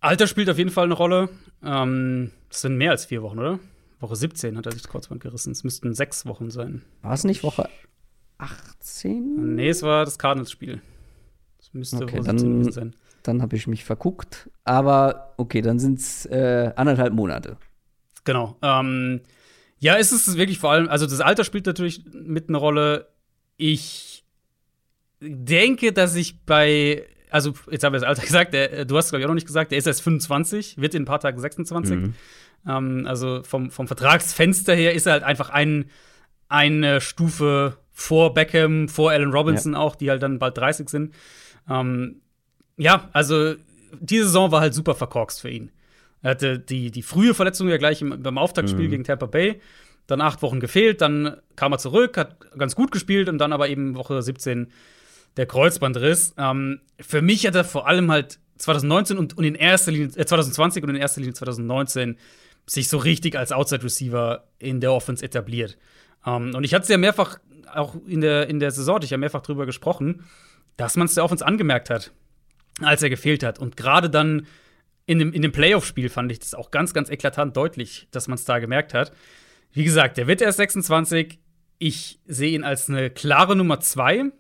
Alter 0.02 0.28
spielt 0.28 0.50
auf 0.50 0.58
jeden 0.58 0.70
Fall 0.70 0.86
eine 0.86 0.94
Rolle. 0.94 1.30
Ähm, 1.64 2.32
das 2.50 2.62
sind 2.62 2.78
mehr 2.78 2.92
als 2.92 3.06
vier 3.06 3.22
Wochen, 3.22 3.40
oder? 3.40 3.60
Woche 4.00 4.16
17 4.16 4.58
hat 4.58 4.66
er 4.66 4.74
sich 4.74 4.82
das 4.82 4.92
Kreuzband 4.92 5.22
gerissen. 5.22 5.52
Es 5.52 5.64
müssten 5.64 5.94
sechs 5.94 6.26
Wochen 6.26 6.52
sein. 6.52 6.84
War 7.02 7.14
es 7.14 7.24
nicht 7.24 7.44
Woche 7.44 7.70
18? 8.38 9.56
Nee, 9.56 9.70
es 9.70 9.82
war 9.82 10.06
das 10.06 10.20
Cardinals-Spiel. 10.20 10.82
Das 11.68 11.74
müsste 11.74 12.04
Okay, 12.04 12.22
dann- 12.24 12.38
17 12.38 12.54
gewesen 12.54 12.72
sein. 12.72 12.96
Dann 13.24 13.42
habe 13.42 13.56
ich 13.58 13.68
mich 13.68 13.84
verguckt. 13.84 14.50
Aber 14.64 15.34
okay, 15.38 15.62
dann 15.62 15.80
sind 15.80 16.00
es 16.00 16.26
äh, 16.28 16.72
anderthalb 16.76 17.14
Monate. 17.14 17.58
Genau. 18.24 18.56
Ähm, 18.62 19.22
ja, 19.80 19.98
es 19.98 20.12
ist 20.12 20.38
wirklich 20.38 20.60
vor 20.60 20.72
allem, 20.72 20.88
also 20.88 21.06
das 21.06 21.20
Alter 21.20 21.44
spielt 21.44 21.66
natürlich 21.66 22.04
mit 22.14 22.48
eine 22.48 22.58
Rolle. 22.58 23.08
Ich 23.58 24.24
denke, 25.20 25.92
dass 25.92 26.16
ich 26.16 26.46
bei, 26.46 27.06
also 27.30 27.54
jetzt 27.70 27.84
habe 27.84 27.98
ich 27.98 28.02
das 28.02 28.08
Alter 28.10 28.22
gesagt, 28.26 28.54
der, 28.54 28.86
du 28.86 28.96
hast 28.98 29.06
es 29.06 29.12
glaube 29.12 29.22
ich 29.22 29.26
auch 29.26 29.30
noch 29.30 29.36
nicht 29.36 29.48
gesagt, 29.48 29.72
der 29.72 29.78
ist 29.78 29.88
erst 29.88 30.02
25, 30.04 30.78
wird 30.80 30.96
in 30.96 31.02
ein 31.04 31.06
paar 31.06 31.20
Tagen 31.20 31.40
26. 31.40 31.96
Mhm. 31.98 32.14
Ähm, 32.68 33.06
also 33.08 33.44
vom, 33.44 33.72
vom 33.72 33.88
Vertragsfenster 33.88 34.74
her 34.74 34.94
ist 34.94 35.06
er 35.06 35.14
halt 35.14 35.24
einfach 35.24 35.50
ein, 35.50 35.90
eine 36.48 37.02
Stufe 37.02 37.78
vor 37.92 38.34
Beckham, 38.34 38.88
vor 38.90 39.12
Allen 39.12 39.32
Robinson 39.32 39.76
auch, 39.76 39.96
die 39.96 40.10
halt 40.10 40.22
dann 40.24 40.40
bald 40.40 40.58
30 40.58 40.88
sind. 40.88 41.14
Ähm, 41.70 42.22
ja, 42.78 43.10
also 43.14 43.56
diese 44.00 44.26
Saison 44.26 44.52
war 44.52 44.62
halt 44.62 44.74
super 44.74 44.96
verkorkst 44.96 45.42
für 45.42 45.50
ihn. 45.50 45.72
Er 46.22 46.32
hatte 46.32 46.60
die, 46.60 46.92
die 46.92 47.04
frühe 47.04 47.34
Verletzung 47.34 47.70
ja 47.70 47.78
gleich 47.78 48.02
im, 48.02 48.22
beim 48.22 48.38
Auftaktspiel 48.38 48.86
Mhm. 48.86 48.92
gegen 48.92 49.04
Tampa 49.04 49.26
Bay. 49.28 49.62
Dann 50.08 50.22
acht 50.22 50.42
Wochen 50.42 50.60
gefehlt, 50.60 51.02
dann 51.02 51.38
kam 51.56 51.74
er 51.74 51.80
zurück, 51.80 52.18
hat 52.18 52.38
ganz 52.58 52.76
gut 52.76 52.92
gespielt 52.92 53.28
und 53.28 53.40
dann 53.40 53.52
aber 53.52 53.68
eben 53.68 53.96
Woche 53.98 54.22
17 54.22 54.72
der 55.36 55.46
Kreuzbandriss. 55.46 56.34
Ähm, 56.38 56.80
für 57.00 57.22
mich 57.22 57.46
hat 57.46 57.56
er 57.56 57.66
vor 57.66 57.88
allem 57.88 58.10
halt 58.10 58.40
2019 58.58 59.18
und, 59.18 59.38
und 59.38 59.44
in 59.44 59.56
erster 59.56 59.92
Linie, 59.92 60.08
äh, 60.16 60.26
2020 60.26 60.84
und 60.84 60.90
in 60.90 60.96
erster 60.96 61.20
Linie 61.22 61.34
2019 61.34 62.18
sich 62.66 62.88
so 62.88 62.98
richtig 62.98 63.38
als 63.38 63.52
Outside 63.52 63.84
Receiver 63.84 64.46
in 64.60 64.80
der 64.80 64.94
Offense 64.94 65.24
etabliert. 65.24 65.78
Ähm, 66.26 66.56
und 66.56 66.64
ich 66.64 66.74
hatte 66.74 66.84
es 66.84 66.90
ja 66.90 66.98
mehrfach, 66.98 67.40
auch 67.74 67.96
in 68.08 68.22
der, 68.22 68.50
in 68.50 68.60
der 68.60 68.72
Saison, 68.72 69.00
ich 69.04 69.10
ja 69.10 69.18
mehrfach 69.18 69.42
drüber 69.42 69.66
gesprochen, 69.66 70.24
dass 70.78 70.96
man 70.96 71.06
es 71.06 71.16
der 71.16 71.24
Offense 71.24 71.46
angemerkt 71.46 71.90
hat, 71.90 72.12
als 72.82 73.04
er 73.04 73.10
gefehlt 73.10 73.44
hat. 73.44 73.60
Und 73.60 73.76
gerade 73.76 74.10
dann 74.10 74.48
in 75.08 75.20
dem, 75.20 75.34
in 75.34 75.42
dem 75.42 75.52
Playoff-Spiel 75.52 76.10
fand 76.10 76.32
ich 76.32 76.40
das 76.40 76.54
auch 76.54 76.70
ganz, 76.70 76.94
ganz 76.94 77.10
eklatant 77.10 77.58
deutlich, 77.58 78.08
dass 78.12 78.28
man 78.28 78.36
es 78.36 78.46
da 78.46 78.60
gemerkt 78.60 78.94
hat. 78.94 79.12
Wie 79.72 79.84
gesagt, 79.84 80.18
der 80.18 80.28
wird 80.28 80.42
erst 80.42 80.58
26. 80.58 81.40
Ich 81.80 82.20
sehe 82.26 82.52
ihn 82.52 82.64
als 82.64 82.90
eine 82.90 83.10
klare 83.10 83.56
Nummer 83.56 83.80
zwei, 83.80 84.16
ähm, 84.16 84.32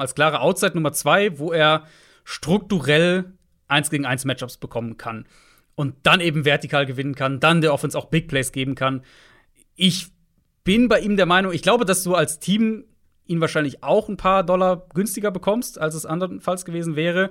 als 0.00 0.14
klare 0.14 0.40
Outside 0.40 0.74
Nummer 0.74 0.92
zwei, 0.92 1.38
wo 1.38 1.52
er 1.52 1.86
strukturell 2.24 3.32
1 3.68 3.90
gegen 3.90 4.06
1 4.06 4.24
Matchups 4.24 4.56
bekommen 4.58 4.96
kann. 4.96 5.26
Und 5.74 5.94
dann 6.02 6.20
eben 6.20 6.44
vertikal 6.44 6.86
gewinnen 6.86 7.14
kann, 7.14 7.38
dann 7.38 7.60
der 7.60 7.72
Offense 7.72 7.96
auch 7.96 8.06
Big 8.06 8.28
Plays 8.28 8.52
geben 8.52 8.74
kann. 8.74 9.02
Ich 9.74 10.08
bin 10.64 10.88
bei 10.88 11.00
ihm 11.00 11.16
der 11.16 11.26
Meinung, 11.26 11.52
ich 11.52 11.62
glaube, 11.62 11.84
dass 11.84 12.02
du 12.02 12.14
als 12.14 12.40
Team 12.40 12.84
ihn 13.26 13.40
wahrscheinlich 13.40 13.82
auch 13.82 14.08
ein 14.08 14.16
paar 14.16 14.44
Dollar 14.44 14.86
günstiger 14.94 15.30
bekommst, 15.30 15.78
als 15.78 15.94
es 15.94 16.06
andernfalls 16.06 16.64
gewesen 16.64 16.96
wäre. 16.96 17.30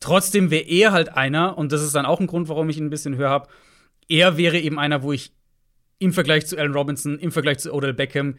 Trotzdem 0.00 0.50
wäre 0.50 0.64
er 0.64 0.92
halt 0.92 1.16
einer, 1.16 1.58
und 1.58 1.72
das 1.72 1.82
ist 1.82 1.94
dann 1.94 2.06
auch 2.06 2.20
ein 2.20 2.26
Grund, 2.26 2.48
warum 2.48 2.68
ich 2.68 2.78
ihn 2.78 2.86
ein 2.86 2.90
bisschen 2.90 3.16
höher 3.16 3.30
habe. 3.30 3.48
Er 4.08 4.36
wäre 4.36 4.58
eben 4.58 4.78
einer, 4.78 5.02
wo 5.02 5.12
ich 5.12 5.32
im 5.98 6.12
Vergleich 6.12 6.46
zu 6.46 6.56
Allen 6.56 6.72
Robinson, 6.72 7.18
im 7.18 7.32
Vergleich 7.32 7.58
zu 7.58 7.72
Odell 7.72 7.92
Beckham 7.94 8.36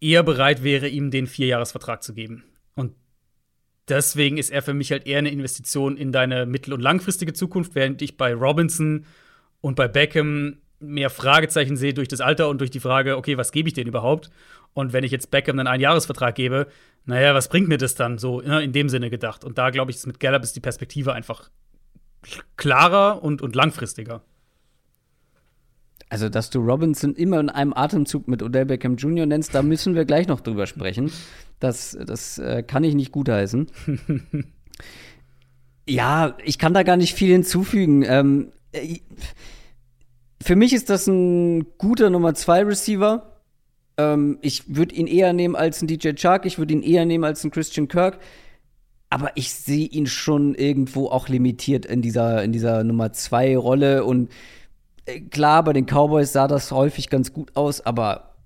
eher 0.00 0.22
bereit 0.22 0.62
wäre, 0.62 0.88
ihm 0.88 1.10
den 1.10 1.26
Vierjahresvertrag 1.26 2.02
zu 2.02 2.12
geben. 2.12 2.44
Und 2.74 2.94
deswegen 3.88 4.36
ist 4.36 4.50
er 4.50 4.62
für 4.62 4.74
mich 4.74 4.90
halt 4.90 5.06
eher 5.06 5.18
eine 5.18 5.30
Investition 5.30 5.96
in 5.96 6.12
deine 6.12 6.44
mittel- 6.46 6.74
und 6.74 6.80
langfristige 6.80 7.32
Zukunft, 7.32 7.74
während 7.74 8.02
ich 8.02 8.16
bei 8.16 8.34
Robinson 8.34 9.06
und 9.60 9.76
bei 9.76 9.88
Beckham 9.88 10.58
mehr 10.80 11.10
Fragezeichen 11.10 11.76
sehe 11.76 11.94
durch 11.94 12.08
das 12.08 12.20
Alter 12.20 12.48
und 12.48 12.60
durch 12.60 12.70
die 12.70 12.80
Frage, 12.80 13.16
okay, 13.16 13.38
was 13.38 13.52
gebe 13.52 13.68
ich 13.68 13.74
denen 13.74 13.88
überhaupt? 13.88 14.30
Und 14.76 14.92
wenn 14.92 15.04
ich 15.04 15.10
jetzt 15.10 15.30
Beckham 15.30 15.56
dann 15.56 15.66
einen 15.66 15.80
Jahresvertrag 15.80 16.34
gebe, 16.34 16.66
naja, 17.06 17.34
was 17.34 17.48
bringt 17.48 17.66
mir 17.66 17.78
das 17.78 17.94
dann 17.94 18.18
so 18.18 18.42
ne, 18.42 18.62
in 18.62 18.72
dem 18.72 18.90
Sinne 18.90 19.08
gedacht? 19.08 19.42
Und 19.42 19.56
da 19.56 19.70
glaube 19.70 19.90
ich, 19.90 20.04
mit 20.04 20.20
Gallup 20.20 20.42
ist 20.42 20.54
die 20.54 20.60
Perspektive 20.60 21.14
einfach 21.14 21.50
klarer 22.58 23.22
und, 23.22 23.40
und 23.40 23.56
langfristiger. 23.56 24.22
Also, 26.10 26.28
dass 26.28 26.50
du 26.50 26.60
Robinson 26.60 27.14
immer 27.14 27.40
in 27.40 27.48
einem 27.48 27.72
Atemzug 27.72 28.28
mit 28.28 28.42
Odell 28.42 28.66
Beckham 28.66 28.96
Jr. 28.96 29.24
nennst, 29.24 29.54
da 29.54 29.62
müssen 29.62 29.94
wir 29.94 30.04
gleich 30.04 30.28
noch 30.28 30.40
drüber 30.40 30.66
sprechen. 30.66 31.10
Das, 31.58 31.96
das 32.04 32.36
äh, 32.36 32.62
kann 32.62 32.84
ich 32.84 32.94
nicht 32.94 33.12
gutheißen. 33.12 33.68
ja, 35.88 36.36
ich 36.44 36.58
kann 36.58 36.74
da 36.74 36.82
gar 36.82 36.98
nicht 36.98 37.14
viel 37.14 37.32
hinzufügen. 37.32 38.02
Ähm, 38.02 38.52
äh, 38.72 38.98
für 40.42 40.54
mich 40.54 40.74
ist 40.74 40.90
das 40.90 41.06
ein 41.06 41.78
guter 41.78 42.10
Nummer 42.10 42.34
2 42.34 42.64
Receiver. 42.64 43.35
Ähm, 43.98 44.38
ich 44.42 44.76
würde 44.76 44.94
ihn 44.94 45.06
eher 45.06 45.32
nehmen 45.32 45.56
als 45.56 45.82
ein 45.82 45.86
DJ 45.86 46.12
Chark, 46.14 46.46
ich 46.46 46.58
würde 46.58 46.74
ihn 46.74 46.82
eher 46.82 47.04
nehmen 47.06 47.24
als 47.24 47.44
ein 47.44 47.50
Christian 47.50 47.88
Kirk. 47.88 48.18
Aber 49.08 49.30
ich 49.36 49.54
sehe 49.54 49.86
ihn 49.86 50.06
schon 50.06 50.54
irgendwo 50.54 51.08
auch 51.08 51.28
limitiert 51.28 51.86
in 51.86 52.02
dieser, 52.02 52.42
in 52.42 52.52
dieser 52.52 52.82
Nummer 52.82 53.12
2 53.12 53.56
Rolle 53.56 54.04
und 54.04 54.30
äh, 55.06 55.20
klar, 55.20 55.62
bei 55.64 55.72
den 55.72 55.86
Cowboys 55.86 56.32
sah 56.32 56.48
das 56.48 56.72
häufig 56.72 57.08
ganz 57.08 57.32
gut 57.32 57.54
aus, 57.54 57.80
aber 57.80 58.36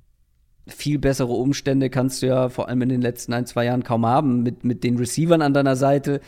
viel 0.67 0.99
bessere 0.99 1.33
Umstände 1.33 1.91
kannst 1.91 2.23
du 2.23 2.27
ja 2.27 2.49
vor 2.49 2.69
allem 2.69 2.83
in 2.83 2.89
den 2.89 3.03
letzten 3.03 3.33
ein, 3.33 3.47
zwei 3.47 3.65
Jahren 3.65 3.83
kaum 3.83 4.07
haben. 4.07 4.43
Mit, 4.43 4.65
mit 4.65 4.85
den 4.85 4.97
Receivern 4.97 5.43
an 5.43 5.55
deiner 5.55 5.77
Seite, 5.77 6.21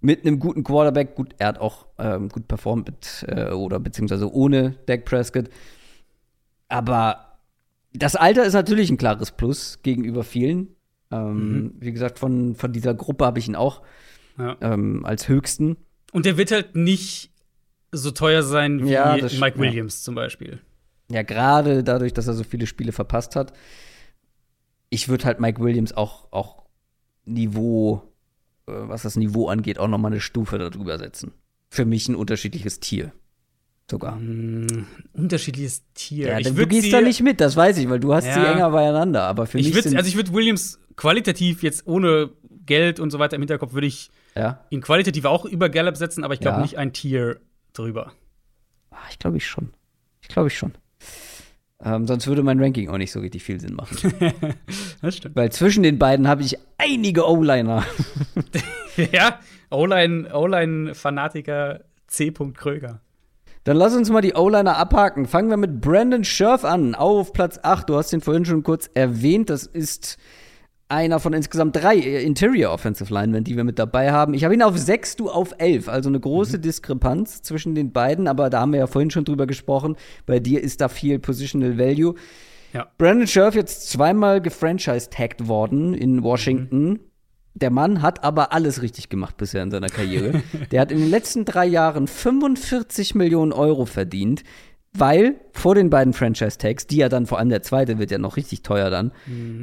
mit 0.00 0.26
einem 0.26 0.38
guten 0.38 0.64
Quarterback. 0.64 1.14
Gut, 1.14 1.34
er 1.38 1.48
hat 1.48 1.60
auch 1.60 1.86
ähm, 1.98 2.28
gut 2.28 2.48
performt 2.48 2.88
mit, 2.88 3.26
äh, 3.28 3.52
oder 3.52 3.78
beziehungsweise 3.78 4.32
ohne 4.32 4.74
Dak 4.86 5.04
Prescott. 5.04 5.48
Aber 6.68 7.25
das 7.98 8.16
Alter 8.16 8.44
ist 8.44 8.54
natürlich 8.54 8.90
ein 8.90 8.96
klares 8.96 9.30
Plus 9.32 9.80
gegenüber 9.82 10.24
vielen. 10.24 10.68
Ähm, 11.10 11.74
Wie 11.78 11.92
gesagt, 11.92 12.18
von, 12.18 12.54
von 12.54 12.72
dieser 12.72 12.94
Gruppe 12.94 13.24
habe 13.26 13.38
ich 13.38 13.46
ihn 13.48 13.56
auch 13.56 13.82
Ja. 14.38 14.56
ähm, 14.60 15.04
als 15.06 15.28
höchsten. 15.28 15.76
Und 16.12 16.26
der 16.26 16.36
wird 16.36 16.50
halt 16.50 16.74
nicht 16.76 17.30
so 17.92 18.10
teuer 18.10 18.42
sein 18.42 18.84
wie 18.84 18.90
Ja, 18.90 19.16
das- 19.16 19.38
Mike 19.38 19.56
ja. 19.58 19.62
Williams 19.62 20.02
zum 20.02 20.14
Beispiel. 20.14 20.60
Ja, 21.10 21.22
gerade 21.22 21.84
dadurch, 21.84 22.12
dass 22.12 22.26
er 22.26 22.34
so 22.34 22.42
viele 22.44 22.66
Spiele 22.66 22.90
verpasst 22.92 23.36
hat. 23.36 23.52
Ich 24.90 25.08
würde 25.08 25.24
halt 25.24 25.40
Mike 25.40 25.60
Williams 25.62 25.92
auch, 25.92 26.32
auch 26.32 26.64
Niveau, 27.24 28.02
äh, 28.66 28.72
was 28.72 29.02
das 29.02 29.16
Niveau 29.16 29.48
angeht, 29.48 29.78
auch 29.78 29.88
noch 29.88 29.98
mal 29.98 30.08
eine 30.08 30.20
Stufe 30.20 30.58
darüber 30.58 30.98
setzen. 30.98 31.32
Für 31.70 31.84
mich 31.84 32.08
ein 32.08 32.14
unterschiedliches 32.16 32.80
Tier. 32.80 33.12
Sogar. 33.90 34.16
Mm, 34.16 34.86
unterschiedliches 35.12 35.84
Tier. 35.94 36.28
Ja, 36.28 36.38
ich 36.40 36.52
du 36.52 36.66
gehst 36.66 36.84
sie- 36.86 36.90
da 36.90 37.00
nicht 37.00 37.22
mit, 37.22 37.40
das 37.40 37.54
weiß 37.56 37.78
ich, 37.78 37.88
weil 37.88 38.00
du 38.00 38.12
hast 38.14 38.24
sie 38.24 38.30
Ja. 38.40 38.52
enger 38.52 38.70
beieinander. 38.70 39.22
Aber 39.22 39.46
für 39.46 39.58
Ich 39.58 39.66
mich 39.66 39.74
würd, 39.84 39.94
also 39.96 40.08
ich 40.08 40.16
würde 40.16 40.32
Williams 40.32 40.80
qualitativ 40.96 41.62
jetzt 41.62 41.86
ohne 41.86 42.30
Geld 42.66 42.98
und 42.98 43.10
so 43.10 43.18
weiter 43.20 43.36
im 43.36 43.42
Hinterkopf 43.42 43.74
würde 43.74 43.86
ich 43.86 44.10
ja, 44.34 44.60
ihn 44.70 44.80
qualitativ 44.80 45.24
auch 45.24 45.44
über 45.44 45.68
Gallup 45.68 45.96
setzen, 45.96 46.24
aber 46.24 46.34
ich 46.34 46.40
glaube 46.40 46.56
Ja. 46.58 46.62
nicht 46.62 46.78
ein 46.78 46.92
Tier 46.92 47.38
drüber. 47.74 48.12
Ah, 48.90 48.96
ich 49.10 49.18
glaube 49.20 49.36
ich 49.36 49.46
schon. 49.46 49.70
Ich 50.20 50.28
glaube 50.28 50.48
ich 50.48 50.58
schon. 50.58 50.72
Ähm, 51.84 52.06
sonst 52.08 52.26
würde 52.26 52.42
mein 52.42 52.58
Ranking 52.58 52.88
auch 52.88 52.96
nicht 52.98 53.12
so 53.12 53.20
richtig 53.20 53.44
viel 53.44 53.60
Sinn 53.60 53.74
machen. 53.74 53.96
Das 55.02 55.16
stimmt. 55.18 55.36
weil 55.36 55.52
zwischen 55.52 55.82
den 55.84 55.98
beiden 55.98 56.26
habe 56.26 56.42
ich 56.42 56.56
einige 56.78 57.28
O-Liner. 57.28 57.84
ja, 59.12 59.38
O-Line, 59.70 60.34
O-Line-Fanatiker 60.34 61.80
C. 62.08 62.32
Kröger. 62.32 63.00
Dann 63.66 63.78
lass 63.78 63.96
uns 63.96 64.10
mal 64.10 64.20
die 64.20 64.34
O-Liner 64.34 64.76
abhaken. 64.76 65.26
Fangen 65.26 65.50
wir 65.50 65.56
mit 65.56 65.80
Brandon 65.80 66.22
Scherf 66.22 66.64
an, 66.64 66.94
auf 66.94 67.32
Platz 67.32 67.58
8. 67.60 67.88
Du 67.88 67.96
hast 67.96 68.12
ihn 68.12 68.20
vorhin 68.20 68.44
schon 68.44 68.62
kurz 68.62 68.88
erwähnt. 68.94 69.50
Das 69.50 69.66
ist 69.66 70.18
einer 70.88 71.18
von 71.18 71.32
insgesamt 71.32 71.74
drei 71.74 71.96
äh, 71.96 72.22
Interior 72.22 72.72
Offensive 72.72 73.12
Linemen, 73.12 73.42
die 73.42 73.56
wir 73.56 73.64
mit 73.64 73.80
dabei 73.80 74.12
haben. 74.12 74.34
Ich 74.34 74.44
habe 74.44 74.54
ihn 74.54 74.62
auf 74.62 74.78
6, 74.78 75.16
du 75.16 75.30
auf 75.30 75.52
11. 75.58 75.88
Also 75.88 76.08
eine 76.08 76.20
große 76.20 76.60
Diskrepanz 76.60 77.42
zwischen 77.42 77.74
den 77.74 77.90
beiden. 77.90 78.28
Aber 78.28 78.50
da 78.50 78.60
haben 78.60 78.70
wir 78.70 78.78
ja 78.78 78.86
vorhin 78.86 79.10
schon 79.10 79.24
drüber 79.24 79.48
gesprochen. 79.48 79.96
Bei 80.26 80.38
dir 80.38 80.62
ist 80.62 80.80
da 80.80 80.88
viel 80.88 81.18
Positional 81.18 81.76
Value. 81.76 82.14
Ja. 82.72 82.86
Brandon 82.98 83.26
Scherf 83.26 83.56
jetzt 83.56 83.90
zweimal 83.90 84.40
gefranchise-tagged 84.40 85.48
worden 85.48 85.92
in 85.92 86.22
Washington. 86.22 87.00
Der 87.58 87.70
Mann 87.70 88.02
hat 88.02 88.22
aber 88.22 88.52
alles 88.52 88.82
richtig 88.82 89.08
gemacht 89.08 89.36
bisher 89.38 89.62
in 89.62 89.70
seiner 89.70 89.88
Karriere. 89.88 90.42
Der 90.70 90.80
hat 90.82 90.92
in 90.92 90.98
den 90.98 91.08
letzten 91.10 91.46
drei 91.46 91.64
Jahren 91.66 92.06
45 92.06 93.14
Millionen 93.14 93.52
Euro 93.52 93.86
verdient, 93.86 94.42
weil 94.92 95.36
vor 95.52 95.74
den 95.74 95.88
beiden 95.88 96.12
Franchise-Tags, 96.12 96.86
die 96.86 96.98
ja 96.98 97.08
dann, 97.08 97.24
vor 97.26 97.38
allem 97.38 97.48
der 97.48 97.62
zweite 97.62 97.98
wird 97.98 98.10
ja 98.10 98.18
noch 98.18 98.36
richtig 98.36 98.62
teuer 98.62 98.90
dann, 98.90 99.12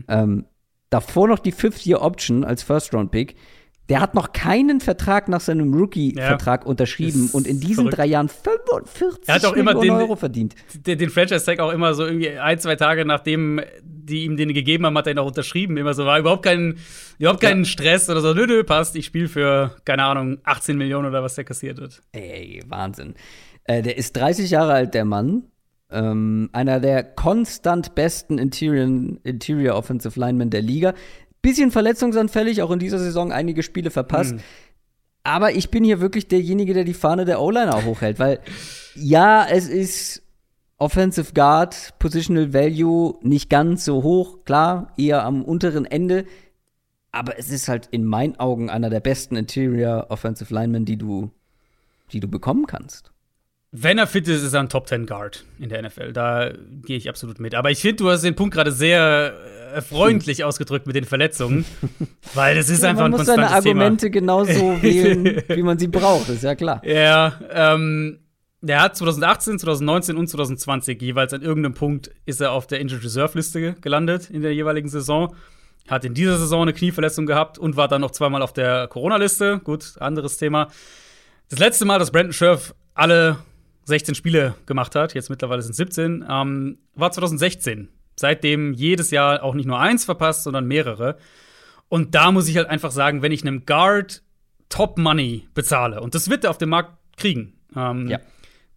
ähm, 0.08 0.46
davor 0.90 1.28
noch 1.28 1.38
die 1.40 1.52
Fifth-Year-Option 1.52 2.44
als 2.44 2.64
First-Round-Pick. 2.64 3.36
Der 3.90 4.00
hat 4.00 4.16
noch 4.16 4.32
keinen 4.32 4.80
Vertrag 4.80 5.28
nach 5.28 5.42
seinem 5.42 5.74
Rookie-Vertrag 5.74 6.66
unterschrieben 6.66 7.26
Ist 7.26 7.36
und 7.36 7.46
in 7.46 7.60
diesen 7.60 7.76
verrückt. 7.84 7.98
drei 7.98 8.06
Jahren 8.06 8.30
45 8.30 9.28
Er 9.28 9.36
hat 9.36 9.46
auch 9.46 9.54
immer 9.54 9.74
Millionen 9.76 10.00
den- 10.00 10.08
Euro 10.08 10.16
verdient. 10.16 10.56
Den, 10.86 10.98
den 10.98 11.10
Franchise-Tag 11.10 11.60
auch 11.60 11.72
immer 11.72 11.94
so 11.94 12.06
irgendwie 12.06 12.30
ein, 12.30 12.58
zwei 12.60 12.76
Tage 12.76 13.06
nachdem 13.06 13.60
die 14.06 14.26
ihm 14.26 14.38
den 14.38 14.54
gegeben 14.54 14.86
haben, 14.86 14.98
hat 14.98 15.08
er 15.08 15.14
ihn 15.14 15.20
auch 15.20 15.28
unterschrieben. 15.28 15.78
Immer 15.78 15.94
so, 15.94 16.06
war 16.06 16.20
überhaupt 16.20 16.44
kein, 16.44 16.78
überhaupt 17.20 17.42
keinen 17.42 17.66
Stress 17.66 18.10
oder 18.10 18.22
so. 18.22 18.34
Nö, 18.34 18.46
nö, 18.46 18.64
passt, 18.64 18.96
ich 18.96 19.06
spiele 19.06 19.28
für, 19.28 19.76
keine 19.86 20.04
Ahnung, 20.04 20.40
18 20.44 20.78
Millionen 20.78 21.08
oder 21.08 21.24
was 21.24 21.36
der 21.36 21.44
kassiert 21.44 21.80
hat. 21.80 22.02
Ey, 22.12 22.62
Wahnsinn. 22.68 23.16
Äh, 23.66 23.82
der 23.82 23.98
ist 23.98 24.16
30 24.16 24.50
Jahre 24.50 24.74
alt, 24.74 24.94
der 24.94 25.06
Mann. 25.06 25.44
Ähm, 25.90 26.50
einer 26.54 26.80
der 26.80 27.04
konstant 27.04 27.96
besten 27.96 28.38
Interior, 28.38 28.86
Interior 29.24 29.76
Offensive 29.76 30.20
Linemen 30.20 30.50
der 30.50 30.62
Liga. 30.62 30.94
bisschen 31.42 31.72
verletzungsanfällig, 31.72 32.62
auch 32.62 32.72
in 32.72 32.80
dieser 32.80 33.00
Saison 33.00 33.32
einige 33.32 33.64
Spiele 33.64 33.92
verpasst. 33.92 34.36
Mhm. 34.36 34.42
Aber 35.24 35.54
ich 35.54 35.70
bin 35.70 35.84
hier 35.84 36.02
wirklich 36.02 36.28
derjenige, 36.28 36.74
der 36.74 36.84
die 36.84 36.94
Fahne 36.94 37.26
der 37.26 37.42
O-Liner 37.42 37.86
hochhält, 37.86 38.20
weil 38.20 38.40
ja, 38.96 39.46
es 39.50 39.70
ist 39.70 40.23
Offensive 40.84 41.32
Guard, 41.34 41.94
Positional 41.98 42.54
Value 42.54 43.16
nicht 43.22 43.50
ganz 43.50 43.86
so 43.86 44.04
hoch, 44.04 44.44
klar, 44.44 44.92
eher 44.98 45.24
am 45.24 45.42
unteren 45.42 45.86
Ende. 45.86 46.26
Aber 47.14 47.40
es 47.40 47.50
ist 47.50 47.70
halt 47.70 47.88
in 47.92 48.04
meinen 48.06 48.38
Augen 48.38 48.70
einer 48.70 48.90
der 48.90 49.00
besten 49.00 49.38
Interior 49.38 50.08
Offensive 50.10 50.54
Linemen, 50.54 50.84
die 50.84 50.98
du, 50.98 51.32
die 52.12 52.20
du 52.20 52.28
bekommen 52.28 52.66
kannst. 52.68 53.12
Wenn 53.72 53.98
er 53.98 54.08
fit 54.08 54.28
ist, 54.28 54.44
ist 54.44 54.54
er 54.54 54.60
ein 54.60 54.68
Top 54.68 54.90
10 54.90 55.06
Guard 55.06 55.46
in 55.58 55.70
der 55.70 55.82
NFL. 55.84 56.12
Da 56.12 56.52
gehe 56.86 56.98
ich 56.98 57.08
absolut 57.08 57.40
mit. 57.40 57.56
Aber 57.56 57.72
ich 57.72 57.80
finde, 57.80 57.96
du 58.04 58.10
hast 58.10 58.22
den 58.24 58.36
Punkt 58.36 58.54
gerade 58.54 58.74
sehr 58.74 59.34
äh, 59.74 59.82
freundlich 59.82 60.44
ausgedrückt 60.44 60.86
mit 60.86 60.98
den 60.98 61.06
Verletzungen. 61.06 61.64
weil 62.34 62.56
das 62.56 62.68
ist 62.70 62.84
Ja, 62.84 62.90
einfach 62.90 63.04
man 63.04 63.14
ein 63.14 63.18
muss 63.18 63.26
seine 63.26 63.44
konstantes 63.44 63.64
Thema. 63.64 63.82
Argumente 63.86 64.10
genauso 64.12 64.52
wählen, 64.84 65.42
wie 65.48 65.64
man 65.64 65.80
sie 65.80 65.88
braucht, 65.88 66.28
ist 66.28 66.44
ja 66.44 66.56
klar. 66.56 66.86
Ja, 66.86 67.40
ähm, 67.52 68.20
der 68.64 68.82
hat 68.82 68.96
2018, 68.96 69.60
2019 69.60 70.16
und 70.16 70.28
2020 70.28 71.02
jeweils 71.02 71.34
an 71.34 71.42
irgendeinem 71.42 71.74
Punkt 71.74 72.12
ist 72.26 72.40
er 72.40 72.54
auf 72.54 72.66
der 72.66 72.80
Injured 72.80 73.04
Reserve 73.04 73.38
Liste 73.38 73.74
gelandet 73.74 74.30
in 74.30 74.42
der 74.42 74.54
jeweiligen 74.54 74.88
Saison. 74.88 75.36
Hat 75.90 76.06
in 76.06 76.14
dieser 76.14 76.38
Saison 76.38 76.62
eine 76.62 76.72
Knieverletzung 76.72 77.26
gehabt 77.26 77.58
und 77.58 77.76
war 77.76 77.90
dann 77.90 78.00
noch 78.00 78.12
zweimal 78.12 78.42
auf 78.42 78.54
der 78.54 78.88
Corona-Liste. 78.88 79.60
Gut, 79.66 79.96
anderes 80.00 80.38
Thema. 80.38 80.70
Das 81.50 81.60
letzte 81.60 81.84
Mal, 81.84 82.00
dass 82.00 82.12
Brandon 82.12 82.32
Scherf 82.32 82.74
alle 82.94 83.38
16 83.84 84.16
Spiele 84.16 84.56
gemacht 84.66 84.96
hat, 84.96 85.14
jetzt 85.14 85.30
mittlerweile 85.30 85.62
sind 85.62 85.72
es 85.72 85.78
17, 85.78 86.26
ähm, 86.30 86.78
war 86.96 87.12
2016. 87.12 87.90
Seitdem 88.16 88.72
jedes 88.72 89.12
Jahr 89.12 89.44
auch 89.44 89.56
nicht 89.56 89.66
nur 89.66 89.78
eins 89.78 90.06
verpasst, 90.06 90.44
sondern 90.44 90.66
mehrere. 90.66 91.18
Und 91.90 92.16
da 92.16 92.32
muss 92.32 92.48
ich 92.48 92.56
halt 92.56 92.70
einfach 92.70 92.92
sagen, 92.92 93.22
wenn 93.22 93.34
ich 93.34 93.42
einem 93.42 93.66
Guard 93.66 94.24
Top 94.70 94.98
Money 94.98 95.50
bezahle, 95.54 96.00
und 96.00 96.16
das 96.16 96.30
wird 96.30 96.46
er 96.46 96.50
auf 96.52 96.58
dem 96.58 96.70
Markt 96.70 96.94
kriegen, 97.18 97.60
ähm, 97.76 98.08
Ja. 98.08 98.20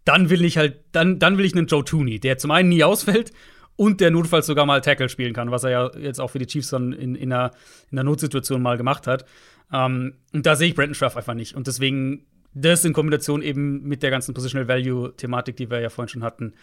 Dann 0.06 0.30
will 0.30 0.44
ich 0.44 0.56
halt, 0.56 0.78
dann, 0.92 1.18
dann 1.18 1.36
will 1.36 1.44
ich 1.44 1.54
einen 1.54 1.66
Joe 1.66 1.84
Tooney, 1.84 2.18
der 2.20 2.38
zum 2.38 2.52
einen 2.52 2.70
nie 2.70 2.84
ausfällt 2.84 3.32
und 3.74 4.00
der 4.00 4.10
notfalls 4.10 4.46
sogar 4.46 4.64
mal 4.64 4.80
Tackle 4.80 5.08
spielen 5.08 5.34
kann, 5.34 5.50
was 5.50 5.64
er 5.64 5.70
ja 5.70 5.90
jetzt 5.98 6.20
auch 6.20 6.30
für 6.30 6.38
die 6.38 6.46
Chiefs 6.46 6.70
dann 6.70 6.92
in, 6.92 7.14
in, 7.14 7.32
einer, 7.32 7.50
in 7.90 7.98
einer 7.98 8.04
Notsituation 8.08 8.62
mal 8.62 8.78
gemacht 8.78 9.06
hat. 9.06 9.26
Ähm, 9.72 10.14
und 10.32 10.46
da 10.46 10.56
sehe 10.56 10.68
ich 10.68 10.74
Brandon 10.74 10.94
Scherf 10.94 11.16
einfach 11.16 11.34
nicht. 11.34 11.56
Und 11.56 11.66
deswegen, 11.66 12.24
das 12.54 12.84
in 12.84 12.92
Kombination 12.92 13.42
eben 13.42 13.82
mit 13.82 14.02
der 14.04 14.10
ganzen 14.10 14.32
Positional 14.32 14.68
Value-Thematik, 14.68 15.56
die 15.56 15.70
wir 15.70 15.80
ja 15.80 15.90
vorhin 15.90 16.08
schon 16.08 16.22
hatten, 16.22 16.54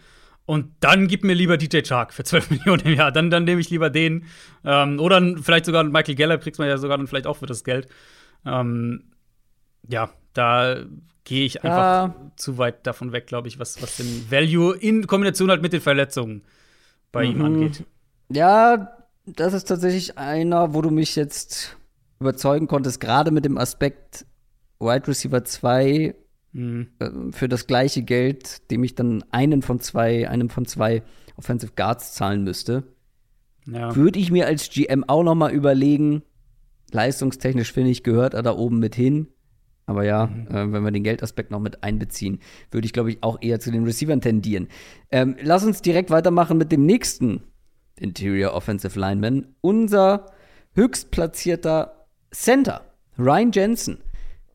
Und 0.47 0.73
dann 0.81 1.07
gib 1.07 1.23
mir 1.23 1.35
lieber 1.35 1.57
DJ 1.57 1.83
Chark 1.83 2.13
für 2.13 2.25
12 2.25 2.51
Millionen 2.51 2.83
im 2.85 2.95
Jahr. 2.95 3.13
Dann, 3.13 3.31
dann 3.31 3.45
nehme 3.45 3.61
ich 3.61 3.71
lieber 3.71 3.91
den. 3.91 4.25
Ähm, 4.65 4.99
oder 4.99 5.21
vielleicht 5.41 5.65
sogar 5.67 5.85
Michael 5.85 6.15
Geller, 6.17 6.39
kriegst 6.39 6.59
man 6.59 6.69
ja 6.69 6.77
sogar 6.79 6.99
dann 6.99 7.07
vielleicht 7.07 7.27
auch 7.27 7.37
für 7.37 7.47
das 7.47 7.63
Geld. 7.65 7.89
Ähm, 8.45 9.05
ja, 9.89 10.11
da 10.33 10.77
gehe 11.25 11.45
ich 11.47 11.63
einfach 11.63 12.09
Ja. 12.09 12.33
zu 12.37 12.59
weit 12.59 12.87
davon 12.87 13.13
weg, 13.13 13.27
glaube 13.27 13.49
ich, 13.49 13.59
was, 13.59 13.81
was 13.81 13.97
den 13.97 14.31
Value 14.31 14.77
in 14.77 15.07
Kombination 15.07 15.51
halt 15.51 15.63
mit 15.63 15.73
den 15.73 15.81
Verletzungen 15.81 16.43
bei 17.13 17.25
ihm 17.25 17.39
Mhm. 17.39 17.45
angeht. 17.45 17.85
Ja, 18.33 18.97
das 19.27 19.53
ist 19.53 19.65
tatsächlich 19.69 20.19
einer, 20.19 20.75
wo 20.75 20.83
du 20.83 20.91
mich 20.91 21.15
jetzt 21.17 21.77
überzeugen 22.19 22.67
konntest, 22.67 23.01
gerade 23.01 23.31
mit 23.31 23.45
dem 23.45 23.59
Aspekt 23.59 24.27
Wide 24.81 25.07
Receiver 25.09 25.45
2 25.45 26.15
Mhm. 26.53 26.89
äh, 26.99 27.09
für 27.33 27.49
das 27.49 27.67
gleiche 27.67 28.03
Geld, 28.03 28.71
dem 28.71 28.83
ich 28.85 28.95
dann 28.95 29.25
einen 29.31 29.63
von 29.63 29.81
zwei, 29.81 30.29
einem 30.29 30.51
von 30.51 30.67
zwei 30.67 31.03
Offensive 31.37 31.73
Guards 31.77 32.15
zahlen 32.15 32.43
müsste, 32.45 32.83
Ja. 33.67 33.95
würde 33.95 34.19
ich 34.19 34.31
mir 34.33 34.47
als 34.47 34.69
GM 34.71 35.05
auch 35.07 35.23
noch 35.23 35.35
mal 35.37 35.53
überlegen, 35.53 36.23
leistungstechnisch 36.93 37.73
finde 37.73 37.91
ich, 37.91 38.03
gehört 38.03 38.35
er 38.35 38.43
da 38.43 38.57
oben 38.57 38.79
mit 38.81 38.95
hin. 38.95 39.29
Aber 39.87 40.05
ja, 40.05 40.25
äh, 40.49 40.73
wenn 40.73 40.83
wir 40.85 40.91
den 40.93 41.03
Geldaspekt 41.05 41.51
noch 41.51 41.59
mit 41.61 41.83
einbeziehen, 41.83 42.39
würde 42.71 42.87
ich, 42.87 42.93
glaube 42.93 43.11
ich, 43.11 43.23
auch 43.23 43.39
eher 43.41 43.59
zu 43.59 43.71
den 43.73 43.85
Receivern 43.85 44.21
tendieren. 44.21 44.69
Ähm, 45.11 45.37
lass 45.43 45.65
uns 45.65 45.83
direkt 45.83 46.11
weitermachen 46.11 46.59
mit 46.59 46.71
dem 46.71 46.87
nächsten 46.87 47.43
Interior 47.99 48.55
Offensive 48.55 48.99
Lineman. 48.99 49.49
Unser 49.61 50.27
höchstplatzierter 50.75 52.07
Center, 52.31 52.83
Ryan 53.19 53.51
Jensen. 53.53 53.99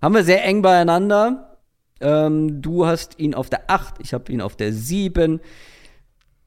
Haben 0.01 0.15
wir 0.15 0.23
sehr 0.23 0.43
eng 0.45 0.61
beieinander. 0.61 1.54
Ähm, 2.01 2.61
du 2.61 2.85
hast 2.85 3.19
ihn 3.19 3.33
auf 3.33 3.49
der 3.49 3.69
8, 3.69 3.95
ich 3.99 4.13
habe 4.13 4.31
ihn 4.31 4.41
auf 4.41 4.55
der 4.55 4.73
7. 4.73 5.39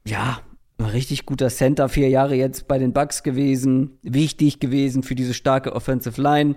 Ja, 0.05 0.41
richtig 0.79 1.25
guter 1.25 1.49
Center, 1.49 1.89
vier 1.89 2.09
Jahre 2.09 2.35
jetzt 2.35 2.67
bei 2.67 2.77
den 2.77 2.93
Bucks 2.93 3.23
gewesen, 3.23 3.97
wichtig 4.01 4.59
gewesen 4.59 5.03
für 5.03 5.15
diese 5.15 5.33
starke 5.33 5.73
Offensive 5.73 6.21
Line. 6.21 6.55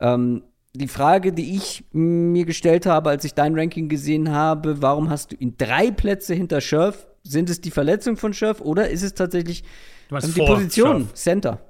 Ähm, 0.00 0.42
die 0.72 0.88
Frage, 0.88 1.32
die 1.32 1.56
ich 1.56 1.84
mir 1.92 2.44
gestellt 2.44 2.86
habe, 2.86 3.10
als 3.10 3.24
ich 3.24 3.34
dein 3.34 3.58
Ranking 3.58 3.88
gesehen 3.88 4.30
habe, 4.30 4.80
warum 4.80 5.10
hast 5.10 5.32
du 5.32 5.36
ihn 5.36 5.56
drei 5.58 5.90
Plätze 5.90 6.34
hinter 6.34 6.60
Scherf? 6.60 7.06
Sind 7.22 7.50
es 7.50 7.60
die 7.60 7.70
Verletzung 7.70 8.16
von 8.16 8.32
Scherf 8.32 8.60
oder 8.60 8.88
ist 8.88 9.02
es 9.02 9.14
tatsächlich 9.14 9.64
ähm, 10.10 10.32
die 10.34 10.40
Position, 10.40 11.00
Scherf. 11.00 11.14
Center? 11.14 11.69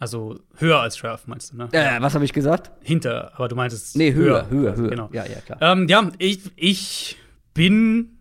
Also 0.00 0.40
höher 0.56 0.80
als 0.80 0.96
Scherf, 0.96 1.26
meinst 1.26 1.52
du, 1.52 1.58
ne? 1.58 1.68
Äh, 1.72 2.00
was 2.00 2.14
habe 2.14 2.24
ich 2.24 2.32
gesagt? 2.32 2.70
Hinter, 2.80 3.32
aber 3.34 3.48
du 3.48 3.54
meintest 3.54 3.94
Nee, 3.96 4.14
höher, 4.14 4.48
höher, 4.48 4.74
höher. 4.74 4.88
Genau. 4.88 5.10
Ja, 5.12 5.26
ja, 5.26 5.40
klar. 5.42 5.58
Ähm, 5.60 5.88
ja, 5.88 6.10
ich, 6.16 6.40
ich 6.56 7.18
bin 7.52 8.16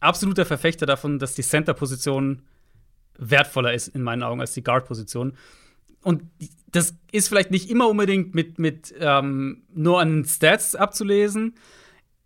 absoluter 0.00 0.44
Verfechter 0.44 0.84
davon, 0.84 1.20
dass 1.20 1.34
die 1.34 1.42
Center-Position 1.42 2.42
wertvoller 3.16 3.72
ist 3.72 3.86
in 3.86 4.02
meinen 4.02 4.24
Augen 4.24 4.40
als 4.40 4.52
die 4.54 4.64
Guard-Position. 4.64 5.34
Und 6.02 6.24
das 6.72 6.96
ist 7.12 7.28
vielleicht 7.28 7.52
nicht 7.52 7.70
immer 7.70 7.88
unbedingt 7.88 8.34
mit, 8.34 8.58
mit 8.58 8.92
ähm, 8.98 9.62
nur 9.72 10.00
an 10.00 10.24
Stats 10.24 10.74
abzulesen. 10.74 11.54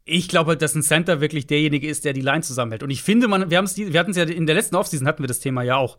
Ich 0.07 0.29
glaube 0.29 0.53
halt, 0.53 0.63
dass 0.63 0.75
ein 0.75 0.83
Center 0.83 1.21
wirklich 1.21 1.47
derjenige 1.47 1.87
ist, 1.87 2.07
der 2.07 2.15
die 2.15 2.23
Line 2.23 2.41
zusammenhält. 2.41 2.83
Und 2.83 2.89
ich 2.89 3.03
finde, 3.03 3.29
man, 3.29 3.51
wir, 3.51 3.63
wir 3.63 4.01
hatten 4.01 4.11
es 4.13 4.17
ja 4.17 4.25
in 4.25 4.47
der 4.47 4.55
letzten 4.55 4.77
Offseason 4.77 5.07
hatten 5.07 5.23
wir 5.23 5.29
das 5.29 5.41
Thema 5.41 5.63
ja 5.63 5.77
auch. 5.77 5.99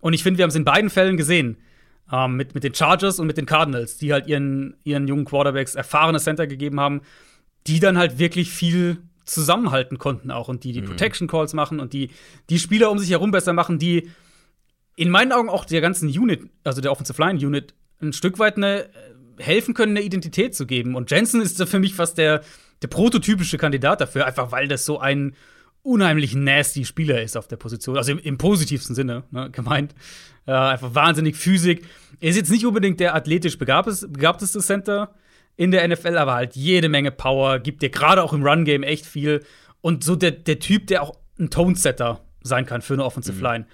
Und 0.00 0.14
ich 0.14 0.22
finde, 0.22 0.38
wir 0.38 0.44
haben 0.44 0.50
es 0.50 0.56
in 0.56 0.64
beiden 0.64 0.88
Fällen 0.88 1.18
gesehen. 1.18 1.58
Ähm, 2.10 2.36
mit, 2.36 2.54
mit 2.54 2.64
den 2.64 2.74
Chargers 2.74 3.18
und 3.18 3.26
mit 3.26 3.36
den 3.36 3.46
Cardinals, 3.46 3.96
die 3.96 4.12
halt 4.12 4.26
ihren, 4.26 4.76
ihren 4.84 5.08
jungen 5.08 5.24
Quarterbacks 5.24 5.74
erfahrene 5.74 6.18
Center 6.18 6.46
gegeben 6.46 6.80
haben, 6.80 7.02
die 7.66 7.80
dann 7.80 7.96
halt 7.96 8.18
wirklich 8.18 8.50
viel 8.50 8.98
zusammenhalten 9.24 9.98
konnten 9.98 10.30
auch 10.30 10.48
und 10.48 10.64
die 10.64 10.72
die 10.72 10.82
Protection 10.82 11.28
Calls 11.28 11.54
machen 11.54 11.78
und 11.78 11.92
die 11.92 12.10
die 12.50 12.58
Spieler 12.58 12.90
um 12.90 12.98
sich 12.98 13.10
herum 13.10 13.30
besser 13.30 13.52
machen, 13.52 13.78
die 13.78 14.10
in 14.96 15.10
meinen 15.10 15.32
Augen 15.32 15.48
auch 15.48 15.64
der 15.64 15.80
ganzen 15.80 16.08
Unit, 16.08 16.50
also 16.64 16.80
der 16.80 16.92
Offensive 16.92 17.20
Line 17.22 17.44
Unit, 17.44 17.74
ein 18.00 18.12
Stück 18.12 18.38
weit 18.38 18.56
eine, 18.56 18.88
helfen 19.38 19.74
können, 19.74 19.96
eine 19.96 20.04
Identität 20.04 20.54
zu 20.54 20.66
geben. 20.66 20.94
Und 20.94 21.10
Jensen 21.10 21.40
ist 21.40 21.62
für 21.64 21.78
mich 21.78 21.94
fast 21.94 22.18
der, 22.18 22.42
der 22.82 22.88
prototypische 22.88 23.58
Kandidat 23.58 24.00
dafür, 24.00 24.26
einfach 24.26 24.52
weil 24.52 24.68
das 24.68 24.84
so 24.84 24.98
ein 24.98 25.34
unheimlich 25.82 26.34
nasty 26.34 26.84
Spieler 26.84 27.22
ist 27.22 27.36
auf 27.36 27.48
der 27.48 27.56
Position. 27.56 27.96
Also 27.96 28.12
im, 28.12 28.18
im 28.18 28.38
positivsten 28.38 28.94
Sinne 28.94 29.24
ne, 29.30 29.50
gemeint. 29.50 29.94
Äh, 30.46 30.52
einfach 30.52 30.94
wahnsinnig 30.94 31.36
Physik. 31.36 31.84
Er 32.20 32.30
ist 32.30 32.36
jetzt 32.36 32.50
nicht 32.50 32.66
unbedingt 32.66 33.00
der 33.00 33.14
athletisch 33.14 33.58
begabteste, 33.58 34.60
Center 34.60 35.14
in 35.56 35.70
der 35.70 35.86
NFL, 35.86 36.16
aber 36.16 36.34
halt 36.34 36.56
jede 36.56 36.88
Menge 36.88 37.10
Power, 37.10 37.58
gibt 37.58 37.82
dir 37.82 37.90
gerade 37.90 38.22
auch 38.22 38.32
im 38.32 38.42
Run-Game 38.42 38.82
echt 38.82 39.06
viel. 39.06 39.44
Und 39.80 40.02
so 40.02 40.16
der, 40.16 40.30
der 40.30 40.58
Typ, 40.58 40.86
der 40.86 41.02
auch 41.02 41.16
ein 41.38 41.50
Tone-Setter 41.50 42.20
sein 42.42 42.66
kann 42.66 42.82
für 42.82 42.94
eine 42.94 43.04
Offensive 43.04 43.40
Line. 43.42 43.66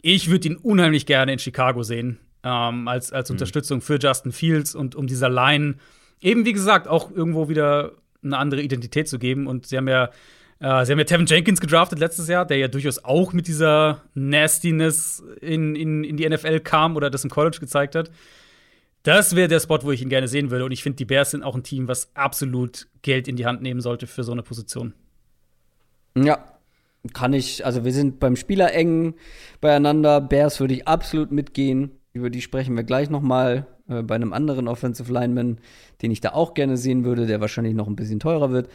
Ich 0.00 0.30
würde 0.30 0.48
ihn 0.48 0.56
unheimlich 0.56 1.06
gerne 1.06 1.32
in 1.32 1.38
Chicago 1.38 1.82
sehen, 1.82 2.18
ähm, 2.42 2.88
als, 2.88 3.12
als 3.12 3.30
Unterstützung 3.30 3.80
für 3.80 3.98
Justin 3.98 4.32
Fields 4.32 4.74
und 4.74 4.94
um 4.94 5.06
dieser 5.06 5.28
Line 5.28 5.76
eben, 6.20 6.44
wie 6.44 6.52
gesagt, 6.52 6.88
auch 6.88 7.10
irgendwo 7.10 7.48
wieder 7.48 7.92
eine 8.24 8.38
andere 8.38 8.62
Identität 8.62 9.08
zu 9.08 9.18
geben. 9.18 9.46
Und 9.46 9.66
sie 9.66 9.76
haben 9.76 9.88
ja, 9.88 10.10
äh, 10.62 10.86
sie 10.86 10.92
haben 10.92 10.98
ja 11.00 11.04
Tevin 11.04 11.26
Jenkins 11.26 11.60
gedraftet 11.60 11.98
letztes 11.98 12.28
Jahr, 12.28 12.46
der 12.46 12.56
ja 12.56 12.68
durchaus 12.68 13.04
auch 13.04 13.32
mit 13.32 13.48
dieser 13.48 14.02
Nastiness 14.14 15.20
in, 15.40 15.74
in, 15.74 16.04
in 16.04 16.16
die 16.16 16.28
NFL 16.28 16.60
kam 16.60 16.94
oder 16.94 17.10
das 17.10 17.24
im 17.24 17.30
College 17.30 17.58
gezeigt 17.58 17.96
hat. 17.96 18.12
Das 19.02 19.34
wäre 19.34 19.48
der 19.48 19.58
Spot, 19.58 19.80
wo 19.82 19.90
ich 19.90 20.00
ihn 20.02 20.08
gerne 20.08 20.28
sehen 20.28 20.52
würde. 20.52 20.64
Und 20.64 20.70
ich 20.70 20.84
finde, 20.84 20.98
die 20.98 21.04
Bears 21.04 21.32
sind 21.32 21.42
auch 21.42 21.56
ein 21.56 21.64
Team, 21.64 21.88
was 21.88 22.14
absolut 22.14 22.86
Geld 23.02 23.26
in 23.26 23.34
die 23.34 23.44
Hand 23.44 23.60
nehmen 23.60 23.80
sollte 23.80 24.06
für 24.06 24.22
so 24.22 24.30
eine 24.30 24.44
Position. 24.44 24.94
Ja, 26.16 26.44
kann 27.12 27.32
ich, 27.32 27.66
also 27.66 27.84
wir 27.84 27.92
sind 27.92 28.20
beim 28.20 28.36
Spieler 28.36 28.72
eng 28.72 29.14
beieinander. 29.60 30.20
Bears 30.20 30.60
würde 30.60 30.74
ich 30.74 30.86
absolut 30.86 31.32
mitgehen. 31.32 31.90
Über 32.12 32.30
die 32.30 32.40
sprechen 32.40 32.76
wir 32.76 32.84
gleich 32.84 33.10
noch 33.10 33.22
mal 33.22 33.66
äh, 33.88 34.02
bei 34.02 34.14
einem 34.14 34.32
anderen 34.32 34.68
Offensive 34.68 35.12
Lineman, 35.12 35.58
den 36.02 36.12
ich 36.12 36.20
da 36.20 36.34
auch 36.34 36.54
gerne 36.54 36.76
sehen 36.76 37.04
würde, 37.04 37.26
der 37.26 37.40
wahrscheinlich 37.40 37.74
noch 37.74 37.88
ein 37.88 37.96
bisschen 37.96 38.20
teurer 38.20 38.52
wird. 38.52 38.68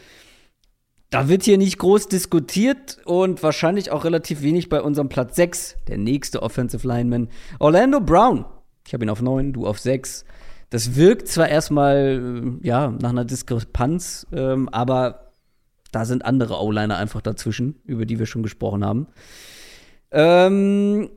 Da 1.10 1.28
wird 1.28 1.44
hier 1.44 1.56
nicht 1.56 1.78
groß 1.78 2.08
diskutiert 2.08 2.98
und 3.06 3.42
wahrscheinlich 3.42 3.90
auch 3.90 4.04
relativ 4.04 4.42
wenig 4.42 4.68
bei 4.68 4.82
unserem 4.82 5.08
Platz 5.08 5.36
6, 5.36 5.76
der 5.88 5.96
nächste 5.96 6.42
Offensive 6.42 6.86
Lineman, 6.86 7.28
Orlando 7.58 8.00
Brown. 8.00 8.44
Ich 8.86 8.92
habe 8.92 9.06
ihn 9.06 9.10
auf 9.10 9.22
9, 9.22 9.54
du 9.54 9.66
auf 9.66 9.78
6. 9.78 10.26
Das 10.68 10.96
wirkt 10.96 11.28
zwar 11.28 11.48
erstmal 11.48 12.58
äh, 12.62 12.66
ja, 12.66 12.90
nach 12.90 13.08
einer 13.08 13.24
Diskrepanz, 13.24 14.26
ähm, 14.32 14.68
aber 14.68 15.32
da 15.92 16.04
sind 16.04 16.26
andere 16.26 16.62
O-Liner 16.62 16.98
einfach 16.98 17.22
dazwischen, 17.22 17.80
über 17.86 18.04
die 18.04 18.18
wir 18.18 18.26
schon 18.26 18.42
gesprochen 18.42 18.84
haben. 18.84 19.06
Ähm, 20.10 21.08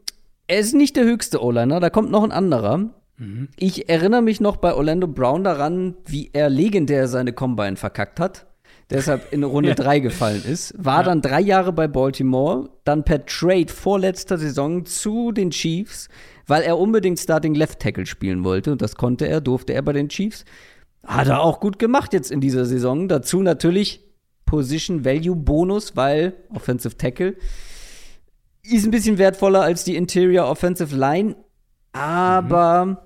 er 0.48 0.60
ist 0.60 0.74
nicht 0.74 0.96
der 0.96 1.04
höchste 1.04 1.44
O-Liner, 1.44 1.82
da 1.82 1.90
kommt 1.90 2.12
noch 2.12 2.24
ein 2.24 2.32
anderer. 2.32 2.78
Mhm. 3.18 3.50
Ich 3.58 3.90
erinnere 3.90 4.22
mich 4.22 4.40
noch 4.40 4.56
bei 4.56 4.74
Orlando 4.74 5.08
Brown 5.08 5.44
daran, 5.44 5.96
wie 6.06 6.30
er 6.32 6.50
legendär 6.50 7.10
seine 7.10 7.34
Combine 7.34 7.76
verkackt 7.76 8.22
hat 8.22 8.46
deshalb 8.92 9.34
in 9.34 9.44
Runde 9.44 9.76
3 9.76 10.00
gefallen 10.00 10.44
ist. 10.46 10.74
War 10.78 11.00
ja. 11.00 11.04
dann 11.04 11.22
drei 11.22 11.42
Jahre 11.42 11.74
bei 11.74 11.88
Baltimore, 11.88 12.70
dann 12.84 13.04
per 13.04 13.26
Trade 13.26 13.72
vorletzter 13.72 14.38
Saison 14.38 14.86
zu 14.86 15.32
den 15.32 15.52
Chiefs, 15.52 16.10
weil 16.48 16.64
er 16.64 16.78
unbedingt 16.78 17.20
Starting 17.20 17.56
Left 17.56 17.80
Tackle 17.80 18.06
spielen 18.06 18.44
wollte. 18.44 18.74
Und 18.74 18.82
das 18.82 18.96
konnte 18.96 19.28
er, 19.28 19.42
durfte 19.42 19.74
er 19.74 19.82
bei 19.82 19.94
den 19.94 20.10
Chiefs. 20.10 20.46
Hat 21.06 21.28
er 21.28 21.42
auch 21.42 21.60
gut 21.60 21.80
gemacht 21.80 22.14
jetzt 22.14 22.32
in 22.32 22.42
dieser 22.42 22.66
Saison. 22.66 23.08
Dazu 23.08 23.42
natürlich 23.42 24.02
Position 24.46 25.04
Value 25.06 25.36
Bonus, 25.36 25.96
weil 25.96 26.34
Offensive 26.54 26.98
Tackle 26.98 27.36
ist 28.64 28.86
ein 28.86 28.92
bisschen 28.92 29.18
wertvoller 29.18 29.62
als 29.62 29.84
die 29.84 29.96
Interior 29.96 30.48
Offensive 30.48 30.96
Line. 30.96 31.36
Aber 31.94 32.86
mhm. 32.86 32.98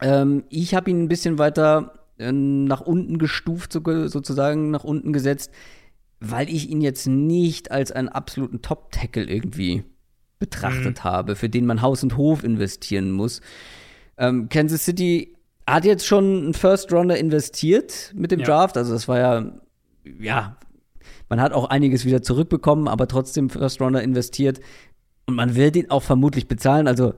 ähm, 0.00 0.44
ich 0.48 0.74
habe 0.74 0.90
ihn 0.90 1.02
ein 1.02 1.08
bisschen 1.08 1.38
weiter 1.38 1.97
nach 2.18 2.80
unten 2.80 3.18
gestuft, 3.18 3.72
sozusagen 3.72 4.70
nach 4.70 4.84
unten 4.84 5.12
gesetzt, 5.12 5.50
weil 6.20 6.48
ich 6.48 6.68
ihn 6.68 6.80
jetzt 6.80 7.06
nicht 7.06 7.70
als 7.70 7.92
einen 7.92 8.08
absoluten 8.08 8.60
Top-Tackle 8.60 9.24
irgendwie 9.24 9.84
betrachtet 10.38 10.98
mhm. 10.98 11.04
habe, 11.04 11.36
für 11.36 11.48
den 11.48 11.66
man 11.66 11.82
Haus 11.82 12.02
und 12.02 12.16
Hof 12.16 12.44
investieren 12.44 13.12
muss. 13.12 13.40
Ähm, 14.16 14.48
Kansas 14.48 14.84
City 14.84 15.36
hat 15.66 15.84
jetzt 15.84 16.06
schon 16.06 16.44
einen 16.44 16.54
First 16.54 16.92
Runner 16.92 17.16
investiert 17.16 18.12
mit 18.14 18.30
dem 18.30 18.40
ja. 18.40 18.46
Draft, 18.46 18.76
also 18.76 18.92
das 18.92 19.06
war 19.06 19.18
ja, 19.18 19.52
ja, 20.18 20.56
man 21.28 21.40
hat 21.40 21.52
auch 21.52 21.66
einiges 21.66 22.04
wieder 22.04 22.22
zurückbekommen, 22.22 22.88
aber 22.88 23.06
trotzdem 23.06 23.50
First 23.50 23.80
Runner 23.80 24.02
investiert 24.02 24.60
und 25.26 25.34
man 25.34 25.54
wird 25.54 25.76
ihn 25.76 25.90
auch 25.90 26.02
vermutlich 26.02 26.48
bezahlen. 26.48 26.88
Also 26.88 27.14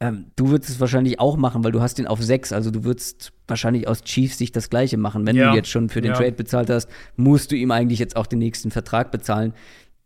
ähm, 0.00 0.30
du 0.36 0.50
würdest 0.50 0.70
es 0.70 0.80
wahrscheinlich 0.80 1.18
auch 1.18 1.36
machen, 1.36 1.64
weil 1.64 1.72
du 1.72 1.80
hast 1.80 1.98
ihn 1.98 2.06
auf 2.06 2.22
sechs. 2.22 2.52
Also 2.52 2.70
du 2.70 2.84
würdest 2.84 3.32
wahrscheinlich 3.48 3.88
aus 3.88 4.02
Chiefs 4.02 4.38
sich 4.38 4.52
das 4.52 4.70
Gleiche 4.70 4.96
machen. 4.96 5.26
Wenn 5.26 5.36
ja. 5.36 5.50
du 5.50 5.56
jetzt 5.56 5.68
schon 5.68 5.88
für 5.88 6.00
den 6.00 6.12
ja. 6.12 6.16
Trade 6.16 6.32
bezahlt 6.32 6.70
hast, 6.70 6.88
musst 7.16 7.50
du 7.50 7.56
ihm 7.56 7.70
eigentlich 7.72 7.98
jetzt 7.98 8.14
auch 8.14 8.26
den 8.26 8.38
nächsten 8.38 8.70
Vertrag 8.70 9.10
bezahlen. 9.10 9.54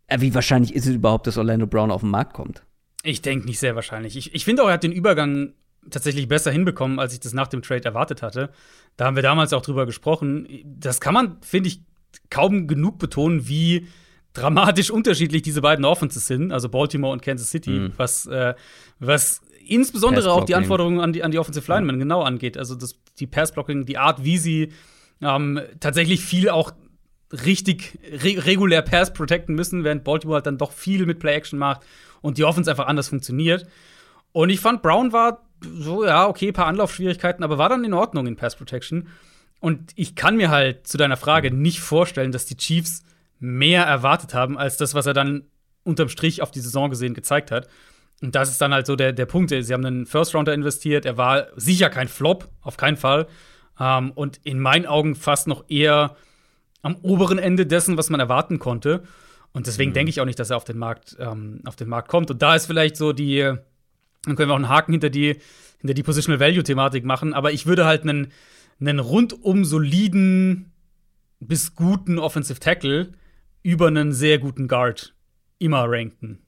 Äh, 0.07 0.21
wie 0.21 0.35
wahrscheinlich 0.35 0.75
ist 0.75 0.87
es 0.87 0.95
überhaupt, 0.95 1.27
dass 1.27 1.37
Orlando 1.37 1.67
Brown 1.67 1.91
auf 1.91 2.01
den 2.01 2.11
Markt 2.11 2.33
kommt? 2.33 2.63
Ich 3.03 3.21
denke 3.21 3.47
nicht 3.47 3.59
sehr 3.59 3.75
wahrscheinlich. 3.75 4.17
Ich, 4.17 4.35
ich 4.35 4.45
finde 4.45 4.63
auch, 4.63 4.69
er 4.69 4.75
hat 4.75 4.83
den 4.83 4.93
Übergang 4.93 5.53
tatsächlich 5.91 6.29
besser 6.29 6.51
hinbekommen, 6.51 6.99
als 6.99 7.13
ich 7.13 7.21
das 7.21 7.35
nach 7.35 7.49
dem 7.49 7.61
Trade 7.63 7.85
erwartet 7.85 8.23
hatte. 8.23 8.51
Da 8.97 9.07
haben 9.07 9.17
wir 9.17 9.23
damals 9.23 9.53
auch 9.53 9.63
drüber 9.63 9.85
gesprochen. 9.85 10.49
Das 10.65 11.01
kann 11.01 11.13
man, 11.13 11.37
finde 11.43 11.69
ich, 11.69 11.83
kaum 12.31 12.67
genug 12.67 12.99
betonen, 12.99 13.49
wie 13.49 13.89
dramatisch 14.33 14.91
unterschiedlich 14.93 15.43
diese 15.43 15.61
beiden 15.61 15.85
Offenses 15.85 16.27
sind, 16.27 16.53
also 16.53 16.69
Baltimore 16.69 17.13
und 17.13 17.23
Kansas 17.23 17.51
City, 17.51 17.71
mhm. 17.71 17.93
was, 17.97 18.27
äh, 18.27 18.55
was 18.99 19.43
insbesondere 19.73 20.33
auch 20.33 20.45
die 20.45 20.55
Anforderungen 20.55 21.01
an 21.01 21.13
die, 21.13 21.23
an 21.23 21.31
die 21.31 21.39
Offensive 21.39 21.71
Linemen 21.71 21.97
ja. 21.97 22.03
genau 22.03 22.23
angeht. 22.23 22.57
Also 22.57 22.75
das, 22.75 22.99
die 23.19 23.27
Passblocking, 23.27 23.87
die 23.87 23.99
Art, 23.99 24.25
wie 24.25 24.39
sie 24.39 24.73
ähm, 25.21 25.61
tatsächlich 25.81 26.21
viel 26.21 26.49
auch 26.49 26.73
richtig 27.33 27.99
re 28.11 28.45
regulär 28.45 28.83
Pass 28.83 29.13
protecten 29.13 29.55
müssen, 29.55 29.85
während 29.85 30.05
Baltimore 30.05 30.37
halt 30.37 30.47
dann 30.47 30.59
doch 30.59 30.73
viel 30.73 31.07
mit 31.07 31.19
Play-Action 31.19 31.59
macht 31.59 31.83
und 32.21 32.39
die 32.39 32.45
Offense 32.45 32.71
einfach 32.71 32.87
anders 32.87 33.09
funktioniert. 33.09 33.67
Und 34.33 34.51
ich 34.51 34.61
fand, 34.61 34.83
Brown 34.83 35.13
war 35.13 35.43
so, 35.63 36.05
ja, 36.05 36.29
okay, 36.29 36.53
paar 36.53 36.67
Anlaufschwierigkeiten, 36.67 37.45
aber 37.45 37.59
war 37.59 37.69
dann 37.69 37.85
in 37.85 37.95
Ordnung 37.95 38.27
in 38.27 38.37
Pass 38.37 38.57
Protection. 38.57 39.09
Und 39.61 39.93
ich 39.95 40.17
kann 40.17 40.37
mir 40.37 40.51
halt 40.51 40.87
zu 40.87 40.99
deiner 40.99 41.17
Frage 41.17 41.53
nicht 41.53 41.81
vorstellen, 41.81 42.33
dass 42.33 42.47
die 42.47 42.57
Chiefs 42.57 43.05
mehr 43.39 43.85
erwartet 43.85 44.35
haben, 44.35 44.59
als 44.59 44.77
das, 44.77 44.95
was 44.95 45.07
er 45.07 45.15
dann 45.15 45.45
unterm 45.85 46.09
Strich 46.09 46.43
auf 46.43 46.51
die 46.51 46.61
Saison 46.61 46.91
gesehen 46.91 47.15
gezeigt 47.15 47.51
hat. 47.51 47.69
Und 48.23 48.37
das 48.37 48.51
ist 48.51 48.61
dann 48.61 48.73
halt 48.73 48.87
so 48.87 48.95
der, 48.95 49.13
der 49.13 49.27
Punkt. 49.27 49.51
Sie 49.51 49.73
haben 49.73 49.85
einen 49.85 50.07
First 50.07 50.35
Rounder 50.35 50.55
investiert. 50.55 51.05
Er 51.05 51.17
war 51.17 51.49
sicher 51.57 51.91
kein 51.91 52.07
Flop, 52.07 52.49
auf 52.61 52.77
keinen 52.77 52.97
Fall. 52.97 53.27
Ähm, 53.81 54.13
und 54.13 54.39
in 54.45 54.61
meinen 54.61 54.87
Augen 54.87 55.17
fast 55.17 55.49
noch 55.49 55.65
eher 55.69 56.17
am 56.83 56.97
oberen 57.03 57.39
Ende 57.39 57.67
dessen, 57.67 57.97
was 57.97 58.11
man 58.11 58.21
erwarten 58.21 58.61
konnte. 58.61 59.03
Und 59.53 59.67
deswegen 59.67 59.91
mhm. 59.91 59.95
denke 59.95 60.11
ich 60.11 60.21
auch 60.21 60.25
nicht, 60.25 60.39
dass 60.39 60.51
er 60.51 60.57
auf 60.57 60.65
den 60.65 60.79
Markt, 60.79 61.17
ähm, 61.19 61.61
auf 61.67 61.75
den 61.75 61.89
Markt 61.89 62.09
kommt. 62.09 62.31
Und 62.31 62.41
da 62.43 62.55
ist 62.55 62.67
vielleicht 62.67 62.97
so 62.97 63.13
die, 63.13 63.41
dann 63.41 64.37
können 64.37 64.49
wir 64.49 64.53
auch 64.53 64.57
einen 64.57 64.69
Haken 64.69 64.93
hinter 64.93 65.11
die, 65.11 65.37
hinter 65.81 65.95
die 65.95 66.03
Positional 66.05 66.39
Value-Thematik 66.39 67.05
machen. 67.05 67.35
Aber 67.35 67.53
ich 67.53 67.67
würde 67.67 67.87
halt 67.87 68.03
einen, 68.03 68.33
einen 68.81 69.01
rundum 69.01 69.65
soliden 69.65 70.71
bis 71.41 71.75
guten 71.75 72.21
Offensive 72.21 72.61
Tackle 72.61 73.13
über 73.65 73.89
einen 73.89 74.13
sehr 74.13 74.39
guten 74.39 74.69
Guard 74.69 75.13
immer 75.59 75.87
ranken. 75.89 76.39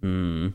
Mhm. 0.00 0.54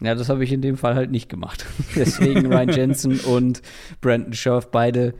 Ja, 0.00 0.14
das 0.14 0.28
habe 0.28 0.44
ich 0.44 0.52
in 0.52 0.60
dem 0.60 0.76
Fall 0.76 0.94
halt 0.94 1.10
nicht 1.10 1.28
gemacht. 1.28 1.64
Deswegen 1.96 2.52
Ryan 2.52 2.68
Jensen 2.70 3.20
und 3.20 3.62
Brandon 4.00 4.34
Scherf 4.34 4.70
beide 4.70 5.14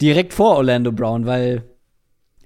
direkt 0.00 0.34
vor 0.34 0.56
Orlando 0.56 0.92
Brown, 0.92 1.26
weil, 1.26 1.64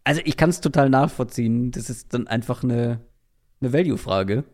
also 0.04 0.20
ich 0.24 0.36
kann 0.36 0.50
es 0.50 0.60
total 0.60 0.90
nachvollziehen. 0.90 1.72
Das 1.72 1.90
ist 1.90 2.14
dann 2.14 2.28
einfach 2.28 2.62
eine, 2.62 3.00
eine 3.60 3.72
Value-Frage. 3.72 4.44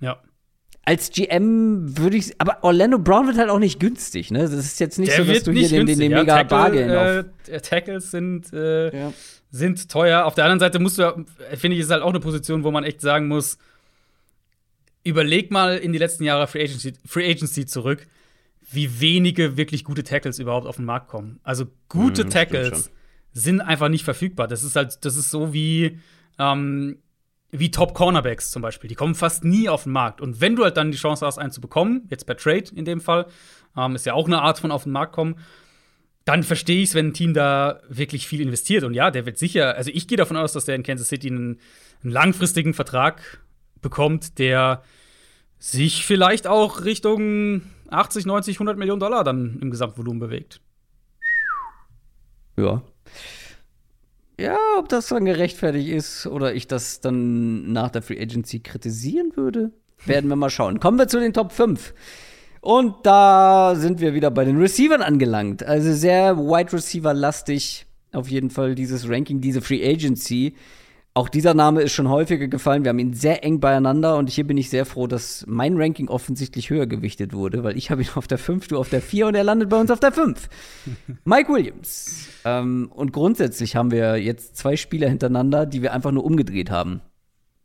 Ja. 0.00 0.22
Als 0.84 1.10
GM 1.10 1.98
würde 1.98 2.16
ich, 2.16 2.34
aber 2.38 2.62
Orlando 2.62 2.98
Brown 2.98 3.26
wird 3.26 3.36
halt 3.36 3.50
auch 3.50 3.58
nicht 3.58 3.78
günstig, 3.78 4.30
ne? 4.30 4.40
Das 4.40 4.52
ist 4.52 4.80
jetzt 4.80 4.98
nicht 4.98 5.12
Der 5.12 5.24
so, 5.24 5.32
dass 5.32 5.42
du 5.42 5.52
hier 5.52 5.68
den, 5.68 5.86
den, 5.86 5.98
den, 5.98 6.12
mega 6.12 6.38
ja, 6.38 6.42
Bargain 6.44 6.90
auf. 6.90 7.24
Äh, 7.48 7.60
Tackles 7.60 8.10
sind, 8.10 8.52
äh, 8.54 8.96
ja. 8.96 9.12
sind 9.50 9.90
teuer. 9.90 10.24
Auf 10.24 10.34
der 10.34 10.44
anderen 10.44 10.60
Seite 10.60 10.78
musst 10.78 10.98
du, 10.98 11.26
finde 11.56 11.76
ich, 11.76 11.82
ist 11.82 11.90
halt 11.90 12.02
auch 12.02 12.08
eine 12.08 12.20
Position, 12.20 12.64
wo 12.64 12.70
man 12.70 12.84
echt 12.84 13.02
sagen 13.02 13.28
muss, 13.28 13.58
überleg 15.08 15.50
mal 15.50 15.78
in 15.78 15.92
die 15.92 15.98
letzten 15.98 16.24
Jahre 16.24 16.46
Free 16.46 16.62
Agency, 16.62 16.92
Free 17.06 17.30
Agency 17.30 17.66
zurück, 17.66 18.06
wie 18.70 19.00
wenige 19.00 19.56
wirklich 19.56 19.84
gute 19.84 20.04
Tackles 20.04 20.38
überhaupt 20.38 20.66
auf 20.66 20.76
den 20.76 20.84
Markt 20.84 21.08
kommen. 21.08 21.40
Also 21.42 21.66
gute 21.88 22.24
mhm, 22.24 22.30
Tackles 22.30 22.90
sind 23.32 23.60
einfach 23.60 23.88
nicht 23.88 24.04
verfügbar. 24.04 24.46
Das 24.46 24.62
ist 24.62 24.76
halt, 24.76 25.04
das 25.04 25.16
ist 25.16 25.30
so 25.30 25.52
wie, 25.52 25.98
ähm, 26.38 26.98
wie 27.50 27.70
Top 27.70 27.94
Cornerbacks 27.94 28.50
zum 28.50 28.60
Beispiel. 28.60 28.88
Die 28.88 28.94
kommen 28.94 29.14
fast 29.14 29.44
nie 29.44 29.68
auf 29.68 29.84
den 29.84 29.92
Markt. 29.92 30.20
Und 30.20 30.40
wenn 30.40 30.54
du 30.54 30.64
halt 30.64 30.76
dann 30.76 30.92
die 30.92 30.98
Chance 30.98 31.24
hast, 31.24 31.38
einen 31.38 31.52
zu 31.52 31.60
bekommen, 31.60 32.06
jetzt 32.10 32.26
per 32.26 32.36
Trade 32.36 32.64
in 32.74 32.84
dem 32.84 33.00
Fall, 33.00 33.26
ähm, 33.76 33.94
ist 33.94 34.04
ja 34.04 34.12
auch 34.12 34.26
eine 34.26 34.42
Art 34.42 34.58
von 34.58 34.70
auf 34.70 34.82
den 34.82 34.92
Markt 34.92 35.14
kommen, 35.14 35.36
dann 36.26 36.42
verstehe 36.42 36.82
ich 36.82 36.90
es, 36.90 36.94
wenn 36.94 37.08
ein 37.08 37.14
Team 37.14 37.32
da 37.32 37.80
wirklich 37.88 38.28
viel 38.28 38.42
investiert. 38.42 38.84
Und 38.84 38.92
ja, 38.92 39.10
der 39.10 39.24
wird 39.24 39.38
sicher, 39.38 39.76
also 39.76 39.90
ich 39.94 40.06
gehe 40.08 40.18
davon 40.18 40.36
aus, 40.36 40.52
dass 40.52 40.66
der 40.66 40.74
in 40.74 40.82
Kansas 40.82 41.08
City 41.08 41.28
einen, 41.28 41.58
einen 42.02 42.12
langfristigen 42.12 42.74
Vertrag 42.74 43.40
bekommt, 43.80 44.38
der 44.38 44.82
sich 45.58 46.06
vielleicht 46.06 46.46
auch 46.46 46.84
Richtung 46.84 47.62
80, 47.90 48.26
90, 48.26 48.56
100 48.56 48.78
Millionen 48.78 49.00
Dollar 49.00 49.24
dann 49.24 49.58
im 49.60 49.70
Gesamtvolumen 49.70 50.20
bewegt. 50.20 50.60
Ja. 52.56 52.82
Ja, 54.38 54.56
ob 54.78 54.88
das 54.88 55.08
dann 55.08 55.24
gerechtfertigt 55.24 55.88
ist 55.88 56.26
oder 56.26 56.54
ich 56.54 56.68
das 56.68 57.00
dann 57.00 57.72
nach 57.72 57.90
der 57.90 58.02
Free 58.02 58.20
Agency 58.20 58.60
kritisieren 58.60 59.32
würde, 59.34 59.72
werden 60.04 60.28
wir 60.28 60.36
mal 60.36 60.50
schauen. 60.50 60.78
Kommen 60.78 60.98
wir 60.98 61.08
zu 61.08 61.18
den 61.18 61.32
Top 61.32 61.52
5. 61.52 61.92
Und 62.60 62.94
da 63.04 63.74
sind 63.76 64.00
wir 64.00 64.14
wieder 64.14 64.30
bei 64.30 64.44
den 64.44 64.58
Receivern 64.58 65.02
angelangt. 65.02 65.64
Also 65.64 65.92
sehr 65.92 66.36
Wide 66.36 66.72
Receiver 66.72 67.14
lastig 67.14 67.86
auf 68.12 68.28
jeden 68.28 68.50
Fall 68.50 68.74
dieses 68.74 69.08
Ranking, 69.08 69.40
diese 69.40 69.60
Free 69.60 69.84
Agency. 69.84 70.54
Auch 71.18 71.28
dieser 71.28 71.52
Name 71.52 71.82
ist 71.82 71.94
schon 71.94 72.08
häufiger 72.08 72.46
gefallen. 72.46 72.84
Wir 72.84 72.90
haben 72.90 73.00
ihn 73.00 73.12
sehr 73.12 73.42
eng 73.42 73.58
beieinander 73.58 74.18
und 74.18 74.30
hier 74.30 74.46
bin 74.46 74.56
ich 74.56 74.70
sehr 74.70 74.86
froh, 74.86 75.08
dass 75.08 75.44
mein 75.48 75.76
Ranking 75.76 76.06
offensichtlich 76.06 76.70
höher 76.70 76.86
gewichtet 76.86 77.32
wurde, 77.32 77.64
weil 77.64 77.76
ich 77.76 77.90
habe 77.90 78.02
ihn 78.02 78.08
auf 78.14 78.28
der 78.28 78.38
5, 78.38 78.68
du 78.68 78.78
auf 78.78 78.88
der 78.88 79.02
4 79.02 79.26
und 79.26 79.34
er 79.34 79.42
landet 79.42 79.68
bei 79.68 79.80
uns 79.80 79.90
auf 79.90 79.98
der 79.98 80.12
5. 80.12 80.48
Mike 81.24 81.52
Williams. 81.52 82.28
Ähm, 82.44 82.88
und 82.94 83.12
grundsätzlich 83.12 83.74
haben 83.74 83.90
wir 83.90 84.14
jetzt 84.22 84.56
zwei 84.56 84.76
Spieler 84.76 85.08
hintereinander, 85.08 85.66
die 85.66 85.82
wir 85.82 85.92
einfach 85.92 86.12
nur 86.12 86.24
umgedreht 86.24 86.70
haben. 86.70 87.00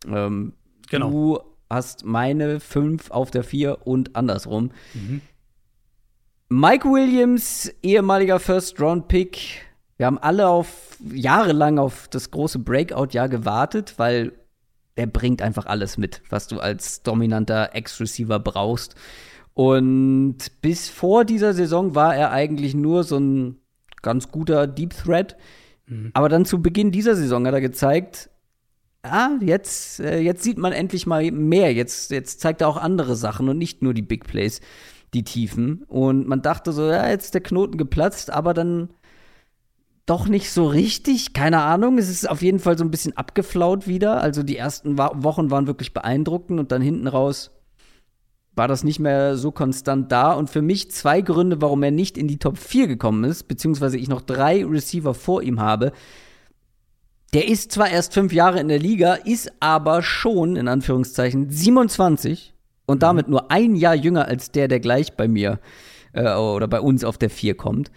Ähm, 0.08 0.54
genau. 0.90 1.12
Du 1.12 1.40
hast 1.70 2.06
meine 2.06 2.60
5 2.60 3.12
auf 3.12 3.30
der 3.30 3.44
4 3.44 3.86
und 3.86 4.16
andersrum. 4.16 4.72
Mhm. 4.96 5.22
Mike 6.50 6.90
Williams, 6.90 7.72
ehemaliger 7.84 8.40
First-Round-Pick. 8.40 9.73
Wir 10.04 10.08
haben 10.08 10.18
alle 10.18 10.50
auf 10.50 10.98
jahrelang 11.14 11.80
auf 11.80 12.10
das 12.10 12.30
große 12.30 12.60
Breakout-Jahr 12.60 13.30
gewartet, 13.30 13.94
weil 13.96 14.34
er 14.96 15.08
bringt 15.08 15.42
einfach 15.42 15.66
alles 15.66 15.98
mit, 15.98 16.22
was 16.30 16.50
du 16.50 16.60
als 16.60 17.04
dominanter 17.04 17.70
Ex-Receiver 17.74 18.38
brauchst. 18.40 18.96
Und 19.54 20.40
bis 20.62 20.90
vor 20.90 21.24
dieser 21.24 21.54
Saison 21.54 21.96
war 21.96 22.18
er 22.18 22.32
eigentlich 22.32 22.76
nur 22.76 23.06
so 23.06 23.18
ein 23.18 23.62
ganz 24.02 24.30
guter 24.30 24.68
Deep 24.68 24.94
Threat. 24.94 25.38
Mhm. 25.88 26.12
Aber 26.14 26.28
dann 26.28 26.44
zu 26.44 26.62
Beginn 26.62 26.92
dieser 26.92 27.16
Saison 27.16 27.48
hat 27.48 27.54
er 27.54 27.62
gezeigt, 27.62 28.30
ah, 29.04 29.30
jetzt, 29.40 30.02
äh, 30.02 30.20
jetzt 30.20 30.44
sieht 30.44 30.58
man 30.58 30.74
endlich 30.74 31.08
mal 31.08 31.32
mehr. 31.32 31.74
Jetzt, 31.74 32.12
jetzt 32.12 32.42
zeigt 32.42 32.60
er 32.60 32.68
auch 32.68 32.76
andere 32.76 33.16
Sachen 33.16 33.48
und 33.48 33.58
nicht 33.58 33.82
nur 33.82 33.94
die 33.94 34.02
Big 34.02 34.28
Plays, 34.28 34.60
die 35.14 35.24
Tiefen. 35.24 35.84
Und 35.88 36.28
man 36.28 36.42
dachte 36.42 36.74
so, 36.74 36.90
ja, 36.90 37.08
jetzt 37.08 37.24
ist 37.24 37.36
der 37.36 37.42
Knoten 37.42 37.78
geplatzt, 37.78 38.30
aber 38.32 38.54
dann 38.54 38.90
doch 40.06 40.28
nicht 40.28 40.52
so 40.52 40.68
richtig. 40.68 41.34
Keine 41.34 41.62
Ahnung. 41.62 41.98
Es 41.98 42.10
ist 42.10 42.30
auf 42.30 42.42
jeden 42.42 42.60
Fall 42.60 42.78
so 42.78 42.84
ein 42.84 42.92
bisschen 42.92 43.16
abgeflaut 43.16 43.88
wieder. 43.88 44.22
Also 44.22 44.44
die 44.44 44.58
ersten 44.58 44.98
Wochen 44.98 45.52
waren 45.52 45.68
wirklich 45.68 45.94
beeindruckend 45.94 46.60
und 46.60 46.72
dann 46.72 46.82
hinten 46.82 47.08
raus 47.08 47.52
war 48.56 48.68
das 48.68 48.84
nicht 48.84 49.00
mehr 49.00 49.36
so 49.36 49.52
konstant 49.52 50.12
da. 50.12 50.34
Und 50.34 50.50
für 50.50 50.62
mich 50.62 50.92
zwei 50.92 51.22
Gründe, 51.22 51.62
warum 51.62 51.84
er 51.84 51.92
nicht 51.92 52.18
in 52.18 52.28
die 52.28 52.38
Top 52.38 52.58
4 52.58 52.88
gekommen 52.88 53.24
ist, 53.24 53.48
beziehungsweise 53.48 53.98
ich 53.98 54.10
noch 54.10 54.22
drei 54.22 54.64
Receiver 54.66 55.14
vor 55.14 55.42
ihm 55.42 55.60
habe. 55.60 55.92
Der 57.34 57.48
ist 57.48 57.72
zwar 57.72 57.90
erst 57.90 58.14
fünf 58.14 58.32
Jahre 58.32 58.60
in 58.60 58.68
der 58.68 58.78
Liga, 58.78 59.16
ist 59.16 59.52
aber 59.60 60.04
schon, 60.04 60.56
in 60.56 60.68
Anführungszeichen, 60.68 61.50
27 61.50 62.54
und 62.86 63.02
damit 63.02 63.28
nur 63.28 63.50
ein 63.50 63.76
Jahr 63.76 63.96
jünger 63.96 64.28
als 64.28 64.52
der, 64.52 64.68
der 64.68 64.80
gleich 64.80 65.14
bei 65.14 65.28
mir 65.28 65.60
äh, 66.12 66.36
oder 66.36 66.68
bei 66.68 66.80
uns 66.80 67.04
auf 67.04 67.18
der 67.18 67.32
4 67.32 67.56
kommt. 67.56 67.92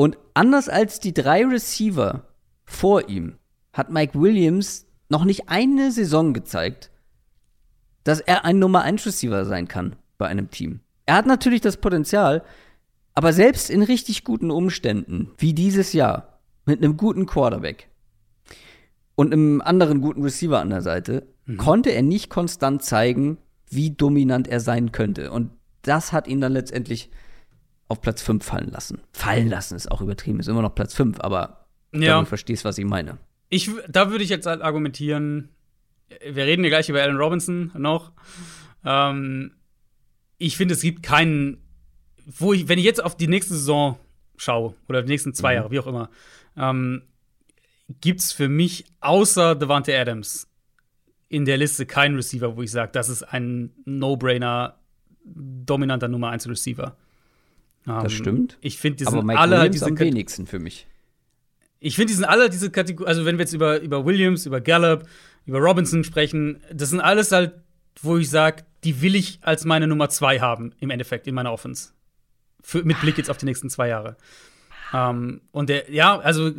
Und 0.00 0.16
anders 0.32 0.70
als 0.70 0.98
die 0.98 1.12
drei 1.12 1.44
Receiver 1.44 2.26
vor 2.64 3.10
ihm 3.10 3.34
hat 3.74 3.90
Mike 3.90 4.18
Williams 4.18 4.86
noch 5.10 5.26
nicht 5.26 5.50
eine 5.50 5.92
Saison 5.92 6.32
gezeigt, 6.32 6.90
dass 8.02 8.20
er 8.20 8.46
ein 8.46 8.58
Nummer 8.58 8.80
1 8.80 9.04
Receiver 9.04 9.44
sein 9.44 9.68
kann 9.68 9.96
bei 10.16 10.26
einem 10.26 10.50
Team. 10.50 10.80
Er 11.04 11.16
hat 11.16 11.26
natürlich 11.26 11.60
das 11.60 11.76
Potenzial, 11.76 12.42
aber 13.12 13.34
selbst 13.34 13.68
in 13.68 13.82
richtig 13.82 14.24
guten 14.24 14.50
Umständen, 14.50 15.32
wie 15.36 15.52
dieses 15.52 15.92
Jahr, 15.92 16.40
mit 16.64 16.82
einem 16.82 16.96
guten 16.96 17.26
Quarterback 17.26 17.90
und 19.16 19.34
einem 19.34 19.60
anderen 19.60 20.00
guten 20.00 20.22
Receiver 20.22 20.60
an 20.60 20.70
der 20.70 20.80
Seite, 20.80 21.26
mhm. 21.44 21.58
konnte 21.58 21.90
er 21.90 22.00
nicht 22.00 22.30
konstant 22.30 22.82
zeigen, 22.82 23.36
wie 23.68 23.90
dominant 23.90 24.48
er 24.48 24.60
sein 24.60 24.92
könnte. 24.92 25.30
Und 25.30 25.50
das 25.82 26.10
hat 26.14 26.26
ihn 26.26 26.40
dann 26.40 26.54
letztendlich 26.54 27.10
auf 27.90 28.00
Platz 28.00 28.22
5 28.22 28.44
fallen 28.44 28.70
lassen. 28.70 29.00
Fallen 29.12 29.48
lassen 29.48 29.74
ist 29.74 29.90
auch 29.90 30.00
übertrieben, 30.00 30.38
ist 30.38 30.48
immer 30.48 30.62
noch 30.62 30.74
Platz 30.74 30.94
5, 30.94 31.18
aber 31.20 31.66
ja. 31.92 32.20
du 32.20 32.26
verstehst, 32.26 32.64
was 32.64 32.78
ich 32.78 32.84
meine. 32.84 33.18
Ich, 33.48 33.68
da 33.88 34.10
würde 34.10 34.22
ich 34.22 34.30
jetzt 34.30 34.46
halt 34.46 34.62
argumentieren, 34.62 35.48
wir 36.24 36.44
reden 36.44 36.62
ja 36.62 36.70
gleich 36.70 36.88
über 36.88 37.02
Allen 37.02 37.16
Robinson 37.16 37.72
noch. 37.76 38.12
Ähm, 38.84 39.52
ich 40.38 40.56
finde, 40.56 40.74
es 40.74 40.82
gibt 40.82 41.02
keinen, 41.02 41.58
wo 42.26 42.52
ich, 42.52 42.68
wenn 42.68 42.78
ich 42.78 42.84
jetzt 42.84 43.02
auf 43.02 43.16
die 43.16 43.28
nächste 43.28 43.54
Saison 43.54 43.98
schaue, 44.36 44.74
oder 44.88 45.02
die 45.02 45.10
nächsten 45.10 45.34
zwei 45.34 45.52
mhm. 45.52 45.56
Jahre, 45.56 45.70
wie 45.72 45.80
auch 45.80 45.86
immer, 45.88 46.10
ähm, 46.56 47.02
gibt 48.00 48.20
es 48.20 48.32
für 48.32 48.48
mich 48.48 48.84
außer 49.00 49.56
Devante 49.56 49.98
Adams 49.98 50.48
in 51.28 51.44
der 51.44 51.56
Liste 51.56 51.86
keinen 51.86 52.14
Receiver, 52.14 52.56
wo 52.56 52.62
ich 52.62 52.70
sage, 52.70 52.92
das 52.92 53.08
ist 53.08 53.24
ein 53.24 53.72
No-Brainer, 53.84 54.78
dominanter 55.24 56.08
Nummer 56.08 56.30
1 56.30 56.48
Receiver. 56.48 56.96
Das 57.84 58.04
ähm, 58.04 58.10
stimmt. 58.10 58.58
Ich 58.60 58.78
finde, 58.78 58.98
die 58.98 59.04
sind 59.04 59.30
alle 59.30 59.56
Williams 59.56 59.72
diese 59.72 59.86
am 59.86 59.98
wenigsten 59.98 60.46
für 60.46 60.58
mich. 60.58 60.86
Ich 61.80 61.96
finde, 61.96 62.08
die 62.08 62.14
sind 62.14 62.26
alle 62.26 62.50
diese 62.50 62.70
Kategorie, 62.70 63.08
also 63.08 63.24
wenn 63.24 63.38
wir 63.38 63.44
jetzt 63.44 63.54
über, 63.54 63.80
über 63.80 64.04
Williams, 64.04 64.44
über 64.44 64.60
Gallup, 64.60 65.06
über 65.46 65.58
Robinson 65.58 66.04
sprechen, 66.04 66.60
das 66.72 66.90
sind 66.90 67.00
alles 67.00 67.32
halt, 67.32 67.54
wo 68.02 68.18
ich 68.18 68.28
sage, 68.28 68.64
die 68.84 69.00
will 69.00 69.14
ich 69.14 69.38
als 69.42 69.64
meine 69.64 69.86
Nummer 69.86 70.10
zwei 70.10 70.40
haben, 70.40 70.72
im 70.78 70.90
Endeffekt, 70.90 71.26
in 71.26 71.34
meiner 71.34 71.52
Offense. 71.52 71.92
Für, 72.62 72.84
mit 72.84 73.00
Blick 73.00 73.16
jetzt 73.16 73.30
auf 73.30 73.38
die 73.38 73.46
nächsten 73.46 73.70
zwei 73.70 73.88
Jahre. 73.88 74.16
Ähm, 74.92 75.40
und 75.52 75.68
der, 75.70 75.90
ja, 75.90 76.18
also 76.18 76.50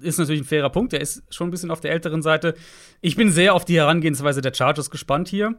ist 0.00 0.18
natürlich 0.18 0.40
ein 0.40 0.46
fairer 0.46 0.70
Punkt. 0.70 0.92
Der 0.92 1.00
ist 1.00 1.22
schon 1.32 1.48
ein 1.48 1.50
bisschen 1.50 1.70
auf 1.70 1.80
der 1.80 1.92
älteren 1.92 2.22
Seite. 2.22 2.54
Ich 3.00 3.16
bin 3.16 3.30
sehr 3.30 3.54
auf 3.54 3.64
die 3.64 3.76
Herangehensweise 3.76 4.40
der 4.40 4.54
Chargers 4.54 4.90
gespannt 4.90 5.28
hier. 5.28 5.54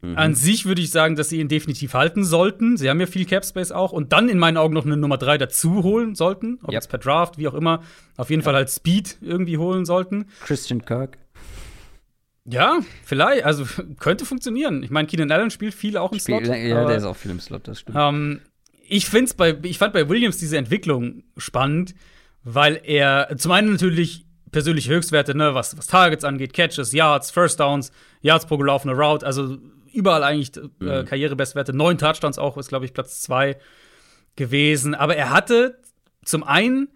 Mhm. 0.00 0.16
An 0.16 0.34
sich 0.34 0.64
würde 0.66 0.80
ich 0.80 0.90
sagen, 0.90 1.16
dass 1.16 1.28
sie 1.28 1.40
ihn 1.40 1.48
definitiv 1.48 1.94
halten 1.94 2.24
sollten. 2.24 2.76
Sie 2.76 2.88
haben 2.88 3.00
ja 3.00 3.06
viel 3.06 3.24
Cap 3.24 3.44
Space 3.44 3.72
auch 3.72 3.92
und 3.92 4.12
dann 4.12 4.28
in 4.28 4.38
meinen 4.38 4.56
Augen 4.56 4.74
noch 4.74 4.86
eine 4.86 4.96
Nummer 4.96 5.18
3 5.18 5.38
dazu 5.38 5.82
holen 5.82 6.14
sollten. 6.14 6.58
Ob 6.62 6.68
yep. 6.68 6.74
jetzt 6.74 6.88
per 6.88 6.98
Draft, 6.98 7.38
wie 7.38 7.48
auch 7.48 7.54
immer. 7.54 7.82
Auf 8.16 8.30
jeden 8.30 8.40
yep. 8.40 8.44
Fall 8.44 8.54
als 8.54 8.76
Speed 8.76 9.18
irgendwie 9.20 9.58
holen 9.58 9.84
sollten. 9.84 10.26
Christian 10.44 10.84
Kirk. 10.84 11.18
Ja, 12.44 12.80
vielleicht. 13.04 13.44
Also 13.44 13.66
könnte 13.98 14.24
funktionieren. 14.24 14.82
Ich 14.82 14.90
meine, 14.90 15.08
Keenan 15.08 15.30
Allen 15.32 15.50
spielt 15.50 15.74
viel 15.74 15.96
auch 15.96 16.12
im 16.12 16.20
Spiel, 16.20 16.44
Slot. 16.44 16.56
Ja, 16.56 16.84
der 16.86 16.96
ist 16.96 17.04
auch 17.04 17.16
viel 17.16 17.32
im 17.32 17.40
Slot, 17.40 17.66
das 17.66 17.80
stimmt. 17.80 17.98
Ähm, 18.00 18.40
ich, 18.88 19.06
find's 19.06 19.34
bei, 19.34 19.56
ich 19.62 19.78
fand 19.78 19.92
bei 19.92 20.08
Williams 20.08 20.38
diese 20.38 20.56
Entwicklung 20.56 21.24
spannend, 21.36 21.94
weil 22.44 22.80
er 22.84 23.36
zum 23.36 23.52
einen 23.52 23.72
natürlich 23.72 24.26
persönliche 24.50 24.90
Höchstwerte, 24.90 25.36
ne, 25.36 25.54
was, 25.54 25.76
was 25.76 25.86
Targets 25.86 26.24
angeht, 26.24 26.54
Catches, 26.54 26.92
Yards, 26.92 27.30
First 27.30 27.60
Downs, 27.60 27.92
Yards 28.22 28.46
pro 28.46 28.56
gelaufene 28.56 28.94
Route, 28.94 29.26
also 29.26 29.58
überall 29.92 30.22
eigentlich 30.22 30.56
äh, 30.56 31.02
mhm. 31.02 31.04
Karrierebestwerte. 31.04 31.72
Neun 31.72 31.98
Touchdowns 31.98 32.38
auch, 32.38 32.56
ist, 32.56 32.68
glaube 32.68 32.84
ich, 32.84 32.92
Platz 32.92 33.20
zwei 33.20 33.58
gewesen. 34.36 34.94
Aber 34.94 35.16
er 35.16 35.30
hatte 35.30 35.78
zum 36.24 36.44
einen 36.44 36.88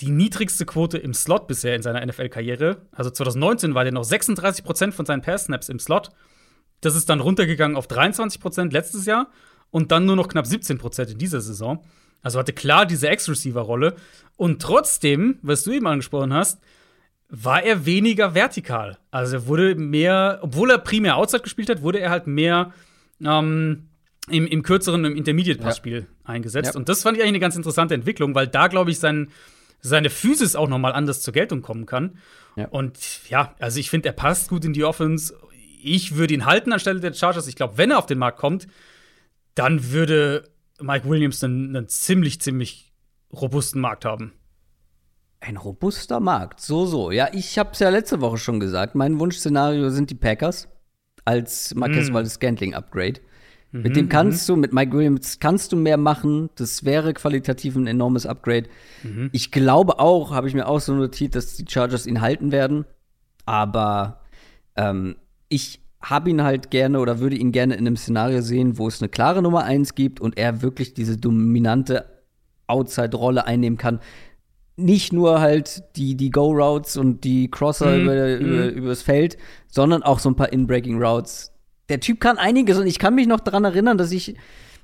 die 0.00 0.10
niedrigste 0.10 0.66
Quote 0.66 0.98
im 0.98 1.14
Slot 1.14 1.46
bisher 1.46 1.74
in 1.74 1.82
seiner 1.82 2.04
NFL-Karriere. 2.04 2.82
Also 2.92 3.10
2019 3.10 3.74
war 3.74 3.84
der 3.84 3.92
noch 3.92 4.04
36% 4.04 4.92
von 4.92 5.06
seinen 5.06 5.22
Pass-Snaps 5.22 5.68
im 5.68 5.78
Slot. 5.78 6.10
Das 6.82 6.94
ist 6.94 7.08
dann 7.08 7.20
runtergegangen 7.20 7.76
auf 7.76 7.88
23% 7.88 8.72
letztes 8.72 9.06
Jahr 9.06 9.30
und 9.70 9.92
dann 9.92 10.04
nur 10.04 10.16
noch 10.16 10.28
knapp 10.28 10.44
17% 10.44 11.12
in 11.12 11.18
dieser 11.18 11.40
Saison. 11.40 11.82
Also 12.22 12.38
hatte 12.38 12.52
klar 12.52 12.86
diese 12.86 13.08
Ex-Receiver-Rolle. 13.08 13.96
Und 14.36 14.60
trotzdem, 14.60 15.38
was 15.42 15.64
du 15.64 15.72
eben 15.72 15.86
angesprochen 15.86 16.34
hast, 16.34 16.60
war 17.28 17.62
er 17.62 17.86
weniger 17.86 18.34
vertikal. 18.34 18.98
Also 19.10 19.36
er 19.36 19.46
wurde 19.46 19.74
mehr, 19.74 20.38
obwohl 20.42 20.70
er 20.70 20.78
primär 20.78 21.16
Outside 21.16 21.42
gespielt 21.42 21.68
hat, 21.68 21.82
wurde 21.82 21.98
er 21.98 22.10
halt 22.10 22.26
mehr 22.26 22.72
ähm, 23.24 23.88
im, 24.28 24.46
im 24.46 24.62
kürzeren, 24.62 25.04
im 25.04 25.16
Intermediate-Passspiel 25.16 26.00
ja. 26.00 26.06
eingesetzt. 26.24 26.74
Ja. 26.74 26.78
Und 26.78 26.88
das 26.88 27.02
fand 27.02 27.16
ich 27.16 27.22
eigentlich 27.22 27.34
eine 27.34 27.40
ganz 27.40 27.56
interessante 27.56 27.94
Entwicklung, 27.94 28.34
weil 28.34 28.46
da, 28.46 28.68
glaube 28.68 28.90
ich, 28.90 28.98
sein, 28.98 29.30
seine 29.80 30.10
Physis 30.10 30.56
auch 30.56 30.68
noch 30.68 30.78
mal 30.78 30.92
anders 30.92 31.22
zur 31.22 31.32
Geltung 31.32 31.62
kommen 31.62 31.86
kann. 31.86 32.18
Ja. 32.56 32.68
Und 32.68 33.28
ja, 33.28 33.54
also 33.58 33.80
ich 33.80 33.90
finde, 33.90 34.08
er 34.08 34.14
passt 34.14 34.48
gut 34.48 34.64
in 34.64 34.72
die 34.72 34.84
Offense. 34.84 35.34
Ich 35.82 36.16
würde 36.16 36.34
ihn 36.34 36.46
halten 36.46 36.72
anstelle 36.72 37.00
der 37.00 37.12
Chargers. 37.12 37.46
Ich 37.48 37.56
glaube, 37.56 37.78
wenn 37.78 37.90
er 37.90 37.98
auf 37.98 38.06
den 38.06 38.18
Markt 38.18 38.38
kommt, 38.38 38.66
dann 39.54 39.90
würde 39.90 40.48
Mike 40.80 41.08
Williams 41.08 41.42
einen, 41.42 41.76
einen 41.76 41.88
ziemlich, 41.88 42.40
ziemlich 42.40 42.92
robusten 43.32 43.80
Markt 43.80 44.04
haben. 44.04 44.32
Ein 45.46 45.58
robuster 45.58 46.18
Markt, 46.18 46.60
so, 46.60 46.86
so. 46.86 47.12
Ja, 47.12 47.28
ich 47.32 47.56
habe 47.56 47.70
es 47.72 47.78
ja 47.78 47.88
letzte 47.88 48.20
Woche 48.20 48.36
schon 48.36 48.58
gesagt. 48.58 48.96
Mein 48.96 49.20
Wunschszenario 49.20 49.90
sind 49.90 50.10
die 50.10 50.16
Packers 50.16 50.66
als 51.24 51.72
Marquez 51.76 52.10
mm. 52.10 52.14
Valdez 52.14 52.34
Scantling 52.34 52.74
Upgrade. 52.74 53.20
Mhm, 53.70 53.82
mit 53.82 53.94
dem 53.94 54.08
kannst 54.08 54.48
mhm. 54.48 54.54
du, 54.54 54.60
mit 54.60 54.72
Mike 54.72 54.92
Williams 54.92 55.38
kannst 55.38 55.70
du 55.70 55.76
mehr 55.76 55.98
machen. 55.98 56.50
Das 56.56 56.84
wäre 56.84 57.14
qualitativ 57.14 57.76
ein 57.76 57.86
enormes 57.86 58.26
Upgrade. 58.26 58.68
Mhm. 59.04 59.30
Ich 59.30 59.52
glaube 59.52 60.00
auch, 60.00 60.32
habe 60.32 60.48
ich 60.48 60.54
mir 60.54 60.66
auch 60.66 60.80
so 60.80 60.94
notiert, 60.94 61.36
dass 61.36 61.54
die 61.54 61.64
Chargers 61.68 62.08
ihn 62.08 62.20
halten 62.20 62.50
werden. 62.50 62.84
Aber 63.44 64.22
ähm, 64.74 65.14
ich 65.48 65.80
habe 66.00 66.28
ihn 66.28 66.42
halt 66.42 66.72
gerne 66.72 66.98
oder 66.98 67.20
würde 67.20 67.36
ihn 67.36 67.52
gerne 67.52 67.74
in 67.74 67.86
einem 67.86 67.96
Szenario 67.96 68.40
sehen, 68.40 68.78
wo 68.78 68.88
es 68.88 69.00
eine 69.00 69.08
klare 69.08 69.42
Nummer 69.42 69.62
1 69.62 69.94
gibt 69.94 70.20
und 70.20 70.38
er 70.38 70.60
wirklich 70.62 70.92
diese 70.92 71.16
dominante 71.16 72.04
Outside-Rolle 72.66 73.46
einnehmen 73.46 73.78
kann 73.78 74.00
nicht 74.76 75.12
nur 75.12 75.40
halt 75.40 75.82
die, 75.96 76.16
die 76.16 76.30
Go-Routes 76.30 76.96
und 76.96 77.24
die 77.24 77.50
Crosser 77.50 77.96
mhm. 77.96 78.02
über, 78.02 78.14
mhm. 78.14 78.46
über, 78.46 78.66
übers 78.68 79.02
Feld, 79.02 79.38
sondern 79.68 80.02
auch 80.02 80.18
so 80.18 80.30
ein 80.30 80.36
paar 80.36 80.52
In-Breaking-Routes. 80.52 81.52
Der 81.88 82.00
Typ 82.00 82.20
kann 82.20 82.38
einiges 82.38 82.78
und 82.78 82.86
ich 82.86 82.98
kann 82.98 83.14
mich 83.14 83.26
noch 83.26 83.40
daran 83.40 83.64
erinnern, 83.64 83.96
dass 83.96 84.12
ich 84.12 84.36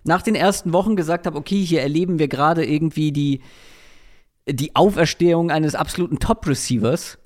nach 0.05 0.23
den 0.23 0.35
ersten 0.35 0.73
Wochen 0.73 0.97
gesagt 0.97 1.27
habe, 1.27 1.39
okay, 1.39 1.63
hier 1.63 1.83
erleben 1.83 2.19
wir 2.19 2.29
gerade 2.29 2.65
irgendwie 2.65 3.13
die, 3.13 3.41
die 4.49 4.75
Auferstehung 4.75 5.51
eines 5.51 5.75
absoluten 5.75 6.19
Top-Receivers. 6.19 7.19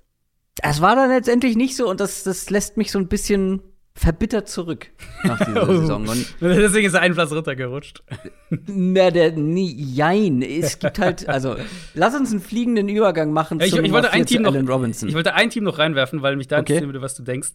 Das 0.56 0.80
war 0.80 0.96
dann 0.96 1.10
letztendlich 1.10 1.56
nicht 1.56 1.76
so 1.76 1.88
und 1.88 2.00
das, 2.00 2.24
das 2.24 2.50
lässt 2.50 2.76
mich 2.76 2.90
so 2.90 2.98
ein 2.98 3.08
bisschen 3.08 3.62
verbittert 3.96 4.48
zurück 4.48 4.88
nach 5.24 5.38
dieser 5.44 5.62
oh. 5.68 5.80
Saison. 5.80 6.06
Und 6.06 6.26
Deswegen 6.40 6.86
ist 6.86 6.94
er 6.94 7.00
einen 7.00 7.14
Platz 7.14 7.32
runtergerutscht. 7.32 8.02
Na, 8.66 9.10
der, 9.10 9.32
nee, 9.32 9.74
jein. 9.76 10.42
Es 10.42 10.78
gibt 10.78 10.98
halt, 10.98 11.28
also, 11.28 11.56
lass 11.94 12.14
uns 12.14 12.30
einen 12.30 12.40
fliegenden 12.40 12.88
Übergang 12.88 13.32
machen 13.32 13.58
ich, 13.60 13.74
ich, 13.74 13.92
wollte 13.92 14.12
ein 14.12 14.26
Team 14.26 14.42
noch, 14.42 14.54
Robinson. 14.54 15.08
Ich 15.08 15.14
wollte 15.14 15.34
ein 15.34 15.50
Team 15.50 15.64
noch 15.64 15.78
reinwerfen, 15.78 16.22
weil 16.22 16.36
mich 16.36 16.46
da 16.46 16.56
okay. 16.56 16.60
interessieren 16.60 16.88
würde, 16.88 17.00
was 17.00 17.14
du 17.14 17.22
denkst. 17.22 17.52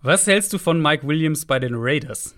Was 0.00 0.26
hältst 0.26 0.52
du 0.52 0.58
von 0.58 0.80
Mike 0.80 1.06
Williams 1.06 1.44
bei 1.44 1.58
den 1.58 1.74
Raiders? 1.74 2.34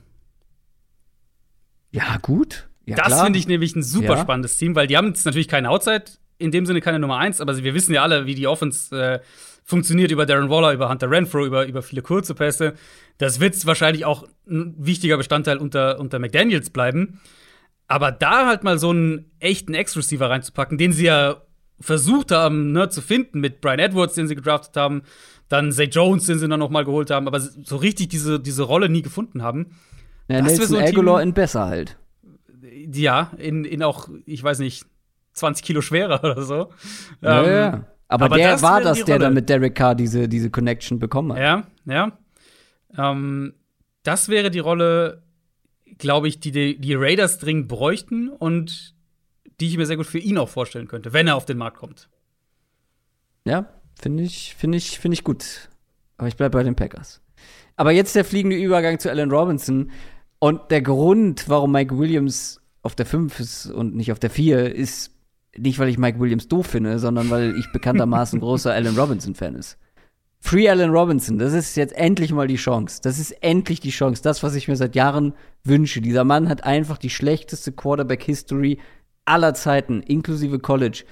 Ja, 1.92 2.18
gut. 2.20 2.68
Ja, 2.84 2.96
das 2.96 3.22
finde 3.22 3.38
ich 3.38 3.48
nämlich 3.48 3.74
ein 3.74 3.82
super 3.82 4.14
Ja. 4.14 4.18
spannendes 4.18 4.58
Team, 4.58 4.74
weil 4.74 4.86
die 4.86 4.96
haben 4.96 5.08
jetzt 5.08 5.24
natürlich 5.24 5.48
keine 5.48 5.70
Outside, 5.70 6.04
in 6.38 6.50
dem 6.50 6.66
Sinne 6.66 6.80
keine 6.80 6.98
Nummer 6.98 7.18
eins, 7.18 7.40
aber 7.40 7.56
wir 7.56 7.74
wissen 7.74 7.94
ja 7.94 8.02
alle, 8.02 8.26
wie 8.26 8.34
die 8.34 8.46
Offense 8.46 8.96
äh, 8.96 9.20
funktioniert 9.66 10.12
über 10.12 10.26
Darren 10.26 10.48
Waller, 10.48 10.72
über 10.72 10.88
Hunter 10.88 11.10
Renfro, 11.10 11.44
über, 11.44 11.66
über 11.66 11.82
viele 11.82 12.00
kurze 12.00 12.34
Pässe. 12.34 12.74
Das 13.18 13.40
wird 13.40 13.66
wahrscheinlich 13.66 14.04
auch 14.04 14.26
ein 14.48 14.74
wichtiger 14.78 15.16
Bestandteil 15.16 15.58
unter, 15.58 15.98
unter 15.98 16.18
McDaniels 16.18 16.70
bleiben. 16.70 17.20
Aber 17.88 18.12
da 18.12 18.46
halt 18.46 18.64
mal 18.64 18.78
so 18.78 18.90
einen 18.90 19.30
echten 19.38 19.74
Ex-Receiver 19.74 20.28
reinzupacken, 20.28 20.76
den 20.76 20.92
sie 20.92 21.04
ja 21.06 21.42
versucht 21.80 22.32
haben, 22.32 22.72
ne, 22.72 22.88
zu 22.88 23.02
finden 23.02 23.40
mit 23.40 23.60
Brian 23.60 23.78
Edwards, 23.78 24.14
den 24.14 24.26
sie 24.26 24.34
gedraftet 24.34 24.76
haben, 24.76 25.02
dann 25.48 25.72
Zay 25.72 25.86
Jones, 25.86 26.26
den 26.26 26.38
sie 26.38 26.48
dann 26.48 26.58
noch 26.58 26.70
mal 26.70 26.84
geholt 26.84 27.10
haben, 27.10 27.26
aber 27.26 27.38
so 27.38 27.76
richtig 27.76 28.08
diese, 28.08 28.40
diese 28.40 28.62
Rolle 28.62 28.88
nie 28.88 29.02
gefunden 29.02 29.42
haben. 29.42 29.76
Ja, 30.28 30.38
das 30.38 30.52
Nelson 30.52 30.66
so 30.66 30.76
ein 30.76 30.88
Aguilar 30.88 31.22
in 31.22 31.32
besser 31.32 31.66
halt. 31.66 31.96
Ja, 32.92 33.30
in, 33.38 33.64
in 33.64 33.82
auch, 33.82 34.08
ich 34.24 34.42
weiß 34.42 34.58
nicht, 34.58 34.84
20 35.34 35.64
Kilo 35.64 35.80
schwerer 35.82 36.24
oder 36.24 36.42
so. 36.42 36.70
Ja, 37.20 37.42
Ähm, 37.42 37.52
ja. 37.52 37.84
Aber, 38.08 38.26
aber 38.26 38.36
der 38.36 38.52
das 38.52 38.62
war 38.62 38.80
das, 38.80 39.04
der 39.04 39.16
Rolle. 39.16 39.18
dann 39.26 39.34
mit 39.34 39.48
Derek 39.48 39.74
Carr 39.74 39.94
diese, 39.96 40.28
diese 40.28 40.48
Connection 40.48 40.98
bekommen 40.98 41.32
hat. 41.32 41.38
Ja, 41.38 41.64
ja. 41.86 42.12
Ähm, 42.96 43.54
das 44.02 44.28
wäre 44.28 44.50
die 44.50 44.58
Rolle, 44.58 45.22
glaube 45.98 46.28
ich, 46.28 46.40
die, 46.40 46.78
die 46.78 46.94
Raiders 46.94 47.38
dringend 47.38 47.68
bräuchten 47.68 48.28
und 48.28 48.94
die 49.60 49.68
ich 49.68 49.76
mir 49.76 49.86
sehr 49.86 49.96
gut 49.96 50.06
für 50.06 50.18
ihn 50.18 50.38
auch 50.38 50.48
vorstellen 50.48 50.88
könnte, 50.88 51.12
wenn 51.12 51.26
er 51.26 51.36
auf 51.36 51.46
den 51.46 51.58
Markt 51.58 51.78
kommt. 51.78 52.08
Ja, 53.44 53.68
finde 54.00 54.22
ich, 54.22 54.54
finde 54.56 54.78
ich, 54.78 54.98
finde 54.98 55.14
ich 55.14 55.24
gut. 55.24 55.68
Aber 56.18 56.28
ich 56.28 56.36
bleibe 56.36 56.58
bei 56.58 56.62
den 56.62 56.76
Packers. 56.76 57.20
Aber 57.76 57.92
jetzt 57.92 58.14
der 58.16 58.24
fliegende 58.24 58.56
Übergang 58.56 58.98
zu 58.98 59.10
Allen 59.10 59.30
Robinson. 59.30 59.90
Und 60.38 60.70
der 60.70 60.82
Grund, 60.82 61.48
warum 61.48 61.72
Mike 61.72 61.96
Williams 61.96 62.60
auf 62.82 62.94
der 62.94 63.06
5 63.06 63.40
ist 63.40 63.66
und 63.66 63.94
nicht 63.94 64.12
auf 64.12 64.18
der 64.18 64.30
4, 64.30 64.74
ist 64.74 65.12
nicht, 65.56 65.78
weil 65.78 65.88
ich 65.88 65.98
Mike 65.98 66.20
Williams 66.20 66.48
doof 66.48 66.66
finde, 66.66 66.98
sondern 66.98 67.30
weil 67.30 67.56
ich 67.58 67.70
bekanntermaßen 67.72 68.40
großer 68.40 68.72
Allen 68.72 68.98
Robinson-Fan 68.98 69.54
ist. 69.54 69.78
Free 70.46 70.68
Allen 70.68 70.90
Robinson, 70.90 71.38
das 71.38 71.52
ist 71.52 71.76
jetzt 71.76 71.92
endlich 71.96 72.32
mal 72.32 72.46
die 72.46 72.54
Chance. 72.54 73.00
Das 73.02 73.18
ist 73.18 73.32
endlich 73.42 73.80
die 73.80 73.90
Chance. 73.90 74.22
Das, 74.22 74.44
was 74.44 74.54
ich 74.54 74.68
mir 74.68 74.76
seit 74.76 74.94
Jahren 74.94 75.34
wünsche. 75.64 76.00
Dieser 76.00 76.22
Mann 76.22 76.48
hat 76.48 76.62
einfach 76.62 76.98
die 76.98 77.10
schlechteste 77.10 77.72
Quarterback-History 77.72 78.78
aller 79.24 79.54
Zeiten, 79.54 80.02
inklusive 80.02 80.60
College. 80.60 81.02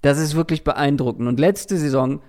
Das 0.00 0.18
ist 0.18 0.36
wirklich 0.36 0.64
beeindruckend. 0.64 1.28
Und 1.28 1.38
letzte 1.38 1.76
Saison, 1.76 2.22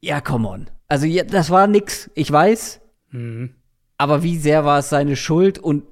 ja, 0.00 0.20
come 0.20 0.48
on. 0.48 0.70
Also, 0.88 1.06
ja, 1.06 1.22
das 1.22 1.48
war 1.50 1.68
nix. 1.68 2.10
Ich 2.16 2.32
weiß. 2.32 2.80
Mhm. 3.12 3.50
Aber 3.98 4.24
wie 4.24 4.38
sehr 4.38 4.64
war 4.64 4.80
es 4.80 4.88
seine 4.88 5.14
Schuld? 5.14 5.60
Und 5.60 5.84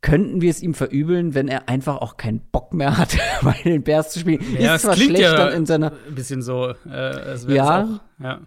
könnten 0.00 0.40
wir 0.40 0.50
es 0.50 0.64
ihm 0.64 0.74
verübeln, 0.74 1.32
wenn 1.32 1.46
er 1.46 1.68
einfach 1.68 1.98
auch 1.98 2.16
keinen 2.16 2.40
Bock 2.40 2.74
mehr 2.74 2.98
hat, 2.98 3.16
bei 3.42 3.54
den 3.64 3.84
Bears 3.84 4.10
zu 4.10 4.18
spielen? 4.18 4.44
Ja, 4.58 4.74
ist 4.74 4.82
zwar 4.82 4.96
schlecht 4.96 5.20
ja 5.20 5.36
dann 5.36 5.52
in 5.52 5.64
seiner 5.64 5.92
ein 6.08 6.16
bisschen 6.16 6.42
so, 6.42 6.74
äh, 6.90 7.36
Ja. 7.46 7.84
Auch, 7.84 8.00
ja. 8.20 8.40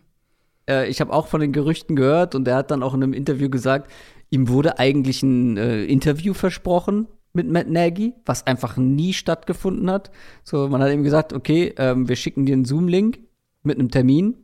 Äh, 0.69 0.87
ich 0.87 1.01
habe 1.01 1.11
auch 1.11 1.27
von 1.27 1.41
den 1.41 1.51
Gerüchten 1.51 1.95
gehört 1.95 2.35
und 2.35 2.47
er 2.47 2.55
hat 2.55 2.71
dann 2.71 2.83
auch 2.83 2.93
in 2.93 3.03
einem 3.03 3.13
Interview 3.13 3.49
gesagt, 3.49 3.91
ihm 4.29 4.47
wurde 4.47 4.79
eigentlich 4.79 5.23
ein 5.23 5.57
äh, 5.57 5.83
Interview 5.83 6.33
versprochen 6.33 7.07
mit 7.33 7.49
Matt 7.49 7.69
Nagy, 7.69 8.13
was 8.25 8.47
einfach 8.47 8.77
nie 8.77 9.13
stattgefunden 9.13 9.89
hat. 9.89 10.11
So, 10.43 10.67
man 10.67 10.81
hat 10.81 10.91
ihm 10.91 11.03
gesagt, 11.03 11.33
okay, 11.33 11.73
ähm, 11.77 12.07
wir 12.07 12.15
schicken 12.15 12.45
dir 12.45 12.53
einen 12.53 12.65
Zoom-Link 12.65 13.19
mit 13.63 13.77
einem 13.77 13.91
Termin. 13.91 14.35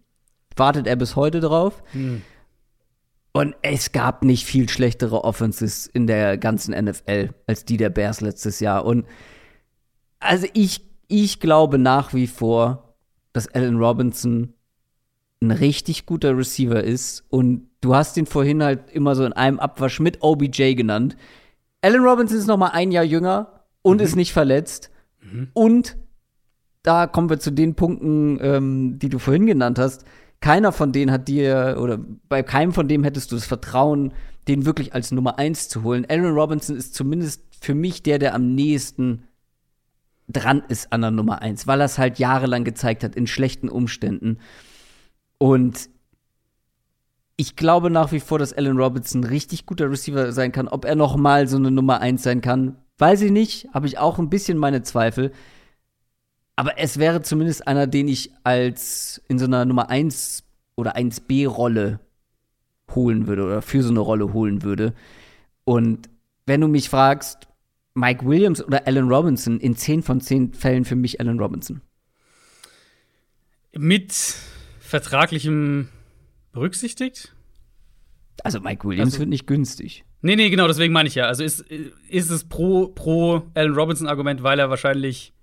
Wartet 0.55 0.87
er 0.87 0.95
bis 0.95 1.15
heute 1.15 1.39
drauf. 1.39 1.83
Hm. 1.91 2.21
Und 3.33 3.55
es 3.61 3.91
gab 3.91 4.23
nicht 4.23 4.45
viel 4.45 4.69
schlechtere 4.69 5.25
Offenses 5.25 5.87
in 5.87 6.07
der 6.07 6.37
ganzen 6.37 6.73
NFL 6.73 7.31
als 7.47 7.65
die 7.65 7.75
der 7.75 7.89
Bears 7.89 8.21
letztes 8.21 8.61
Jahr. 8.61 8.85
Und 8.85 9.05
also 10.19 10.47
ich, 10.53 10.81
ich 11.07 11.41
glaube 11.41 11.77
nach 11.77 12.13
wie 12.13 12.27
vor, 12.27 12.95
dass 13.33 13.49
Allen 13.49 13.77
Robinson 13.77 14.53
ein 15.47 15.51
richtig 15.51 16.05
guter 16.05 16.37
Receiver 16.37 16.83
ist. 16.83 17.23
Und 17.29 17.69
du 17.81 17.95
hast 17.95 18.17
ihn 18.17 18.25
vorhin 18.25 18.63
halt 18.63 18.91
immer 18.91 19.15
so 19.15 19.25
in 19.25 19.33
einem 19.33 19.59
Abwasch 19.59 19.99
mit 19.99 20.21
OBJ 20.21 20.73
genannt. 20.75 21.15
Allen 21.81 22.03
Robinson 22.03 22.37
ist 22.37 22.47
noch 22.47 22.57
mal 22.57 22.69
ein 22.69 22.91
Jahr 22.91 23.03
jünger 23.03 23.65
und 23.81 24.01
ist 24.01 24.15
nicht 24.15 24.33
verletzt. 24.33 24.89
Und 25.53 25.97
da 26.83 27.07
kommen 27.07 27.29
wir 27.29 27.39
zu 27.39 27.51
den 27.51 27.75
Punkten, 27.75 28.39
ähm, 28.41 28.99
die 28.99 29.09
du 29.09 29.19
vorhin 29.19 29.45
genannt 29.45 29.79
hast. 29.79 30.05
Keiner 30.39 30.71
von 30.71 30.91
denen 30.91 31.11
hat 31.11 31.27
dir, 31.27 31.77
oder 31.79 31.99
bei 32.29 32.43
keinem 32.43 32.73
von 32.73 32.87
dem 32.87 33.03
hättest 33.03 33.31
du 33.31 33.35
das 33.35 33.45
Vertrauen, 33.45 34.13
den 34.47 34.65
wirklich 34.65 34.93
als 34.93 35.11
Nummer 35.11 35.39
eins 35.39 35.69
zu 35.69 35.83
holen. 35.83 36.05
Allen 36.07 36.33
Robinson 36.33 36.75
ist 36.75 36.93
zumindest 36.93 37.41
für 37.59 37.73
mich 37.73 38.03
der, 38.03 38.19
der 38.19 38.35
am 38.35 38.53
nächsten 38.53 39.23
dran 40.27 40.63
ist 40.67 40.91
an 40.91 41.01
der 41.01 41.11
Nummer 41.11 41.41
eins, 41.41 41.67
weil 41.67 41.81
er 41.81 41.85
es 41.85 41.97
halt 41.97 42.19
jahrelang 42.19 42.63
gezeigt 42.63 43.03
hat, 43.03 43.15
in 43.15 43.27
schlechten 43.27 43.69
Umständen. 43.69 44.37
Und 45.37 45.89
ich 47.37 47.55
glaube 47.55 47.89
nach 47.89 48.11
wie 48.11 48.19
vor, 48.19 48.39
dass 48.39 48.53
Allen 48.53 48.77
Robinson 48.77 49.21
ein 49.21 49.25
richtig 49.25 49.65
guter 49.65 49.89
Receiver 49.89 50.31
sein 50.31 50.51
kann. 50.51 50.67
Ob 50.67 50.85
er 50.85 50.95
noch 50.95 51.17
mal 51.17 51.47
so 51.47 51.57
eine 51.57 51.71
Nummer 51.71 51.99
eins 51.99 52.23
sein 52.23 52.41
kann, 52.41 52.77
weiß 52.97 53.21
ich 53.21 53.31
nicht. 53.31 53.67
Habe 53.73 53.87
ich 53.87 53.97
auch 53.97 54.19
ein 54.19 54.29
bisschen 54.29 54.57
meine 54.57 54.83
Zweifel. 54.83 55.31
Aber 56.55 56.79
es 56.79 56.97
wäre 56.97 57.21
zumindest 57.21 57.67
einer, 57.67 57.87
den 57.87 58.07
ich 58.07 58.31
als 58.43 59.21
in 59.27 59.39
so 59.39 59.45
einer 59.45 59.65
Nummer 59.65 59.89
1 59.89 60.43
oder 60.75 60.95
1B-Rolle 60.95 61.99
holen 62.93 63.27
würde 63.27 63.43
oder 63.43 63.61
für 63.61 63.83
so 63.83 63.89
eine 63.89 63.99
Rolle 63.99 64.31
holen 64.31 64.63
würde. 64.63 64.93
Und 65.65 66.09
wenn 66.45 66.61
du 66.61 66.67
mich 66.67 66.89
fragst, 66.89 67.47
Mike 67.93 68.25
Williams 68.25 68.63
oder 68.63 68.87
Allen 68.87 69.09
Robinson, 69.09 69.59
in 69.59 69.75
10 69.75 70.03
von 70.03 70.21
10 70.21 70.53
Fällen 70.53 70.85
für 70.85 70.95
mich 70.95 71.19
Allen 71.19 71.39
Robinson. 71.39 71.81
Mit 73.73 74.35
vertraglichem 74.85 75.89
berücksichtigt? 76.51 77.35
Also 78.43 78.59
Mike 78.59 78.87
Williams 78.87 79.13
Also- 79.13 79.19
wird 79.19 79.29
nicht 79.29 79.47
günstig. 79.47 80.03
Nee, 80.21 80.35
nee, 80.35 80.49
genau, 80.49 80.67
deswegen 80.67 80.91
meine 80.91 81.07
ich 81.07 81.15
ja. 81.15 81.25
Also 81.25 81.43
ist, 81.43 81.61
ist 81.61 82.31
es 82.31 82.43
pro, 82.45 82.87
pro 82.87 83.43
Allen 83.53 83.75
Robinson-Argument, 83.75 84.41
weil 84.41 84.57
er 84.57 84.69
wahrscheinlich 84.71 85.33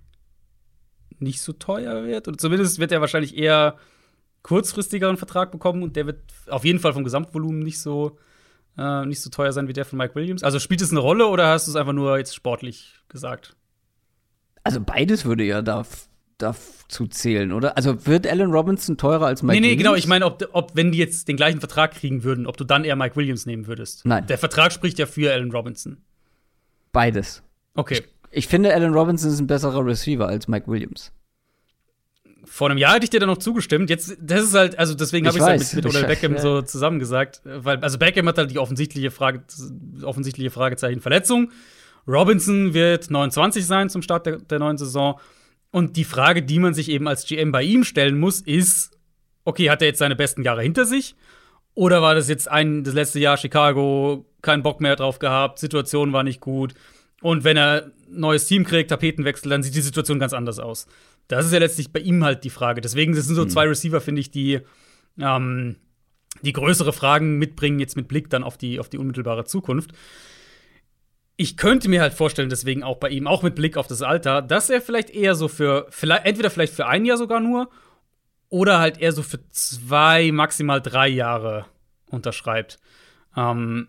nicht 1.19 1.41
so 1.41 1.53
teuer 1.53 2.03
wird? 2.05 2.27
Oder 2.27 2.37
zumindest 2.37 2.79
wird 2.79 2.91
er 2.91 2.99
wahrscheinlich 2.99 3.37
eher 3.37 3.77
kurzfristigeren 4.41 5.15
Vertrag 5.15 5.51
bekommen 5.51 5.83
und 5.83 5.95
der 5.95 6.05
wird 6.05 6.19
auf 6.47 6.65
jeden 6.65 6.79
Fall 6.79 6.91
vom 6.91 7.05
Gesamtvolumen 7.05 7.59
nicht 7.59 7.79
so, 7.79 8.17
äh, 8.77 9.05
nicht 9.05 9.21
so 9.21 9.29
teuer 9.29 9.53
sein 9.53 9.69
wie 9.69 9.73
der 9.73 9.85
von 9.85 9.97
Mike 9.97 10.15
Williams. 10.15 10.43
Also 10.43 10.59
spielt 10.59 10.81
es 10.81 10.91
eine 10.91 10.99
Rolle 10.99 11.27
oder 11.27 11.47
hast 11.47 11.67
du 11.67 11.71
es 11.71 11.77
einfach 11.77 11.93
nur 11.93 12.17
jetzt 12.17 12.35
sportlich 12.35 12.95
gesagt? 13.07 13.55
Also 14.65 14.81
beides 14.81 15.23
würde 15.23 15.45
ja 15.45 15.61
darf, 15.61 16.09
dazu 16.43 17.07
zählen, 17.07 17.51
oder? 17.51 17.75
Also 17.77 18.05
wird 18.05 18.27
Allen 18.27 18.51
Robinson 18.51 18.97
teurer 18.97 19.25
als 19.25 19.41
Mike 19.41 19.53
nee, 19.55 19.59
nee, 19.59 19.65
Williams? 19.71 19.83
genau. 19.83 19.95
Ich 19.95 20.07
meine, 20.07 20.25
ob, 20.25 20.47
ob, 20.51 20.75
wenn 20.75 20.91
die 20.91 20.97
jetzt 20.99 21.27
den 21.27 21.37
gleichen 21.37 21.59
Vertrag 21.59 21.91
kriegen 21.95 22.23
würden, 22.23 22.45
ob 22.45 22.57
du 22.57 22.63
dann 22.63 22.83
eher 22.83 22.95
Mike 22.95 23.15
Williams 23.15 23.45
nehmen 23.45 23.67
würdest. 23.67 24.05
Nein. 24.05 24.27
Der 24.27 24.37
Vertrag 24.37 24.71
spricht 24.71 24.99
ja 24.99 25.05
für 25.05 25.31
Allen 25.33 25.51
Robinson. 25.51 25.97
Beides. 26.91 27.41
Okay. 27.75 28.03
Ich 28.29 28.47
finde, 28.47 28.73
Allen 28.73 28.93
Robinson 28.93 29.31
ist 29.31 29.39
ein 29.39 29.47
besserer 29.47 29.85
Receiver 29.85 30.27
als 30.27 30.47
Mike 30.47 30.67
Williams. 30.67 31.11
Vor 32.45 32.69
einem 32.69 32.77
Jahr 32.77 32.95
hätte 32.95 33.05
ich 33.05 33.09
dir 33.09 33.19
da 33.19 33.25
noch 33.25 33.37
zugestimmt. 33.37 33.89
Jetzt, 33.89 34.17
das 34.21 34.43
ist 34.43 34.53
halt, 34.53 34.77
also 34.77 34.93
deswegen 34.95 35.25
habe 35.27 35.37
Ich 35.37 35.41
ich 35.43 35.47
es 35.47 35.49
halt 35.49 35.75
mit, 35.75 35.75
mit 35.75 35.85
Odell 35.85 36.01
Ich- 36.01 36.07
Beckham 36.07 36.33
ja. 36.33 36.41
so 36.41 36.61
zusammengesagt. 36.61 37.41
Weil, 37.45 37.77
also 37.79 37.97
Beckham 37.97 38.27
hat 38.27 38.37
halt 38.37 38.51
die 38.51 38.59
offensichtliche 38.59 39.11
Frage, 39.11 39.43
offensichtliche 40.03 40.51
Fragezeichen 40.51 40.99
Verletzung. 40.99 41.51
Robinson 42.07 42.73
wird 42.73 43.09
29 43.09 43.65
sein 43.65 43.89
zum 43.89 44.01
Start 44.01 44.25
der, 44.25 44.37
der 44.37 44.59
neuen 44.59 44.77
Saison. 44.77 45.19
Und 45.73 45.97
die 45.97 46.03
Frage, 46.03 46.43
die 46.43 46.59
man 46.59 46.75
sich 46.75 46.87
eben 46.89 47.07
als 47.07 47.25
GM 47.25 47.51
bei 47.51 47.63
ihm 47.63 47.83
stellen 47.83 48.19
muss, 48.19 48.41
ist: 48.41 48.95
Okay, 49.43 49.71
hat 49.71 49.81
er 49.81 49.87
jetzt 49.87 49.97
seine 49.97 50.15
besten 50.15 50.43
Jahre 50.43 50.61
hinter 50.61 50.85
sich? 50.85 51.15
Oder 51.73 52.03
war 52.03 52.13
das 52.13 52.29
jetzt 52.29 52.47
ein, 52.47 52.83
das 52.83 52.93
letzte 52.93 53.19
Jahr 53.19 53.37
Chicago, 53.37 54.23
keinen 54.43 54.61
Bock 54.61 54.81
mehr 54.81 54.95
drauf 54.95 55.17
gehabt, 55.17 55.57
Situation 55.57 56.13
war 56.13 56.21
nicht 56.21 56.41
gut. 56.41 56.75
Und 57.23 57.43
wenn 57.43 57.57
er 57.57 57.85
ein 57.85 57.91
neues 58.19 58.45
Team 58.45 58.65
kriegt, 58.65 58.91
Tapetenwechsel, 58.91 59.49
dann 59.49 59.63
sieht 59.63 59.73
die 59.73 59.81
Situation 59.81 60.19
ganz 60.19 60.33
anders 60.33 60.59
aus. 60.59 60.85
Das 61.27 61.43
ist 61.43 61.53
ja 61.53 61.57
letztlich 61.57 61.91
bei 61.91 62.01
ihm 62.01 62.23
halt 62.23 62.43
die 62.43 62.51
Frage. 62.51 62.79
Deswegen 62.79 63.15
das 63.15 63.25
sind 63.25 63.35
so 63.35 63.45
zwei 63.45 63.67
Receiver, 63.67 63.99
finde 63.99 64.21
ich, 64.21 64.29
die, 64.29 64.59
ähm, 65.19 65.77
die 66.43 66.53
größere 66.53 66.93
Fragen 66.93 67.39
mitbringen, 67.39 67.79
jetzt 67.79 67.95
mit 67.95 68.07
Blick 68.07 68.29
dann 68.29 68.43
auf 68.43 68.57
die, 68.57 68.79
auf 68.79 68.89
die 68.89 68.99
unmittelbare 68.99 69.45
Zukunft. 69.45 69.91
Ich 71.35 71.57
könnte 71.57 71.89
mir 71.89 72.01
halt 72.01 72.13
vorstellen, 72.13 72.49
deswegen 72.49 72.83
auch 72.83 72.97
bei 72.97 73.09
ihm, 73.09 73.27
auch 73.27 73.41
mit 73.41 73.55
Blick 73.55 73.75
auf 73.77 73.87
das 73.87 74.01
Alter, 74.01 74.41
dass 74.41 74.69
er 74.69 74.81
vielleicht 74.81 75.09
eher 75.09 75.33
so 75.35 75.47
für, 75.47 75.87
vielleicht, 75.89 76.25
entweder 76.25 76.49
vielleicht 76.49 76.73
für 76.73 76.85
ein 76.85 77.05
Jahr 77.05 77.17
sogar 77.17 77.39
nur, 77.39 77.69
oder 78.49 78.79
halt 78.79 78.99
eher 78.99 79.11
so 79.11 79.23
für 79.23 79.39
zwei, 79.49 80.31
maximal 80.31 80.79
drei 80.79 81.07
Jahre 81.07 81.65
unterschreibt. 82.11 82.79
Ähm, 83.35 83.87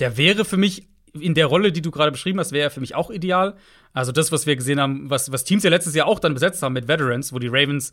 der 0.00 0.16
wäre 0.16 0.44
für 0.44 0.56
mich 0.56 0.88
in 1.12 1.34
der 1.34 1.46
Rolle, 1.46 1.70
die 1.70 1.82
du 1.82 1.92
gerade 1.92 2.10
beschrieben 2.10 2.40
hast, 2.40 2.50
wäre 2.50 2.64
er 2.64 2.70
für 2.70 2.80
mich 2.80 2.96
auch 2.96 3.10
ideal. 3.10 3.54
Also 3.92 4.10
das, 4.10 4.32
was 4.32 4.46
wir 4.46 4.56
gesehen 4.56 4.80
haben, 4.80 5.08
was, 5.08 5.30
was 5.30 5.44
Teams 5.44 5.62
ja 5.62 5.70
letztes 5.70 5.94
Jahr 5.94 6.08
auch 6.08 6.18
dann 6.18 6.34
besetzt 6.34 6.62
haben 6.62 6.72
mit 6.72 6.88
Veterans, 6.88 7.32
wo 7.32 7.38
die 7.38 7.48
Ravens 7.48 7.92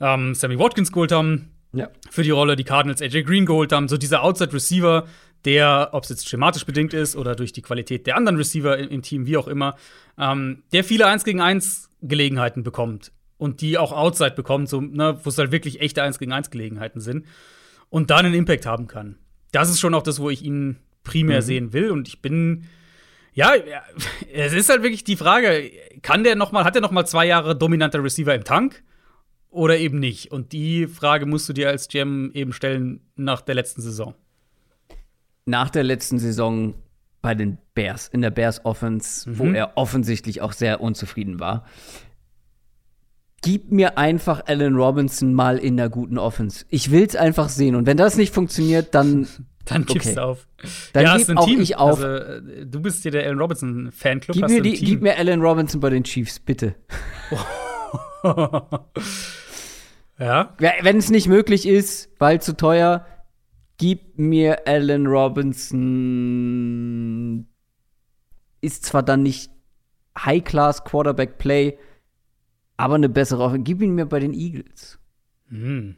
ähm, 0.00 0.34
Sammy 0.34 0.58
Watkins 0.58 0.90
geholt 0.90 1.12
haben 1.12 1.50
Ja. 1.72 1.88
für 2.10 2.22
die 2.24 2.30
Rolle, 2.30 2.56
die 2.56 2.64
Cardinals 2.64 3.02
AJ 3.02 3.22
Green 3.22 3.46
geholt 3.46 3.70
haben, 3.70 3.86
so 3.86 3.96
dieser 3.96 4.22
Outside 4.24 4.52
Receiver, 4.52 5.06
der, 5.44 5.90
ob 5.92 6.04
es 6.04 6.10
jetzt 6.10 6.28
schematisch 6.28 6.64
bedingt 6.64 6.94
ist 6.94 7.16
oder 7.16 7.34
durch 7.34 7.52
die 7.52 7.62
Qualität 7.62 8.06
der 8.06 8.16
anderen 8.16 8.36
Receiver 8.36 8.76
im, 8.78 8.88
im 8.88 9.02
Team, 9.02 9.26
wie 9.26 9.36
auch 9.36 9.48
immer, 9.48 9.76
ähm, 10.18 10.62
der 10.72 10.84
viele 10.84 11.06
1 11.06 11.24
gegen 11.24 11.40
1 11.40 11.90
Gelegenheiten 12.02 12.62
bekommt 12.62 13.12
und 13.36 13.60
die 13.60 13.78
auch 13.78 13.92
outside 13.92 14.32
bekommt, 14.32 14.68
so, 14.68 14.80
ne, 14.80 15.18
wo 15.22 15.28
es 15.28 15.38
halt 15.38 15.52
wirklich 15.52 15.80
echte 15.80 16.02
1 16.02 16.18
gegen 16.18 16.32
1 16.32 16.50
Gelegenheiten 16.50 17.00
sind 17.00 17.26
und 17.90 18.10
dann 18.10 18.26
einen 18.26 18.34
Impact 18.34 18.66
haben 18.66 18.86
kann. 18.86 19.18
Das 19.52 19.70
ist 19.70 19.80
schon 19.80 19.94
auch 19.94 20.02
das, 20.02 20.20
wo 20.20 20.30
ich 20.30 20.42
ihn 20.42 20.78
primär 21.02 21.40
mhm. 21.40 21.44
sehen 21.44 21.72
will 21.72 21.90
und 21.90 22.08
ich 22.08 22.22
bin 22.22 22.66
ja, 23.34 23.52
es 24.32 24.52
ist 24.52 24.70
halt 24.70 24.82
wirklich 24.82 25.04
die 25.04 25.16
Frage, 25.16 25.70
kann 26.02 26.24
der 26.24 26.36
noch 26.36 26.52
mal, 26.52 26.64
hat 26.64 26.76
er 26.76 26.82
noch 26.82 26.92
mal 26.92 27.04
zwei 27.04 27.26
Jahre 27.26 27.56
dominanter 27.56 28.02
Receiver 28.02 28.34
im 28.34 28.44
Tank 28.44 28.82
oder 29.50 29.76
eben 29.76 29.98
nicht? 29.98 30.32
Und 30.32 30.52
die 30.52 30.86
Frage 30.86 31.26
musst 31.26 31.48
du 31.48 31.52
dir 31.52 31.68
als 31.68 31.88
GM 31.88 32.30
eben 32.32 32.52
stellen 32.52 33.00
nach 33.16 33.40
der 33.40 33.54
letzten 33.54 33.82
Saison. 33.82 34.14
Nach 35.46 35.70
der 35.70 35.84
letzten 35.84 36.18
Saison 36.18 36.74
bei 37.20 37.34
den 37.34 37.58
Bears, 37.74 38.08
in 38.08 38.20
der 38.20 38.30
Bears 38.30 38.64
Offense, 38.64 39.28
mhm. 39.28 39.38
wo 39.38 39.44
er 39.46 39.76
offensichtlich 39.76 40.42
auch 40.42 40.52
sehr 40.52 40.80
unzufrieden 40.80 41.40
war. 41.40 41.64
Gib 43.42 43.72
mir 43.72 43.98
einfach 43.98 44.46
Allen 44.46 44.76
Robinson 44.76 45.34
mal 45.34 45.58
in 45.58 45.76
der 45.76 45.90
guten 45.90 46.18
Offense. 46.18 46.64
Ich 46.70 46.90
will's 46.90 47.16
einfach 47.16 47.50
sehen. 47.50 47.74
Und 47.74 47.86
wenn 47.86 47.96
das 47.96 48.16
nicht 48.16 48.32
funktioniert, 48.32 48.94
dann 48.94 49.26
Dann 49.64 49.86
gibst 49.86 50.08
okay. 50.08 50.16
du 50.16 50.22
auf. 50.22 50.46
Dann 50.92 51.04
ja, 51.04 51.16
gib 51.16 51.36
auch 51.36 51.46
Team. 51.46 51.60
ich 51.60 51.76
auf. 51.76 52.02
Also, 52.02 52.06
äh, 52.06 52.66
du 52.66 52.80
bist 52.80 53.02
hier 53.02 53.12
der 53.12 53.24
Allen 53.24 53.38
Robinson 53.38 53.90
Fanclub. 53.92 54.36
Gib, 54.36 54.48
mir, 54.48 54.62
die, 54.62 54.74
gib 54.74 55.02
mir 55.02 55.16
Allen 55.16 55.40
Robinson 55.40 55.80
bei 55.80 55.90
den 55.90 56.04
Chiefs, 56.04 56.38
bitte. 56.38 56.74
ja. 60.18 60.54
Wenn 60.58 60.98
es 60.98 61.10
nicht 61.10 61.28
möglich 61.28 61.66
ist, 61.66 62.10
weil 62.18 62.42
zu 62.42 62.56
teuer, 62.56 63.06
gib 63.78 64.18
mir 64.18 64.66
Allen 64.66 65.06
Robinson. 65.06 65.76
Ist 68.60 68.84
zwar 68.84 69.02
dann 69.02 69.22
nicht 69.22 69.50
High-Class 70.18 70.84
Quarterback 70.84 71.38
Play, 71.38 71.78
aber 72.76 72.94
eine 72.96 73.08
bessere. 73.08 73.58
Gib 73.58 73.82
ihn 73.82 73.94
mir 73.94 74.06
bei 74.06 74.20
den 74.20 74.34
Eagles. 74.34 74.98
Mhm. 75.48 75.96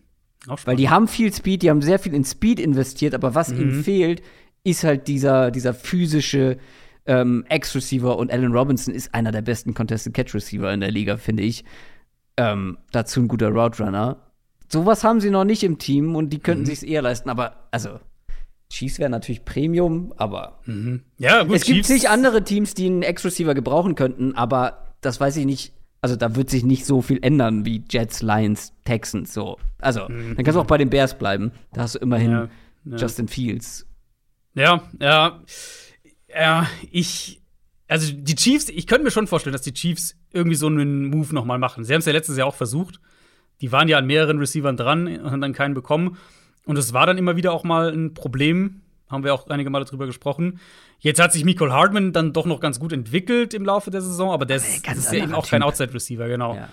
Weil 0.65 0.77
die 0.77 0.91
haben 0.91 1.09
viel 1.09 1.33
Speed, 1.33 1.63
die 1.63 1.71
haben 1.71 1.83
sehr 1.83 1.99
viel 1.99 2.15
in 2.15 2.25
Speed 2.25 2.61
investiert, 2.61 3.15
aber 3.15 3.35
was 3.35 3.49
mhm. 3.49 3.61
ihnen 3.61 3.83
fehlt, 3.83 4.23
ist 4.63 4.85
halt 4.85 5.09
dieser, 5.09 5.51
dieser 5.51 5.75
physische 5.75 6.59
ähm, 7.07 7.45
Ex-Receiver 7.49 8.17
und 8.17 8.31
Allen 8.31 8.53
Robinson 8.53 8.95
ist 8.95 9.15
einer 9.15 9.33
der 9.33 9.43
besten 9.43 9.75
Contested 9.75 10.15
Catch-Receiver 10.15 10.73
in 10.73 10.81
der 10.81 10.91
Liga, 10.91 11.17
finde 11.17 11.43
ich. 11.43 11.65
Ähm, 12.37 12.79
dazu 12.93 13.21
ein 13.21 13.29
guter 13.29 13.49
Route 13.49 13.83
Runner. 13.83 14.26
Sowas 14.69 15.05
haben 15.05 15.21
sie 15.21 15.31
noch 15.31 15.45
nicht 15.45 15.63
im 15.63 15.79
Team 15.79 16.17
und 16.17 16.31
die 16.31 16.39
könnten 16.39 16.63
mhm. 16.63 16.67
sich 16.67 16.87
eher 16.89 17.03
leisten, 17.03 17.31
aber 17.31 17.69
also 17.71 18.01
Chiefs 18.69 18.99
wäre 18.99 19.11
natürlich 19.11 19.45
Premium, 19.45 20.13
aber 20.17 20.59
mhm. 20.67 21.03
ja, 21.19 21.45
gut, 21.45 21.57
es 21.57 21.65
gibt 21.65 21.77
Chiefs 21.77 21.89
sich 21.89 22.09
andere 22.09 22.43
Teams, 22.43 22.75
die 22.75 22.87
einen 22.87 23.03
Ex-Receiver 23.03 23.55
gebrauchen 23.55 23.95
könnten, 23.95 24.35
aber 24.35 24.95
das 25.01 25.21
weiß 25.21 25.37
ich 25.37 25.47
nicht 25.47 25.73
also 26.03 26.15
da 26.15 26.37
wird 26.37 26.51
sich 26.51 26.63
nicht 26.63 26.87
so 26.87 27.03
viel 27.03 27.19
ändern 27.23 27.65
wie 27.65 27.83
Jets, 27.91 28.23
Lions, 28.23 28.73
Texans 28.85 29.35
so. 29.35 29.59
Also, 29.79 30.09
mhm. 30.09 30.37
dann 30.37 30.45
kannst 30.45 30.57
du 30.57 30.61
auch 30.61 30.67
bei 30.67 30.79
den 30.79 30.89
Bears 30.89 31.19
bleiben. 31.19 31.51
Da 31.73 31.81
hast 31.81 31.97
du 31.97 31.99
immerhin 31.99 32.31
ja, 32.31 32.49
ja. 32.85 32.97
Justin 32.97 33.27
Fields. 33.27 33.87
Ja, 34.55 34.83
ja. 35.01 35.41
Ja, 36.29 36.69
ich 36.93 37.41
also 37.89 38.13
die 38.13 38.35
Chiefs, 38.35 38.69
ich 38.69 38.87
könnte 38.87 39.05
mir 39.05 39.11
schon 39.11 39.27
vorstellen, 39.27 39.53
dass 39.53 39.63
die 39.63 39.73
Chiefs 39.73 40.17
irgendwie 40.33 40.57
so 40.57 40.67
einen 40.67 41.07
Move 41.07 41.35
noch 41.35 41.45
mal 41.45 41.59
machen. 41.59 41.85
Sie 41.85 41.93
haben 41.93 42.01
es 42.01 42.07
ja 42.07 42.13
letztes 42.13 42.37
Jahr 42.37 42.47
auch 42.47 42.55
versucht. 42.55 43.01
Die 43.61 43.73
waren 43.73 43.89
ja 43.89 43.99
an 43.99 44.07
mehreren 44.07 44.39
Receivern 44.39 44.77
dran 44.77 45.07
und 45.07 45.31
haben 45.31 45.41
dann 45.41 45.53
keinen 45.53 45.75
bekommen. 45.75 46.17
Und 46.65 46.77
es 46.77 46.93
war 46.93 47.07
dann 47.07 47.17
immer 47.17 47.37
wieder 47.37 47.53
auch 47.53 47.65
mal 47.65 47.91
ein 47.91 48.15
Problem. 48.15 48.83
Haben 49.09 49.23
wir 49.23 49.33
auch 49.33 49.49
einige 49.49 49.71
Male 49.71 49.85
drüber 49.85 50.07
gesprochen. 50.07 50.59
Jetzt 50.99 51.21
hat 51.21 51.33
sich 51.33 51.45
Michael 51.45 51.71
Hardman 51.71 52.13
dann 52.13 52.33
doch 52.33 52.47
noch 52.47 52.61
ganz 52.61 52.81
gut 52.81 52.93
entwickelt 52.93 53.55
im 53.55 53.65
Laufe 53.65 53.91
der 53.91 54.01
Saison, 54.01 54.33
aber 54.33 54.47
der 54.47 54.57
ist, 54.57 54.87
ist 54.87 55.13
ja 55.13 55.23
eben 55.23 55.35
auch 55.35 55.45
typ. 55.45 55.53
kein 55.53 55.63
Outside-Receiver, 55.63 56.27
genau. 56.27 56.57
Ja. 56.57 56.69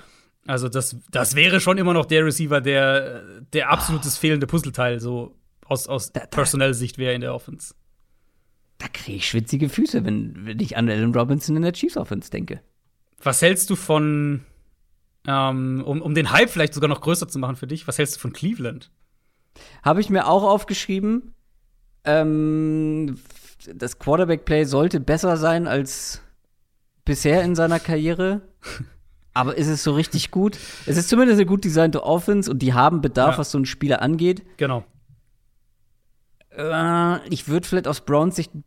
Also 0.45 0.67
das, 0.67 0.97
das 1.11 1.35
wäre 1.35 1.59
schon 1.59 1.77
immer 1.77 1.93
noch 1.93 2.05
der 2.05 2.25
Receiver, 2.25 2.59
der, 2.59 3.21
der 3.53 3.69
absolutes 3.69 4.17
oh. 4.17 4.21
fehlende 4.21 4.47
Puzzleteil 4.47 4.99
so 4.99 5.35
aus, 5.65 5.87
aus 5.87 6.11
personeller 6.11 6.73
Sicht 6.73 6.97
wäre 6.97 7.13
in 7.13 7.21
der 7.21 7.33
Offense. 7.33 7.75
Da 8.77 8.87
kriege 8.87 9.17
ich 9.17 9.29
schwitzige 9.29 9.69
Füße, 9.69 10.03
wenn, 10.03 10.45
wenn 10.45 10.59
ich 10.59 10.75
an 10.75 10.89
Allen 10.89 11.15
Robinson 11.15 11.55
in 11.55 11.61
der 11.61 11.73
Chiefs 11.73 11.95
Offense 11.95 12.29
denke. 12.29 12.61
Was 13.21 13.41
hältst 13.41 13.69
du 13.69 13.75
von, 13.75 14.41
ähm, 15.27 15.83
um, 15.85 16.01
um 16.01 16.13
den 16.13 16.31
Hype 16.31 16.49
vielleicht 16.49 16.73
sogar 16.73 16.89
noch 16.89 17.01
größer 17.01 17.27
zu 17.27 17.39
machen 17.39 17.55
für 17.55 17.67
dich, 17.67 17.87
was 17.87 17.97
hältst 17.97 18.15
du 18.15 18.19
von 18.19 18.33
Cleveland? 18.33 18.91
Habe 19.83 20.01
ich 20.01 20.09
mir 20.09 20.27
auch 20.27 20.43
aufgeschrieben. 20.43 21.33
Ähm, 22.03 23.17
das 23.73 23.99
Quarterback-Play 23.99 24.65
sollte 24.65 24.99
besser 24.99 25.37
sein 25.37 25.67
als 25.67 26.21
bisher 27.05 27.43
in 27.43 27.55
seiner 27.55 27.79
Karriere. 27.79 28.41
Aber 29.35 29.57
ist 29.57 29.67
es 29.67 29.83
so 29.83 29.93
richtig 29.93 30.29
gut? 30.29 30.59
Es 30.85 30.95
ist 30.95 31.09
zumindest 31.09 31.39
eine 31.39 31.47
gut 31.47 31.63
designte 31.63 32.03
Offense 32.03 32.51
und 32.51 32.59
die 32.59 32.73
haben 32.73 33.01
Bedarf, 33.01 33.35
ja. 33.35 33.37
was 33.39 33.49
so 33.49 33.57
ein 33.57 33.65
Spieler 33.65 34.01
angeht. 34.01 34.43
Genau. 34.57 34.83
Äh, 36.55 37.27
ich 37.29 37.47
würde 37.47 37.67
vielleicht 37.67 37.87
aus 37.87 38.01
Browns 38.01 38.35
Sicht 38.35 38.53
ein 38.53 38.63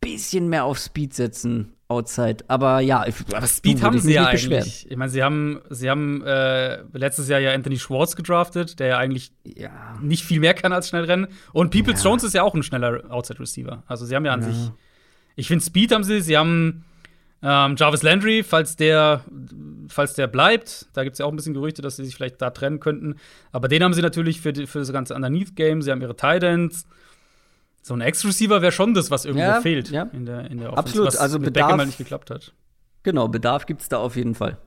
bisschen 0.00 0.48
mehr 0.48 0.64
auf 0.64 0.78
Speed 0.78 1.12
setzen 1.12 1.75
outside. 1.88 2.38
Aber 2.48 2.80
ja, 2.80 3.04
aber 3.32 3.46
Speed 3.46 3.82
haben 3.82 3.98
sie 3.98 4.14
ja 4.14 4.26
eigentlich. 4.26 4.48
Beschweren. 4.48 4.90
Ich 4.90 4.96
meine, 4.96 5.10
sie 5.10 5.22
haben, 5.22 5.60
sie 5.70 5.88
haben 5.88 6.22
äh, 6.24 6.82
letztes 6.92 7.28
Jahr 7.28 7.40
ja 7.40 7.52
Anthony 7.52 7.78
Schwartz 7.78 8.16
gedraftet, 8.16 8.78
der 8.80 8.88
ja 8.88 8.98
eigentlich 8.98 9.32
ja. 9.44 9.98
nicht 10.00 10.24
viel 10.24 10.40
mehr 10.40 10.54
kann 10.54 10.72
als 10.72 10.88
schnell 10.88 11.04
rennen. 11.04 11.28
Und 11.52 11.70
Peoples 11.70 12.02
ja. 12.02 12.10
Jones 12.10 12.24
ist 12.24 12.34
ja 12.34 12.42
auch 12.42 12.54
ein 12.54 12.62
schneller 12.62 13.10
Outside 13.10 13.40
Receiver. 13.40 13.82
Also 13.86 14.04
sie 14.04 14.14
haben 14.16 14.24
ja 14.24 14.32
an 14.32 14.42
ja. 14.42 14.48
sich. 14.48 14.70
Ich 15.36 15.48
finde, 15.48 15.64
Speed 15.64 15.92
haben 15.92 16.04
sie. 16.04 16.20
Sie 16.20 16.36
haben 16.36 16.84
ähm, 17.42 17.76
Jarvis 17.76 18.02
Landry, 18.02 18.42
falls 18.42 18.76
der, 18.76 19.22
falls 19.88 20.14
der 20.14 20.26
bleibt. 20.26 20.86
Da 20.94 21.04
gibt 21.04 21.14
es 21.14 21.18
ja 21.18 21.26
auch 21.26 21.32
ein 21.32 21.36
bisschen 21.36 21.54
Gerüchte, 21.54 21.82
dass 21.82 21.96
sie 21.96 22.04
sich 22.04 22.16
vielleicht 22.16 22.40
da 22.42 22.50
trennen 22.50 22.80
könnten. 22.80 23.16
Aber 23.52 23.68
den 23.68 23.82
haben 23.82 23.94
sie 23.94 24.02
natürlich 24.02 24.40
für, 24.40 24.52
die, 24.52 24.66
für 24.66 24.78
das 24.78 24.92
ganze 24.92 25.14
Underneath-Game. 25.14 25.82
Sie 25.82 25.90
haben 25.90 26.00
ihre 26.00 26.16
Titans 26.16 26.86
so 27.86 27.94
ein 27.94 28.00
Ex-Receiver 28.00 28.62
wäre 28.62 28.72
schon 28.72 28.94
das, 28.94 29.12
was 29.12 29.24
irgendwo 29.24 29.44
ja, 29.44 29.60
fehlt 29.60 29.90
ja. 29.90 30.02
in 30.12 30.26
der, 30.26 30.50
in 30.50 30.58
der 30.58 30.72
Offense, 30.72 30.78
Absolut, 30.78 31.06
was 31.06 31.16
also 31.16 31.38
mit 31.38 31.54
Bedarf, 31.54 31.66
Beckham 31.68 31.78
halt 31.78 31.86
nicht 31.86 31.98
geklappt 31.98 32.30
hat. 32.30 32.52
Genau, 33.04 33.28
Bedarf 33.28 33.64
gibt 33.66 33.82
es 33.82 33.88
da 33.88 33.98
auf 33.98 34.16
jeden 34.16 34.34
Fall. 34.34 34.58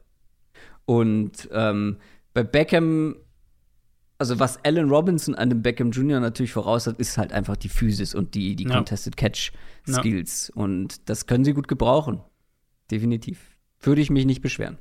Und 0.86 1.50
ähm, 1.52 1.98
bei 2.34 2.44
Beckham, 2.44 3.18
also 4.20 4.40
was 4.40 4.64
Allen 4.64 4.90
Robinson 4.90 5.36
an 5.36 5.50
dem 5.50 5.62
Beckham 5.62 5.92
Jr. 5.92 6.22
natürlich 6.22 6.54
voraus 6.54 6.88
hat, 6.88 6.98
ist 6.98 7.18
halt 7.18 7.34
einfach 7.34 7.58
die 7.58 7.68
Physis 7.68 8.16
und 8.16 8.36
die, 8.36 8.56
die 8.56 8.64
ja. 8.64 8.74
Contested 8.74 9.18
Catch 9.18 9.52
Skills. 9.86 10.50
Und 10.56 11.10
das 11.10 11.26
können 11.26 11.44
sie 11.44 11.52
gut 11.54 11.68
gebrauchen. 11.68 12.22
Definitiv. 12.90 13.58
Würde 13.82 14.00
ich 14.00 14.10
mich 14.10 14.26
nicht 14.26 14.42
beschweren. 14.42 14.78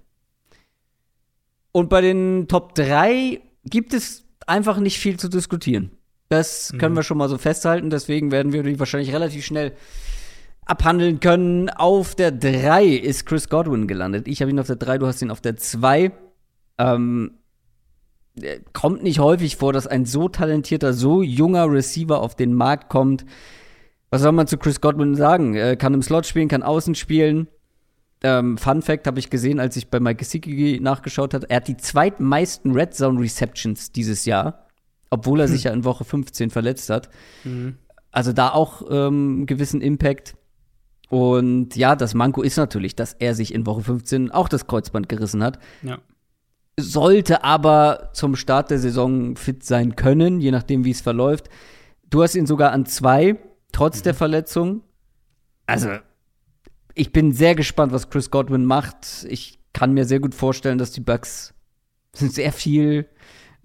Und 1.72 1.88
bei 1.88 2.00
den 2.00 2.46
Top 2.46 2.76
3 2.76 3.40
gibt 3.64 3.94
es 3.94 4.24
einfach 4.46 4.78
nicht 4.78 4.98
viel 4.98 5.18
zu 5.18 5.28
diskutieren. 5.28 5.97
Das 6.28 6.74
können 6.78 6.92
mhm. 6.92 6.98
wir 6.98 7.02
schon 7.02 7.18
mal 7.18 7.28
so 7.28 7.38
festhalten. 7.38 7.90
Deswegen 7.90 8.30
werden 8.30 8.52
wir 8.52 8.62
die 8.62 8.78
wahrscheinlich 8.78 9.12
relativ 9.12 9.44
schnell 9.44 9.72
abhandeln 10.66 11.20
können. 11.20 11.70
Auf 11.70 12.14
der 12.14 12.30
3 12.30 12.86
ist 12.86 13.24
Chris 13.26 13.48
Godwin 13.48 13.86
gelandet. 13.88 14.28
Ich 14.28 14.42
habe 14.42 14.50
ihn 14.50 14.60
auf 14.60 14.66
der 14.66 14.76
3, 14.76 14.98
du 14.98 15.06
hast 15.06 15.22
ihn 15.22 15.30
auf 15.30 15.40
der 15.40 15.56
2. 15.56 16.12
Ähm, 16.78 17.32
kommt 18.72 19.02
nicht 19.02 19.18
häufig 19.18 19.56
vor, 19.56 19.72
dass 19.72 19.86
ein 19.86 20.04
so 20.04 20.28
talentierter, 20.28 20.92
so 20.92 21.22
junger 21.22 21.70
Receiver 21.70 22.20
auf 22.20 22.36
den 22.36 22.54
Markt 22.54 22.88
kommt. 22.90 23.24
Was 24.10 24.22
soll 24.22 24.32
man 24.32 24.46
zu 24.46 24.58
Chris 24.58 24.80
Godwin 24.80 25.14
sagen? 25.14 25.54
Er 25.54 25.76
kann 25.76 25.94
im 25.94 26.02
Slot 26.02 26.26
spielen, 26.26 26.48
kann 26.48 26.62
außen 26.62 26.94
spielen. 26.94 27.48
Ähm, 28.22 28.58
Fun 28.58 28.82
Fact 28.82 29.06
habe 29.06 29.18
ich 29.18 29.30
gesehen, 29.30 29.60
als 29.60 29.76
ich 29.76 29.88
bei 29.88 30.00
Mike 30.00 30.18
Gesicki 30.18 30.80
nachgeschaut 30.82 31.34
habe. 31.34 31.48
Er 31.48 31.56
hat 31.56 31.68
die 31.68 31.76
zweitmeisten 31.76 32.72
Red 32.72 32.94
Zone 32.94 33.20
Receptions 33.20 33.92
dieses 33.92 34.24
Jahr 34.24 34.67
obwohl 35.10 35.40
er 35.40 35.48
sich 35.48 35.64
ja 35.64 35.72
in 35.72 35.84
Woche 35.84 36.04
15 36.04 36.50
verletzt 36.50 36.90
hat. 36.90 37.08
Mhm. 37.44 37.76
Also 38.10 38.32
da 38.32 38.50
auch 38.50 38.82
ähm, 38.90 39.46
gewissen 39.46 39.80
Impact. 39.80 40.34
Und 41.08 41.76
ja, 41.76 41.96
das 41.96 42.14
Manko 42.14 42.42
ist 42.42 42.56
natürlich, 42.56 42.94
dass 42.94 43.14
er 43.14 43.34
sich 43.34 43.54
in 43.54 43.66
Woche 43.66 43.82
15 43.82 44.30
auch 44.30 44.48
das 44.48 44.66
Kreuzband 44.66 45.08
gerissen 45.08 45.42
hat. 45.42 45.58
Ja. 45.82 45.98
Sollte 46.78 47.44
aber 47.44 48.10
zum 48.12 48.36
Start 48.36 48.70
der 48.70 48.78
Saison 48.78 49.36
fit 49.36 49.64
sein 49.64 49.96
können, 49.96 50.40
je 50.40 50.50
nachdem, 50.50 50.84
wie 50.84 50.90
es 50.90 51.00
verläuft. 51.00 51.48
Du 52.10 52.22
hast 52.22 52.34
ihn 52.34 52.46
sogar 52.46 52.72
an 52.72 52.86
zwei, 52.86 53.36
trotz 53.72 54.00
mhm. 54.00 54.02
der 54.04 54.14
Verletzung. 54.14 54.82
Also, 55.66 55.90
ich 56.94 57.12
bin 57.12 57.32
sehr 57.32 57.54
gespannt, 57.54 57.92
was 57.92 58.10
Chris 58.10 58.30
Godwin 58.30 58.64
macht. 58.64 59.26
Ich 59.28 59.58
kann 59.72 59.92
mir 59.92 60.04
sehr 60.04 60.20
gut 60.20 60.34
vorstellen, 60.34 60.78
dass 60.78 60.92
die 60.92 61.00
Bucks 61.00 61.54
sehr 62.12 62.52
viel 62.52 63.06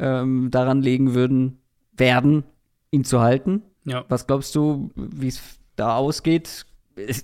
ähm, 0.03 0.51
daran 0.51 0.81
legen 0.81 1.15
würden, 1.15 1.61
werden, 1.93 2.43
ihn 2.91 3.05
zu 3.05 3.21
halten. 3.21 3.61
Ja. 3.85 4.05
Was 4.09 4.27
glaubst 4.27 4.53
du, 4.53 4.91
wie 4.95 5.29
es 5.29 5.41
da 5.77 5.95
ausgeht? 5.95 6.65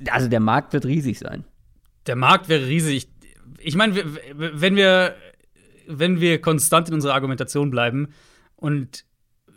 Also 0.09 0.29
der 0.29 0.39
Markt 0.39 0.73
wird 0.73 0.85
riesig 0.85 1.19
sein. 1.19 1.43
Der 2.07 2.15
Markt 2.15 2.47
wäre 2.47 2.65
riesig. 2.65 3.09
Ich 3.59 3.75
meine, 3.75 4.01
wenn 4.33 4.77
wir, 4.77 5.15
wenn 5.87 6.21
wir 6.21 6.39
konstant 6.39 6.87
in 6.87 6.93
unserer 6.93 7.13
Argumentation 7.13 7.69
bleiben 7.69 8.07
und 8.55 9.03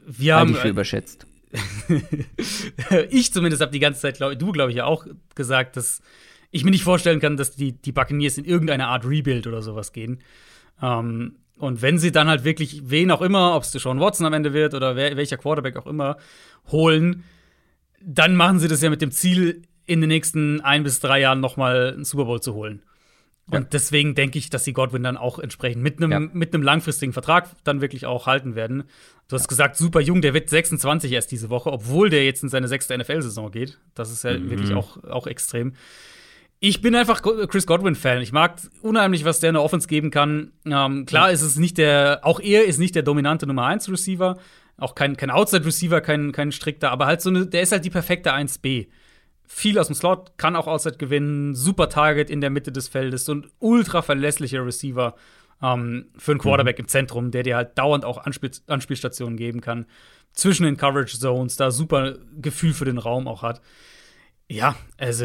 wir 0.07 0.35
haben. 0.35 0.51
Ich 0.51 0.59
für 0.59 0.69
überschätzt. 0.69 1.27
ich 3.11 3.33
zumindest 3.33 3.63
habe 3.63 3.73
die 3.73 3.79
ganze 3.79 4.01
Zeit, 4.01 4.17
glaub, 4.17 4.37
du 4.37 4.53
glaube 4.53 4.71
ich 4.71 4.79
ja 4.79 4.87
auch 4.87 5.07
gesagt, 5.35 5.77
dass 5.77 6.03
ich 6.51 6.65
mir 6.65 6.71
nicht 6.71 6.83
vorstellen 6.83 7.21
kann, 7.21 7.37
dass 7.37 7.53
die, 7.53 7.73
die 7.73 7.93
Buccaneers 7.93 8.39
in 8.39 8.45
irgendeine 8.45 8.89
Art 8.89 9.07
Rebuild 9.07 9.47
oder 9.47 9.63
sowas 9.63 9.93
gehen. 9.93 10.21
Ähm, 10.81 11.37
und 11.63 11.81
wenn 11.81 11.97
sie 11.97 12.11
dann 12.11 12.27
halt 12.27 12.43
wirklich 12.43 12.83
wen 12.87 13.13
auch 13.13 13.23
immer, 13.23 13.55
ob 13.55 13.63
es 13.63 13.71
Sean 13.71 14.01
Watson 14.01 14.27
am 14.27 14.33
Ende 14.33 14.53
wird 14.53 14.75
oder 14.75 14.97
wer, 14.97 15.17
welcher 15.17 15.37
Quarterback 15.37 15.77
auch 15.77 15.87
immer, 15.87 16.17
holen, 16.73 17.23
dann 18.01 18.35
machen 18.35 18.59
sie 18.59 18.67
das 18.67 18.83
ja 18.83 18.91
mit 18.91 19.01
dem 19.01 19.13
Ziel, 19.13 19.63
in 19.87 20.01
den 20.01 20.09
nächsten 20.09 20.61
ein 20.61 20.83
bis 20.83 20.99
drei 20.99 21.21
Jahren 21.21 21.39
noch 21.39 21.57
mal 21.57 21.93
einen 21.93 22.05
Super 22.05 22.25
Bowl 22.25 22.41
zu 22.41 22.55
holen. 22.55 22.83
Und 23.47 23.55
ja. 23.55 23.69
deswegen 23.73 24.17
denke 24.17 24.41
ich, 24.41 24.51
dass 24.51 24.65
sie 24.65 24.73
Godwin 24.73 25.05
dann 25.05 25.17
auch 25.17 25.39
entsprechend 25.39 25.83
mit 25.83 25.99
einem 25.99 26.11
ja. 26.11 26.19
mit 26.19 26.53
einem 26.53 26.65
langfristigen 26.65 27.13
Vertrag 27.13 27.51
dann 27.63 27.81
wirklich 27.81 28.07
auch 28.07 28.27
halten 28.27 28.57
werden. 28.57 28.83
Du 29.29 29.37
hast 29.37 29.43
ja. 29.43 29.49
gesagt, 29.49 29.77
super 29.77 30.01
jung, 30.01 30.21
der 30.21 30.35
wird 30.35 30.51
26 30.51 31.13
erst 31.13 31.31
diese 31.31 31.49
Woche, 31.49 31.71
obwohl 31.71 32.11
der 32.11 32.25
jetzt 32.25 32.43
in 32.43 32.49
seine 32.49 32.67
sechste 32.67 32.99
NFL-Saison 32.99 33.53
geht. 33.53 33.79
Das 33.95 34.11
ist 34.11 34.25
ja 34.25 34.37
mhm. 34.37 34.51
wirklich 34.51 34.75
auch, 34.75 35.03
auch 35.05 35.29
extrem. 35.29 35.75
Ich 36.65 36.81
bin 36.81 36.95
einfach 36.95 37.23
Chris 37.23 37.67
Godwin-Fan. 37.67 38.23
Ich 38.23 38.31
mag 38.31 38.61
unheimlich, 38.83 39.25
was 39.25 39.41
der 39.41 39.51
in 39.51 39.55
der 39.55 39.65
Offense 39.65 39.89
geben 39.89 40.13
kann. 40.13 40.53
Ähm, 40.65 41.07
klar 41.07 41.27
mhm. 41.27 41.35
ist 41.35 41.43
es 41.43 41.57
nicht 41.57 41.77
der, 41.77 42.21
auch 42.23 42.39
er 42.39 42.67
ist 42.67 42.79
nicht 42.79 42.95
der 42.95 43.03
dominante 43.03 43.49
Nummer 43.49 43.67
1 43.67 43.89
Receiver, 43.91 44.39
auch 44.77 44.95
kein, 44.95 45.17
kein 45.17 45.33
Outside-Receiver, 45.33 46.01
kein, 46.01 46.31
kein 46.31 46.53
strikter, 46.53 46.93
aber 46.93 47.07
halt 47.07 47.21
so 47.21 47.31
eine, 47.31 47.47
der 47.47 47.63
ist 47.63 47.73
halt 47.73 47.85
die 47.85 47.91
perfekte 47.91 48.33
1B 48.33 48.87
viel 49.45 49.77
aus 49.77 49.89
dem 49.89 49.97
Slot, 49.97 50.39
kann 50.39 50.55
auch 50.55 50.69
Outside 50.69 50.99
gewinnen, 50.99 51.57
super 51.57 51.89
Target 51.89 52.31
in 52.31 52.41
der 52.41 52.51
Mitte 52.51 52.71
des 52.71 52.87
Feldes, 52.87 53.25
so 53.25 53.35
ein 53.35 53.47
ultra 53.59 54.01
verlässlicher 54.01 54.65
Receiver 54.65 55.17
ähm, 55.61 56.11
für 56.17 56.31
einen 56.31 56.41
Quarterback 56.41 56.79
mhm. 56.79 56.85
im 56.85 56.89
Zentrum, 56.89 57.33
der 57.33 57.43
dir 57.43 57.57
halt 57.57 57.77
dauernd 57.77 58.05
auch 58.05 58.19
Anspiel 58.19 58.53
Anspielstationen 58.69 59.37
geben 59.37 59.63
kann, 59.63 59.87
zwischen 60.33 60.63
den 60.63 60.77
Coverage 60.77 61.19
Zones, 61.19 61.57
da 61.57 61.73
super 61.73 62.19
Gefühl 62.41 62.73
für 62.73 62.85
den 62.85 62.99
Raum 62.99 63.27
auch 63.27 63.43
hat. 63.43 63.61
Ja, 64.53 64.77
also, 64.99 65.25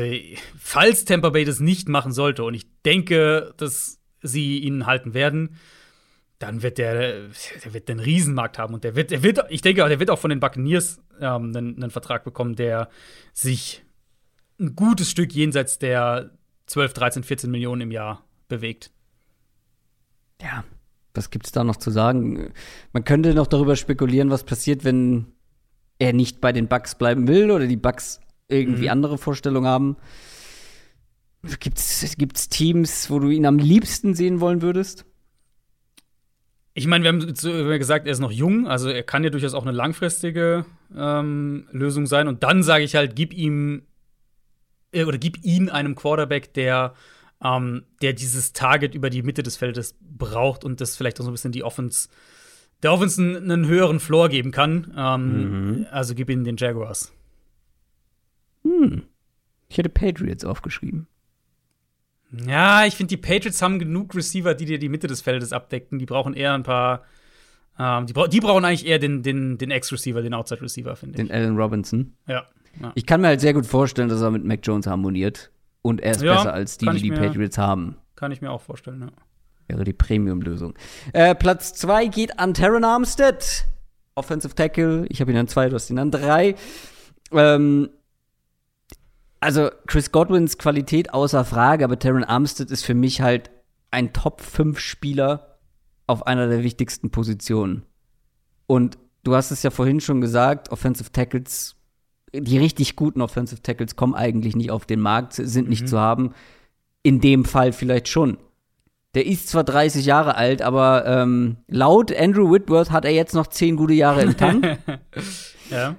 falls 0.58 1.04
Tampa 1.04 1.32
Bay 1.32 1.44
das 1.44 1.60
nicht 1.60 1.90
machen 1.90 2.14
sollte, 2.14 2.46
und 2.46 2.54
ich 2.54 2.66
denke, 2.84 3.54
dass 3.58 4.00
sie 4.22 4.60
ihn 4.60 4.86
halten 4.86 5.14
werden, 5.14 5.58
dann 6.40 6.64
wird 6.64 6.78
der, 6.78 6.94
der 6.94 7.74
wird 7.74 7.90
einen 7.90 8.00
Riesenmarkt 8.00 8.58
haben 8.58 8.74
und 8.74 8.86
der 8.86 8.96
wird, 8.96 9.12
der 9.12 9.24
wird, 9.24 9.40
ich 9.50 9.62
denke, 9.62 9.86
der 9.86 10.00
wird 10.00 10.10
auch 10.10 10.20
von 10.20 10.30
den 10.30 10.40
Buccaneers 10.40 11.02
ähm, 11.20 11.54
einen, 11.54 11.76
einen 11.76 11.92
Vertrag 11.92 12.24
bekommen, 12.24 12.56
der 12.56 12.90
sich 13.34 13.84
ein 14.62 14.78
gutes 14.78 15.12
Stück 15.12 15.34
jenseits 15.34 15.78
der 15.78 16.32
12, 16.68 16.94
13, 16.94 17.24
14 17.24 17.52
Millionen 17.52 17.82
im 17.82 17.92
Jahr 17.92 18.24
bewegt. 18.48 18.92
Ja, 20.42 20.64
was 21.14 21.32
gibt 21.32 21.48
es 21.48 21.52
da 21.52 21.66
noch 21.66 21.78
zu 21.78 21.92
sagen? 21.92 22.54
Man 22.94 23.04
könnte 23.04 23.34
noch 23.34 23.48
darüber 23.48 23.76
spekulieren, 23.76 24.30
was 24.30 24.46
passiert, 24.46 24.86
wenn 24.86 25.34
er 26.00 26.14
nicht 26.14 26.40
bei 26.40 26.54
den 26.54 26.70
Bucks 26.70 26.96
bleiben 26.96 27.28
will 27.28 27.52
oder 27.52 27.68
die 27.68 27.76
Bucks 27.76 28.22
irgendwie 28.50 28.84
mhm. 28.84 28.90
andere 28.90 29.18
Vorstellungen 29.18 29.68
haben. 29.68 29.98
Gibt 31.60 31.78
es 31.78 32.50
Teams, 32.50 33.10
wo 33.10 33.20
du 33.20 33.30
ihn 33.30 33.46
am 33.46 33.58
liebsten 33.58 34.14
sehen 34.14 34.40
wollen 34.40 34.62
würdest? 34.62 35.06
Ich 36.74 36.86
meine, 36.86 37.04
wir 37.04 37.10
haben 37.10 37.80
gesagt, 37.80 38.06
er 38.06 38.12
ist 38.12 38.20
noch 38.20 38.32
jung, 38.32 38.68
also 38.68 38.90
er 38.90 39.02
kann 39.02 39.24
ja 39.24 39.32
durchaus 39.32 39.56
auch 39.56 39.64
eine 39.64 39.72
langfristige 39.72 40.66
ähm, 40.96 41.68
Lösung 41.72 42.06
sein. 42.06 42.28
Und 42.28 42.44
dann 42.44 42.62
sage 42.62 42.84
ich 42.84 42.96
halt, 42.96 43.16
gib 43.16 43.34
ihm 43.34 43.84
äh, 44.92 45.06
oder 45.06 45.18
gib 45.18 45.44
ihn 45.44 45.70
einem 45.70 45.96
Quarterback, 45.96 46.54
der, 46.54 46.94
ähm, 47.44 47.84
der 48.02 48.14
dieses 48.14 48.54
Target 48.54 48.94
über 48.94 49.10
die 49.10 49.24
Mitte 49.24 49.44
des 49.44 49.58
Feldes 49.58 49.96
braucht 50.02 50.64
und 50.64 50.82
das 50.82 50.96
vielleicht 50.96 51.20
auch 51.20 51.24
so 51.24 51.32
ein 51.32 51.34
bisschen 51.34 51.52
die 51.52 51.64
Offense, 51.64 52.10
der 52.84 52.94
Offense 52.94 53.22
einen, 53.22 53.52
einen 53.52 53.68
höheren 53.68 54.00
Floor 54.00 54.30
geben 54.30 54.52
kann. 54.52 54.94
Ähm, 54.96 55.70
mhm. 55.80 55.86
Also 55.92 56.14
gib 56.14 56.30
ihn 56.30 56.44
den 56.44 56.58
Jaguars. 56.58 57.12
Hm. 58.68 59.04
Ich 59.70 59.78
hätte 59.78 59.90
Patriots 59.90 60.46
aufgeschrieben. 60.46 61.08
Ja, 62.46 62.86
ich 62.86 62.96
finde, 62.96 63.10
die 63.10 63.18
Patriots 63.18 63.62
haben 63.62 63.80
genug 63.80 64.14
Receiver, 64.14 64.54
die 64.54 64.66
dir 64.66 64.80
die 64.80 64.90
Mitte 64.90 65.08
des 65.08 65.22
Feldes 65.22 65.54
abdecken. 65.54 66.00
Die 66.00 66.06
brauchen 66.06 66.34
eher 66.34 66.54
ein 66.54 66.64
paar. 66.64 67.04
Ähm, 67.80 68.06
die, 68.06 68.14
bra 68.14 68.28
die, 68.28 68.40
brauchen 68.40 68.66
eigentlich 68.66 68.86
eher 68.86 69.00
den, 69.00 69.24
den, 69.24 69.58
den 69.58 69.72
Ex-Receiver, 69.72 70.22
den 70.22 70.34
Outside-Receiver, 70.34 70.96
finde 70.96 71.22
ich. 71.22 71.28
Den 71.28 71.32
Allen 71.34 71.58
Robinson. 71.58 72.16
Ja. 72.28 72.46
Ja. 72.82 72.92
Ich 72.96 73.06
kann 73.06 73.22
mir 73.22 73.28
halt 73.28 73.42
sehr 73.42 73.54
gut 73.54 73.66
vorstellen, 73.66 74.10
dass 74.10 74.22
er 74.22 74.32
mit 74.32 74.44
Mac 74.44 74.60
Jones 74.64 74.88
harmoniert. 74.88 75.52
Und 75.82 76.02
er 76.02 76.12
ist 76.12 76.22
ja, 76.22 76.36
besser 76.36 76.54
als 76.54 76.78
die, 76.78 76.88
die 76.88 77.02
die 77.02 77.12
Patriots 77.12 77.58
haben. 77.58 77.98
Kann 78.16 78.32
ich 78.32 78.42
mir 78.42 78.52
auch 78.52 78.62
vorstellen, 78.62 79.02
ja. 79.02 79.08
Wäre 79.68 79.84
die 79.84 79.94
Premium-Lösung. 79.94 80.76
Äh, 81.14 81.36
Platz 81.36 81.74
2 81.74 82.08
geht 82.08 82.40
an 82.40 82.54
Terran 82.54 82.84
Armstead. 82.84 83.66
Offensive 84.16 84.56
Tackle. 84.56 85.06
Ich 85.10 85.22
habe 85.22 85.32
ihn 85.32 85.38
an 85.38 85.48
zwei, 85.48 85.70
du 85.70 85.76
hast 85.76 85.90
ihn 85.90 86.00
an 86.00 86.10
drei. 86.10 86.56
Ähm, 87.32 87.90
also 89.40 89.70
Chris 89.88 90.12
Godwins 90.12 90.58
Qualität 90.58 91.14
außer 91.14 91.46
Frage, 91.46 91.84
aber 91.84 92.00
Terran 92.00 92.24
Armstead 92.24 92.72
ist 92.72 92.86
für 92.86 92.94
mich 92.94 93.22
halt 93.22 93.52
ein 93.92 94.14
Top-5-Spieler 94.14 95.58
auf 96.08 96.26
einer 96.26 96.48
der 96.48 96.64
wichtigsten 96.64 97.10
Positionen. 97.10 97.84
Und 98.66 98.98
du 99.24 99.36
hast 99.36 99.52
es 99.52 99.64
ja 99.64 99.70
vorhin 99.70 100.02
schon 100.02 100.22
gesagt, 100.22 100.72
Offensive 100.72 101.12
Tackles 101.12 101.78
die 102.34 102.58
richtig 102.58 102.96
guten 102.96 103.22
Offensive 103.22 103.62
Tackles 103.62 103.96
kommen 103.96 104.16
eigentlich 104.16 104.56
nicht 104.56 104.72
auf 104.72 104.86
den 104.86 105.00
Markt, 105.00 105.34
sind 105.34 105.70
nicht 105.70 105.84
mhm. 105.84 105.88
zu 105.88 106.00
haben. 106.00 106.34
In 107.04 107.22
dem 107.22 107.46
Fall 107.46 107.72
vielleicht 107.72 108.08
schon. 108.08 108.38
Der 109.14 109.26
ist 109.26 109.48
zwar 109.48 109.64
30 109.64 110.06
Jahre 110.06 110.36
alt, 110.36 110.62
aber 110.62 111.06
ähm, 111.06 111.58
laut 111.68 112.16
Andrew 112.16 112.52
Whitworth 112.52 112.92
hat 112.92 113.06
er 113.06 113.12
jetzt 113.12 113.34
noch 113.34 113.48
10 113.48 113.78
gute 113.78 113.94
Jahre 113.94 114.22
im 114.22 114.38
Tank. 114.38 114.78
ja. 115.72 115.96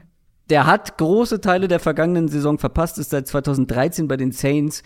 Der 0.50 0.66
hat 0.66 0.96
große 0.96 1.40
Teile 1.40 1.68
der 1.68 1.80
vergangenen 1.80 2.28
Saison 2.28 2.58
verpasst, 2.58 2.98
ist 2.98 3.10
seit 3.10 3.26
2013 3.26 4.08
bei 4.08 4.16
den 4.16 4.32
Saints. 4.32 4.82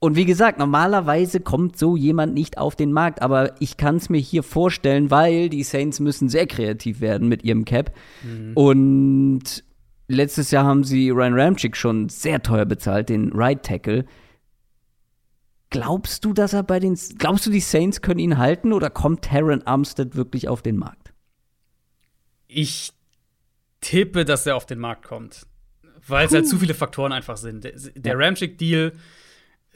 Und 0.00 0.16
wie 0.16 0.24
gesagt, 0.24 0.58
normalerweise 0.58 1.40
kommt 1.40 1.78
so 1.78 1.94
jemand 1.94 2.32
nicht 2.32 2.56
auf 2.56 2.74
den 2.74 2.90
Markt, 2.90 3.20
aber 3.20 3.54
ich 3.60 3.76
kann 3.76 3.96
es 3.96 4.08
mir 4.08 4.18
hier 4.18 4.42
vorstellen, 4.42 5.10
weil 5.10 5.50
die 5.50 5.62
Saints 5.62 6.00
müssen 6.00 6.28
sehr 6.30 6.46
kreativ 6.46 7.00
werden 7.00 7.28
mit 7.28 7.44
ihrem 7.44 7.66
Cap. 7.66 7.94
Mhm. 8.22 8.52
Und 8.54 9.64
letztes 10.08 10.50
Jahr 10.50 10.64
haben 10.64 10.84
sie 10.84 11.10
Ryan 11.10 11.38
Ramchick 11.38 11.76
schon 11.76 12.08
sehr 12.08 12.42
teuer 12.42 12.64
bezahlt, 12.64 13.10
den 13.10 13.30
Right 13.32 13.62
Tackle. 13.62 14.06
Glaubst 15.68 16.24
du, 16.24 16.32
dass 16.32 16.54
er 16.54 16.62
bei 16.62 16.80
den 16.80 16.98
glaubst 17.18 17.46
du, 17.46 17.50
die 17.50 17.60
Saints 17.60 18.00
können 18.00 18.18
ihn 18.18 18.38
halten 18.38 18.72
oder 18.72 18.90
kommt 18.90 19.22
Terran 19.22 19.62
Armstead 19.62 20.16
wirklich 20.16 20.48
auf 20.48 20.62
den 20.62 20.78
Markt? 20.78 21.12
Ich 22.48 22.92
tippe, 23.80 24.24
dass 24.24 24.46
er 24.46 24.56
auf 24.56 24.66
den 24.66 24.78
Markt 24.78 25.04
kommt, 25.04 25.46
weil 26.06 26.26
es 26.26 26.34
halt 26.34 26.48
zu 26.48 26.58
viele 26.58 26.74
Faktoren 26.74 27.12
einfach 27.12 27.36
sind. 27.36 27.64
Der, 27.64 27.72
der 27.94 28.18
Ramchick 28.18 28.58
Deal 28.58 28.92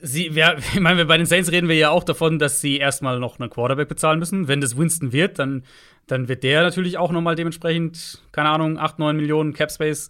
Sie, 0.02 0.34
wir, 0.34 0.56
ich 0.74 0.80
meine, 0.80 1.06
bei 1.06 1.16
den 1.16 1.24
Saints 1.24 1.50
reden 1.50 1.68
wir 1.68 1.76
ja 1.76 1.90
auch 1.90 2.04
davon, 2.04 2.38
dass 2.38 2.60
sie 2.60 2.76
erstmal 2.76 3.20
noch 3.20 3.38
einen 3.38 3.48
Quarterback 3.48 3.88
bezahlen 3.88 4.18
müssen. 4.18 4.48
Wenn 4.48 4.60
das 4.60 4.76
Winston 4.76 5.12
wird, 5.12 5.38
dann 5.38 5.62
dann 6.06 6.28
wird 6.28 6.42
der 6.42 6.62
natürlich 6.62 6.98
auch 6.98 7.12
nochmal 7.12 7.34
dementsprechend, 7.34 8.22
keine 8.32 8.50
Ahnung, 8.50 8.78
8, 8.78 8.98
9 8.98 9.16
Millionen 9.16 9.54
Cap 9.54 9.70
Space 9.70 10.08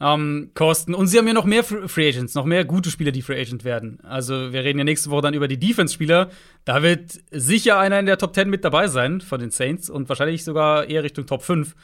ähm, 0.00 0.50
kosten. 0.54 0.94
Und 0.94 1.06
sie 1.08 1.18
haben 1.18 1.26
ja 1.26 1.34
noch 1.34 1.44
mehr 1.44 1.64
Free 1.64 2.08
Agents, 2.08 2.34
noch 2.34 2.44
mehr 2.44 2.64
gute 2.64 2.90
Spieler, 2.90 3.12
die 3.12 3.22
Free 3.22 3.40
Agent 3.40 3.64
werden. 3.64 3.98
Also 4.02 4.52
wir 4.52 4.64
reden 4.64 4.78
ja 4.78 4.84
nächste 4.84 5.10
Woche 5.10 5.22
dann 5.22 5.34
über 5.34 5.48
die 5.48 5.58
Defense-Spieler. 5.58 6.30
Da 6.64 6.82
wird 6.82 7.20
sicher 7.30 7.78
einer 7.78 7.98
in 7.98 8.06
der 8.06 8.18
Top 8.18 8.34
10 8.34 8.48
mit 8.48 8.64
dabei 8.64 8.88
sein 8.88 9.20
von 9.20 9.40
den 9.40 9.50
Saints 9.50 9.90
und 9.90 10.08
wahrscheinlich 10.08 10.44
sogar 10.44 10.88
eher 10.88 11.02
Richtung 11.02 11.26
Top 11.26 11.42
5. 11.42 11.74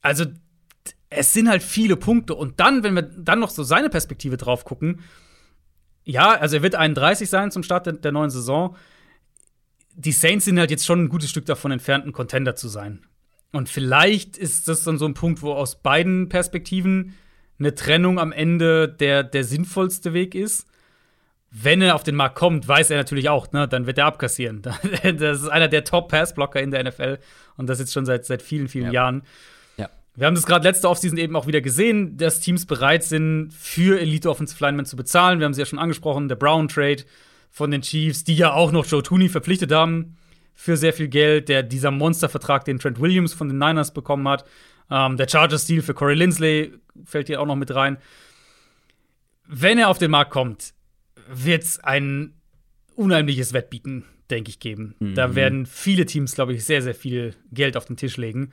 Also 0.00 0.24
es 1.16 1.32
sind 1.32 1.48
halt 1.48 1.62
viele 1.62 1.96
Punkte. 1.96 2.34
Und 2.34 2.60
dann, 2.60 2.82
wenn 2.82 2.94
wir 2.94 3.02
dann 3.02 3.40
noch 3.40 3.50
so 3.50 3.62
seine 3.62 3.90
Perspektive 3.90 4.36
drauf 4.36 4.64
gucken, 4.64 5.00
ja, 6.04 6.30
also 6.30 6.56
er 6.56 6.62
wird 6.62 6.74
31 6.74 7.30
sein 7.30 7.50
zum 7.50 7.62
Start 7.62 7.86
der, 7.86 7.92
der 7.94 8.12
neuen 8.12 8.30
Saison 8.30 8.76
die 9.94 10.12
Saints 10.12 10.44
sind 10.44 10.58
halt 10.58 10.70
jetzt 10.70 10.86
schon 10.86 11.04
ein 11.04 11.08
gutes 11.08 11.30
Stück 11.30 11.46
davon 11.46 11.72
entfernt, 11.72 12.06
ein 12.06 12.12
Contender 12.12 12.56
zu 12.56 12.68
sein. 12.68 13.00
Und 13.52 13.68
vielleicht 13.68 14.38
ist 14.38 14.68
das 14.68 14.84
dann 14.84 14.98
so 14.98 15.04
ein 15.04 15.14
Punkt, 15.14 15.42
wo 15.42 15.52
aus 15.52 15.82
beiden 15.82 16.28
Perspektiven 16.28 17.14
eine 17.58 17.74
Trennung 17.74 18.18
am 18.18 18.32
Ende 18.32 18.88
der, 18.88 19.22
der 19.22 19.44
sinnvollste 19.44 20.14
Weg 20.14 20.34
ist. 20.34 20.66
Wenn 21.50 21.82
er 21.82 21.94
auf 21.94 22.02
den 22.02 22.14
Markt 22.14 22.36
kommt, 22.36 22.66
weiß 22.66 22.90
er 22.90 22.96
natürlich 22.96 23.28
auch, 23.28 23.52
ne, 23.52 23.68
dann 23.68 23.86
wird 23.86 23.98
er 23.98 24.06
abkassieren. 24.06 24.62
Das 25.02 25.42
ist 25.42 25.48
einer 25.48 25.68
der 25.68 25.84
Top-Pass-Blocker 25.84 26.62
in 26.62 26.70
der 26.70 26.82
NFL 26.84 27.18
und 27.56 27.66
das 27.68 27.78
jetzt 27.78 27.92
schon 27.92 28.06
seit, 28.06 28.24
seit 28.24 28.40
vielen, 28.40 28.68
vielen 28.68 28.86
ja. 28.86 28.92
Jahren. 28.92 29.22
Wir 30.14 30.26
haben 30.26 30.34
das 30.34 30.44
gerade 30.44 30.68
letzte 30.68 30.88
Offseason 30.88 31.18
eben 31.18 31.36
auch 31.36 31.46
wieder 31.46 31.62
gesehen, 31.62 32.16
dass 32.18 32.40
Teams 32.40 32.66
bereit 32.66 33.02
sind, 33.02 33.50
für 33.52 33.98
Elite-Offensive 33.98 34.62
Linemen 34.62 34.84
zu 34.84 34.96
bezahlen. 34.96 35.38
Wir 35.38 35.46
haben 35.46 35.54
sie 35.54 35.62
ja 35.62 35.66
schon 35.66 35.78
angesprochen, 35.78 36.28
der 36.28 36.36
Brown-Trade 36.36 37.04
von 37.50 37.70
den 37.70 37.82
Chiefs, 37.82 38.24
die 38.24 38.36
ja 38.36 38.52
auch 38.52 38.72
noch 38.72 38.84
Joe 38.86 39.02
Tooney 39.02 39.28
verpflichtet 39.28 39.72
haben 39.72 40.16
für 40.54 40.76
sehr 40.76 40.92
viel 40.92 41.08
Geld. 41.08 41.48
Der, 41.48 41.62
dieser 41.62 41.90
Monstervertrag, 41.90 42.64
den 42.64 42.78
Trent 42.78 43.00
Williams 43.00 43.32
von 43.32 43.48
den 43.48 43.58
Niners 43.58 43.94
bekommen 43.94 44.28
hat. 44.28 44.44
Ähm, 44.90 45.16
der 45.16 45.28
Chargers-Deal 45.28 45.82
für 45.82 45.94
Corey 45.94 46.14
Lindsley 46.14 46.72
fällt 47.04 47.28
hier 47.28 47.40
auch 47.40 47.46
noch 47.46 47.56
mit 47.56 47.74
rein. 47.74 47.96
Wenn 49.46 49.78
er 49.78 49.88
auf 49.88 49.98
den 49.98 50.10
Markt 50.10 50.30
kommt, 50.30 50.74
wird 51.28 51.62
es 51.62 51.80
ein 51.80 52.34
unheimliches 52.94 53.52
Wettbieten, 53.54 54.04
denke 54.30 54.50
ich, 54.50 54.60
geben. 54.60 54.94
Mhm. 54.98 55.14
Da 55.14 55.34
werden 55.34 55.66
viele 55.66 56.04
Teams, 56.04 56.34
glaube 56.34 56.52
ich, 56.52 56.64
sehr, 56.64 56.82
sehr 56.82 56.94
viel 56.94 57.34
Geld 57.50 57.76
auf 57.76 57.86
den 57.86 57.96
Tisch 57.96 58.18
legen. 58.18 58.52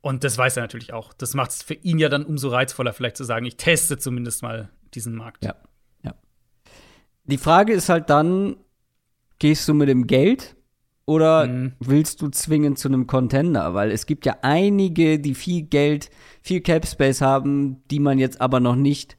Und 0.00 0.24
das 0.24 0.38
weiß 0.38 0.56
er 0.56 0.62
natürlich 0.62 0.92
auch. 0.92 1.12
Das 1.12 1.34
macht 1.34 1.50
es 1.50 1.62
für 1.62 1.74
ihn 1.74 1.98
ja 1.98 2.08
dann 2.08 2.24
umso 2.24 2.48
reizvoller, 2.48 2.92
vielleicht 2.92 3.16
zu 3.16 3.24
sagen, 3.24 3.46
ich 3.46 3.56
teste 3.56 3.98
zumindest 3.98 4.42
mal 4.42 4.70
diesen 4.94 5.14
Markt. 5.14 5.44
Ja, 5.44 5.56
ja. 6.02 6.14
Die 7.24 7.38
Frage 7.38 7.72
ist 7.72 7.88
halt 7.88 8.08
dann, 8.10 8.56
gehst 9.38 9.68
du 9.68 9.74
mit 9.74 9.88
dem 9.88 10.06
Geld 10.06 10.56
oder 11.04 11.46
mhm. 11.46 11.72
willst 11.80 12.22
du 12.22 12.28
zwingend 12.28 12.78
zu 12.78 12.88
einem 12.88 13.06
Contender? 13.06 13.74
Weil 13.74 13.90
es 13.90 14.06
gibt 14.06 14.24
ja 14.24 14.36
einige, 14.42 15.18
die 15.18 15.34
viel 15.34 15.62
Geld, 15.62 16.10
viel 16.42 16.60
Cap 16.60 16.86
Space 16.86 17.20
haben, 17.20 17.82
die 17.88 18.00
man 18.00 18.18
jetzt 18.18 18.40
aber 18.40 18.60
noch 18.60 18.76
nicht 18.76 19.16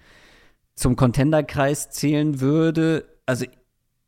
zum 0.75 0.95
Contender-Kreis 0.95 1.89
zählen 1.89 2.39
würde. 2.39 3.19
Also 3.25 3.45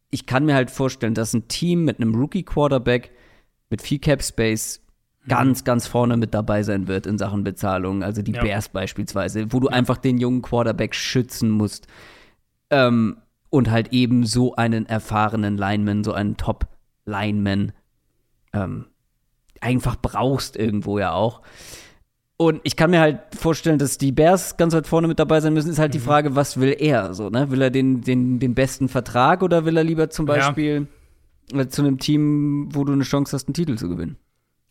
ich 0.09 0.25
kann 0.25 0.45
mir 0.45 0.55
halt 0.55 0.71
vorstellen, 0.71 1.15
dass 1.15 1.33
ein 1.33 1.47
Team 1.47 1.83
mit 1.83 1.99
einem 1.99 2.15
Rookie-Quarterback 2.15 3.11
mit 3.69 3.81
viel 3.81 3.99
Cap 3.99 4.23
Space 4.23 4.81
ganz, 5.27 5.61
mhm. 5.61 5.65
ganz 5.65 5.87
vorne 5.87 6.17
mit 6.17 6.33
dabei 6.33 6.63
sein 6.63 6.87
wird 6.87 7.05
in 7.05 7.17
Sachen 7.17 7.43
Bezahlung. 7.43 8.03
Also 8.03 8.21
die 8.21 8.33
ja. 8.33 8.41
Bears 8.41 8.69
beispielsweise, 8.69 9.51
wo 9.51 9.59
du 9.59 9.67
ja. 9.67 9.73
einfach 9.73 9.97
den 9.97 10.17
jungen 10.17 10.41
Quarterback 10.41 10.95
schützen 10.95 11.49
musst. 11.49 11.87
Ähm, 12.69 13.17
und 13.49 13.69
halt 13.69 13.91
eben 13.91 14.25
so 14.25 14.55
einen 14.55 14.85
erfahrenen 14.85 15.57
Lineman, 15.57 16.05
so 16.05 16.13
einen 16.13 16.37
Top-Lineman 16.37 17.73
ähm, 18.53 18.85
einfach 19.59 19.97
brauchst 20.01 20.55
irgendwo 20.55 20.99
ja 20.99 21.11
auch. 21.11 21.41
Und 22.37 22.61
ich 22.63 22.75
kann 22.75 22.89
mir 22.89 23.01
halt 23.01 23.19
vorstellen, 23.35 23.77
dass 23.77 23.99
die 23.99 24.11
Bears 24.11 24.57
ganz 24.57 24.73
weit 24.73 24.87
vorne 24.87 25.07
mit 25.07 25.19
dabei 25.19 25.41
sein 25.41 25.53
müssen. 25.53 25.69
Ist 25.69 25.77
halt 25.77 25.91
mhm. 25.91 25.99
die 25.99 25.99
Frage, 25.99 26.35
was 26.35 26.59
will 26.59 26.75
er? 26.79 27.13
So, 27.13 27.29
ne? 27.29 27.51
Will 27.51 27.61
er 27.61 27.69
den, 27.69 28.01
den, 28.01 28.39
den 28.39 28.55
besten 28.55 28.89
Vertrag 28.89 29.43
oder 29.43 29.65
will 29.65 29.77
er 29.77 29.83
lieber 29.83 30.09
zum 30.09 30.25
Beispiel 30.25 30.87
ja. 31.53 31.69
zu 31.69 31.83
einem 31.83 31.99
Team, 31.99 32.69
wo 32.73 32.83
du 32.83 32.93
eine 32.93 33.03
Chance 33.03 33.35
hast, 33.35 33.47
einen 33.47 33.53
Titel 33.53 33.75
zu 33.75 33.89
gewinnen? 33.89 34.17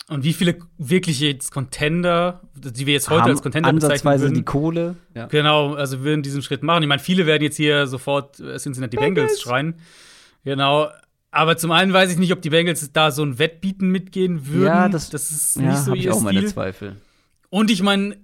Und 0.09 0.25
wie 0.25 0.33
viele 0.33 0.59
wirkliche 0.77 1.27
jetzt 1.27 1.53
Contender, 1.53 2.41
die 2.55 2.87
wir 2.87 2.95
jetzt 2.95 3.11
heute 3.11 3.23
Haben 3.23 3.31
als 3.31 3.43
Contender 3.43 3.69
ansatzweise 3.69 4.25
würden, 4.25 4.35
die 4.35 4.43
Kohle. 4.43 4.97
Ja. 5.15 5.27
Genau, 5.27 5.75
also 5.75 6.03
würden 6.03 6.23
diesen 6.23 6.43
Schritt 6.43 6.65
machen. 6.65 6.83
Ich 6.83 6.89
meine, 6.89 7.01
viele 7.01 7.27
werden 7.27 7.45
jetzt 7.45 7.57
hier 7.57 7.87
sofort 7.87 8.41
äh, 8.41 8.57
Cincinnati 8.59 8.97
Bengals, 8.97 9.15
Bengals 9.15 9.41
schreien. 9.41 9.75
Genau. 10.45 10.89
Aber 11.31 11.57
zum 11.57 11.71
einen 11.71 11.93
weiß 11.93 12.11
ich 12.11 12.19
nicht, 12.19 12.33
ob 12.33 12.43
die 12.43 12.51
Bengals 12.51 12.91
da 12.93 13.13
so 13.13 13.23
ein 13.23 13.39
Wettbieten 13.39 13.91
mitgehen 13.91 14.49
würden. 14.49 14.67
Ja, 14.67 14.89
das, 14.89 15.11
das 15.11 15.31
ist 15.31 15.57
ja, 15.57 15.63
nicht 15.63 15.79
so 15.79 15.95
ihr 15.95 16.01
ich 16.01 16.11
auch 16.11 16.21
meine 16.21 16.45
Zweifel. 16.45 16.97
Und 17.49 17.71
ich 17.71 17.83
meine, 17.83 18.17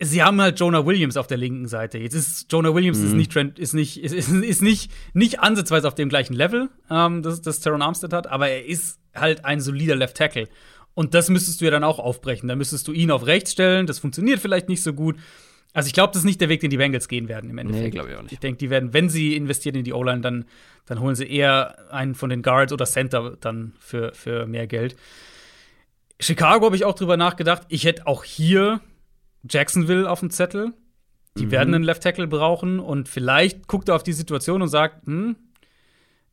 sie 0.00 0.22
haben 0.22 0.40
halt 0.40 0.58
Jonah 0.58 0.84
Williams 0.86 1.16
auf 1.16 1.26
der 1.26 1.36
linken 1.36 1.68
Seite. 1.68 1.98
Jetzt 1.98 2.14
ist 2.14 2.50
Jonah 2.50 2.74
Williams 2.74 2.98
mhm. 2.98 3.06
ist 3.06 3.12
nicht 3.12 3.32
Trent, 3.32 3.58
ist 3.58 3.74
nicht 3.74 4.02
ist, 4.02 4.12
ist, 4.12 4.62
nicht 4.62 4.90
nicht 5.12 5.40
ansatzweise 5.40 5.86
auf 5.86 5.94
dem 5.94 6.08
gleichen 6.08 6.34
Level, 6.34 6.70
ähm, 6.90 7.22
das 7.22 7.42
das 7.42 7.60
Teron 7.60 7.82
Armstead 7.82 8.12
hat, 8.12 8.26
aber 8.26 8.48
er 8.48 8.64
ist 8.64 8.98
halt 9.14 9.44
ein 9.44 9.60
solider 9.60 9.96
Left 9.96 10.16
Tackle. 10.16 10.48
Und 10.94 11.14
das 11.14 11.28
müsstest 11.28 11.60
du 11.60 11.66
ja 11.66 11.70
dann 11.70 11.84
auch 11.84 11.98
aufbrechen. 11.98 12.48
Da 12.48 12.56
müsstest 12.56 12.88
du 12.88 12.92
ihn 12.92 13.10
auf 13.10 13.26
rechts 13.26 13.52
stellen. 13.52 13.86
Das 13.86 14.00
funktioniert 14.00 14.40
vielleicht 14.40 14.68
nicht 14.68 14.82
so 14.82 14.92
gut. 14.92 15.16
Also 15.72 15.86
ich 15.86 15.92
glaube, 15.92 16.08
das 16.08 16.22
ist 16.22 16.26
nicht 16.26 16.40
der 16.40 16.48
Weg, 16.48 16.60
den 16.60 16.70
die 16.70 16.76
Bengals 16.76 17.06
gehen 17.06 17.28
werden 17.28 17.48
im 17.48 17.58
Endeffekt. 17.58 17.84
Nee, 17.84 17.90
glaube 17.90 18.10
ich 18.10 18.16
auch 18.16 18.22
nicht. 18.22 18.32
Ich 18.32 18.40
denke, 18.40 18.58
die 18.58 18.70
werden, 18.70 18.92
wenn 18.92 19.08
sie 19.08 19.36
investieren 19.36 19.76
in 19.76 19.84
die 19.84 19.92
O-Line, 19.92 20.20
dann, 20.20 20.46
dann 20.86 21.00
holen 21.00 21.14
sie 21.14 21.30
eher 21.30 21.92
einen 21.92 22.16
von 22.16 22.28
den 22.28 22.42
Guards 22.42 22.72
oder 22.72 22.86
Center 22.86 23.36
dann 23.40 23.74
für, 23.78 24.12
für 24.14 24.46
mehr 24.46 24.66
Geld. 24.66 24.96
Chicago 26.18 26.66
habe 26.66 26.76
ich 26.76 26.84
auch 26.84 26.94
drüber 26.94 27.16
nachgedacht. 27.16 27.62
Ich 27.68 27.84
hätte 27.84 28.06
auch 28.06 28.24
hier 28.24 28.80
Jacksonville 29.48 30.10
auf 30.10 30.20
dem 30.20 30.30
Zettel. 30.30 30.72
Die 31.36 31.46
mhm. 31.46 31.50
werden 31.50 31.74
einen 31.74 31.84
Left 31.84 32.02
Tackle 32.02 32.26
brauchen 32.26 32.80
und 32.80 33.08
vielleicht 33.08 33.68
guckt 33.68 33.88
er 33.88 33.96
auf 33.96 34.02
die 34.02 34.12
Situation 34.12 34.62
und 34.62 34.68
sagt, 34.68 35.06
hm, 35.06 35.36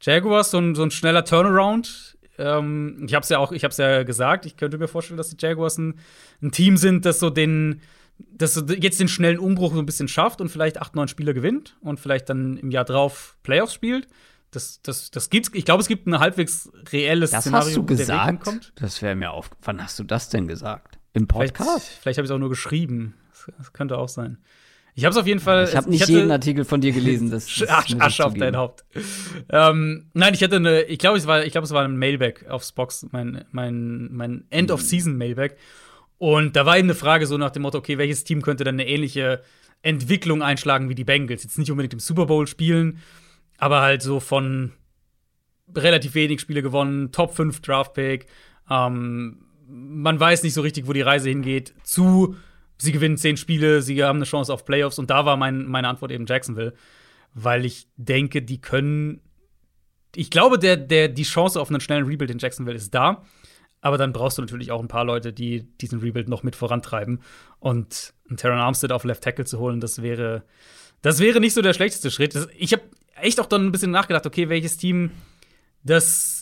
Jaguars, 0.01 0.51
so 0.51 0.59
ein, 0.59 0.75
so 0.75 0.83
ein 0.83 0.91
schneller 0.91 1.25
Turnaround. 1.25 2.17
Ähm, 2.37 3.03
ich 3.07 3.13
habe 3.13 3.23
es 3.23 3.29
ja 3.29 3.39
auch, 3.39 3.51
ich 3.51 3.63
habe 3.63 3.73
ja 3.77 4.03
gesagt, 4.03 4.45
ich 4.45 4.57
könnte 4.57 4.77
mir 4.77 4.87
vorstellen, 4.87 5.17
dass 5.17 5.29
die 5.29 5.37
Jaguars 5.39 5.77
ein, 5.77 5.99
ein 6.41 6.51
Team 6.51 6.77
sind, 6.77 7.05
das 7.05 7.19
so 7.19 7.29
den, 7.29 7.81
das 8.17 8.53
so 8.53 8.65
jetzt 8.65 8.99
den 8.99 9.07
schnellen 9.07 9.39
Umbruch 9.39 9.73
so 9.73 9.79
ein 9.79 9.85
bisschen 9.85 10.07
schafft 10.07 10.41
und 10.41 10.49
vielleicht 10.49 10.79
acht, 10.79 10.95
neun 10.95 11.07
Spieler 11.07 11.33
gewinnt 11.33 11.77
und 11.81 11.99
vielleicht 11.99 12.29
dann 12.29 12.57
im 12.57 12.71
Jahr 12.71 12.85
drauf 12.85 13.37
Playoffs 13.43 13.73
spielt. 13.73 14.07
Das, 14.51 14.81
das, 14.81 15.11
das 15.11 15.29
gibt's. 15.29 15.51
Ich 15.53 15.65
glaube, 15.65 15.81
es 15.81 15.87
gibt 15.87 16.07
ein 16.07 16.19
halbwegs 16.19 16.71
reelles 16.91 17.31
das 17.31 17.41
Szenario, 17.41 17.67
hast 17.67 17.75
du 17.75 17.85
gesagt? 17.85 18.71
Das 18.75 19.01
wäre 19.01 19.15
mir 19.15 19.31
auf. 19.31 19.49
Wann 19.61 19.83
hast 19.83 19.99
du 19.99 20.03
das 20.03 20.29
denn 20.29 20.47
gesagt? 20.47 20.96
Im 21.17 21.27
Podcast? 21.27 21.87
Vielleicht, 21.87 22.01
vielleicht 22.01 22.17
habe 22.19 22.25
ich 22.25 22.29
es 22.29 22.35
auch 22.35 22.39
nur 22.39 22.49
geschrieben. 22.49 23.15
Das, 23.31 23.51
das, 23.57 23.73
könnte 23.73 23.97
auch 23.97 24.07
sein. 24.07 24.37
Ich 24.93 25.03
habe 25.03 25.11
es 25.11 25.17
auf 25.17 25.27
jeden 25.27 25.39
Fall. 25.39 25.65
Ich 25.67 25.75
habe 25.75 25.89
nicht 25.89 26.01
hatte, 26.01 26.11
jeden 26.11 26.31
Artikel 26.31 26.63
von 26.63 26.79
dir 26.79 26.91
gelesen. 26.91 27.31
Das, 27.31 27.45
das 27.59 27.69
Asche, 27.69 27.99
Asche 27.99 28.25
auf 28.25 28.35
dein 28.35 28.55
Haupt. 28.55 28.85
ähm, 29.49 30.09
nein, 30.13 30.33
ich 30.33 30.43
hatte 30.43 30.57
eine. 30.57 30.83
Ich 30.83 30.99
glaube, 30.99 31.17
es 31.17 31.25
war. 31.25 31.43
Ich 31.43 31.51
glaube, 31.51 31.65
es 31.65 31.71
war 31.71 31.83
ein 31.83 31.97
Mailback 31.97 32.47
aufs 32.47 32.71
Box. 32.71 33.07
Mein 33.11 33.45
mein 33.51 34.09
mein 34.11 34.45
End 34.51 34.71
of 34.71 34.81
Season 34.81 35.17
Mailback. 35.17 35.57
Und 36.19 36.55
da 36.55 36.65
war 36.65 36.77
eben 36.77 36.87
eine 36.87 36.95
Frage 36.95 37.25
so 37.25 37.37
nach 37.37 37.51
dem 37.51 37.63
Motto: 37.63 37.79
Okay, 37.79 37.97
welches 37.97 38.23
Team 38.23 38.41
könnte 38.41 38.63
dann 38.63 38.75
eine 38.75 38.87
ähnliche 38.87 39.41
Entwicklung 39.81 40.43
einschlagen 40.43 40.89
wie 40.89 40.95
die 40.95 41.03
Bengals? 41.03 41.43
Jetzt 41.43 41.57
nicht 41.57 41.71
unbedingt 41.71 41.93
im 41.93 41.99
Super 41.99 42.27
Bowl 42.27 42.47
spielen, 42.47 42.99
aber 43.57 43.81
halt 43.81 44.01
so 44.01 44.19
von 44.19 44.71
relativ 45.75 46.15
wenig 46.15 46.41
Spiele 46.41 46.61
gewonnen, 46.61 47.11
Top 47.11 47.35
5 47.35 47.61
Draft 47.61 47.93
Pick. 47.93 48.27
Ähm, 48.69 49.46
man 49.67 50.19
weiß 50.19 50.43
nicht 50.43 50.53
so 50.53 50.61
richtig, 50.61 50.87
wo 50.87 50.93
die 50.93 51.01
Reise 51.01 51.29
hingeht. 51.29 51.73
Zu, 51.83 52.35
sie 52.77 52.91
gewinnen 52.91 53.17
zehn 53.17 53.37
Spiele, 53.37 53.81
sie 53.81 54.03
haben 54.03 54.17
eine 54.17 54.25
Chance 54.25 54.53
auf 54.53 54.65
Playoffs. 54.65 54.99
Und 54.99 55.09
da 55.09 55.25
war 55.25 55.37
mein, 55.37 55.65
meine 55.65 55.87
Antwort 55.87 56.11
eben 56.11 56.25
Jacksonville, 56.25 56.73
weil 57.33 57.65
ich 57.65 57.87
denke, 57.97 58.41
die 58.41 58.61
können. 58.61 59.21
Ich 60.15 60.29
glaube, 60.29 60.57
der, 60.57 60.77
der, 60.77 61.09
die 61.09 61.23
Chance 61.23 61.59
auf 61.59 61.69
einen 61.69 61.81
schnellen 61.81 62.05
Rebuild 62.05 62.31
in 62.31 62.39
Jacksonville 62.39 62.77
ist 62.77 62.93
da. 62.93 63.23
Aber 63.81 63.97
dann 63.97 64.13
brauchst 64.13 64.37
du 64.37 64.41
natürlich 64.41 64.71
auch 64.71 64.81
ein 64.81 64.87
paar 64.87 65.05
Leute, 65.05 65.31
die 65.31 65.67
diesen 65.77 65.99
Rebuild 65.99 66.29
noch 66.29 66.43
mit 66.43 66.55
vorantreiben. 66.55 67.21
Und 67.59 68.13
einen 68.27 68.37
Terran 68.37 68.59
Armstead 68.59 68.91
auf 68.91 69.03
Left 69.03 69.23
Tackle 69.23 69.45
zu 69.45 69.59
holen, 69.59 69.79
das 69.79 70.01
wäre, 70.01 70.43
das 71.01 71.19
wäre 71.19 71.39
nicht 71.39 71.53
so 71.53 71.61
der 71.61 71.73
schlechteste 71.73 72.09
Schritt. 72.09 72.35
Ich 72.57 72.73
habe 72.73 72.83
echt 73.15 73.39
auch 73.39 73.45
dann 73.45 73.65
ein 73.65 73.71
bisschen 73.71 73.91
nachgedacht, 73.91 74.25
okay, 74.25 74.49
welches 74.49 74.77
Team 74.77 75.11
das 75.83 76.36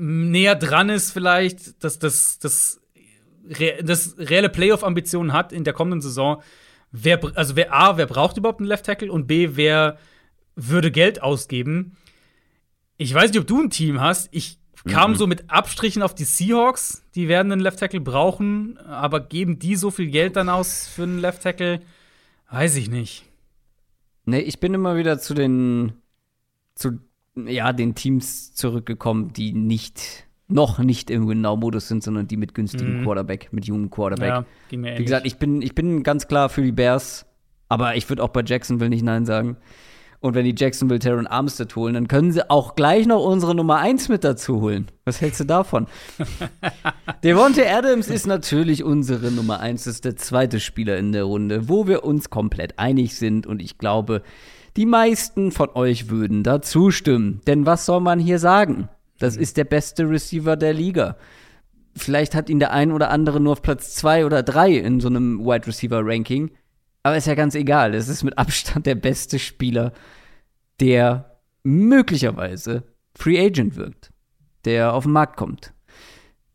näher 0.00 0.54
dran 0.54 0.88
ist, 0.88 1.12
vielleicht, 1.12 1.84
dass 1.84 1.98
das, 1.98 2.38
das, 2.38 2.80
das 3.82 4.16
reelle 4.18 4.48
Playoff-Ambitionen 4.48 5.32
hat 5.32 5.52
in 5.52 5.64
der 5.64 5.74
kommenden 5.74 6.00
Saison. 6.00 6.42
Wer, 6.90 7.20
also 7.34 7.54
wer 7.54 7.74
A, 7.74 7.96
wer 7.98 8.06
braucht 8.06 8.36
überhaupt 8.36 8.60
einen 8.60 8.68
Left 8.68 8.86
Tackle 8.86 9.12
und 9.12 9.26
B, 9.26 9.50
wer 9.52 9.98
würde 10.56 10.90
Geld 10.90 11.22
ausgeben? 11.22 11.96
Ich 12.96 13.14
weiß 13.14 13.30
nicht, 13.30 13.40
ob 13.40 13.46
du 13.46 13.60
ein 13.60 13.70
Team 13.70 14.00
hast. 14.00 14.28
Ich 14.32 14.58
kam 14.88 15.12
mhm. 15.12 15.16
so 15.16 15.26
mit 15.26 15.50
Abstrichen 15.50 16.02
auf 16.02 16.14
die 16.14 16.24
Seahawks. 16.24 17.04
Die 17.14 17.28
werden 17.28 17.52
einen 17.52 17.60
Left 17.60 17.78
Tackle 17.78 18.00
brauchen, 18.00 18.78
aber 18.78 19.20
geben 19.20 19.58
die 19.58 19.76
so 19.76 19.90
viel 19.90 20.10
Geld 20.10 20.36
dann 20.36 20.48
aus 20.48 20.88
für 20.88 21.02
einen 21.02 21.18
Left 21.18 21.42
Tackle? 21.42 21.80
Weiß 22.50 22.76
ich 22.76 22.88
nicht. 22.88 23.24
Nee, 24.24 24.40
ich 24.40 24.60
bin 24.60 24.74
immer 24.74 24.96
wieder 24.96 25.18
zu 25.18 25.34
den, 25.34 25.92
zu, 26.74 26.98
ja, 27.48 27.72
den 27.72 27.94
Teams 27.94 28.54
zurückgekommen, 28.54 29.32
die 29.32 29.52
nicht, 29.52 30.26
noch 30.48 30.78
nicht 30.78 31.10
im 31.10 31.28
Winnow-Modus 31.28 31.88
sind, 31.88 32.02
sondern 32.02 32.28
die 32.28 32.36
mit 32.36 32.54
günstigem 32.54 33.00
mhm. 33.00 33.04
Quarterback, 33.04 33.52
mit 33.52 33.66
jungen 33.66 33.90
Quarterback. 33.90 34.28
Ja, 34.28 34.44
ging 34.68 34.80
mir 34.80 34.98
Wie 34.98 35.04
gesagt, 35.04 35.26
ich 35.26 35.38
bin, 35.38 35.62
ich 35.62 35.74
bin 35.74 36.02
ganz 36.02 36.28
klar 36.28 36.48
für 36.48 36.62
die 36.62 36.72
Bears, 36.72 37.26
aber 37.68 37.96
ich 37.96 38.08
würde 38.08 38.22
auch 38.22 38.28
bei 38.28 38.42
Jacksonville 38.44 38.90
nicht 38.90 39.04
Nein 39.04 39.24
sagen. 39.26 39.56
Und 40.22 40.34
wenn 40.34 40.44
die 40.44 40.54
Jacksonville 40.56 40.98
Terran 40.98 41.26
Armstead 41.26 41.74
holen, 41.76 41.94
dann 41.94 42.06
können 42.06 42.30
sie 42.30 42.48
auch 42.50 42.74
gleich 42.74 43.06
noch 43.06 43.24
unsere 43.24 43.54
Nummer 43.54 43.78
1 43.78 44.10
mit 44.10 44.22
dazu 44.22 44.60
holen. 44.60 44.86
Was 45.06 45.22
hältst 45.22 45.40
du 45.40 45.44
davon? 45.44 45.86
Devontae 47.24 47.66
Adams 47.66 48.08
ist 48.08 48.26
natürlich 48.26 48.84
unsere 48.84 49.30
Nummer 49.30 49.60
1. 49.60 49.84
Das 49.84 49.94
ist 49.94 50.04
der 50.04 50.16
zweite 50.16 50.60
Spieler 50.60 50.98
in 50.98 51.12
der 51.12 51.24
Runde, 51.24 51.70
wo 51.70 51.86
wir 51.86 52.04
uns 52.04 52.28
komplett 52.28 52.78
einig 52.78 53.16
sind. 53.16 53.46
Und 53.46 53.62
ich 53.62 53.78
glaube, 53.78 54.22
die 54.80 54.86
meisten 54.86 55.52
von 55.52 55.68
euch 55.74 56.08
würden 56.08 56.42
da 56.42 56.62
zustimmen. 56.62 57.42
Denn 57.46 57.66
was 57.66 57.84
soll 57.84 58.00
man 58.00 58.18
hier 58.18 58.38
sagen? 58.38 58.88
Das 59.18 59.36
ist 59.36 59.58
der 59.58 59.64
beste 59.64 60.08
Receiver 60.08 60.56
der 60.56 60.72
Liga. 60.72 61.18
Vielleicht 61.94 62.34
hat 62.34 62.48
ihn 62.48 62.60
der 62.60 62.72
ein 62.72 62.90
oder 62.90 63.10
andere 63.10 63.40
nur 63.40 63.52
auf 63.52 63.60
Platz 63.60 63.94
2 63.96 64.24
oder 64.24 64.42
3 64.42 64.72
in 64.72 65.00
so 65.00 65.08
einem 65.08 65.40
Wide 65.40 65.66
Receiver 65.66 66.00
Ranking. 66.02 66.50
Aber 67.02 67.18
ist 67.18 67.26
ja 67.26 67.34
ganz 67.34 67.54
egal. 67.54 67.92
Es 67.92 68.08
ist 68.08 68.22
mit 68.22 68.38
Abstand 68.38 68.86
der 68.86 68.94
beste 68.94 69.38
Spieler, 69.38 69.92
der 70.80 71.38
möglicherweise 71.62 72.84
Free 73.14 73.38
Agent 73.38 73.76
wirkt, 73.76 74.10
der 74.64 74.94
auf 74.94 75.02
den 75.02 75.12
Markt 75.12 75.36
kommt. 75.36 75.74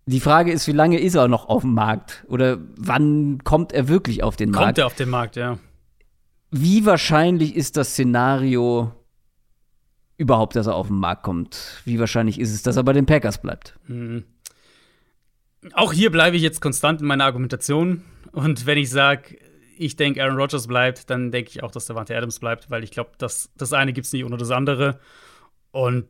Die 0.08 0.20
Frage 0.20 0.52
ist, 0.52 0.66
wie 0.66 0.72
lange 0.72 1.00
ist 1.00 1.14
er 1.14 1.28
noch 1.28 1.48
auf 1.48 1.62
dem 1.62 1.76
Markt? 1.76 2.26
Oder 2.28 2.58
wann 2.76 3.44
kommt 3.44 3.72
er 3.72 3.88
wirklich 3.88 4.24
auf 4.24 4.36
den 4.36 4.50
Markt? 4.50 4.66
Kommt 4.66 4.78
er 4.80 4.88
auf 4.88 4.96
den 4.96 5.10
Markt, 5.10 5.36
ja. 5.36 5.60
Wie 6.52 6.86
wahrscheinlich 6.86 7.56
ist 7.56 7.78
das 7.78 7.90
Szenario 7.90 8.92
überhaupt, 10.18 10.56
dass 10.56 10.68
er 10.68 10.76
auf 10.76 10.88
den 10.88 10.98
Markt 10.98 11.24
kommt? 11.24 11.82
Wie 11.86 12.00
wahrscheinlich 12.00 12.40
ist 12.40 12.54
es, 12.54 12.64
dass 12.64 12.78
er 12.78 12.84
bei 12.84 12.94
den 12.94 13.06
Packers 13.06 13.42
bleibt? 13.42 13.78
Mhm. 13.88 14.24
Auch 15.74 15.94
hier 15.94 16.12
bleibe 16.12 16.38
ich 16.38 16.44
jetzt 16.44 16.62
konstant 16.62 17.02
in 17.02 17.08
meiner 17.08 17.26
Argumentation. 17.26 18.04
Und 18.32 18.66
wenn 18.66 18.78
ich 18.78 18.90
sage, 18.90 19.38
ich 19.78 19.96
denke, 19.96 20.24
Aaron 20.24 20.38
Rodgers 20.38 20.68
bleibt, 20.68 21.10
dann 21.10 21.32
denke 21.32 21.50
ich 21.50 21.64
auch, 21.64 21.72
dass 21.72 21.86
Davante 21.86 22.16
Adams 22.16 22.40
bleibt, 22.40 22.70
weil 22.70 22.84
ich 22.84 22.92
glaube, 22.92 23.12
das, 23.18 23.50
das 23.58 23.74
eine 23.74 23.94
gibt 23.94 24.06
es 24.06 24.14
nicht 24.14 24.24
ohne 24.24 24.38
das 24.38 24.52
andere. 24.52 25.00
Und 25.72 26.08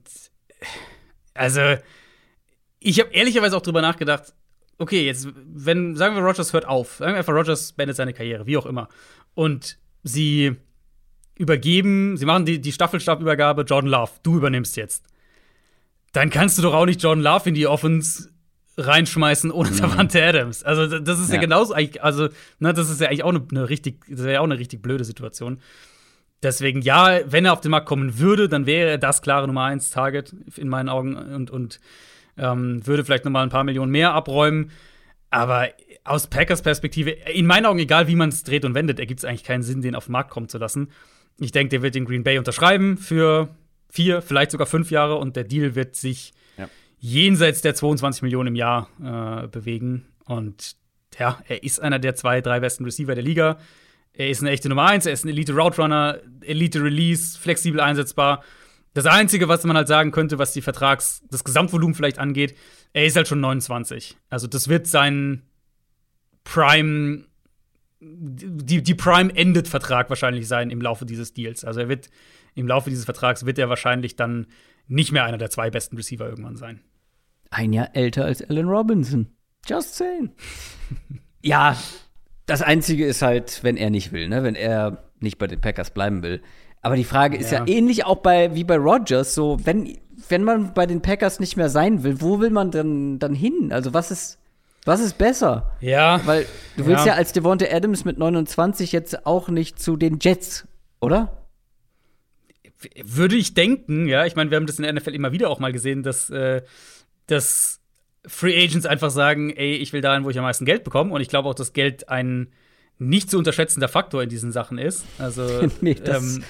also, 1.33 1.61
ich 2.79 2.99
habe 2.99 3.11
ehrlicherweise 3.11 3.57
auch 3.57 3.61
drüber 3.61 3.81
nachgedacht, 3.81 4.33
okay, 4.77 5.05
jetzt, 5.05 5.27
wenn, 5.35 5.95
sagen 5.95 6.15
wir, 6.15 6.21
Rogers 6.21 6.53
hört 6.53 6.67
auf, 6.67 6.97
sagen 6.97 7.13
wir 7.13 7.17
einfach, 7.17 7.33
Rogers 7.33 7.73
beendet 7.73 7.97
seine 7.97 8.13
Karriere, 8.13 8.45
wie 8.45 8.57
auch 8.57 8.65
immer. 8.65 8.89
Und 9.33 9.77
sie 10.05 10.55
übergeben, 11.37 12.15
sie 12.15 12.25
machen 12.25 12.45
die, 12.45 12.61
die 12.61 12.71
Staffelstabübergabe, 12.71 13.63
Jordan 13.63 13.89
Love, 13.89 14.11
du 14.23 14.37
übernimmst 14.37 14.77
jetzt. 14.77 15.03
Dann 16.13 16.29
kannst 16.29 16.57
du 16.57 16.61
doch 16.61 16.73
auch 16.73 16.85
nicht 16.85 17.03
Jordan 17.03 17.23
Love 17.23 17.49
in 17.49 17.55
die 17.55 17.67
Offense 17.67 18.29
reinschmeißen 18.77 19.51
ohne 19.51 19.71
mhm. 19.71 19.77
Davante 19.77 20.23
Adams. 20.23 20.63
Also 20.63 20.99
das 20.99 21.19
ist 21.19 21.29
ja, 21.29 21.35
ja 21.35 21.41
genauso 21.41 21.73
also 22.01 22.29
ne, 22.59 22.73
das 22.73 22.89
ist 22.89 23.01
ja 23.01 23.07
eigentlich 23.07 23.23
auch 23.23 23.29
eine, 23.29 23.45
eine 23.49 23.69
richtig 23.69 24.05
das 24.07 24.19
wäre 24.19 24.33
ja 24.33 24.39
auch 24.39 24.45
eine 24.45 24.59
richtig 24.59 24.81
blöde 24.81 25.03
Situation. 25.03 25.59
Deswegen 26.43 26.81
ja, 26.81 27.19
wenn 27.25 27.45
er 27.45 27.53
auf 27.53 27.61
den 27.61 27.71
Markt 27.71 27.87
kommen 27.87 28.19
würde, 28.19 28.47
dann 28.47 28.65
wäre 28.65 28.91
er 28.91 28.97
das 28.97 29.21
klare 29.21 29.47
Nummer 29.47 29.63
1 29.63 29.89
Target 29.89 30.35
in 30.55 30.69
meinen 30.69 30.89
Augen 30.89 31.15
und 31.15 31.51
und 31.51 31.79
ähm, 32.37 32.85
würde 32.85 33.03
vielleicht 33.05 33.25
noch 33.25 33.31
mal 33.31 33.43
ein 33.43 33.49
paar 33.49 33.63
Millionen 33.63 33.91
mehr 33.91 34.13
abräumen, 34.13 34.71
aber 35.29 35.69
aus 36.05 36.27
Packers 36.27 36.61
Perspektive 36.61 37.09
in 37.09 37.45
meinen 37.47 37.65
Augen 37.65 37.79
egal 37.79 38.07
wie 38.07 38.15
man 38.15 38.29
es 38.29 38.43
dreht 38.43 38.63
und 38.63 38.75
wendet, 38.75 38.99
ergibt 38.99 39.19
es 39.19 39.25
eigentlich 39.25 39.43
keinen 39.43 39.63
Sinn, 39.63 39.81
den 39.81 39.95
auf 39.95 40.05
den 40.05 40.13
Markt 40.13 40.29
kommen 40.29 40.47
zu 40.47 40.59
lassen. 40.59 40.91
Ich 41.39 41.51
denke, 41.51 41.69
der 41.69 41.81
wird 41.81 41.95
den 41.95 42.05
Green 42.05 42.23
Bay 42.23 42.37
unterschreiben 42.37 42.97
für 42.97 43.49
vier, 43.89 44.21
vielleicht 44.21 44.51
sogar 44.51 44.67
fünf 44.67 44.91
Jahre 44.91 45.15
und 45.15 45.35
der 45.35 45.43
Deal 45.43 45.75
wird 45.75 45.95
sich 45.95 46.33
ja. 46.57 46.69
jenseits 46.99 47.61
der 47.61 47.75
22 47.75 48.21
Millionen 48.21 48.49
im 48.49 48.55
Jahr 48.55 48.87
äh, 49.01 49.47
bewegen. 49.47 50.05
Und 50.25 50.75
ja, 51.19 51.39
er 51.47 51.63
ist 51.63 51.81
einer 51.81 51.99
der 51.99 52.15
zwei, 52.15 52.39
drei 52.39 52.59
besten 52.59 52.85
Receiver 52.85 53.15
der 53.15 53.23
Liga. 53.23 53.57
Er 54.13 54.29
ist 54.29 54.41
eine 54.41 54.51
echte 54.51 54.69
Nummer 54.69 54.85
eins, 54.85 55.05
er 55.05 55.13
ist 55.13 55.25
ein 55.25 55.29
Elite 55.29 55.53
Route 55.53 55.81
Runner, 55.81 56.19
Elite 56.41 56.81
Release, 56.81 57.37
flexibel 57.37 57.81
einsetzbar. 57.81 58.43
Das 58.93 59.07
Einzige, 59.07 59.49
was 59.49 59.63
man 59.65 59.75
halt 59.75 59.89
sagen 59.89 60.11
könnte, 60.11 60.39
was 60.39 60.53
die 60.53 60.61
Vertrags-, 60.61 61.21
das 61.29 61.43
Gesamtvolumen 61.43 61.95
vielleicht 61.95 62.19
angeht, 62.19 62.55
er 62.93 63.05
ist 63.05 63.17
halt 63.17 63.27
schon 63.27 63.41
29. 63.41 64.15
Also, 64.29 64.47
das 64.47 64.69
wird 64.69 64.87
sein 64.87 65.41
Prime 66.45 67.25
die, 67.99 68.83
die 68.83 68.95
Prime-Ended-Vertrag 68.95 70.09
wahrscheinlich 70.09 70.47
sein 70.47 70.69
im 70.69 70.81
Laufe 70.81 71.05
dieses 71.05 71.33
Deals. 71.33 71.63
Also 71.63 71.81
er 71.81 71.89
wird 71.89 72.09
im 72.53 72.67
Laufe 72.67 72.89
dieses 72.89 73.05
Vertrags 73.05 73.45
wird 73.45 73.59
er 73.59 73.69
wahrscheinlich 73.69 74.15
dann 74.15 74.47
nicht 74.87 75.11
mehr 75.11 75.25
einer 75.25 75.37
der 75.37 75.49
zwei 75.49 75.69
besten 75.69 75.97
Receiver 75.97 76.27
irgendwann 76.27 76.55
sein. 76.55 76.81
Ein 77.49 77.73
Jahr 77.73 77.95
älter 77.95 78.25
als 78.25 78.41
Allen 78.41 78.67
Robinson. 78.67 79.27
Just 79.67 79.95
saying. 79.95 80.31
ja, 81.41 81.77
das 82.45 82.61
Einzige 82.61 83.05
ist 83.05 83.21
halt, 83.21 83.63
wenn 83.63 83.77
er 83.77 83.89
nicht 83.89 84.11
will, 84.11 84.27
ne? 84.27 84.43
wenn 84.43 84.55
er 84.55 85.03
nicht 85.19 85.37
bei 85.37 85.47
den 85.47 85.59
Packers 85.59 85.91
bleiben 85.91 86.23
will. 86.23 86.41
Aber 86.81 86.95
die 86.95 87.03
Frage 87.03 87.37
ist 87.37 87.51
ja, 87.51 87.65
ja 87.65 87.67
ähnlich 87.67 88.05
auch 88.05 88.17
bei, 88.17 88.53
wie 88.53 88.63
bei 88.63 88.77
Rogers, 88.77 89.33
so, 89.33 89.57
wenn, 89.63 89.97
wenn 90.29 90.43
man 90.43 90.73
bei 90.73 90.85
den 90.85 91.01
Packers 91.01 91.39
nicht 91.39 91.57
mehr 91.57 91.69
sein 91.69 92.03
will, 92.03 92.21
wo 92.21 92.39
will 92.39 92.51
man 92.51 92.69
denn 92.69 93.17
dann 93.17 93.33
hin? 93.33 93.71
Also, 93.71 93.93
was 93.95 94.11
ist, 94.11 94.37
was 94.85 94.99
ist 95.01 95.17
besser? 95.17 95.71
Ja. 95.81 96.21
Weil 96.25 96.45
du 96.77 96.85
willst 96.85 97.05
ja, 97.05 97.13
ja 97.13 97.17
als 97.17 97.33
Devonta 97.33 97.65
Adams 97.65 98.05
mit 98.05 98.17
29 98.17 98.91
jetzt 98.91 99.25
auch 99.25 99.49
nicht 99.49 99.79
zu 99.79 99.97
den 99.97 100.19
Jets, 100.21 100.67
oder? 101.01 101.45
Würde 103.03 103.35
ich 103.35 103.55
denken, 103.55 104.07
ja. 104.07 104.25
Ich 104.25 104.35
meine, 104.35 104.51
wir 104.51 104.57
haben 104.57 104.67
das 104.67 104.77
in 104.77 104.83
der 104.83 104.93
NFL 104.93 105.15
immer 105.15 105.31
wieder 105.31 105.49
auch 105.49 105.59
mal 105.59 105.73
gesehen, 105.73 106.03
dass, 106.03 106.29
äh, 106.29 106.61
dass 107.25 107.79
Free 108.27 108.63
Agents 108.63 108.85
einfach 108.85 109.09
sagen, 109.09 109.49
ey, 109.51 109.73
ich 109.73 109.91
will 109.91 110.01
dahin, 110.01 110.23
wo 110.23 110.29
ich 110.29 110.37
am 110.37 110.43
meisten 110.43 110.65
Geld 110.65 110.83
bekomme. 110.83 111.13
Und 111.13 111.21
ich 111.21 111.29
glaube 111.29 111.49
auch, 111.49 111.55
dass 111.55 111.73
Geld 111.73 112.09
ein 112.09 112.51
nicht 112.97 113.29
zu 113.29 113.37
unterschätzender 113.37 113.87
Faktor 113.87 114.23
in 114.23 114.29
diesen 114.29 114.51
Sachen 114.51 114.77
ist. 114.77 115.03
Also 115.17 115.67
nee, 115.81 115.95
das, 115.95 116.37
ähm, 116.37 116.43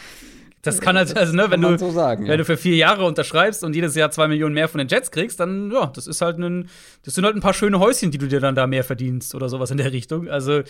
das 0.65 0.81
kann 0.81 0.97
halt, 0.97 1.15
also, 1.15 1.35
ne, 1.35 1.49
wenn 1.49 1.61
du, 1.61 1.77
so 1.77 1.91
sagen, 1.91 2.23
wenn 2.23 2.31
ja. 2.31 2.37
du 2.37 2.45
für 2.45 2.57
vier 2.57 2.75
Jahre 2.75 3.05
unterschreibst 3.05 3.63
und 3.63 3.75
jedes 3.75 3.95
Jahr 3.95 4.11
zwei 4.11 4.27
Millionen 4.27 4.53
mehr 4.53 4.67
von 4.67 4.79
den 4.79 4.87
Jets 4.87 5.11
kriegst, 5.11 5.39
dann, 5.39 5.71
ja, 5.71 5.87
das 5.87 6.07
ist 6.07 6.21
halt 6.21 6.39
ein, 6.39 6.69
das 7.03 7.13
sind 7.13 7.23
halt 7.23 7.35
ein 7.35 7.41
paar 7.41 7.53
schöne 7.53 7.79
Häuschen, 7.79 8.11
die 8.11 8.17
du 8.17 8.27
dir 8.27 8.39
dann 8.39 8.55
da 8.55 8.65
mehr 8.65 8.83
verdienst 8.83 9.35
oder 9.35 9.47
sowas 9.47 9.71
in 9.71 9.77
der 9.77 9.91
Richtung. 9.91 10.27
Also, 10.27 10.63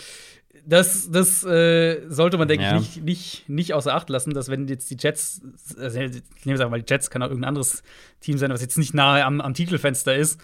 das, 0.65 1.09
das 1.11 1.43
äh, 1.43 2.01
sollte 2.09 2.37
man, 2.37 2.47
denke 2.47 2.65
ja. 2.65 2.77
ich, 2.77 2.97
nicht, 2.97 3.03
nicht, 3.03 3.49
nicht 3.49 3.73
außer 3.73 3.93
Acht 3.93 4.09
lassen, 4.09 4.33
dass 4.33 4.49
wenn 4.49 4.67
jetzt 4.67 4.89
die 4.89 4.97
Jets, 4.99 5.41
also 5.77 5.99
ich 5.99 6.21
nehme 6.43 6.55
es 6.55 6.61
einfach 6.61 6.71
mal, 6.71 6.81
die 6.81 6.91
Jets 6.91 7.09
kann 7.09 7.21
auch 7.21 7.27
irgendein 7.27 7.49
anderes 7.49 7.83
Team 8.19 8.37
sein, 8.37 8.51
was 8.51 8.61
jetzt 8.61 8.77
nicht 8.77 8.93
nahe 8.93 9.23
am, 9.23 9.41
am 9.41 9.53
Titelfenster 9.53 10.15
ist, 10.15 10.41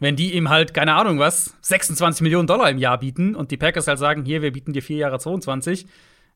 wenn 0.00 0.16
die 0.16 0.34
ihm 0.34 0.50
halt, 0.50 0.74
keine 0.74 0.94
Ahnung 0.94 1.18
was, 1.18 1.54
26 1.62 2.22
Millionen 2.22 2.46
Dollar 2.46 2.68
im 2.70 2.78
Jahr 2.78 2.98
bieten 2.98 3.34
und 3.34 3.50
die 3.50 3.56
Packers 3.56 3.86
halt 3.86 3.98
sagen, 3.98 4.24
hier, 4.24 4.42
wir 4.42 4.52
bieten 4.52 4.72
dir 4.72 4.82
vier 4.82 4.98
Jahre 4.98 5.18
22, 5.18 5.86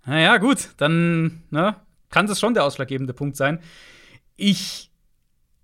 naja, 0.06 0.38
gut, 0.38 0.70
dann, 0.78 1.42
ne, 1.50 1.76
kann 2.10 2.26
das 2.26 2.40
schon 2.40 2.54
der 2.54 2.64
ausschlaggebende 2.64 3.12
Punkt 3.12 3.36
sein. 3.36 3.60
Ich, 4.36 4.90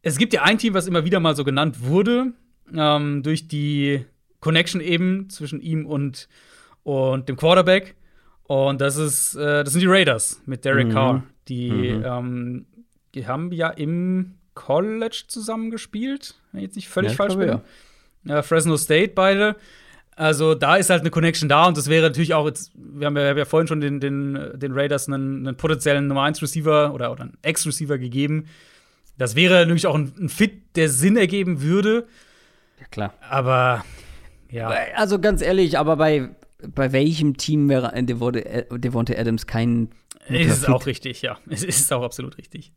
es 0.03 0.19
gibt 0.19 0.33
ja 0.33 0.43
ein 0.43 0.59
Team, 0.59 0.75
was 0.75 0.87
immer 0.87 1.05
wieder 1.05 1.21
mal 1.21 1.37
so 1.37 1.45
genannt 1.45 1.85
wurde, 1.85 2.33
ähm, 2.75 3.23
durch 3.23 3.49
die 3.49 4.05
Connection 4.41 4.81
eben 4.81 5.31
zwischen 5.31 5.61
ihm 5.61 5.87
und, 5.87 6.29
und 6.83 7.29
dem 7.29 7.37
Quarterback. 7.37 7.95
Und 8.45 8.81
das 8.81 8.97
ist, 8.97 9.37
äh, 9.37 9.65
das 9.65 9.73
sind 9.73 9.81
die 9.81 9.87
Raiders 9.87 10.43
mit 10.47 10.65
Derek 10.65 10.89
mhm. 10.89 10.93
Carr. 10.93 11.23
Die, 11.49 11.71
mhm. 11.71 12.05
ähm, 12.05 12.66
die 13.15 13.27
haben 13.27 13.53
ja 13.53 13.71
im 13.71 14.35
College 14.55 15.25
zusammengespielt, 15.29 16.35
wenn 16.53 16.61
ich 16.61 16.66
jetzt 16.66 16.77
nicht 16.77 16.89
völlig 16.89 17.12
ja, 17.12 17.16
falsch 17.16 17.37
bin. 17.37 17.61
Ja. 18.27 18.43
Fresno 18.43 18.77
State 18.77 19.12
beide. 19.15 19.57
Also 20.16 20.55
da 20.55 20.77
ist 20.77 20.91
halt 20.91 21.01
eine 21.01 21.11
Connection 21.11 21.49
da 21.49 21.66
und 21.66 21.77
das 21.77 21.89
wäre 21.89 22.07
natürlich 22.07 22.35
auch 22.35 22.47
jetzt, 22.47 22.73
wir 22.77 23.07
haben 23.07 23.16
ja, 23.16 23.36
ja 23.36 23.45
vorhin 23.45 23.66
schon 23.66 23.81
den, 23.81 23.99
den, 23.99 24.53
den 24.55 24.73
Raiders 24.73 25.09
einen, 25.09 25.47
einen 25.47 25.57
potenziellen 25.57 26.07
Nummer 26.07 26.23
1 26.23 26.41
Receiver 26.41 26.95
oder, 26.95 27.11
oder 27.11 27.23
einen 27.24 27.39
Ex-Receiver 27.43 27.99
gegeben. 27.99 28.47
Das 29.19 29.35
wäre 29.35 29.61
natürlich 29.61 29.86
auch 29.86 29.97
ein, 29.97 30.12
ein, 30.19 30.28
Fit, 30.28 30.77
der 30.77 30.89
Sinn 30.89 31.16
ergeben 31.16 31.62
würde. 31.62 32.07
Ja, 32.81 32.86
klar. 32.91 33.15
Aber 33.28 33.85
ja. 34.51 34.69
Also 34.95 35.19
ganz 35.19 35.43
ehrlich, 35.43 35.78
aber 35.78 35.97
bei, 35.97 36.31
bei 36.62 36.93
welchem 36.93 37.36
Team 37.36 37.69
wäre 37.69 37.93
Devonta 38.03 39.15
Adams 39.15 39.47
kein 39.47 39.91
Ist 40.28 40.59
es 40.59 40.65
auch 40.66 40.86
richtig, 40.86 41.23
ja. 41.23 41.39
Es 41.51 41.65
ist 41.65 41.93
auch 41.93 42.05
absolut 42.05 42.39
richtig. 42.39 42.73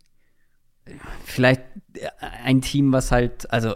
Vielleicht 1.26 1.62
ein 2.44 2.62
Team, 2.62 2.94
was 2.94 3.12
halt, 3.12 3.52
also 3.52 3.76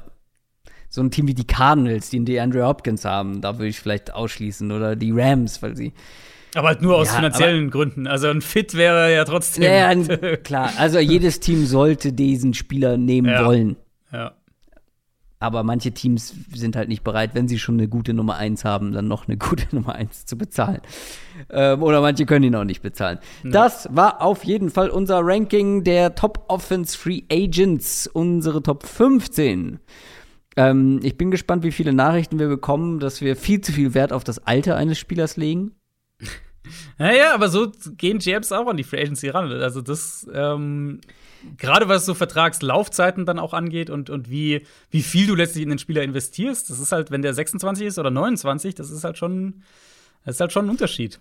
so 0.91 1.01
ein 1.01 1.09
Team 1.09 1.27
wie 1.27 1.33
die 1.33 1.47
Cardinals, 1.47 2.09
die 2.09 2.23
die 2.23 2.39
Andrew 2.39 2.63
Hopkins 2.63 3.05
haben, 3.05 3.39
da 3.39 3.57
würde 3.57 3.69
ich 3.69 3.79
vielleicht 3.79 4.13
ausschließen. 4.13 4.71
Oder 4.73 4.97
die 4.97 5.11
Rams, 5.11 5.63
weil 5.63 5.75
sie. 5.75 5.93
Aber 6.53 6.67
halt 6.67 6.81
nur 6.81 6.97
aus 6.97 7.07
ja, 7.07 7.15
finanziellen 7.15 7.71
Gründen. 7.71 8.07
Also 8.07 8.27
ein 8.27 8.41
Fit 8.41 8.73
wäre 8.73 9.13
ja 9.13 9.23
trotzdem. 9.23 9.63
Ja, 9.63 9.93
ja, 9.93 10.35
klar. 10.43 10.69
Also 10.77 10.99
jedes 10.99 11.39
Team 11.39 11.65
sollte 11.65 12.11
diesen 12.11 12.53
Spieler 12.53 12.97
nehmen 12.97 13.29
ja. 13.29 13.45
wollen. 13.45 13.77
Ja. 14.11 14.33
Aber 15.39 15.63
manche 15.63 15.93
Teams 15.93 16.35
sind 16.53 16.75
halt 16.75 16.89
nicht 16.89 17.05
bereit, 17.05 17.31
wenn 17.35 17.47
sie 17.47 17.57
schon 17.57 17.75
eine 17.75 17.87
gute 17.87 18.13
Nummer 18.13 18.35
1 18.35 18.65
haben, 18.65 18.91
dann 18.91 19.07
noch 19.07 19.29
eine 19.29 19.37
gute 19.39 19.73
Nummer 19.73 19.95
1 19.95 20.25
zu 20.25 20.37
bezahlen. 20.37 20.81
Ähm, 21.49 21.81
oder 21.81 22.01
manche 22.01 22.25
können 22.25 22.43
ihn 22.43 22.55
auch 22.55 22.65
nicht 22.65 22.81
bezahlen. 22.81 23.17
Ja. 23.45 23.51
Das 23.51 23.87
war 23.89 24.21
auf 24.21 24.43
jeden 24.43 24.69
Fall 24.69 24.89
unser 24.89 25.21
Ranking 25.23 25.85
der 25.85 26.15
Top 26.15 26.43
Offense 26.49 26.97
Free 26.97 27.21
Agents, 27.31 28.07
unsere 28.07 28.61
Top 28.61 28.85
15. 28.85 29.79
Ähm, 30.55 30.99
ich 31.03 31.17
bin 31.17 31.31
gespannt, 31.31 31.63
wie 31.63 31.71
viele 31.71 31.93
Nachrichten 31.93 32.39
wir 32.39 32.47
bekommen, 32.47 32.99
dass 32.99 33.21
wir 33.21 33.35
viel 33.35 33.61
zu 33.61 33.71
viel 33.71 33.93
Wert 33.93 34.11
auf 34.11 34.23
das 34.23 34.39
Alter 34.39 34.75
eines 34.75 34.99
Spielers 34.99 35.37
legen. 35.37 35.75
Naja, 36.99 37.33
aber 37.33 37.49
so 37.49 37.71
gehen 37.97 38.19
GMs 38.19 38.51
auch 38.51 38.67
an 38.67 38.77
die 38.77 38.83
Free 38.83 39.01
Agency 39.01 39.29
ran. 39.29 39.51
Also 39.51 39.81
das, 39.81 40.27
ähm, 40.31 41.01
gerade 41.57 41.89
was 41.89 42.05
so 42.05 42.13
Vertragslaufzeiten 42.13 43.25
dann 43.25 43.39
auch 43.39 43.53
angeht 43.53 43.89
und, 43.89 44.11
und 44.11 44.29
wie, 44.29 44.65
wie 44.91 45.01
viel 45.01 45.25
du 45.25 45.35
letztlich 45.35 45.63
in 45.63 45.69
den 45.69 45.79
Spieler 45.79 46.03
investierst, 46.03 46.69
das 46.69 46.79
ist 46.79 46.91
halt, 46.91 47.09
wenn 47.09 47.23
der 47.23 47.33
26 47.33 47.87
ist 47.87 47.97
oder 47.97 48.11
29, 48.11 48.75
das 48.75 48.91
ist 48.91 49.03
halt 49.03 49.17
schon, 49.17 49.63
das 50.23 50.35
ist 50.35 50.41
halt 50.41 50.53
schon 50.53 50.67
ein 50.67 50.69
Unterschied. 50.69 51.19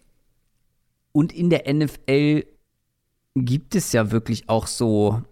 Und 1.12 1.32
in 1.32 1.48
der 1.50 1.72
NFL 1.72 2.44
gibt 3.34 3.74
es 3.74 3.92
ja 3.92 4.10
wirklich 4.10 4.48
auch 4.48 4.66
so 4.66 5.22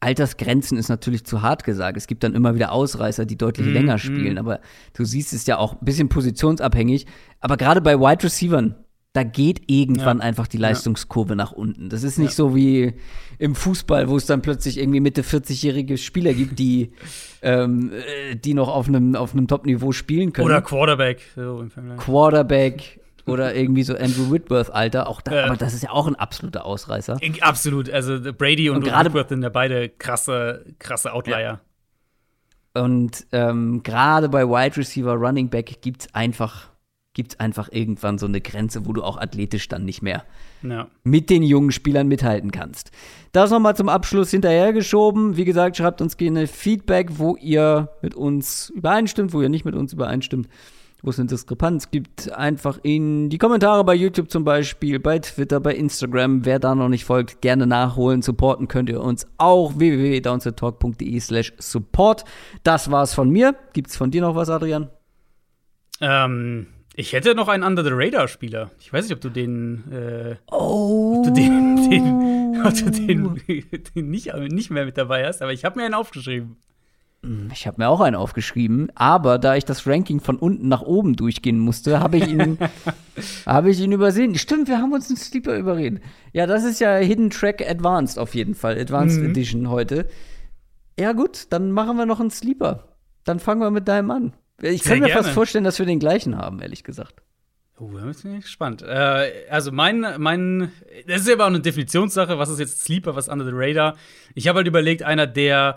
Altersgrenzen 0.00 0.78
ist 0.78 0.88
natürlich 0.88 1.24
zu 1.24 1.42
hart 1.42 1.64
gesagt. 1.64 1.96
Es 1.96 2.06
gibt 2.06 2.22
dann 2.22 2.34
immer 2.34 2.54
wieder 2.54 2.72
Ausreißer, 2.72 3.24
die 3.24 3.36
deutlich 3.36 3.66
mm, 3.66 3.72
länger 3.72 3.98
spielen. 3.98 4.34
Mm. 4.34 4.38
Aber 4.38 4.60
du 4.94 5.04
siehst 5.04 5.32
es 5.32 5.46
ja 5.46 5.58
auch 5.58 5.72
ein 5.74 5.84
bisschen 5.84 6.08
positionsabhängig. 6.08 7.06
Aber 7.40 7.56
gerade 7.56 7.80
bei 7.80 7.98
Wide 7.98 8.24
Receivern, 8.24 8.74
da 9.14 9.22
geht 9.22 9.62
irgendwann 9.70 10.18
ja. 10.18 10.24
einfach 10.24 10.46
die 10.46 10.58
Leistungskurve 10.58 11.30
ja. 11.30 11.36
nach 11.36 11.52
unten. 11.52 11.88
Das 11.88 12.02
ist 12.02 12.18
nicht 12.18 12.32
ja. 12.32 12.36
so 12.36 12.54
wie 12.54 12.92
im 13.38 13.54
Fußball, 13.54 14.10
wo 14.10 14.16
es 14.16 14.26
dann 14.26 14.42
plötzlich 14.42 14.78
irgendwie 14.78 15.00
Mitte 15.00 15.22
40-jährige 15.22 15.96
Spieler 15.96 16.34
gibt, 16.34 16.58
die, 16.58 16.92
ähm, 17.42 17.90
äh, 17.92 18.36
die 18.36 18.52
noch 18.52 18.68
auf 18.68 18.88
einem 18.88 19.14
auf 19.14 19.32
Top-Niveau 19.48 19.92
spielen 19.92 20.34
können. 20.34 20.46
Oder 20.46 20.60
Quarterback. 20.60 21.22
So 21.34 21.66
Quarterback 21.96 23.00
oder 23.26 23.54
irgendwie 23.54 23.82
so 23.82 23.94
Andrew 23.94 24.30
Whitworth-Alter. 24.30 25.08
Auch 25.08 25.20
da, 25.20 25.34
ja. 25.34 25.44
aber 25.46 25.56
das 25.56 25.74
ist 25.74 25.82
ja 25.82 25.90
auch 25.90 26.06
ein 26.06 26.16
absoluter 26.16 26.64
Ausreißer. 26.64 27.18
Absolut. 27.40 27.90
Also 27.90 28.20
Brady 28.32 28.70
und, 28.70 28.78
und 28.78 28.86
Whitworth 28.86 29.28
sind 29.28 29.42
ja 29.42 29.48
beide 29.48 29.88
krasse, 29.88 30.64
krasse 30.78 31.12
Outlier. 31.12 31.40
Ja. 31.40 31.60
Und 32.74 33.26
ähm, 33.32 33.82
gerade 33.82 34.28
bei 34.28 34.46
Wide 34.46 34.76
Receiver, 34.76 35.14
Running 35.14 35.48
Back 35.48 35.80
gibt 35.80 36.02
es 36.02 36.14
einfach 36.14 36.70
gibt 37.16 37.32
es 37.32 37.40
einfach 37.40 37.70
irgendwann 37.72 38.18
so 38.18 38.26
eine 38.26 38.42
Grenze, 38.42 38.84
wo 38.84 38.92
du 38.92 39.02
auch 39.02 39.16
athletisch 39.16 39.68
dann 39.68 39.86
nicht 39.86 40.02
mehr 40.02 40.24
Ja. 40.62 40.86
mit 41.02 41.30
den 41.30 41.42
jungen 41.42 41.72
Spielern 41.72 42.08
mithalten 42.08 42.52
kannst. 42.52 42.90
Das 43.32 43.50
nochmal 43.50 43.74
zum 43.74 43.88
Abschluss 43.88 44.30
hinterhergeschoben. 44.30 45.38
Wie 45.38 45.46
gesagt, 45.46 45.78
schreibt 45.78 46.02
uns 46.02 46.18
gerne 46.18 46.46
Feedback, 46.46 47.12
wo 47.12 47.34
ihr 47.36 47.88
mit 48.02 48.14
uns 48.14 48.68
übereinstimmt, 48.68 49.32
wo 49.32 49.40
ihr 49.40 49.48
nicht 49.48 49.64
mit 49.64 49.74
uns 49.74 49.94
übereinstimmt, 49.94 50.46
wo 51.02 51.10
es 51.10 51.18
eine 51.18 51.28
Diskrepanz 51.28 51.90
gibt. 51.90 52.32
Einfach 52.32 52.78
in 52.82 53.28
die 53.30 53.38
Kommentare 53.38 53.84
bei 53.84 53.94
YouTube 53.94 54.30
zum 54.30 54.44
Beispiel, 54.44 54.98
bei 54.98 55.18
Twitter, 55.18 55.60
bei 55.60 55.74
Instagram. 55.74 56.44
Wer 56.44 56.58
da 56.58 56.74
noch 56.74 56.88
nicht 56.88 57.04
folgt, 57.04 57.40
gerne 57.42 57.66
nachholen. 57.66 58.22
Supporten 58.22 58.68
könnt 58.68 58.88
ihr 58.88 59.00
uns 59.00 59.26
auch 59.38 59.78
www.downsettalk.de 59.78 61.20
slash 61.20 61.52
support. 61.58 62.24
Das 62.62 62.90
war's 62.90 63.14
von 63.14 63.30
mir. 63.30 63.54
Gibt's 63.72 63.96
von 63.96 64.10
dir 64.10 64.22
noch 64.22 64.34
was, 64.34 64.50
Adrian? 64.50 64.90
Ähm, 66.00 66.66
ich 66.94 67.12
hätte 67.12 67.34
noch 67.34 67.48
einen 67.48 67.62
Under 67.62 67.84
the 67.84 67.90
Radar 67.92 68.26
Spieler. 68.28 68.70
Ich 68.80 68.92
weiß 68.92 69.04
nicht, 69.04 69.14
ob 69.14 69.20
du 69.20 69.28
den, 69.28 69.90
äh, 69.92 70.36
Oh. 70.50 71.18
ob 71.18 71.24
du 71.26 71.32
den, 71.32 71.76
den, 71.90 72.62
ob 72.64 72.74
du 72.74 72.90
den, 72.90 73.42
den 73.94 74.10
nicht, 74.10 74.34
nicht 74.34 74.70
mehr 74.70 74.84
mit 74.86 74.96
dabei 74.98 75.26
hast, 75.26 75.42
aber 75.42 75.52
ich 75.52 75.64
habe 75.64 75.78
mir 75.78 75.84
einen 75.84 75.94
aufgeschrieben. 75.94 76.56
Ich 77.52 77.66
habe 77.66 77.80
mir 77.80 77.88
auch 77.88 78.00
einen 78.00 78.16
aufgeschrieben, 78.16 78.90
aber 78.94 79.38
da 79.38 79.56
ich 79.56 79.64
das 79.64 79.86
Ranking 79.86 80.20
von 80.20 80.36
unten 80.36 80.68
nach 80.68 80.82
oben 80.82 81.16
durchgehen 81.16 81.58
musste, 81.58 82.00
habe 82.00 82.18
ich 82.18 82.28
ihn, 82.28 82.58
habe 83.46 83.70
ich 83.70 83.80
ihn 83.80 83.92
übersehen. 83.92 84.34
Stimmt, 84.36 84.68
wir 84.68 84.78
haben 84.78 84.92
uns 84.92 85.08
einen 85.08 85.16
Sleeper 85.16 85.56
überreden. 85.56 86.00
Ja, 86.32 86.46
das 86.46 86.64
ist 86.64 86.80
ja 86.80 86.96
Hidden 86.96 87.30
Track 87.30 87.62
Advanced 87.68 88.18
auf 88.18 88.34
jeden 88.34 88.54
Fall, 88.54 88.78
Advanced 88.78 89.20
Mhm. 89.20 89.30
Edition 89.30 89.70
heute. 89.70 90.06
Ja 90.98 91.12
gut, 91.12 91.46
dann 91.50 91.72
machen 91.72 91.96
wir 91.96 92.06
noch 92.06 92.20
einen 92.20 92.30
Sleeper. 92.30 92.84
Dann 93.24 93.40
fangen 93.40 93.60
wir 93.60 93.70
mit 93.70 93.88
deinem 93.88 94.10
an. 94.10 94.32
Ich 94.62 94.82
Sehr 94.82 94.92
kann 94.92 95.00
mir 95.00 95.06
gerne. 95.08 95.22
fast 95.22 95.34
vorstellen, 95.34 95.64
dass 95.64 95.78
wir 95.78 95.86
den 95.86 95.98
gleichen 95.98 96.38
haben, 96.38 96.60
ehrlich 96.60 96.84
gesagt. 96.84 97.22
Oh, 97.78 97.90
da 97.94 98.04
bin 98.04 98.36
ich 98.36 98.44
gespannt. 98.44 98.80
Äh, 98.82 99.30
also 99.50 99.70
mein, 99.70 100.06
mein, 100.18 100.72
das 101.06 101.22
ist 101.22 101.28
ja 101.28 101.34
aber 101.34 101.44
auch 101.44 101.48
eine 101.48 101.60
Definitionssache, 101.60 102.38
was 102.38 102.48
ist 102.48 102.58
jetzt 102.58 102.84
Sleeper, 102.84 103.14
was 103.16 103.28
Under 103.28 103.44
the 103.44 103.50
Radar. 103.52 103.96
Ich 104.34 104.48
habe 104.48 104.58
halt 104.58 104.66
überlegt, 104.66 105.02
einer, 105.02 105.26
der, 105.26 105.76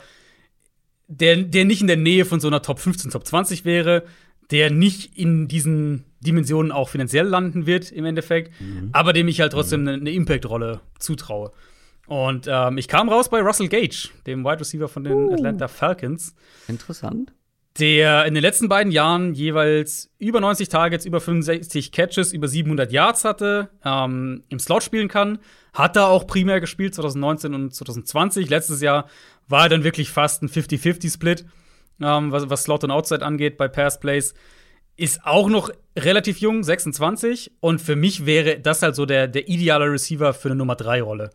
der, 1.10 1.38
der 1.38 1.66
nicht 1.66 1.82
in 1.82 1.88
der 1.88 1.98
Nähe 1.98 2.24
von 2.24 2.40
so 2.40 2.48
einer 2.48 2.62
Top 2.62 2.80
15, 2.80 3.12
Top 3.12 3.26
20 3.26 3.66
wäre, 3.66 4.04
der 4.52 4.70
nicht 4.72 5.18
in 5.18 5.48
diesen 5.48 6.06
Dimensionen 6.22 6.72
auch 6.72 6.90
finanziell 6.90 7.26
landen 7.26 7.66
wird 7.66 7.92
im 7.92 8.06
Endeffekt, 8.06 8.54
aber 8.94 9.12
dem 9.14 9.28
ich 9.28 9.42
halt 9.42 9.52
trotzdem 9.54 9.82
eine, 9.82 9.94
eine 9.94 10.12
Impact-Rolle 10.12 10.82
zutraue. 11.00 11.52
Und 12.08 12.48
ähm, 12.50 12.78
ich 12.78 12.88
kam 12.88 13.10
raus 13.10 13.30
bei 13.30 13.42
Russell 13.42 13.68
Gage, 13.68 14.10
dem 14.26 14.44
Wide 14.44 14.60
Receiver 14.60 14.88
von 14.88 15.04
den 15.04 15.32
Atlanta 15.32 15.68
Falcons 15.68 16.34
Interessant. 16.68 17.32
der 17.78 18.26
in 18.26 18.34
den 18.34 18.42
letzten 18.42 18.68
beiden 18.68 18.92
Jahren 18.92 19.34
jeweils 19.34 20.12
über 20.18 20.42
90 20.42 20.70
Targets, 20.70 21.06
über 21.06 21.22
65 21.22 21.92
Catches, 21.92 22.34
über 22.34 22.48
700 22.48 22.92
Yards 22.92 23.26
hatte, 23.26 23.70
ähm, 23.86 24.44
im 24.50 24.60
Slot 24.60 24.84
spielen 24.84 25.08
kann. 25.08 25.40
Hat 25.72 25.96
er 25.96 26.08
auch 26.08 26.26
primär 26.26 26.60
gespielt, 26.60 26.96
2019 26.96 27.54
und 27.54 27.76
2020. 27.76 28.50
Letztes 28.50 28.82
Jahr 28.82 29.08
war 29.50 29.68
dann 29.68 29.84
wirklich 29.84 30.12
fast 30.12 30.44
ein 30.44 30.50
50-50-Split, 30.50 31.46
ähm, 32.02 32.32
was, 32.32 32.50
was 32.50 32.64
Slot 32.64 32.84
und 32.84 32.92
Outside 32.92 33.26
angeht 33.26 33.58
bei 33.58 33.68
Pass 33.68 34.00
Plays. 34.00 34.34
Ist 34.96 35.26
auch 35.26 35.50
noch 35.50 35.70
relativ 35.98 36.40
jung, 36.40 36.64
26. 36.64 37.52
Und 37.60 37.82
für 37.82 37.96
mich 37.96 38.26
wäre 38.26 38.60
das 38.60 38.82
halt 38.82 38.96
so 38.96 39.06
der, 39.06 39.28
der 39.28 39.48
ideale 39.48 39.92
Receiver 39.92 40.34
für 40.34 40.50
eine 40.50 40.56
Nummer 40.56 40.74
3-Rolle. 40.76 41.32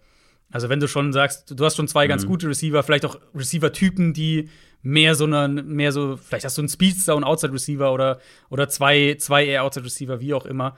Also, 0.51 0.69
wenn 0.69 0.81
du 0.81 0.87
schon 0.87 1.13
sagst, 1.13 1.53
du 1.59 1.65
hast 1.65 1.77
schon 1.77 1.89
zwei 1.89 2.07
ganz 2.07 2.27
gute 2.27 2.47
Receiver, 2.47 2.83
vielleicht 2.83 3.05
auch 3.05 3.19
Receiver-Typen, 3.35 4.13
die 4.13 4.51
mehr 4.83 5.15
so 5.15 5.25
eine, 5.25 5.49
mehr 5.49 5.91
so, 5.91 6.17
vielleicht 6.17 6.45
hast 6.45 6.59
du 6.59 6.63
einen 6.63 6.69
Speedster 6.69 7.17
und 7.17 7.25
Outside-Receiver 7.25 7.93
oder, 7.93 8.21
oder 8.51 8.69
zwei, 8.69 9.17
zwei 9.19 9.47
eher 9.47 9.65
Outside-Receiver, 9.65 10.21
wie 10.21 10.35
auch 10.35 10.45
immer. 10.45 10.77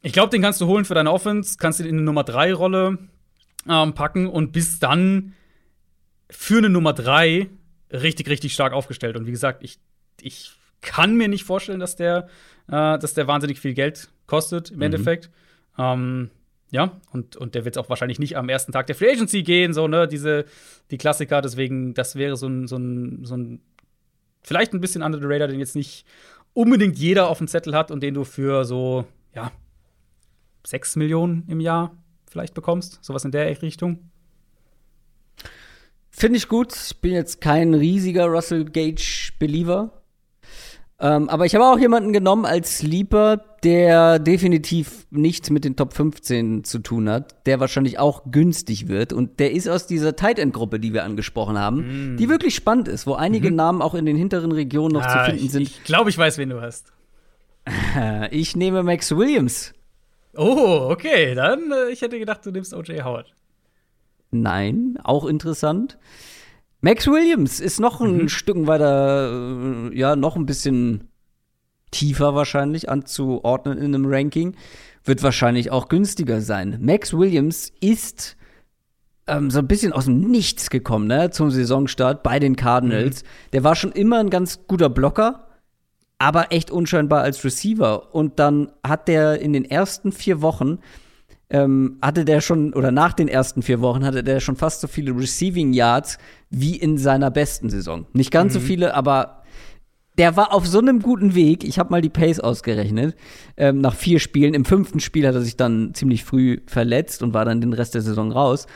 Ich 0.00 0.12
glaube, 0.12 0.30
den 0.30 0.40
kannst 0.40 0.60
du 0.60 0.66
holen 0.66 0.84
für 0.84 0.94
deine 0.94 1.12
Offense, 1.12 1.56
kannst 1.58 1.80
ihn 1.80 1.86
in 1.86 1.96
eine 1.96 2.02
Nummer 2.02 2.22
3-Rolle 2.22 2.98
ähm, 3.68 3.92
packen 3.94 4.28
und 4.28 4.52
bist 4.52 4.82
dann 4.82 5.34
für 6.36 6.58
eine 6.58 6.68
Nummer 6.68 6.92
3 6.92 7.48
richtig, 7.92 8.28
richtig 8.28 8.54
stark 8.54 8.72
aufgestellt. 8.72 9.16
Und 9.16 9.26
wie 9.26 9.30
gesagt, 9.30 9.62
ich, 9.62 9.78
ich 10.20 10.52
kann 10.80 11.16
mir 11.16 11.28
nicht 11.28 11.44
vorstellen, 11.44 11.80
dass 11.80 11.96
der, 11.96 12.28
äh, 12.68 12.98
dass 12.98 13.14
der 13.14 13.26
wahnsinnig 13.26 13.60
viel 13.60 13.74
Geld 13.74 14.08
kostet 14.26 14.70
im 14.70 14.82
Endeffekt. 14.82 15.30
Ähm, 15.78 16.30
ja, 16.70 17.00
und, 17.12 17.36
und 17.36 17.54
der 17.54 17.64
wird 17.64 17.78
auch 17.78 17.88
wahrscheinlich 17.88 18.18
nicht 18.18 18.36
am 18.36 18.48
ersten 18.48 18.72
Tag 18.72 18.88
der 18.88 18.96
Free 18.96 19.12
Agency 19.12 19.42
gehen, 19.42 19.72
so, 19.72 19.86
ne, 19.86 20.08
diese, 20.08 20.44
die 20.90 20.98
Klassiker. 20.98 21.40
Deswegen, 21.40 21.94
das 21.94 22.16
wäre 22.16 22.36
so 22.36 22.48
ein, 22.48 22.66
so 22.66 22.76
ein, 22.76 23.24
so 23.24 23.36
ein 23.36 23.60
vielleicht 24.42 24.72
ein 24.72 24.80
bisschen 24.80 25.02
under 25.02 25.18
the 25.18 25.26
radar, 25.26 25.48
den 25.48 25.60
jetzt 25.60 25.76
nicht 25.76 26.04
unbedingt 26.52 26.98
jeder 26.98 27.28
auf 27.28 27.38
dem 27.38 27.48
Zettel 27.48 27.74
hat 27.74 27.90
und 27.90 28.02
den 28.02 28.14
du 28.14 28.24
für 28.24 28.64
so, 28.64 29.06
ja, 29.34 29.52
6 30.66 30.96
Millionen 30.96 31.44
im 31.48 31.60
Jahr 31.60 31.96
vielleicht 32.28 32.54
bekommst. 32.54 32.98
Sowas 33.02 33.24
in 33.24 33.30
der 33.30 33.62
Richtung. 33.62 34.10
Finde 36.16 36.36
ich 36.38 36.48
gut. 36.48 36.72
Ich 36.74 37.00
bin 37.00 37.12
jetzt 37.12 37.40
kein 37.40 37.74
riesiger 37.74 38.26
Russell 38.26 38.64
Gage-Believer. 38.64 39.90
Ähm, 41.00 41.28
aber 41.28 41.44
ich 41.44 41.56
habe 41.56 41.64
auch 41.66 41.78
jemanden 41.78 42.12
genommen 42.12 42.46
als 42.46 42.78
Sleeper, 42.78 43.38
der 43.64 44.20
definitiv 44.20 45.06
nichts 45.10 45.50
mit 45.50 45.64
den 45.64 45.74
Top 45.74 45.92
15 45.92 46.62
zu 46.62 46.78
tun 46.78 47.08
hat, 47.10 47.44
der 47.46 47.58
wahrscheinlich 47.58 47.98
auch 47.98 48.22
günstig 48.30 48.86
wird. 48.86 49.12
Und 49.12 49.40
der 49.40 49.50
ist 49.50 49.68
aus 49.68 49.88
dieser 49.88 50.14
Tight 50.14 50.38
End-Gruppe, 50.38 50.78
die 50.78 50.92
wir 50.94 51.02
angesprochen 51.02 51.58
haben, 51.58 52.16
die 52.16 52.28
wirklich 52.28 52.54
spannend 52.54 52.86
ist, 52.86 53.08
wo 53.08 53.14
einige 53.14 53.50
Namen 53.50 53.82
auch 53.82 53.94
in 53.94 54.06
den 54.06 54.16
hinteren 54.16 54.52
Regionen 54.52 54.94
noch 54.94 55.02
zu 55.06 55.08
Ah, 55.18 55.24
finden 55.24 55.44
ich 55.44 55.50
sind. 55.50 55.62
ich 55.62 55.82
glaube, 55.82 56.10
ich 56.10 56.16
weiß, 56.16 56.38
wen 56.38 56.50
du 56.50 56.60
hast. 56.60 56.92
Ich 58.30 58.54
nehme 58.56 58.82
Max 58.82 59.14
Williams. 59.16 59.72
Oh, 60.36 60.88
okay. 60.90 61.34
Dann, 61.34 61.72
äh, 61.72 61.90
ich 61.92 62.02
hätte 62.02 62.18
gedacht, 62.18 62.44
du 62.46 62.50
nimmst 62.50 62.72
O.J. 62.74 63.04
Howard. 63.04 63.34
Nein, 64.42 64.98
auch 65.02 65.24
interessant. 65.24 65.98
Max 66.80 67.06
Williams 67.06 67.60
ist 67.60 67.80
noch 67.80 68.00
ein 68.00 68.28
Stück 68.28 68.66
weiter, 68.66 69.90
äh, 69.90 69.98
ja, 69.98 70.16
noch 70.16 70.36
ein 70.36 70.44
bisschen 70.44 71.08
tiefer 71.90 72.34
wahrscheinlich 72.34 72.90
anzuordnen 72.90 73.78
in 73.78 73.94
einem 73.94 74.06
Ranking. 74.06 74.56
Wird 75.04 75.22
wahrscheinlich 75.22 75.70
auch 75.70 75.88
günstiger 75.88 76.40
sein. 76.40 76.78
Max 76.82 77.12
Williams 77.16 77.72
ist 77.80 78.36
ähm, 79.26 79.50
so 79.50 79.60
ein 79.60 79.68
bisschen 79.68 79.92
aus 79.92 80.06
dem 80.06 80.20
Nichts 80.30 80.70
gekommen, 80.70 81.06
ne, 81.06 81.30
zum 81.30 81.50
Saisonstart 81.50 82.22
bei 82.22 82.38
den 82.38 82.56
Cardinals. 82.56 83.24
Der 83.52 83.64
war 83.64 83.76
schon 83.76 83.92
immer 83.92 84.18
ein 84.18 84.30
ganz 84.30 84.66
guter 84.66 84.90
Blocker, 84.90 85.46
aber 86.18 86.52
echt 86.52 86.70
unscheinbar 86.70 87.22
als 87.22 87.44
Receiver. 87.44 88.14
Und 88.14 88.38
dann 88.38 88.72
hat 88.86 89.08
der 89.08 89.40
in 89.40 89.52
den 89.52 89.64
ersten 89.64 90.12
vier 90.12 90.42
Wochen 90.42 90.78
ähm, 91.54 91.98
hatte 92.02 92.24
der 92.24 92.40
schon, 92.40 92.74
oder 92.74 92.90
nach 92.90 93.12
den 93.12 93.28
ersten 93.28 93.62
vier 93.62 93.80
Wochen 93.80 94.04
hatte 94.04 94.24
der 94.24 94.40
schon 94.40 94.56
fast 94.56 94.80
so 94.80 94.88
viele 94.88 95.16
Receiving 95.16 95.72
Yards 95.72 96.18
wie 96.50 96.74
in 96.74 96.98
seiner 96.98 97.30
besten 97.30 97.70
Saison. 97.70 98.06
Nicht 98.12 98.32
ganz 98.32 98.54
so 98.54 98.58
viele, 98.58 98.94
aber 98.94 99.44
der 100.18 100.36
war 100.36 100.52
auf 100.52 100.66
so 100.66 100.80
einem 100.80 101.00
guten 101.00 101.36
Weg. 101.36 101.62
Ich 101.62 101.78
habe 101.78 101.90
mal 101.90 102.00
die 102.00 102.10
Pace 102.10 102.40
ausgerechnet. 102.40 103.14
Ähm, 103.56 103.80
nach 103.80 103.94
vier 103.94 104.18
Spielen. 104.18 104.52
Im 104.52 104.64
fünften 104.64 104.98
Spiel 104.98 105.28
hat 105.28 105.36
er 105.36 105.42
sich 105.42 105.56
dann 105.56 105.94
ziemlich 105.94 106.24
früh 106.24 106.58
verletzt 106.66 107.22
und 107.22 107.34
war 107.34 107.44
dann 107.44 107.60
den 107.60 107.72
Rest 107.72 107.94
der 107.94 108.02
Saison 108.02 108.32
raus. 108.32 108.66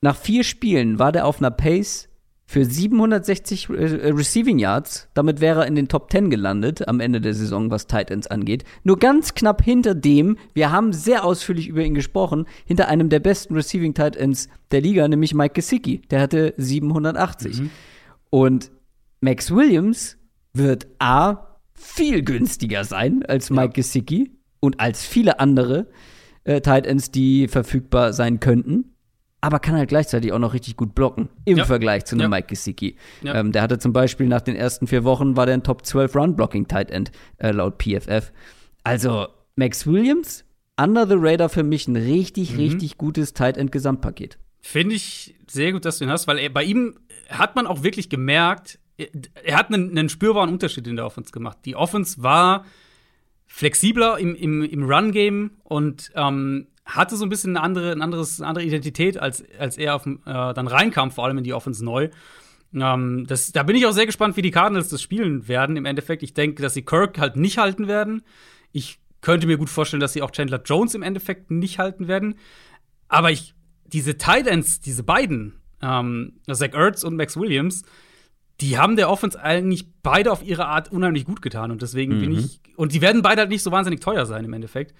Nach 0.00 0.16
vier 0.16 0.44
Spielen 0.44 0.98
war 0.98 1.12
der 1.12 1.26
auf 1.26 1.40
einer 1.40 1.50
Pace 1.50 2.08
für 2.50 2.64
760 2.64 3.68
äh, 3.68 3.72
Receiving 4.10 4.58
Yards. 4.58 5.08
Damit 5.14 5.40
wäre 5.40 5.60
er 5.60 5.66
in 5.68 5.76
den 5.76 5.86
Top 5.86 6.10
10 6.10 6.30
gelandet 6.30 6.88
am 6.88 6.98
Ende 6.98 7.20
der 7.20 7.32
Saison, 7.32 7.70
was 7.70 7.86
Tight 7.86 8.10
Ends 8.10 8.26
angeht. 8.26 8.64
Nur 8.82 8.98
ganz 8.98 9.34
knapp 9.34 9.62
hinter 9.62 9.94
dem, 9.94 10.36
wir 10.52 10.72
haben 10.72 10.92
sehr 10.92 11.24
ausführlich 11.24 11.68
über 11.68 11.84
ihn 11.84 11.94
gesprochen, 11.94 12.46
hinter 12.64 12.88
einem 12.88 13.08
der 13.08 13.20
besten 13.20 13.54
Receiving 13.54 13.94
Tight 13.94 14.16
Ends 14.16 14.48
der 14.72 14.80
Liga, 14.80 15.06
nämlich 15.06 15.32
Mike 15.32 15.54
Gesicki. 15.54 16.02
Der 16.10 16.20
hatte 16.20 16.52
780. 16.56 17.70
Und 18.30 18.72
Max 19.20 19.54
Williams 19.54 20.18
wird 20.52 20.88
A 20.98 21.56
viel 21.72 22.24
günstiger 22.24 22.82
sein 22.82 23.22
als 23.22 23.50
Mike 23.50 23.74
Gesicki 23.74 24.32
und 24.58 24.80
als 24.80 25.06
viele 25.06 25.38
andere 25.38 25.86
äh, 26.42 26.60
Tight 26.60 26.84
Ends, 26.84 27.12
die 27.12 27.46
verfügbar 27.46 28.12
sein 28.12 28.40
könnten. 28.40 28.89
Aber 29.42 29.58
kann 29.58 29.74
halt 29.74 29.88
gleichzeitig 29.88 30.32
auch 30.32 30.38
noch 30.38 30.52
richtig 30.52 30.76
gut 30.76 30.94
blocken 30.94 31.28
im 31.46 31.58
Ja. 31.58 31.64
Vergleich 31.64 32.04
zu 32.04 32.14
einem 32.14 32.22
Ja. 32.22 32.28
Mike 32.28 32.48
Gesicki. 32.48 32.96
Ja. 33.22 33.36
Ähm, 33.36 33.52
der 33.52 33.62
hatte 33.62 33.78
zum 33.78 33.92
Beispiel 33.92 34.26
nach 34.26 34.42
den 34.42 34.54
ersten 34.56 34.86
vier 34.86 35.04
Wochen 35.04 35.36
war 35.36 35.46
der 35.46 35.54
ein 35.54 35.62
Top 35.62 35.86
12 35.86 36.14
Run-Blocking 36.14 36.68
Tight 36.68 36.90
End 36.90 37.10
äh, 37.38 37.50
laut 37.52 37.82
PFF. 37.82 38.32
Also 38.84 39.28
Max 39.56 39.86
Williams, 39.86 40.44
under 40.78 41.06
the 41.06 41.14
radar 41.16 41.48
für 41.48 41.62
mich 41.62 41.88
ein 41.88 41.96
richtig, 41.96 42.56
richtig 42.58 42.98
gutes 42.98 43.32
Tight 43.32 43.56
End 43.56 43.72
Gesamtpaket. 43.72 44.38
Finde 44.60 44.94
ich 44.94 45.34
sehr 45.48 45.72
gut, 45.72 45.84
dass 45.86 45.98
du 45.98 46.04
ihn 46.04 46.10
hast, 46.10 46.26
weil 46.26 46.38
er, 46.38 46.50
bei 46.50 46.64
ihm 46.64 46.98
hat 47.30 47.56
man 47.56 47.66
auch 47.66 47.82
wirklich 47.82 48.10
gemerkt, 48.10 48.78
er, 48.98 49.08
er 49.42 49.56
hat 49.56 49.72
einen, 49.72 49.90
einen 49.96 50.08
spürbaren 50.10 50.50
Unterschied 50.50 50.86
in 50.86 50.96
der 50.96 51.06
Offense 51.06 51.30
gemacht. 51.32 51.58
Die 51.64 51.76
Offense 51.76 52.22
war 52.22 52.66
flexibler 53.46 54.18
im, 54.18 54.34
im, 54.34 54.62
im 54.62 54.82
Run-Game 54.84 55.52
und 55.64 56.12
ähm, 56.14 56.66
hatte 56.84 57.16
so 57.16 57.24
ein 57.24 57.28
bisschen 57.28 57.56
eine 57.56 57.64
andere, 57.64 57.92
ein 57.92 58.02
anderes, 58.02 58.40
eine 58.40 58.48
andere 58.48 58.64
Identität, 58.64 59.18
als, 59.18 59.44
als 59.58 59.78
er 59.78 59.94
auf, 59.94 60.06
äh, 60.06 60.18
dann 60.24 60.66
reinkam, 60.66 61.10
vor 61.10 61.24
allem 61.24 61.38
in 61.38 61.44
die 61.44 61.54
Offense 61.54 61.84
neu. 61.84 62.08
Ähm, 62.74 63.26
das, 63.26 63.52
da 63.52 63.62
bin 63.62 63.76
ich 63.76 63.86
auch 63.86 63.92
sehr 63.92 64.06
gespannt, 64.06 64.36
wie 64.36 64.42
die 64.42 64.50
Cardinals 64.50 64.88
das 64.88 65.02
spielen 65.02 65.48
werden. 65.48 65.76
Im 65.76 65.84
Endeffekt, 65.84 66.22
ich 66.22 66.34
denke, 66.34 66.62
dass 66.62 66.74
sie 66.74 66.82
Kirk 66.82 67.18
halt 67.18 67.36
nicht 67.36 67.58
halten 67.58 67.88
werden. 67.88 68.22
Ich 68.72 68.98
könnte 69.20 69.46
mir 69.46 69.58
gut 69.58 69.70
vorstellen, 69.70 70.00
dass 70.00 70.12
sie 70.12 70.22
auch 70.22 70.30
Chandler 70.30 70.62
Jones 70.64 70.94
im 70.94 71.02
Endeffekt 71.02 71.50
nicht 71.50 71.78
halten 71.78 72.08
werden. 72.08 72.36
Aber 73.08 73.30
ich, 73.30 73.54
diese 73.86 74.16
Titans, 74.16 74.80
diese 74.80 75.02
beiden, 75.02 75.60
ähm, 75.82 76.40
Zach 76.50 76.72
Ertz 76.72 77.04
und 77.04 77.16
Max 77.16 77.36
Williams, 77.36 77.82
die 78.60 78.78
haben 78.78 78.96
der 78.96 79.10
Offense 79.10 79.40
eigentlich 79.40 79.86
beide 80.02 80.30
auf 80.30 80.42
ihre 80.42 80.66
Art 80.66 80.92
unheimlich 80.92 81.24
gut 81.24 81.42
getan. 81.42 81.70
Und 81.70 81.82
deswegen 81.82 82.16
mhm. 82.16 82.20
bin 82.20 82.32
ich, 82.32 82.60
und 82.76 82.92
die 82.92 83.00
werden 83.00 83.22
beide 83.22 83.40
halt 83.40 83.50
nicht 83.50 83.62
so 83.62 83.72
wahnsinnig 83.72 84.00
teuer 84.00 84.26
sein 84.26 84.44
im 84.44 84.52
Endeffekt. 84.52 84.94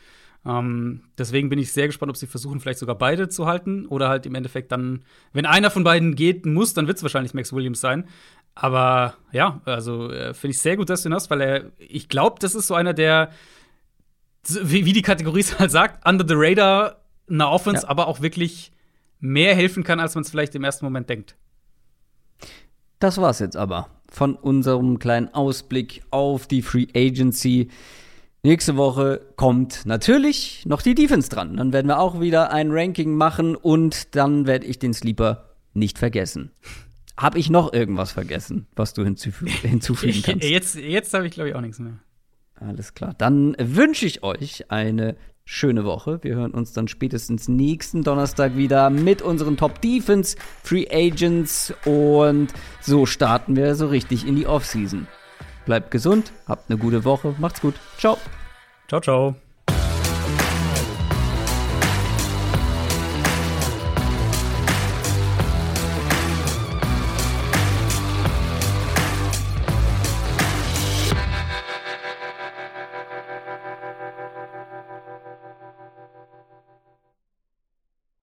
Ähm, 0.47 1.03
deswegen 1.19 1.49
bin 1.51 1.59
ich 1.59 1.73
sehr 1.73 1.87
gespannt, 1.87 2.11
ob 2.11 2.17
sie 2.17 2.27
versuchen, 2.27 2.61
vielleicht 2.61 2.79
sogar 2.79 2.97
beide 2.97 3.29
zu 3.29 3.47
halten 3.47 3.87
oder 3.87 4.09
halt 4.09 4.25
im 4.27 4.35
Endeffekt 4.35 4.73
dann, 4.73 5.05
wenn 5.33 5.47
einer 5.47 5.71
von 5.71 5.85
beiden 5.85 6.15
geht 6.15 6.47
muss, 6.47 6.73
dann 6.73 6.87
wird 6.87 6.97
es 6.97 7.03
wahrscheinlich 7.03 7.35
Max 7.35 7.53
Williams 7.53 7.81
sein. 7.81 8.07
Aber 8.55 9.15
ja, 9.33 9.61
also 9.65 10.11
äh, 10.11 10.35
finde 10.35 10.53
ich 10.53 10.59
sehr 10.59 10.77
gut, 10.77 10.91
dass 10.91 11.03
du 11.03 11.09
ihn 11.09 11.15
hast, 11.15 11.31
weil 11.31 11.41
er, 11.41 11.65
ich 11.79 12.09
glaube, 12.09 12.37
das 12.41 12.55
ist 12.55 12.67
so 12.67 12.75
einer, 12.75 12.95
der, 12.95 13.31
wie, 14.49 14.85
wie 14.87 14.93
die 14.93 15.03
Kategorie 15.03 15.41
es 15.41 15.59
halt 15.59 15.71
sagt, 15.71 16.07
under 16.09 16.27
the 16.27 16.35
radar 16.37 16.97
einer 17.29 17.51
Offense, 17.51 17.83
ja. 17.83 17.89
aber 17.89 18.09
auch 18.09 18.21
wirklich 18.21 18.73
mehr 19.21 19.55
helfen 19.55 19.85
kann, 19.85 20.01
als 20.01 20.15
man 20.15 20.25
es 20.25 20.31
vielleicht 20.31 20.55
im 20.55 20.65
ersten 20.65 20.85
Moment 20.85 21.09
denkt. 21.09 21.37
Das 22.99 23.19
war's 23.19 23.39
jetzt 23.39 23.57
aber 23.57 23.89
von 24.11 24.35
unserem 24.35 24.99
kleinen 24.99 25.33
Ausblick 25.33 26.03
auf 26.11 26.47
die 26.47 26.63
Free 26.63 26.89
Agency. 26.95 27.71
Nächste 28.43 28.77
Woche 28.77 29.21
kommt 29.37 29.85
natürlich 29.85 30.65
noch 30.65 30.81
die 30.81 30.95
Defense 30.95 31.29
dran. 31.29 31.59
Dann 31.59 31.75
werden 31.75 31.89
wir 31.89 32.01
auch 32.01 32.21
wieder 32.21 32.51
ein 32.53 32.71
Ranking 32.71 33.15
machen 33.15 33.55
und 33.55 34.17
dann 34.17 34.47
werde 34.47 34.67
ich 34.67 34.79
den 34.79 34.95
Sleeper 34.95 35.51
nicht 35.75 35.99
vergessen. 35.99 36.51
Habe 37.19 37.39
ich 37.39 37.51
noch 37.51 37.75
irgendwas 37.75 38.13
vergessen, 38.13 38.67
was 38.75 38.95
du 38.95 39.05
hinzufü 39.05 39.47
hinzufügen 39.63 40.23
kannst? 40.23 40.45
Jetzt, 40.49 40.75
jetzt 40.77 41.13
habe 41.13 41.27
ich, 41.27 41.33
glaube 41.33 41.51
ich, 41.51 41.55
auch 41.55 41.61
nichts 41.61 41.79
mehr. 41.79 41.99
Alles 42.55 42.95
klar. 42.95 43.15
Dann 43.19 43.55
wünsche 43.59 44.07
ich 44.07 44.23
euch 44.23 44.71
eine 44.71 45.17
schöne 45.45 45.85
Woche. 45.85 46.21
Wir 46.23 46.37
hören 46.37 46.53
uns 46.53 46.73
dann 46.73 46.89
spätestens 46.89 47.47
nächsten 47.47 48.05
Donnerstag 48.05 48.57
wieder 48.57 48.89
mit 48.89 49.21
unseren 49.21 49.59
Top 49.59 49.83
Defense 49.83 50.37
Free 50.63 50.87
Agents 50.91 51.75
und 51.85 52.49
so 52.81 53.05
starten 53.05 53.55
wir 53.55 53.75
so 53.75 53.89
richtig 53.89 54.27
in 54.27 54.37
die 54.37 54.47
Offseason. 54.47 55.07
Bleibt 55.71 55.93
gesund, 55.93 56.33
habt 56.49 56.69
eine 56.69 56.81
gute 56.81 57.05
Woche, 57.05 57.33
macht's 57.39 57.61
gut. 57.61 57.77
Ciao. 57.97 58.19
Ciao, 58.89 59.01
ciao. 59.01 59.37